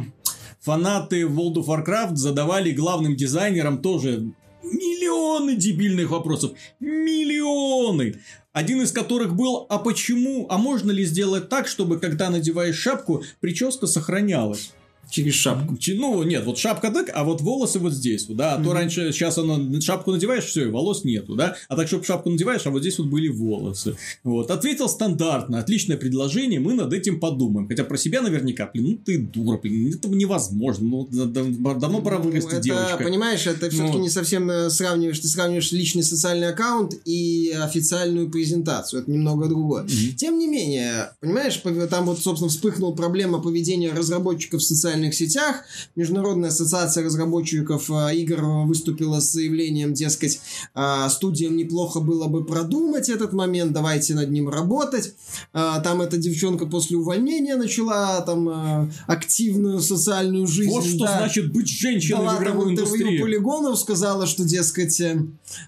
фанаты 0.60 1.20
World 1.20 1.54
of 1.54 1.66
Warcraft 1.66 2.16
задавали 2.16 2.72
главным 2.72 3.14
дизайнерам 3.14 3.80
тоже 3.80 4.32
миллионы 4.72 5.56
дебильных 5.56 6.10
вопросов. 6.10 6.52
Миллионы! 6.80 8.16
Один 8.52 8.80
из 8.80 8.90
которых 8.90 9.34
был, 9.34 9.66
а 9.68 9.78
почему, 9.78 10.46
а 10.48 10.56
можно 10.56 10.90
ли 10.90 11.04
сделать 11.04 11.48
так, 11.48 11.68
чтобы 11.68 12.00
когда 12.00 12.30
надеваешь 12.30 12.76
шапку, 12.76 13.22
прическа 13.40 13.86
сохранялась? 13.86 14.72
Через 15.10 15.34
шапку. 15.34 15.76
Ну, 15.88 16.22
нет, 16.24 16.44
вот 16.44 16.58
шапка 16.58 16.90
так, 16.90 17.10
а 17.14 17.24
вот 17.24 17.40
волосы 17.40 17.78
вот 17.78 17.92
здесь, 17.92 18.26
да. 18.26 18.54
А 18.54 18.58
mm-hmm. 18.58 18.64
то 18.64 18.72
раньше, 18.72 19.12
сейчас 19.12 19.38
она, 19.38 19.80
шапку 19.80 20.10
надеваешь, 20.12 20.44
все, 20.44 20.66
и 20.66 20.70
волос 20.70 21.04
нету, 21.04 21.34
да. 21.34 21.56
А 21.68 21.76
так, 21.76 21.86
чтобы 21.86 22.04
шапку 22.04 22.30
надеваешь, 22.30 22.66
а 22.66 22.70
вот 22.70 22.80
здесь 22.80 22.98
вот 22.98 23.08
были 23.08 23.28
волосы. 23.28 23.96
Вот. 24.24 24.50
Ответил 24.50 24.88
стандартно, 24.88 25.60
отличное 25.60 25.96
предложение, 25.96 26.60
мы 26.60 26.74
над 26.74 26.92
этим 26.92 27.20
подумаем. 27.20 27.68
Хотя 27.68 27.84
про 27.84 27.96
себя 27.96 28.20
наверняка, 28.20 28.68
блин, 28.72 28.86
ну 28.86 28.96
ты 28.96 29.18
дура, 29.18 29.58
блин, 29.58 29.94
это 29.94 30.08
невозможно. 30.08 30.86
Ну, 30.86 31.08
давно 31.08 32.00
пора 32.00 32.18
ну, 32.18 32.24
вырасти 32.24 32.48
это, 32.48 32.60
девочка. 32.60 32.98
Понимаешь, 33.02 33.46
это 33.46 33.70
все-таки 33.70 33.96
ну. 33.98 34.02
не 34.02 34.10
совсем 34.10 34.50
э, 34.50 34.70
сравниваешь. 34.70 35.20
Ты 35.20 35.28
сравниваешь 35.28 35.72
личный 35.72 36.02
социальный 36.02 36.48
аккаунт 36.48 36.94
и 37.04 37.54
официальную 37.56 38.30
презентацию. 38.30 39.02
Это 39.02 39.10
немного 39.10 39.48
другое. 39.48 39.84
Mm-hmm. 39.84 40.12
Тем 40.16 40.38
не 40.38 40.48
менее, 40.48 41.12
понимаешь, 41.20 41.60
там 41.90 42.06
вот, 42.06 42.18
собственно, 42.18 42.50
вспыхнула 42.50 42.92
проблема 42.92 43.40
поведения 43.40 43.92
разработчиков 43.92 44.60
в 44.60 44.64
социальных 44.64 44.95
социальных 44.96 45.14
сетях. 45.14 45.64
Международная 45.94 46.48
ассоциация 46.50 47.04
разработчиков 47.04 47.90
э, 47.90 48.16
игр 48.16 48.42
выступила 48.66 49.20
с 49.20 49.32
заявлением, 49.32 49.92
дескать, 49.92 50.40
э, 50.74 51.08
студиям 51.10 51.56
неплохо 51.56 52.00
было 52.00 52.26
бы 52.26 52.44
продумать 52.44 53.08
этот 53.08 53.32
момент, 53.32 53.72
давайте 53.72 54.14
над 54.14 54.30
ним 54.30 54.48
работать. 54.48 55.14
Э, 55.52 55.74
там 55.84 56.00
эта 56.00 56.16
девчонка 56.16 56.66
после 56.66 56.96
увольнения 56.96 57.56
начала 57.56 58.20
там 58.22 58.48
э, 58.48 58.90
активную 59.06 59.80
социальную 59.80 60.46
жизнь. 60.46 60.70
Вот 60.70 60.84
что 60.84 61.04
да. 61.04 61.18
значит 61.18 61.52
быть 61.52 61.68
женщиной 61.68 62.18
Дала 62.18 62.32
в 62.32 62.34
там 62.34 62.42
игровой 62.42 62.72
интервью 62.72 62.96
индустрии. 62.96 63.20
Полигонов, 63.20 63.78
сказала, 63.78 64.26
что, 64.26 64.44
дескать, 64.44 65.00
э, 65.00 65.18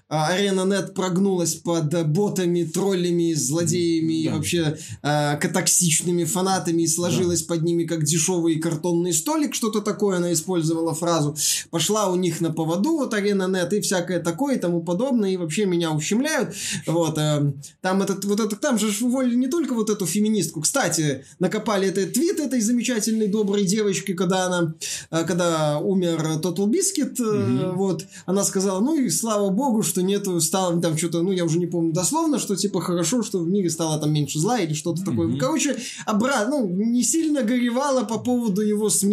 Арена 0.07 0.65
Нет 0.65 0.93
прогнулась 0.93 1.55
под 1.55 2.07
ботами, 2.07 2.63
троллями, 2.63 3.33
злодеями 3.33 4.21
и 4.21 4.27
Да. 4.27 4.35
вообще 4.35 4.77
э, 5.03 5.37
катоксичными 5.37 6.23
фанатами 6.23 6.83
и 6.83 6.87
сложилась 6.87 7.43
под 7.43 7.63
ними 7.63 7.83
как 7.83 8.03
дешевый 8.03 8.59
картонный 8.59 9.13
столик, 9.19 9.53
что-то 9.55 9.81
такое 9.81 10.17
она 10.17 10.33
использовала 10.33 10.93
фразу. 10.93 11.35
Пошла 11.69 12.09
у 12.09 12.15
них 12.15 12.41
на 12.41 12.51
поводу, 12.51 12.97
вот 12.97 13.13
Арена 13.13 13.47
Нет 13.47 13.73
и 13.73 13.81
всякое 13.81 14.19
такое 14.19 14.55
и 14.55 14.59
тому 14.59 14.81
подобное, 14.81 15.31
и 15.31 15.37
вообще 15.37 15.65
меня 15.65 15.91
ущемляют. 15.91 16.55
Вот, 16.87 17.17
э, 17.17 17.53
там 17.81 18.01
этот, 18.01 18.25
вот 18.25 18.39
это, 18.39 18.55
там 18.55 18.79
же 18.79 18.87
уволили 19.05 19.35
не 19.35 19.47
только 19.47 19.73
вот 19.73 19.89
эту 19.89 20.05
феминистку. 20.05 20.61
Кстати, 20.61 21.25
накопали 21.39 21.87
этот 21.87 22.13
твит 22.13 22.39
этой 22.39 22.61
замечательной 22.61 23.27
доброй 23.27 23.65
девочки, 23.65 24.13
когда 24.13 24.45
она, 24.45 24.73
э, 25.11 25.23
когда 25.25 25.79
умер 25.79 26.39
Total 26.41 26.67
Biscuit, 26.67 27.15
э, 27.19 27.49
Мгм. 27.49 27.77
вот, 27.77 28.05
она 28.25 28.43
сказала, 28.43 28.79
ну 28.79 28.95
и 28.95 29.09
слава 29.09 29.49
богу, 29.49 29.83
что 29.83 30.01
нету, 30.01 30.39
стало 30.41 30.81
там 30.81 30.97
что-то, 30.97 31.21
ну 31.21 31.31
я 31.31 31.43
уже 31.45 31.59
не 31.59 31.67
помню 31.67 31.93
дословно, 31.93 32.39
что 32.39 32.55
типа 32.55 32.81
хорошо, 32.81 33.23
что 33.23 33.39
в 33.39 33.47
мире 33.47 33.69
стало 33.69 33.99
там 33.99 34.13
меньше 34.13 34.39
зла 34.39 34.59
или 34.59 34.73
что-то 34.73 35.03
такое. 35.03 35.27
Мгм. 35.27 35.39
Короче, 35.39 35.77
обра... 36.05 36.45
ну, 36.45 36.67
не 36.67 37.03
сильно 37.03 37.43
горевала 37.43 38.03
по 38.03 38.17
поводу 38.19 38.61
его 38.61 38.89
смерти. 38.89 39.08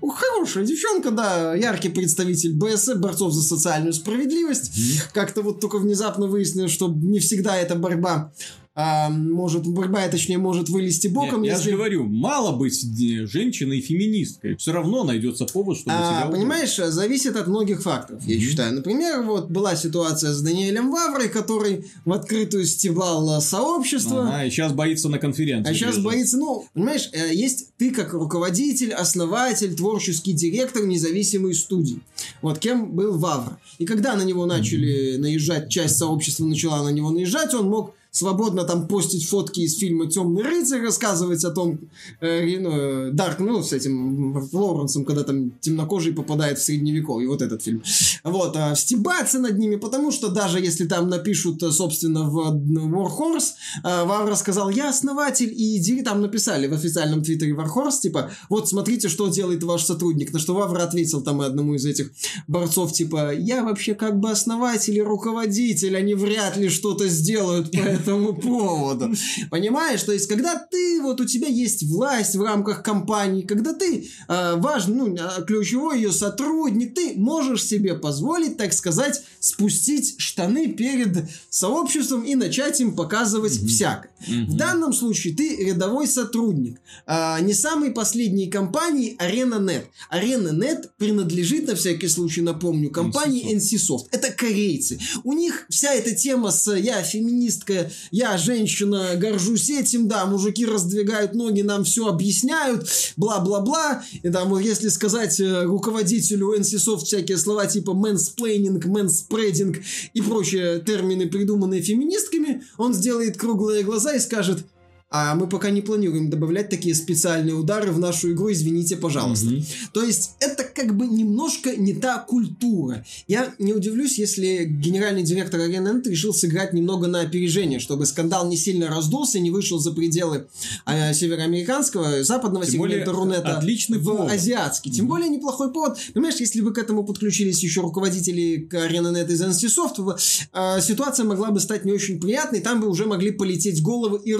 Ну, 0.00 0.08
хорошая 0.10 0.64
девчонка, 0.64 1.10
да, 1.10 1.54
яркий 1.54 1.88
представитель 1.88 2.54
БС, 2.54 2.94
борцов 2.96 3.32
за 3.32 3.42
социальную 3.42 3.92
справедливость. 3.92 4.72
Как-то 5.12 5.42
вот 5.42 5.60
только 5.60 5.78
внезапно 5.78 6.26
выяснилось, 6.26 6.72
что 6.72 6.88
не 6.88 7.20
всегда 7.20 7.56
эта 7.56 7.74
борьба 7.74 8.32
а, 8.80 9.10
может, 9.10 9.66
борьба, 9.66 10.06
точнее, 10.06 10.38
может 10.38 10.68
вылезти 10.68 11.08
боком, 11.08 11.42
я, 11.42 11.50
я 11.50 11.56
если... 11.56 11.70
же 11.72 11.76
говорю, 11.76 12.04
мало 12.04 12.56
быть 12.56 12.80
э, 12.84 13.26
женщиной-феминисткой. 13.26 14.54
Все 14.56 14.70
равно 14.70 15.02
найдется 15.02 15.46
повод, 15.46 15.78
чтобы 15.78 15.96
А, 15.98 16.22
тебя 16.22 16.30
понимаешь, 16.30 16.76
зависит 16.76 17.34
от 17.34 17.48
многих 17.48 17.82
факторов, 17.82 18.22
я 18.24 18.36
Мгм. 18.36 18.44
считаю. 18.44 18.74
Например, 18.76 19.22
вот 19.22 19.50
была 19.50 19.74
ситуация 19.74 20.32
с 20.32 20.40
Даниэлем 20.42 20.92
Ваврой, 20.92 21.28
который 21.28 21.86
в 22.04 22.12
открытую 22.12 22.66
стебал 22.66 23.28
а, 23.30 23.40
сообщество. 23.40 24.28
Ага, 24.28 24.44
и 24.44 24.50
сейчас 24.50 24.72
боится 24.72 25.08
на 25.08 25.18
конференции. 25.18 25.72
А 25.72 25.74
сейчас 25.74 25.96
бежать. 25.96 26.04
боится, 26.04 26.38
ну, 26.38 26.64
понимаешь, 26.72 27.10
э, 27.12 27.34
есть 27.34 27.70
ты 27.78 27.90
как 27.90 28.12
руководитель, 28.12 28.92
основатель, 28.92 29.74
творческий 29.74 30.34
директор 30.34 30.86
независимой 30.86 31.54
студии. 31.54 31.98
Вот 32.42 32.60
кем 32.60 32.92
был 32.92 33.18
Вавр. 33.18 33.58
И 33.78 33.86
когда 33.86 34.14
на 34.14 34.22
него 34.22 34.46
начали 34.46 35.16
наезжать, 35.16 35.68
часть 35.68 35.96
сообщества 35.96 36.44
начала 36.44 36.84
на 36.84 36.90
него 36.90 37.10
наезжать, 37.10 37.54
он 37.54 37.68
мог 37.68 37.97
свободно 38.10 38.64
там 38.64 38.88
постить 38.88 39.28
фотки 39.28 39.60
из 39.60 39.76
фильма 39.78 40.06
«Темный 40.06 40.42
рыцарь», 40.42 40.82
рассказывать 40.82 41.44
о 41.44 41.50
том, 41.50 41.78
э, 42.20 42.58
ну, 42.58 42.70
э, 42.70 43.10
Дарк, 43.12 43.38
ну, 43.40 43.62
с 43.62 43.72
этим 43.72 44.34
м, 44.36 44.48
Лоуренсом, 44.52 45.04
когда 45.04 45.24
там 45.24 45.52
темнокожий 45.60 46.12
попадает 46.12 46.58
в 46.58 46.62
средневековье, 46.62 47.28
вот 47.28 47.42
этот 47.42 47.62
фильм. 47.62 47.82
Вот, 48.24 48.56
а, 48.56 48.74
стебаться 48.74 49.38
над 49.38 49.58
ними, 49.58 49.76
потому 49.76 50.10
что 50.10 50.28
даже 50.28 50.60
если 50.60 50.86
там 50.86 51.08
напишут, 51.08 51.62
э, 51.62 51.70
собственно, 51.70 52.24
в 52.24 52.38
Warhorse, 52.38 53.52
э, 53.84 54.04
Вавра 54.04 54.34
сказал, 54.34 54.70
я 54.70 54.88
основатель, 54.88 55.52
и 55.52 55.76
иди, 55.76 56.02
там 56.02 56.20
написали 56.20 56.66
в 56.66 56.72
официальном 56.72 57.22
твиттере 57.22 57.52
Warhorse, 57.52 58.00
типа, 58.02 58.30
вот 58.48 58.68
смотрите, 58.68 59.08
что 59.08 59.28
делает 59.28 59.62
ваш 59.62 59.84
сотрудник. 59.84 60.32
На 60.32 60.38
что 60.38 60.54
Вавра 60.54 60.82
ответил 60.82 61.20
там 61.22 61.40
одному 61.40 61.74
из 61.74 61.84
этих 61.84 62.10
борцов, 62.46 62.92
типа, 62.92 63.34
я 63.34 63.62
вообще 63.62 63.94
как 63.94 64.18
бы 64.18 64.30
основатель 64.30 64.96
и 64.96 65.02
руководитель, 65.02 65.96
они 65.96 66.14
вряд 66.14 66.56
ли 66.56 66.68
что-то 66.68 67.08
сделают 67.08 67.70
по 67.70 67.78
этому 68.00 68.34
поводу. 68.34 69.14
Понимаешь? 69.50 70.02
То 70.02 70.12
есть, 70.12 70.26
когда 70.28 70.56
ты, 70.56 71.00
вот 71.02 71.20
у 71.20 71.24
тебя 71.24 71.48
есть 71.48 71.82
власть 71.84 72.36
в 72.36 72.42
рамках 72.42 72.82
компании, 72.82 73.42
когда 73.42 73.72
ты 73.72 74.08
э, 74.28 74.54
важный, 74.56 74.96
ну, 74.96 75.14
э, 75.16 75.44
ключевой 75.46 75.96
ее 75.98 76.12
сотрудник, 76.12 76.94
ты 76.94 77.14
можешь 77.16 77.64
себе 77.64 77.94
позволить, 77.94 78.56
так 78.56 78.72
сказать, 78.72 79.22
спустить 79.40 80.14
штаны 80.18 80.68
перед 80.68 81.28
сообществом 81.50 82.22
и 82.22 82.34
начать 82.34 82.80
им 82.80 82.94
показывать 82.94 83.58
Мгм. 83.58 83.68
всякое. 83.68 84.10
Мгм. 84.26 84.46
В 84.46 84.56
данном 84.56 84.92
случае 84.92 85.34
ты 85.34 85.56
рядовой 85.56 86.06
сотрудник 86.06 86.80
а, 87.06 87.40
не 87.40 87.54
самой 87.54 87.90
последней 87.92 88.48
компании 88.48 89.16
Arena.net. 89.20 89.84
Arena.net 90.12 90.88
принадлежит, 90.98 91.66
на 91.68 91.74
всякий 91.74 92.08
случай 92.08 92.40
напомню, 92.42 92.90
компании 92.90 93.54
NCSoft. 93.54 94.06
Это 94.10 94.30
корейцы. 94.30 94.98
У 95.24 95.32
них 95.32 95.66
вся 95.68 95.92
эта 95.94 96.14
тема 96.14 96.50
с 96.50 96.72
«я 96.74 97.02
феминистка, 97.02 97.87
я 98.10 98.36
женщина, 98.38 99.16
горжусь 99.16 99.70
этим», 99.70 100.08
да, 100.08 100.26
мужики 100.26 100.66
раздвигают 100.66 101.34
ноги, 101.34 101.62
нам 101.62 101.84
все 101.84 102.08
объясняют, 102.08 102.88
бла-бла-бла. 103.16 104.02
И 104.22 104.28
там, 104.30 104.50
вот 104.50 104.60
если 104.60 104.88
сказать 104.88 105.38
э, 105.40 105.64
руководителю 105.64 106.54
NCSoft 106.58 107.04
всякие 107.04 107.38
слова 107.38 107.66
типа 107.66 107.90
mansplaining, 107.90 108.80
manspreading 108.82 109.76
и 110.14 110.20
прочие 110.20 110.80
термины, 110.80 111.28
придуманные 111.28 111.82
феминистками, 111.82 112.62
он 112.76 112.94
сделает 112.94 113.36
круглые 113.36 113.82
глаза 113.82 114.14
и 114.14 114.20
скажет 114.20 114.64
а 115.10 115.34
мы 115.34 115.46
пока 115.48 115.70
не 115.70 115.80
планируем 115.80 116.28
добавлять 116.28 116.68
такие 116.68 116.94
специальные 116.94 117.54
удары 117.54 117.92
в 117.92 117.98
нашу 117.98 118.32
игру, 118.32 118.52
извините, 118.52 118.96
пожалуйста. 118.96 119.46
Мгм. 119.46 119.64
То 119.92 120.02
есть 120.02 120.32
это 120.40 120.64
как 120.64 120.94
бы 120.96 121.06
немножко 121.06 121.74
не 121.76 121.94
та 121.94 122.18
культура. 122.18 123.04
Я 123.26 123.54
не 123.58 123.72
удивлюсь, 123.72 124.18
если 124.18 124.64
генеральный 124.64 125.22
директор 125.22 125.60
Арена 125.60 126.02
решил 126.04 126.34
сыграть 126.34 126.72
немного 126.74 127.06
на 127.06 127.20
опережение, 127.22 127.78
чтобы 127.80 128.04
скандал 128.04 128.46
не 128.48 128.56
сильно 128.56 128.88
раздулся, 128.88 129.40
не 129.40 129.50
вышел 129.50 129.78
за 129.78 129.92
пределы 129.92 130.46
э, 130.86 131.14
североамериканского, 131.14 132.22
западного 132.22 132.66
Тем 132.66 132.74
сегмента 132.74 133.12
Рунета 133.12 133.56
отличный 133.58 133.98
в 133.98 134.04
повод. 134.04 134.30
азиатский. 134.30 134.90
Тем 134.90 135.06
Мгм. 135.06 135.14
более 135.14 135.28
неплохой 135.30 135.72
повод. 135.72 135.98
Понимаешь, 136.12 136.36
если 136.38 136.60
бы 136.60 136.72
к 136.72 136.78
этому 136.78 137.04
подключились 137.04 137.62
еще 137.62 137.80
руководители 137.80 138.68
ArenaNet 138.70 139.30
из 139.32 139.40
NCSoft, 139.40 140.18
э, 140.52 140.80
ситуация 140.82 141.24
могла 141.24 141.50
бы 141.50 141.60
стать 141.60 141.84
не 141.84 141.92
очень 141.92 142.20
приятной, 142.20 142.60
там 142.60 142.80
бы 142.80 142.88
уже 142.88 143.06
могли 143.06 143.30
полететь 143.30 143.82
головы 143.82 144.20
и 144.24 144.34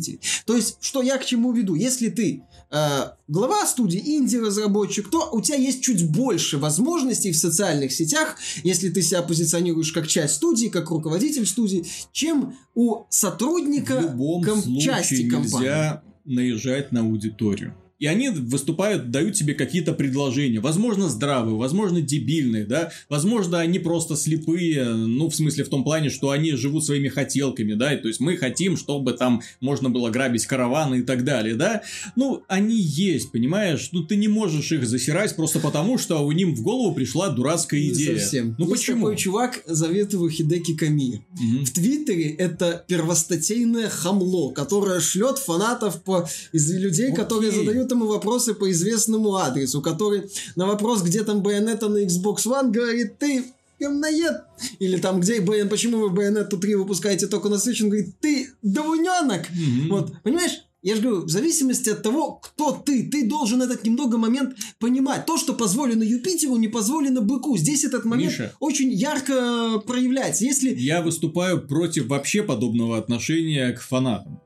руководителей. 0.00 0.20
То 0.46 0.56
есть, 0.56 0.78
что 0.80 1.02
я 1.02 1.18
к 1.18 1.24
чему 1.24 1.52
веду? 1.52 1.74
Если 1.74 2.08
ты 2.08 2.42
э, 2.70 3.00
глава 3.28 3.66
студии, 3.66 4.00
инди-разработчик, 4.16 5.10
то 5.10 5.28
у 5.32 5.40
тебя 5.40 5.56
есть 5.58 5.82
чуть 5.82 6.08
больше 6.10 6.58
возможностей 6.58 7.32
в 7.32 7.36
социальных 7.36 7.92
сетях, 7.92 8.36
если 8.64 8.88
ты 8.90 9.02
себя 9.02 9.22
позиционируешь 9.22 9.92
как 9.92 10.06
часть 10.06 10.34
студии, 10.36 10.68
как 10.68 10.90
руководитель 10.90 11.46
студии, 11.46 11.84
чем 12.12 12.54
у 12.74 13.04
сотрудника 13.10 13.98
В 13.98 14.02
любом 14.02 14.42
ком- 14.44 14.62
случае 14.62 14.80
части 14.80 15.28
компании. 15.28 15.56
нельзя 15.56 16.02
наезжать 16.24 16.92
на 16.92 17.00
аудиторию. 17.00 17.74
И 18.00 18.06
они 18.06 18.30
выступают, 18.30 19.10
дают 19.10 19.34
тебе 19.34 19.52
какие-то 19.52 19.92
предложения. 19.92 20.58
Возможно, 20.58 21.10
здравые, 21.10 21.56
возможно, 21.56 22.00
дебильные, 22.00 22.64
да. 22.64 22.90
Возможно, 23.10 23.60
они 23.60 23.78
просто 23.78 24.16
слепые, 24.16 24.84
ну, 24.84 25.28
в 25.28 25.34
смысле, 25.36 25.64
в 25.64 25.68
том 25.68 25.84
плане, 25.84 26.08
что 26.08 26.30
они 26.30 26.52
живут 26.52 26.84
своими 26.84 27.08
хотелками, 27.08 27.74
да. 27.74 27.94
То 27.96 28.08
есть, 28.08 28.18
мы 28.18 28.38
хотим, 28.38 28.78
чтобы 28.78 29.12
там 29.12 29.42
можно 29.60 29.90
было 29.90 30.08
грабить 30.08 30.46
караваны 30.46 31.00
и 31.00 31.02
так 31.02 31.24
далее, 31.24 31.56
да. 31.56 31.82
Ну, 32.16 32.42
они 32.48 32.80
есть, 32.80 33.32
понимаешь? 33.32 33.90
Ну, 33.92 34.02
ты 34.02 34.16
не 34.16 34.28
можешь 34.28 34.72
их 34.72 34.86
засирать 34.86 35.36
просто 35.36 35.60
потому, 35.60 35.98
что 35.98 36.24
у 36.24 36.32
них 36.32 36.48
в 36.48 36.62
голову 36.62 36.94
пришла 36.94 37.28
дурацкая 37.28 37.80
Не 37.80 37.88
идея. 37.90 38.18
совсем. 38.18 38.56
Ну, 38.58 38.64
Есть 38.66 38.80
почему? 38.80 39.00
такой 39.02 39.16
чувак, 39.18 39.62
его 39.68 40.30
Хидеки 40.30 40.74
Камия. 40.74 41.20
Мгм. 41.38 41.66
В 41.66 41.70
Твиттере 41.70 42.30
это 42.30 42.82
первостатейное 42.88 43.90
хамло, 43.90 44.52
которое 44.52 45.00
шлет 45.00 45.36
фанатов 45.36 46.02
по 46.02 46.26
из 46.52 46.72
людей, 46.72 47.12
которые 47.12 47.50
Окей. 47.50 47.66
задают 47.66 47.89
ему 47.90 48.06
вопросы 48.06 48.54
по 48.54 48.70
известному 48.70 49.36
адресу, 49.36 49.82
который 49.82 50.30
на 50.56 50.66
вопрос, 50.66 51.02
где 51.02 51.24
там 51.24 51.42
Байонета 51.42 51.88
на 51.88 52.04
Xbox 52.04 52.46
One, 52.46 52.70
говорит, 52.70 53.18
ты 53.18 53.44
говноед. 53.80 54.42
Или 54.78 54.98
там, 54.98 55.20
где 55.20 55.40
Байон, 55.40 55.68
почему 55.68 55.98
вы 55.98 56.10
Байонету 56.10 56.58
3 56.58 56.74
выпускаете 56.76 57.26
только 57.26 57.48
на 57.48 57.54
Switch, 57.54 57.82
он 57.82 57.88
говорит, 57.88 58.20
ты 58.20 58.50
дауненок. 58.62 59.48
Мгм. 59.50 59.88
Вот, 59.90 60.22
понимаешь? 60.22 60.60
Я 60.82 60.96
же 60.96 61.02
говорю, 61.02 61.26
в 61.26 61.28
зависимости 61.28 61.90
от 61.90 62.02
того, 62.02 62.40
кто 62.42 62.72
ты, 62.72 63.06
ты 63.10 63.28
должен 63.28 63.60
этот 63.60 63.84
немного 63.84 64.16
момент 64.16 64.56
понимать. 64.78 65.26
То, 65.26 65.36
что 65.36 65.52
позволено 65.52 66.02
Юпитеру, 66.02 66.56
не 66.56 66.68
позволено 66.68 67.20
быку. 67.20 67.58
Здесь 67.58 67.84
этот 67.84 68.06
момент 68.06 68.32
Миша. 68.32 68.54
очень 68.60 68.90
ярко 68.90 69.82
проявляется. 69.86 70.44
Если 70.44 70.74
Я 70.74 71.02
выступаю 71.02 71.66
против 71.66 72.06
вообще 72.06 72.42
подобного 72.42 72.96
отношения 72.96 73.72
к 73.72 73.82
фанатам. 73.82 74.40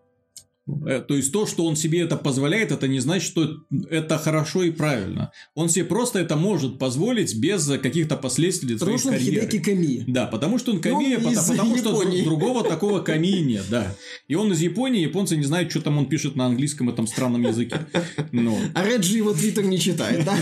Э, 0.86 1.02
то 1.06 1.14
есть 1.14 1.30
то, 1.30 1.46
что 1.46 1.66
он 1.66 1.76
себе 1.76 2.00
это 2.00 2.16
позволяет, 2.16 2.72
это 2.72 2.88
не 2.88 3.00
значит, 3.00 3.26
что 3.26 3.58
это 3.90 4.16
хорошо 4.18 4.62
и 4.62 4.70
правильно. 4.70 5.30
Он 5.54 5.68
себе 5.68 5.84
просто 5.84 6.18
это 6.18 6.36
может 6.36 6.78
позволить 6.78 7.36
без 7.36 7.66
каких-то 7.66 8.16
последствий 8.16 8.68
для 8.68 8.78
потому 8.78 8.98
своей 8.98 9.18
карьеры. 9.18 9.46
Хидеки 9.46 9.62
Ками. 9.62 10.04
Да, 10.06 10.26
потому 10.26 10.58
что 10.58 10.72
он 10.72 10.80
Ками, 10.80 11.16
потому, 11.16 11.36
потому 11.48 11.76
что 11.76 12.02
друг, 12.02 12.24
другого 12.24 12.64
такого 12.64 13.00
Ками 13.00 13.42
нет, 13.42 13.64
да. 13.70 13.94
И 14.26 14.34
он 14.34 14.52
из 14.52 14.60
Японии, 14.60 15.02
японцы 15.02 15.36
не 15.36 15.44
знают, 15.44 15.70
что 15.70 15.82
там 15.82 15.98
он 15.98 16.06
пишет 16.06 16.34
на 16.34 16.46
английском 16.46 16.88
этом 16.88 17.06
странном 17.06 17.42
языке. 17.42 17.86
Ну. 18.32 18.58
А 18.74 18.84
Реджи 18.84 19.18
его 19.18 19.32
твиттер 19.32 19.64
не 19.64 19.78
читает, 19.78 20.24
да? 20.24 20.36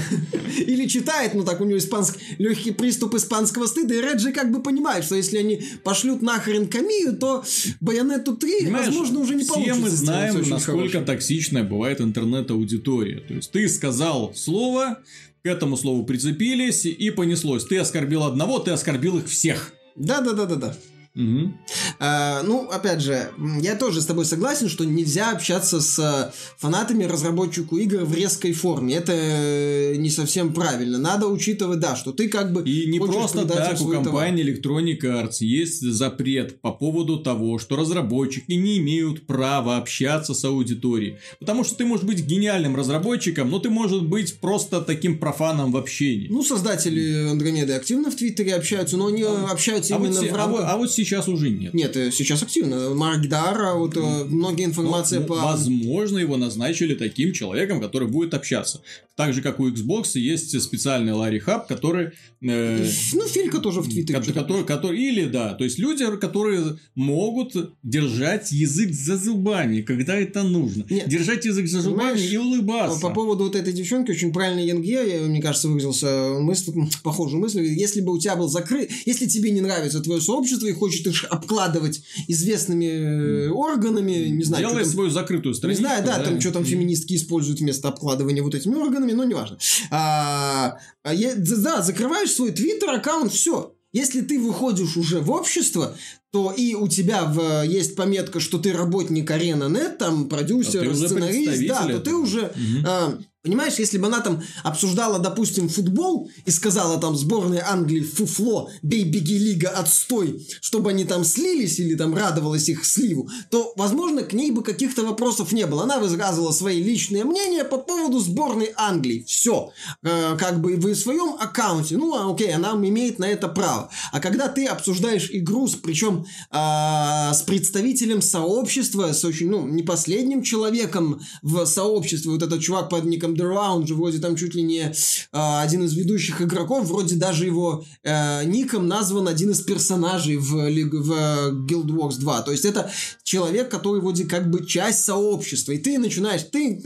Или 0.58 0.86
читает, 0.86 1.34
но 1.34 1.42
так 1.42 1.60
у 1.60 1.64
него 1.64 1.78
испанск... 1.78 2.18
легкий 2.38 2.70
приступ 2.70 3.14
испанского 3.14 3.66
стыда, 3.66 3.94
и 3.94 4.00
Реджи 4.00 4.32
как 4.32 4.52
бы 4.52 4.62
понимает, 4.62 5.04
что 5.04 5.16
если 5.16 5.38
они 5.38 5.62
пошлют 5.82 6.22
нахрен 6.22 6.68
Камию, 6.68 7.16
то 7.16 7.44
Байонету 7.80 8.36
3, 8.36 8.68
возможно, 8.68 9.20
уже 9.20 9.34
не 9.34 9.44
получится. 9.44 9.72
Все 9.72 9.82
мы 9.82 9.90
знаем, 9.90 10.11
насколько 10.12 10.92
хороший. 10.92 11.04
токсичная 11.04 11.64
бывает 11.64 12.00
интернет-аудитория. 12.00 13.20
То 13.20 13.34
есть, 13.34 13.50
ты 13.50 13.68
сказал 13.68 14.34
слово, 14.34 14.98
к 15.42 15.46
этому 15.46 15.76
слову 15.76 16.04
прицепились, 16.04 16.86
и 16.86 17.10
понеслось. 17.10 17.64
Ты 17.64 17.78
оскорбил 17.78 18.22
одного, 18.22 18.58
ты 18.58 18.70
оскорбил 18.70 19.18
их 19.18 19.26
всех. 19.26 19.72
Да-да-да-да-да. 19.96 20.76
Угу. 21.14 21.52
А, 21.98 22.42
ну, 22.42 22.68
опять 22.70 23.02
же, 23.02 23.30
я 23.60 23.76
тоже 23.76 24.00
с 24.00 24.06
тобой 24.06 24.24
согласен, 24.24 24.68
что 24.68 24.84
нельзя 24.84 25.30
общаться 25.30 25.80
с 25.80 26.32
фанатами 26.56 27.04
разработчику 27.04 27.76
игр 27.76 28.04
в 28.04 28.14
резкой 28.14 28.52
форме. 28.52 28.94
Это 28.94 29.12
э, 29.14 29.96
не 29.96 30.08
совсем 30.10 30.54
правильно. 30.54 30.98
Надо 30.98 31.26
учитывать, 31.26 31.80
да, 31.80 31.96
что 31.96 32.12
ты 32.12 32.28
как 32.28 32.52
бы... 32.52 32.62
И 32.62 32.86
не 32.86 32.98
просто 32.98 33.46
так 33.46 33.80
у 33.80 33.88
компании 33.88 34.44
Electronic 34.44 35.00
Arts 35.02 35.38
есть 35.40 35.82
запрет 35.82 36.60
по 36.60 36.72
поводу 36.72 37.18
того, 37.18 37.58
что 37.58 37.76
разработчики 37.76 38.52
не 38.52 38.78
имеют 38.78 39.26
права 39.26 39.76
общаться 39.76 40.32
с 40.32 40.44
аудиторией. 40.44 41.18
Потому 41.40 41.62
что 41.64 41.76
ты 41.76 41.84
можешь 41.84 42.06
быть 42.06 42.24
гениальным 42.24 42.74
разработчиком, 42.74 43.50
но 43.50 43.58
ты 43.58 43.68
можешь 43.68 44.02
быть 44.02 44.38
просто 44.40 44.80
таким 44.80 45.18
профаном 45.18 45.72
в 45.72 45.76
общении. 45.76 46.28
Ну, 46.30 46.42
создатели 46.42 47.28
Андромеды 47.30 47.74
активно 47.74 48.10
в 48.10 48.16
Твиттере 48.16 48.54
общаются, 48.54 48.96
но 48.96 49.08
они 49.08 49.22
а, 49.22 49.48
общаются 49.50 49.94
а 49.94 49.98
именно 49.98 50.22
вот, 50.22 50.30
в 50.30 50.34
рамках... 50.34 50.64
А, 50.64 50.72
а 50.72 50.76
вот 50.78 50.90
сейчас 51.04 51.28
уже 51.28 51.50
нет. 51.50 51.74
Нет, 51.74 51.96
э, 51.96 52.10
сейчас 52.10 52.42
активно. 52.42 52.94
Марк 52.94 53.28
Дара, 53.28 53.74
вот 53.74 53.96
э, 53.96 54.24
многие 54.24 54.64
информация 54.64 55.20
ну, 55.20 55.26
по... 55.26 55.34
Возможно, 55.36 56.18
его 56.18 56.36
назначили 56.36 56.94
таким 56.94 57.32
человеком, 57.32 57.80
который 57.80 58.08
будет 58.08 58.34
общаться. 58.34 58.82
Так 59.14 59.34
же, 59.34 59.42
как 59.42 59.60
у 59.60 59.68
Xbox 59.68 60.18
есть 60.18 60.60
специальный 60.60 61.12
Ларри 61.12 61.38
Хаб, 61.38 61.68
который... 61.68 62.12
Э, 62.40 62.86
ну, 63.12 63.28
Филька 63.28 63.58
тоже 63.58 63.80
в 63.80 63.88
Твиттере. 63.88 64.20
Который, 64.20 64.64
который, 64.64 64.98
или, 64.98 65.26
да, 65.26 65.54
то 65.54 65.64
есть 65.64 65.78
люди, 65.78 66.04
которые 66.16 66.78
могут 66.94 67.54
держать 67.82 68.52
язык 68.52 68.92
за 68.92 69.16
зубами, 69.16 69.82
когда 69.82 70.16
это 70.16 70.42
нужно. 70.42 70.84
Нет, 70.88 71.08
держать 71.08 71.44
язык 71.44 71.68
за 71.68 71.82
зубами 71.82 72.18
и 72.18 72.36
улыбаться. 72.36 73.00
По, 73.00 73.08
по 73.08 73.14
поводу 73.14 73.44
вот 73.44 73.56
этой 73.56 73.72
девчонки, 73.72 74.10
очень 74.10 74.32
правильно 74.32 74.60
Янге, 74.60 75.20
мне 75.26 75.42
кажется, 75.42 75.68
выразился 75.68 76.36
мысль, 76.40 76.72
похожую 77.02 77.40
мысль. 77.40 77.62
Если 77.62 78.00
бы 78.00 78.12
у 78.12 78.18
тебя 78.18 78.36
был 78.36 78.48
закрыт... 78.48 78.90
Если 79.04 79.26
тебе 79.26 79.50
не 79.50 79.60
нравится 79.60 80.00
твое 80.00 80.20
сообщество 80.20 80.66
и 80.66 80.72
хочешь 80.72 80.91
их 81.00 81.24
обкладывать 81.30 82.02
известными 82.28 82.84
э, 82.84 83.50
органами, 83.50 84.28
не 84.28 84.44
знаю... 84.44 84.68
Делай 84.68 84.84
свою 84.84 85.10
закрытую 85.10 85.54
страницу. 85.54 85.80
Не 85.80 85.86
знаю, 85.86 86.04
да, 86.04 86.18
да, 86.18 86.24
там 86.24 86.40
что 86.40 86.52
там 86.52 86.64
феминистки 86.64 87.14
используют 87.14 87.60
вместо 87.60 87.88
обкладывания 87.88 88.42
вот 88.42 88.54
этими 88.54 88.74
органами, 88.74 89.12
но 89.12 89.24
неважно. 89.24 89.58
А, 89.90 90.78
а, 91.02 91.14
да, 91.14 91.82
закрываешь 91.82 92.32
свой 92.32 92.52
твиттер-аккаунт, 92.52 93.32
все. 93.32 93.74
Если 93.92 94.22
ты 94.22 94.40
выходишь 94.40 94.96
уже 94.96 95.20
в 95.20 95.30
общество, 95.30 95.96
то 96.32 96.50
и 96.50 96.74
у 96.74 96.88
тебя 96.88 97.24
в, 97.24 97.62
есть 97.62 97.94
пометка, 97.94 98.40
что 98.40 98.58
ты 98.58 98.72
работник 98.72 99.30
Арена.нет, 99.30 99.98
там 99.98 100.28
продюсер, 100.28 100.90
а 100.90 100.94
сценарист, 100.94 101.66
да, 101.68 101.86
то 101.86 102.00
ты 102.00 102.14
уже 102.14 102.44
угу. 102.44 102.86
а, 102.86 103.18
Понимаешь, 103.42 103.74
если 103.80 103.98
бы 103.98 104.06
она 104.06 104.20
там 104.20 104.40
обсуждала, 104.62 105.18
допустим, 105.18 105.68
футбол 105.68 106.30
и 106.44 106.50
сказала 106.52 107.00
там 107.00 107.16
сборная 107.16 107.68
Англии 107.68 108.00
фуфло, 108.00 108.70
бей, 108.82 109.02
беги, 109.02 109.36
лига, 109.36 109.70
отстой, 109.70 110.46
чтобы 110.60 110.90
они 110.90 111.04
там 111.04 111.24
слились 111.24 111.80
или 111.80 111.96
там 111.96 112.14
радовалась 112.14 112.68
их 112.68 112.84
сливу, 112.84 113.28
то, 113.50 113.72
возможно, 113.76 114.22
к 114.22 114.32
ней 114.32 114.52
бы 114.52 114.62
каких-то 114.62 115.02
вопросов 115.02 115.50
не 115.50 115.66
было. 115.66 115.82
Она 115.82 115.98
высказывала 115.98 116.52
свои 116.52 116.80
личные 116.80 117.24
мнения 117.24 117.64
по 117.64 117.78
поводу 117.78 118.20
сборной 118.20 118.72
Англии. 118.76 119.24
Все. 119.26 119.72
Э, 120.04 120.36
как 120.38 120.60
бы 120.60 120.76
в 120.76 120.94
своем 120.94 121.34
аккаунте, 121.40 121.96
ну, 121.96 122.14
а, 122.14 122.32
окей, 122.32 122.54
она 122.54 122.70
имеет 122.74 123.18
на 123.18 123.24
это 123.24 123.48
право. 123.48 123.90
А 124.12 124.20
когда 124.20 124.46
ты 124.46 124.66
обсуждаешь 124.66 125.30
игру, 125.32 125.66
с, 125.66 125.74
причем 126.22 126.26
э, 126.50 127.34
с 127.34 127.42
представителем 127.42 128.22
сообщества, 128.22 129.12
с 129.12 129.24
очень, 129.24 129.50
ну, 129.50 129.66
не 129.66 129.82
последним 129.82 130.42
человеком 130.42 131.20
в 131.42 131.64
сообществе, 131.66 132.30
вот 132.30 132.42
этот 132.42 132.60
чувак 132.60 132.88
под 132.88 133.04
ником 133.04 133.32
Underground 133.34 133.86
же 133.86 133.94
вроде 133.94 134.18
там 134.18 134.36
чуть 134.36 134.54
ли 134.54 134.62
не 134.62 134.80
э, 134.80 134.92
один 135.32 135.84
из 135.84 135.94
ведущих 135.94 136.42
игроков, 136.42 136.86
вроде 136.86 137.16
даже 137.16 137.46
его 137.46 137.84
э, 138.02 138.44
ником 138.44 138.86
назван 138.86 139.28
один 139.28 139.50
из 139.50 139.60
персонажей 139.60 140.36
в, 140.36 140.52
в 140.52 141.66
Guild 141.66 141.86
Wars 141.86 142.18
2. 142.18 142.42
То 142.42 142.52
есть 142.52 142.64
это 142.64 142.90
человек, 143.22 143.70
который 143.70 144.00
вроде 144.00 144.24
как 144.24 144.50
бы 144.50 144.66
часть 144.66 145.04
сообщества. 145.04 145.72
И 145.72 145.78
ты 145.78 145.98
начинаешь, 145.98 146.42
ты 146.50 146.82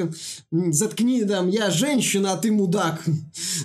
заткни, 0.50 1.24
там, 1.24 1.48
я 1.48 1.70
женщина, 1.70 2.32
а 2.32 2.36
ты 2.36 2.52
мудак. 2.52 3.04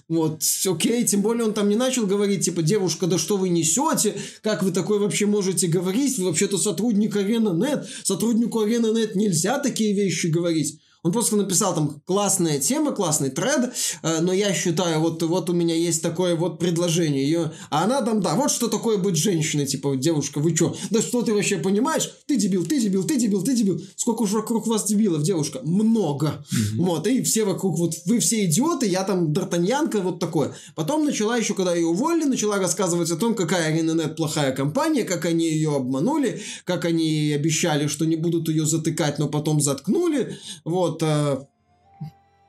Вот, 0.07 0.43
окей, 0.65 1.05
тем 1.05 1.21
более 1.21 1.45
он 1.45 1.53
там 1.53 1.69
не 1.69 1.75
начал 1.75 2.05
говорить, 2.05 2.45
типа, 2.45 2.61
девушка, 2.61 3.07
да 3.07 3.17
что 3.17 3.37
вы 3.37 3.49
несете, 3.49 4.15
как 4.41 4.63
вы 4.63 4.71
такое 4.71 4.99
вообще 4.99 5.25
можете 5.25 5.60
говорить, 5.67 6.17
вы 6.17 6.25
вообще-то 6.25 6.57
сотрудник 6.57 7.15
Арена.нет, 7.15 7.87
сотруднику 8.03 8.59
Арена.нет 8.59 9.15
нельзя 9.15 9.59
такие 9.59 9.93
вещи 9.93 10.27
говорить. 10.27 10.80
Он 11.03 11.11
просто 11.11 11.35
написал 11.35 11.73
там 11.73 12.01
классная 12.05 12.59
тема, 12.59 12.91
классный 12.91 13.31
тред, 13.31 13.73
э, 14.03 14.19
но 14.21 14.31
я 14.31 14.53
считаю, 14.53 14.99
вот, 14.99 15.23
вот 15.23 15.49
у 15.49 15.53
меня 15.53 15.73
есть 15.73 16.03
такое 16.03 16.35
вот 16.35 16.59
предложение. 16.59 17.23
Ее, 17.23 17.51
а 17.71 17.85
она 17.85 18.01
там, 18.03 18.21
да, 18.21 18.35
вот 18.35 18.51
что 18.51 18.67
такое 18.67 18.97
быть 18.97 19.15
женщиной, 19.15 19.65
типа, 19.65 19.95
девушка, 19.95 20.39
вы 20.39 20.55
что? 20.55 20.75
Да 20.91 21.01
что 21.01 21.23
ты 21.23 21.33
вообще 21.33 21.57
понимаешь? 21.57 22.11
Ты 22.27 22.35
дебил, 22.35 22.65
ты 22.65 22.79
дебил, 22.79 23.03
ты 23.03 23.15
дебил, 23.15 23.41
ты 23.43 23.55
дебил. 23.55 23.81
Сколько 23.95 24.21
уже 24.21 24.37
вокруг 24.37 24.67
вас 24.67 24.85
дебилов, 24.85 25.23
девушка? 25.23 25.59
Много. 25.63 26.45
Mm-hmm. 26.53 26.85
Вот, 26.85 27.07
и 27.07 27.23
все 27.23 27.45
вокруг, 27.45 27.79
вот, 27.79 27.95
вы 28.05 28.19
все 28.19 28.45
идиоты, 28.45 28.85
я 28.85 29.03
там 29.03 29.31
Д'Артаньянка, 29.31 30.01
вот 30.01 30.19
такое. 30.19 30.53
Потом 30.75 31.05
начала 31.05 31.35
еще, 31.35 31.55
когда 31.55 31.73
ее 31.73 31.87
уволили, 31.87 32.25
начала 32.25 32.57
рассказывать 32.57 33.09
о 33.09 33.17
том, 33.17 33.33
какая 33.33 33.73
Арена.нет 33.73 34.15
плохая 34.15 34.51
компания, 34.51 35.03
как 35.03 35.25
они 35.25 35.49
ее 35.49 35.75
обманули, 35.75 36.41
как 36.63 36.85
они 36.85 37.33
обещали, 37.33 37.87
что 37.87 38.05
не 38.05 38.17
будут 38.17 38.49
ее 38.49 38.67
затыкать, 38.67 39.17
но 39.17 39.27
потом 39.27 39.61
заткнули. 39.61 40.37
Вот, 40.63 40.90
э, 41.01 41.37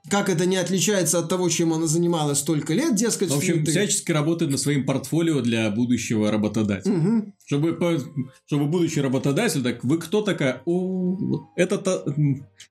как 0.08 0.28
это 0.28 0.46
не 0.46 0.56
отличается 0.56 1.20
от 1.20 1.28
того, 1.28 1.48
чем 1.48 1.72
она 1.72 1.86
занималась 1.86 2.38
столько 2.38 2.74
лет, 2.74 2.94
дескать. 2.94 3.30
В 3.30 3.36
общем, 3.36 3.64
всячески 3.64 4.12
работает 4.12 4.50
над 4.50 4.60
своим 4.60 4.84
портфолио 4.84 5.40
для 5.40 5.70
будущего 5.70 6.30
работодателя. 6.30 6.94
Угу. 6.94 7.32
Чтобы, 7.52 7.76
чтобы 8.46 8.64
будущий 8.64 9.02
работодатель, 9.02 9.62
так 9.62 9.84
вы 9.84 9.98
кто 9.98 10.22
такая? 10.22 10.62
О, 10.64 11.50
это 11.54 11.76
то, 11.76 12.02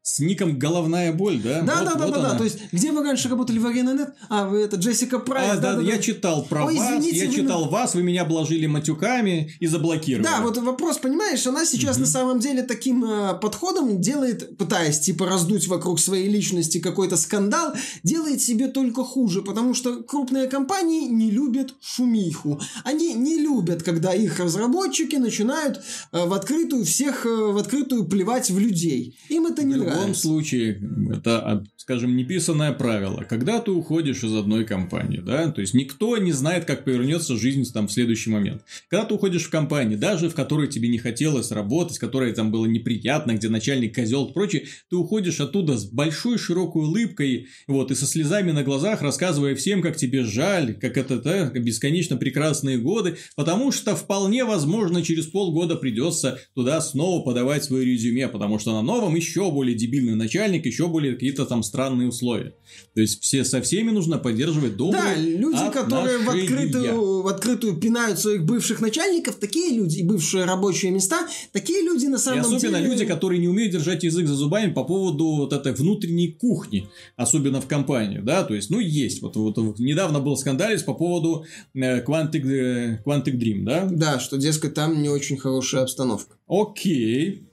с 0.01 0.19
ником 0.19 0.57
головная 0.57 1.13
боль, 1.13 1.39
да? 1.39 1.61
Да, 1.61 1.75
вот, 1.75 1.85
да, 1.85 1.93
да, 1.93 2.05
вот 2.07 2.15
да, 2.15 2.21
да. 2.31 2.37
То 2.39 2.43
есть, 2.45 2.59
где 2.71 2.91
вы 2.91 3.03
раньше 3.03 3.29
работали 3.29 3.59
в 3.59 3.67
Арена.нет? 3.67 4.15
А, 4.27 4.47
вы 4.47 4.61
это 4.61 4.77
Джессика 4.77 5.19
Прайс. 5.19 5.51
А, 5.51 5.55
да, 5.57 5.73
да, 5.73 5.75
да, 5.75 5.81
я 5.83 5.97
да. 5.97 6.01
читал 6.01 6.43
про 6.45 6.65
Ой, 6.65 6.77
вас, 6.77 6.87
извините, 6.87 7.25
я 7.25 7.31
читал 7.31 7.65
вы... 7.65 7.71
вас, 7.71 7.93
вы 7.93 8.01
меня 8.01 8.23
обложили 8.23 8.65
матюками 8.65 9.53
и 9.59 9.67
заблокировали. 9.67 10.23
Да, 10.23 10.41
вот 10.41 10.57
вопрос, 10.57 10.97
понимаешь, 10.97 11.45
она 11.45 11.63
сейчас 11.63 11.97
угу. 11.97 12.01
на 12.01 12.07
самом 12.07 12.39
деле 12.39 12.63
таким 12.63 13.05
э, 13.05 13.35
подходом 13.39 14.01
делает, 14.01 14.57
пытаясь 14.57 14.99
типа 14.99 15.27
раздуть 15.27 15.67
вокруг 15.67 15.99
своей 15.99 16.27
личности 16.27 16.79
какой-то 16.79 17.17
скандал, 17.17 17.75
делает 18.01 18.41
себе 18.41 18.67
только 18.67 19.03
хуже, 19.03 19.43
потому 19.43 19.75
что 19.75 20.01
крупные 20.01 20.47
компании 20.47 21.07
не 21.07 21.29
любят 21.29 21.75
шумиху. 21.81 22.59
Они 22.83 23.13
не 23.13 23.37
любят, 23.37 23.83
когда 23.83 24.11
их 24.11 24.39
разработчики 24.39 24.70
разработчики 24.71 25.15
начинают 25.15 25.81
э, 26.11 26.25
в 26.25 26.33
открытую 26.33 26.85
всех, 26.85 27.25
э, 27.25 27.29
в 27.29 27.57
открытую 27.57 28.05
плевать 28.05 28.49
в 28.49 28.59
людей. 28.59 29.17
Им 29.29 29.47
это 29.47 29.63
не 29.63 29.75
нравится. 29.75 29.97
В 29.97 30.01
любом 30.01 30.15
случае, 30.15 30.81
это, 31.11 31.63
скажем, 31.77 32.15
неписанное 32.15 32.71
правило. 32.71 33.25
Когда 33.27 33.59
ты 33.59 33.71
уходишь 33.71 34.23
из 34.23 34.33
одной 34.33 34.65
компании, 34.65 35.19
да, 35.19 35.51
то 35.51 35.61
есть 35.61 35.73
никто 35.73 36.17
не 36.17 36.31
знает, 36.31 36.65
как 36.65 36.83
повернется 36.83 37.35
жизнь 37.37 37.63
там 37.73 37.87
в 37.87 37.91
следующий 37.91 38.29
момент. 38.29 38.63
Когда 38.89 39.05
ты 39.05 39.13
уходишь 39.13 39.45
в 39.45 39.49
компанию, 39.49 39.97
даже 39.97 40.29
в 40.29 40.35
которой 40.35 40.67
тебе 40.67 40.89
не 40.89 40.97
хотелось 40.97 41.51
работать, 41.51 41.99
которая 41.99 42.33
там 42.33 42.51
было 42.51 42.65
неприятно, 42.65 43.33
где 43.33 43.49
начальник 43.49 43.95
козел 43.95 44.25
и 44.25 44.33
прочее, 44.33 44.65
ты 44.89 44.95
уходишь 44.95 45.39
оттуда 45.39 45.77
с 45.77 45.85
большой 45.85 46.37
широкой 46.37 46.83
улыбкой, 46.83 47.47
вот, 47.67 47.91
и 47.91 47.95
со 47.95 48.05
слезами 48.05 48.51
на 48.51 48.63
глазах, 48.63 49.01
рассказывая 49.01 49.55
всем, 49.55 49.81
как 49.81 49.97
тебе 49.97 50.23
жаль, 50.23 50.75
как 50.75 50.97
это 50.97 51.19
да, 51.19 51.49
бесконечно 51.49 52.17
прекрасные 52.17 52.77
годы, 52.77 53.17
потому 53.35 53.71
что 53.71 53.95
вполне 53.95 54.45
возможно, 54.51 55.01
через 55.01 55.25
полгода 55.27 55.75
придется 55.75 56.39
туда 56.53 56.81
снова 56.81 57.23
подавать 57.23 57.63
свое 57.63 57.85
резюме, 57.85 58.27
потому 58.27 58.59
что 58.59 58.73
на 58.73 58.81
новом 58.81 59.15
еще 59.15 59.49
более 59.51 59.75
дебильный 59.75 60.15
начальник, 60.15 60.65
еще 60.65 60.87
более 60.87 61.13
какие-то 61.13 61.45
там 61.45 61.63
странные 61.63 62.09
условия. 62.09 62.53
То 62.93 63.01
есть 63.01 63.21
все 63.21 63.43
со 63.45 63.61
всеми 63.61 63.91
нужно 63.91 64.17
поддерживать 64.17 64.75
добрые 64.75 65.15
Да, 65.15 65.21
люди, 65.21 65.55
отношения. 65.55 65.71
которые 65.71 66.17
в 66.19 66.29
открытую, 66.29 67.21
в 67.21 67.27
открытую 67.27 67.75
пинают 67.77 68.19
своих 68.19 68.43
бывших 68.45 68.81
начальников, 68.81 69.35
такие 69.35 69.75
люди, 69.75 69.99
и 69.99 70.03
бывшие 70.03 70.45
рабочие 70.45 70.91
места, 70.91 71.27
такие 71.51 71.81
люди 71.81 72.05
на 72.07 72.15
И 72.15 72.19
самом 72.19 72.41
особенно 72.41 72.79
деле... 72.79 72.91
люди, 72.91 73.05
которые 73.05 73.39
не 73.39 73.47
умеют 73.47 73.71
держать 73.71 74.03
язык 74.03 74.27
за 74.27 74.35
зубами 74.35 74.71
по 74.73 74.83
поводу 74.83 75.25
вот 75.37 75.53
этой 75.53 75.73
внутренней 75.73 76.31
кухни, 76.33 76.89
особенно 77.15 77.61
в 77.61 77.67
компании, 77.67 78.19
да, 78.19 78.43
то 78.43 78.53
есть, 78.53 78.69
ну, 78.69 78.79
есть. 78.79 79.21
Вот, 79.21 79.35
вот, 79.35 79.57
вот 79.57 79.79
недавно 79.79 80.19
был 80.19 80.35
скандалец 80.35 80.83
по 80.83 80.93
поводу 80.93 81.45
э, 81.73 82.03
Quantic, 82.03 82.45
э, 82.45 83.01
Quantic 83.05 83.37
Dream, 83.37 83.63
да? 83.63 83.87
Да, 83.89 84.19
что, 84.19 84.37
дескать, 84.41 84.73
там 84.73 85.01
не 85.01 85.09
очень 85.09 85.37
хорошая 85.37 85.83
обстановка. 85.83 86.35
Окей. 86.47 87.50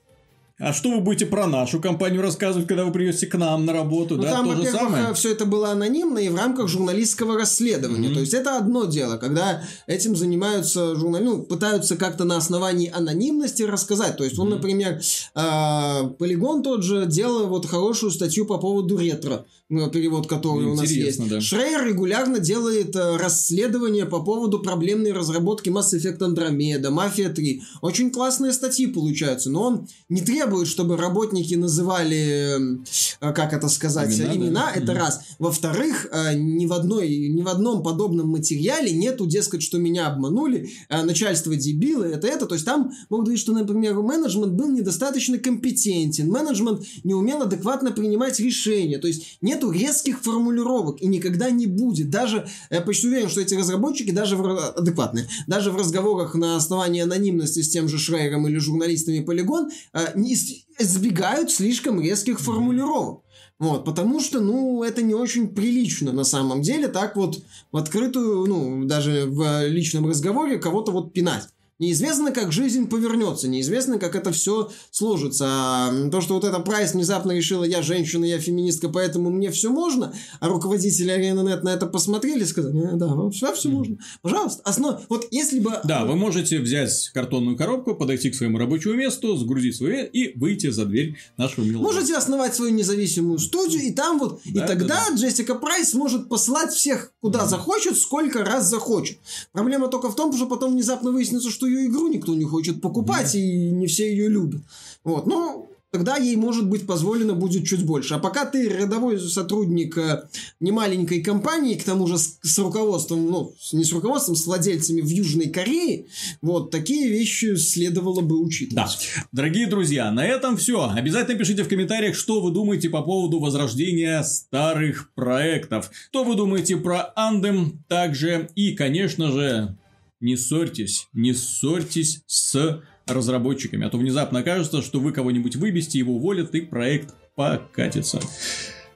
А 0.61 0.73
что 0.73 0.91
вы 0.91 1.01
будете 1.01 1.25
про 1.25 1.47
нашу 1.47 1.81
компанию 1.81 2.21
рассказывать, 2.21 2.67
когда 2.67 2.85
вы 2.85 2.91
придете 2.91 3.29
к 3.29 3.39
нам 3.39 3.65
на 3.65 3.73
работу, 3.73 4.17
Ну, 4.17 4.23
да? 4.23 4.31
там, 4.33 4.49
То 4.49 4.57
же 4.57 4.67
самое? 4.67 5.15
все 5.15 5.31
это 5.31 5.45
было 5.45 5.71
анонимно 5.71 6.19
и 6.19 6.29
в 6.29 6.35
рамках 6.35 6.67
журналистского 6.67 7.39
расследования. 7.39 8.09
Мгм. 8.09 8.15
То 8.15 8.21
есть 8.21 8.35
это 8.35 8.57
одно 8.59 8.85
дело, 8.87 9.19
когда 9.19 9.63
этим 9.87 10.17
занимаются 10.17 10.97
журнали, 10.97 11.23
ну, 11.23 11.43
пытаются 11.45 11.97
как-то 11.97 12.25
на 12.25 12.37
основании 12.37 12.91
анонимности 12.93 13.63
рассказать. 13.63 14.17
То 14.17 14.25
есть 14.25 14.37
он, 14.37 14.49
Мгм. 14.49 14.57
например, 14.57 15.01
а, 15.37 16.05
Полигон 16.19 16.65
тот 16.65 16.83
же 16.83 17.07
делал 17.07 17.47
вот 17.47 17.65
хорошую 17.67 18.11
статью 18.11 18.45
по 18.45 18.59
поводу 18.59 18.97
ретро, 18.99 19.47
ну, 19.69 19.89
перевод 19.91 20.27
который 20.27 20.67
у 20.67 20.75
нас 20.75 20.83
есть. 20.91 20.95
Интересно, 20.97 21.27
да. 21.29 21.41
Шрейер 21.41 21.87
регулярно 21.87 22.41
делает 22.41 22.97
э, 22.97 23.17
расследования 23.17 24.07
по 24.07 24.19
поводу 24.25 24.59
проблемной 24.59 25.13
разработки 25.13 25.69
Mass 25.69 25.95
Effect 25.95 26.19
Andromeda, 26.19 26.91
Mafia 26.91 27.29
3. 27.33 27.63
Очень 27.81 28.11
классные 28.11 28.53
статьи 28.53 28.89
получаются, 28.89 29.51
но 29.51 29.63
он 29.63 29.89
не 30.09 30.21
требует, 30.21 30.48
чтобы 30.65 30.97
работники 30.97 31.55
называли, 31.55 32.81
э, 33.21 33.33
как 33.33 33.53
это 33.53 33.69
сказать, 33.69 34.19
Имена, 34.19 34.35
имена, 34.35 34.73
да? 34.75 34.81
это 34.81 34.95
раз. 34.95 35.21
Во-вторых, 35.39 36.09
э, 36.13 36.35
ни 36.35 36.67
в 36.67 36.73
одной, 36.73 37.29
ни 37.29 37.43
в 37.43 37.49
одном 37.49 37.83
подобном 37.83 38.29
материале 38.29 38.93
нету, 38.93 39.27
дескать, 39.27 39.63
что 39.63 39.79
меня 39.79 40.07
обманули, 40.07 40.71
э, 40.89 41.03
начальство 41.03 41.55
дебилы, 41.55 42.07
это 42.07 42.27
это. 42.27 42.47
То 42.47 42.55
есть 42.55 42.65
там 42.65 42.91
могут 43.09 43.27
говорить, 43.27 43.41
что, 43.41 43.53
например, 43.53 43.95
менеджмент 44.01 44.53
был 44.53 44.71
недостаточно 44.71 45.39
компетентен, 45.39 46.31
менеджмент 46.31 46.83
не 47.05 47.15
умел 47.15 47.43
адекватно 47.43 47.93
принимать 47.93 48.41
решения. 48.41 48.99
То 48.99 49.09
есть 49.09 49.39
нету 49.41 49.71
резких 49.71 50.21
формулировок 50.21 51.01
и 51.03 51.07
никогда 51.07 51.51
не 51.51 51.67
будет. 51.67 52.11
Даже, 52.11 52.49
я 52.71 52.81
почти 52.81 53.09
уверен, 53.09 53.29
что 53.29 53.41
эти 53.41 53.55
разработчики 53.55 54.11
даже 54.11 54.37
в, 54.37 54.73
адекватные, 54.77 55.29
даже 55.47 55.71
в 55.71 55.77
разговорах 55.77 56.35
на 56.35 56.57
основании 56.57 57.03
анонимности 57.03 57.63
с 57.63 57.69
тем 57.69 57.89
же 57.89 57.99
Шрейером 57.99 58.49
или 58.49 58.59
журналистами 58.59 59.21
Полигон 59.21 59.71
не 60.15 60.37
избегают 60.79 61.51
слишком 61.51 62.01
резких 62.01 62.41
формулировок. 62.41 63.23
Вот, 63.59 63.85
потому 63.85 64.21
что, 64.21 64.41
ну, 64.41 64.85
это 64.85 65.03
не 65.03 65.15
очень 65.15 65.49
прилично 65.49 66.13
на 66.13 66.25
самом 66.25 66.63
деле, 66.63 66.87
так 66.87 67.17
вот 67.17 67.43
в 67.73 67.77
открытую, 67.77 68.47
ну, 68.47 68.85
даже 68.85 69.27
в 69.27 69.67
личном 69.67 70.07
разговоре 70.07 70.59
кого-то 70.59 70.93
вот 70.93 71.13
пинать. 71.13 71.49
Неизвестно, 71.79 72.33
как 72.33 72.51
жизнь 72.51 72.89
повернется, 72.89 73.47
неизвестно, 73.47 74.01
как 74.01 74.17
это 74.17 74.33
все 74.33 74.71
сложится. 74.91 75.45
А 75.49 76.11
то, 76.11 76.21
что 76.21 76.35
вот 76.35 76.43
эта 76.43 76.59
Прайс 76.59 76.93
внезапно 76.93 77.31
решила, 77.31 77.63
я 77.63 77.83
женщина, 77.83 78.25
я 78.25 78.41
феминистка, 78.41 78.89
поэтому 78.89 79.31
мне 79.31 79.53
все 79.53 79.71
можно, 79.71 80.13
а 80.41 80.49
руководители 80.49 81.11
Арена.нет 81.11 81.63
на 81.63 81.69
это 81.69 81.87
посмотрели 81.87 82.43
и 82.43 82.47
сказали, 82.47 82.95
«Э, 82.95 82.97
да, 82.97 83.07
вам 83.07 83.31
все, 83.31 83.55
все 83.55 83.69
можно. 83.69 83.97
Пожалуйста. 84.23 84.61
Основ... 84.65 85.01
Вот 85.09 85.29
если 85.31 85.61
бы... 85.61 85.81
Да, 85.85 86.05
вы 86.05 86.17
можете 86.17 86.59
взять 86.59 87.11
картонную 87.15 87.57
коробку, 87.57 87.95
подойти 87.95 88.31
к 88.31 88.35
своему 88.35 88.59
рабочему 88.59 88.95
месту, 88.95 89.37
сгрузить 89.37 89.77
свое 89.77 90.05
и 90.05 90.37
выйти 90.37 90.71
за 90.71 90.85
дверь 90.85 91.17
нашего 91.37 91.65
милого. 91.65 91.85
Можете 91.85 92.17
основать 92.17 92.57
свою 92.57 92.75
независимую 92.75 93.39
студию, 93.39 93.83
и 93.83 93.93
там 93.93 94.19
вот, 94.19 94.41
и 94.45 94.53
Да, 94.53 94.67
тогда 94.67 95.05
да, 95.09 95.15
Джессика 95.15 95.55
Прайс 95.55 95.91
сможет 95.91 96.29
посылать 96.29 96.73
всех 96.73 97.13
куда 97.21 97.47
захочет, 97.47 97.97
сколько 97.97 98.45
раз 98.45 98.69
захочет. 98.69 99.19
Проблема 99.53 99.87
только 99.87 100.11
в 100.11 100.17
том, 100.17 100.35
что 100.35 100.47
потом 100.47 100.73
внезапно 100.73 101.13
выяснится, 101.13 101.51
что 101.51 101.68
ее 101.69 101.87
игру 101.87 102.09
никто 102.09 102.35
не 102.35 102.45
хочет 102.45 102.81
покупать, 102.81 103.35
и 103.35 103.71
не 103.71 103.87
все 103.87 104.11
ее 104.11 104.29
любят. 104.29 104.63
Вот, 105.05 105.27
ну, 105.27 105.69
тогда 105.91 106.17
ей, 106.17 106.37
может 106.37 106.69
быть, 106.69 106.87
позволено 106.87 107.35
будет 107.35 107.67
чуть 107.67 107.85
больше. 107.85 108.15
А 108.15 108.19
пока 108.19 108.45
ты 108.45 108.69
рядовой 108.69 109.19
сотрудник 109.19 109.97
э, 109.97 110.29
немаленькой 110.61 111.23
компании, 111.23 111.77
к 111.77 111.85
тому 111.85 112.07
же 112.07 112.19
с, 112.19 112.39
с 112.43 112.59
руководством, 112.59 113.27
ну, 113.27 113.55
не 113.73 113.85
с 113.85 113.93
руководством, 113.93 114.37
с 114.37 114.47
владельцами 114.47 115.01
в 115.01 115.09
Южной 115.09 115.49
Корее, 115.49 116.07
вот, 116.43 116.71
такие 116.71 117.09
вещи 117.09 117.57
следовало 117.57 118.21
бы 118.21 118.39
учитывать. 118.39 118.99
Да. 119.15 119.25
Дорогие 119.33 119.67
друзья, 119.67 120.11
на 120.11 120.27
этом 120.27 120.57
все. 120.57 120.91
Обязательно 120.91 121.39
пишите 121.39 121.63
в 121.63 121.69
комментариях, 121.69 122.17
что 122.17 122.41
вы 122.41 122.51
думаете 122.51 122.91
по 122.91 123.03
поводу 123.03 123.41
возрождения 123.41 124.23
старых 124.23 125.13
проектов. 125.15 125.91
Что 126.11 126.25
вы 126.25 126.35
думаете 126.35 126.77
про 126.77 127.13
Андем 127.17 127.83
также. 127.89 128.51
И, 128.55 128.73
конечно 128.73 129.33
же, 129.33 129.77
не 130.21 130.37
ссорьтесь, 130.37 131.09
не 131.13 131.33
ссорьтесь 131.33 132.23
с 132.27 132.83
разработчиками. 133.07 133.87
А 133.87 133.91
то 133.91 133.99
внезапно 133.99 134.41
окажется, 134.41 134.83
что 134.83 135.01
вы 135.01 135.13
кого-нибудь 135.13 135.57
выбесите, 135.57 135.99
его 135.99 136.17
уволят, 136.17 136.55
и 136.55 136.63
проект 136.63 137.15
покатится. 137.35 138.21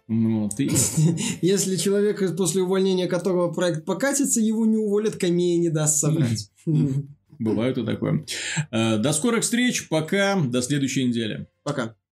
Вот, 0.08 0.58
и... 0.58 0.70
Если 1.42 1.76
человек, 1.76 2.36
после 2.36 2.62
увольнения 2.62 3.06
которого 3.06 3.52
проект 3.52 3.84
покатится, 3.84 4.40
его 4.40 4.66
не 4.66 4.76
уволят, 4.76 5.16
камея 5.16 5.58
не 5.58 5.70
даст 5.70 5.98
собрать. 5.98 6.50
Бывает 7.38 7.78
и 7.78 7.84
такое. 7.84 8.24
Э, 8.70 8.98
До 8.98 9.12
скорых 9.12 9.42
встреч, 9.42 9.88
пока, 9.88 10.40
до 10.40 10.62
следующей 10.62 11.04
недели. 11.04 11.48
Пока. 11.64 11.96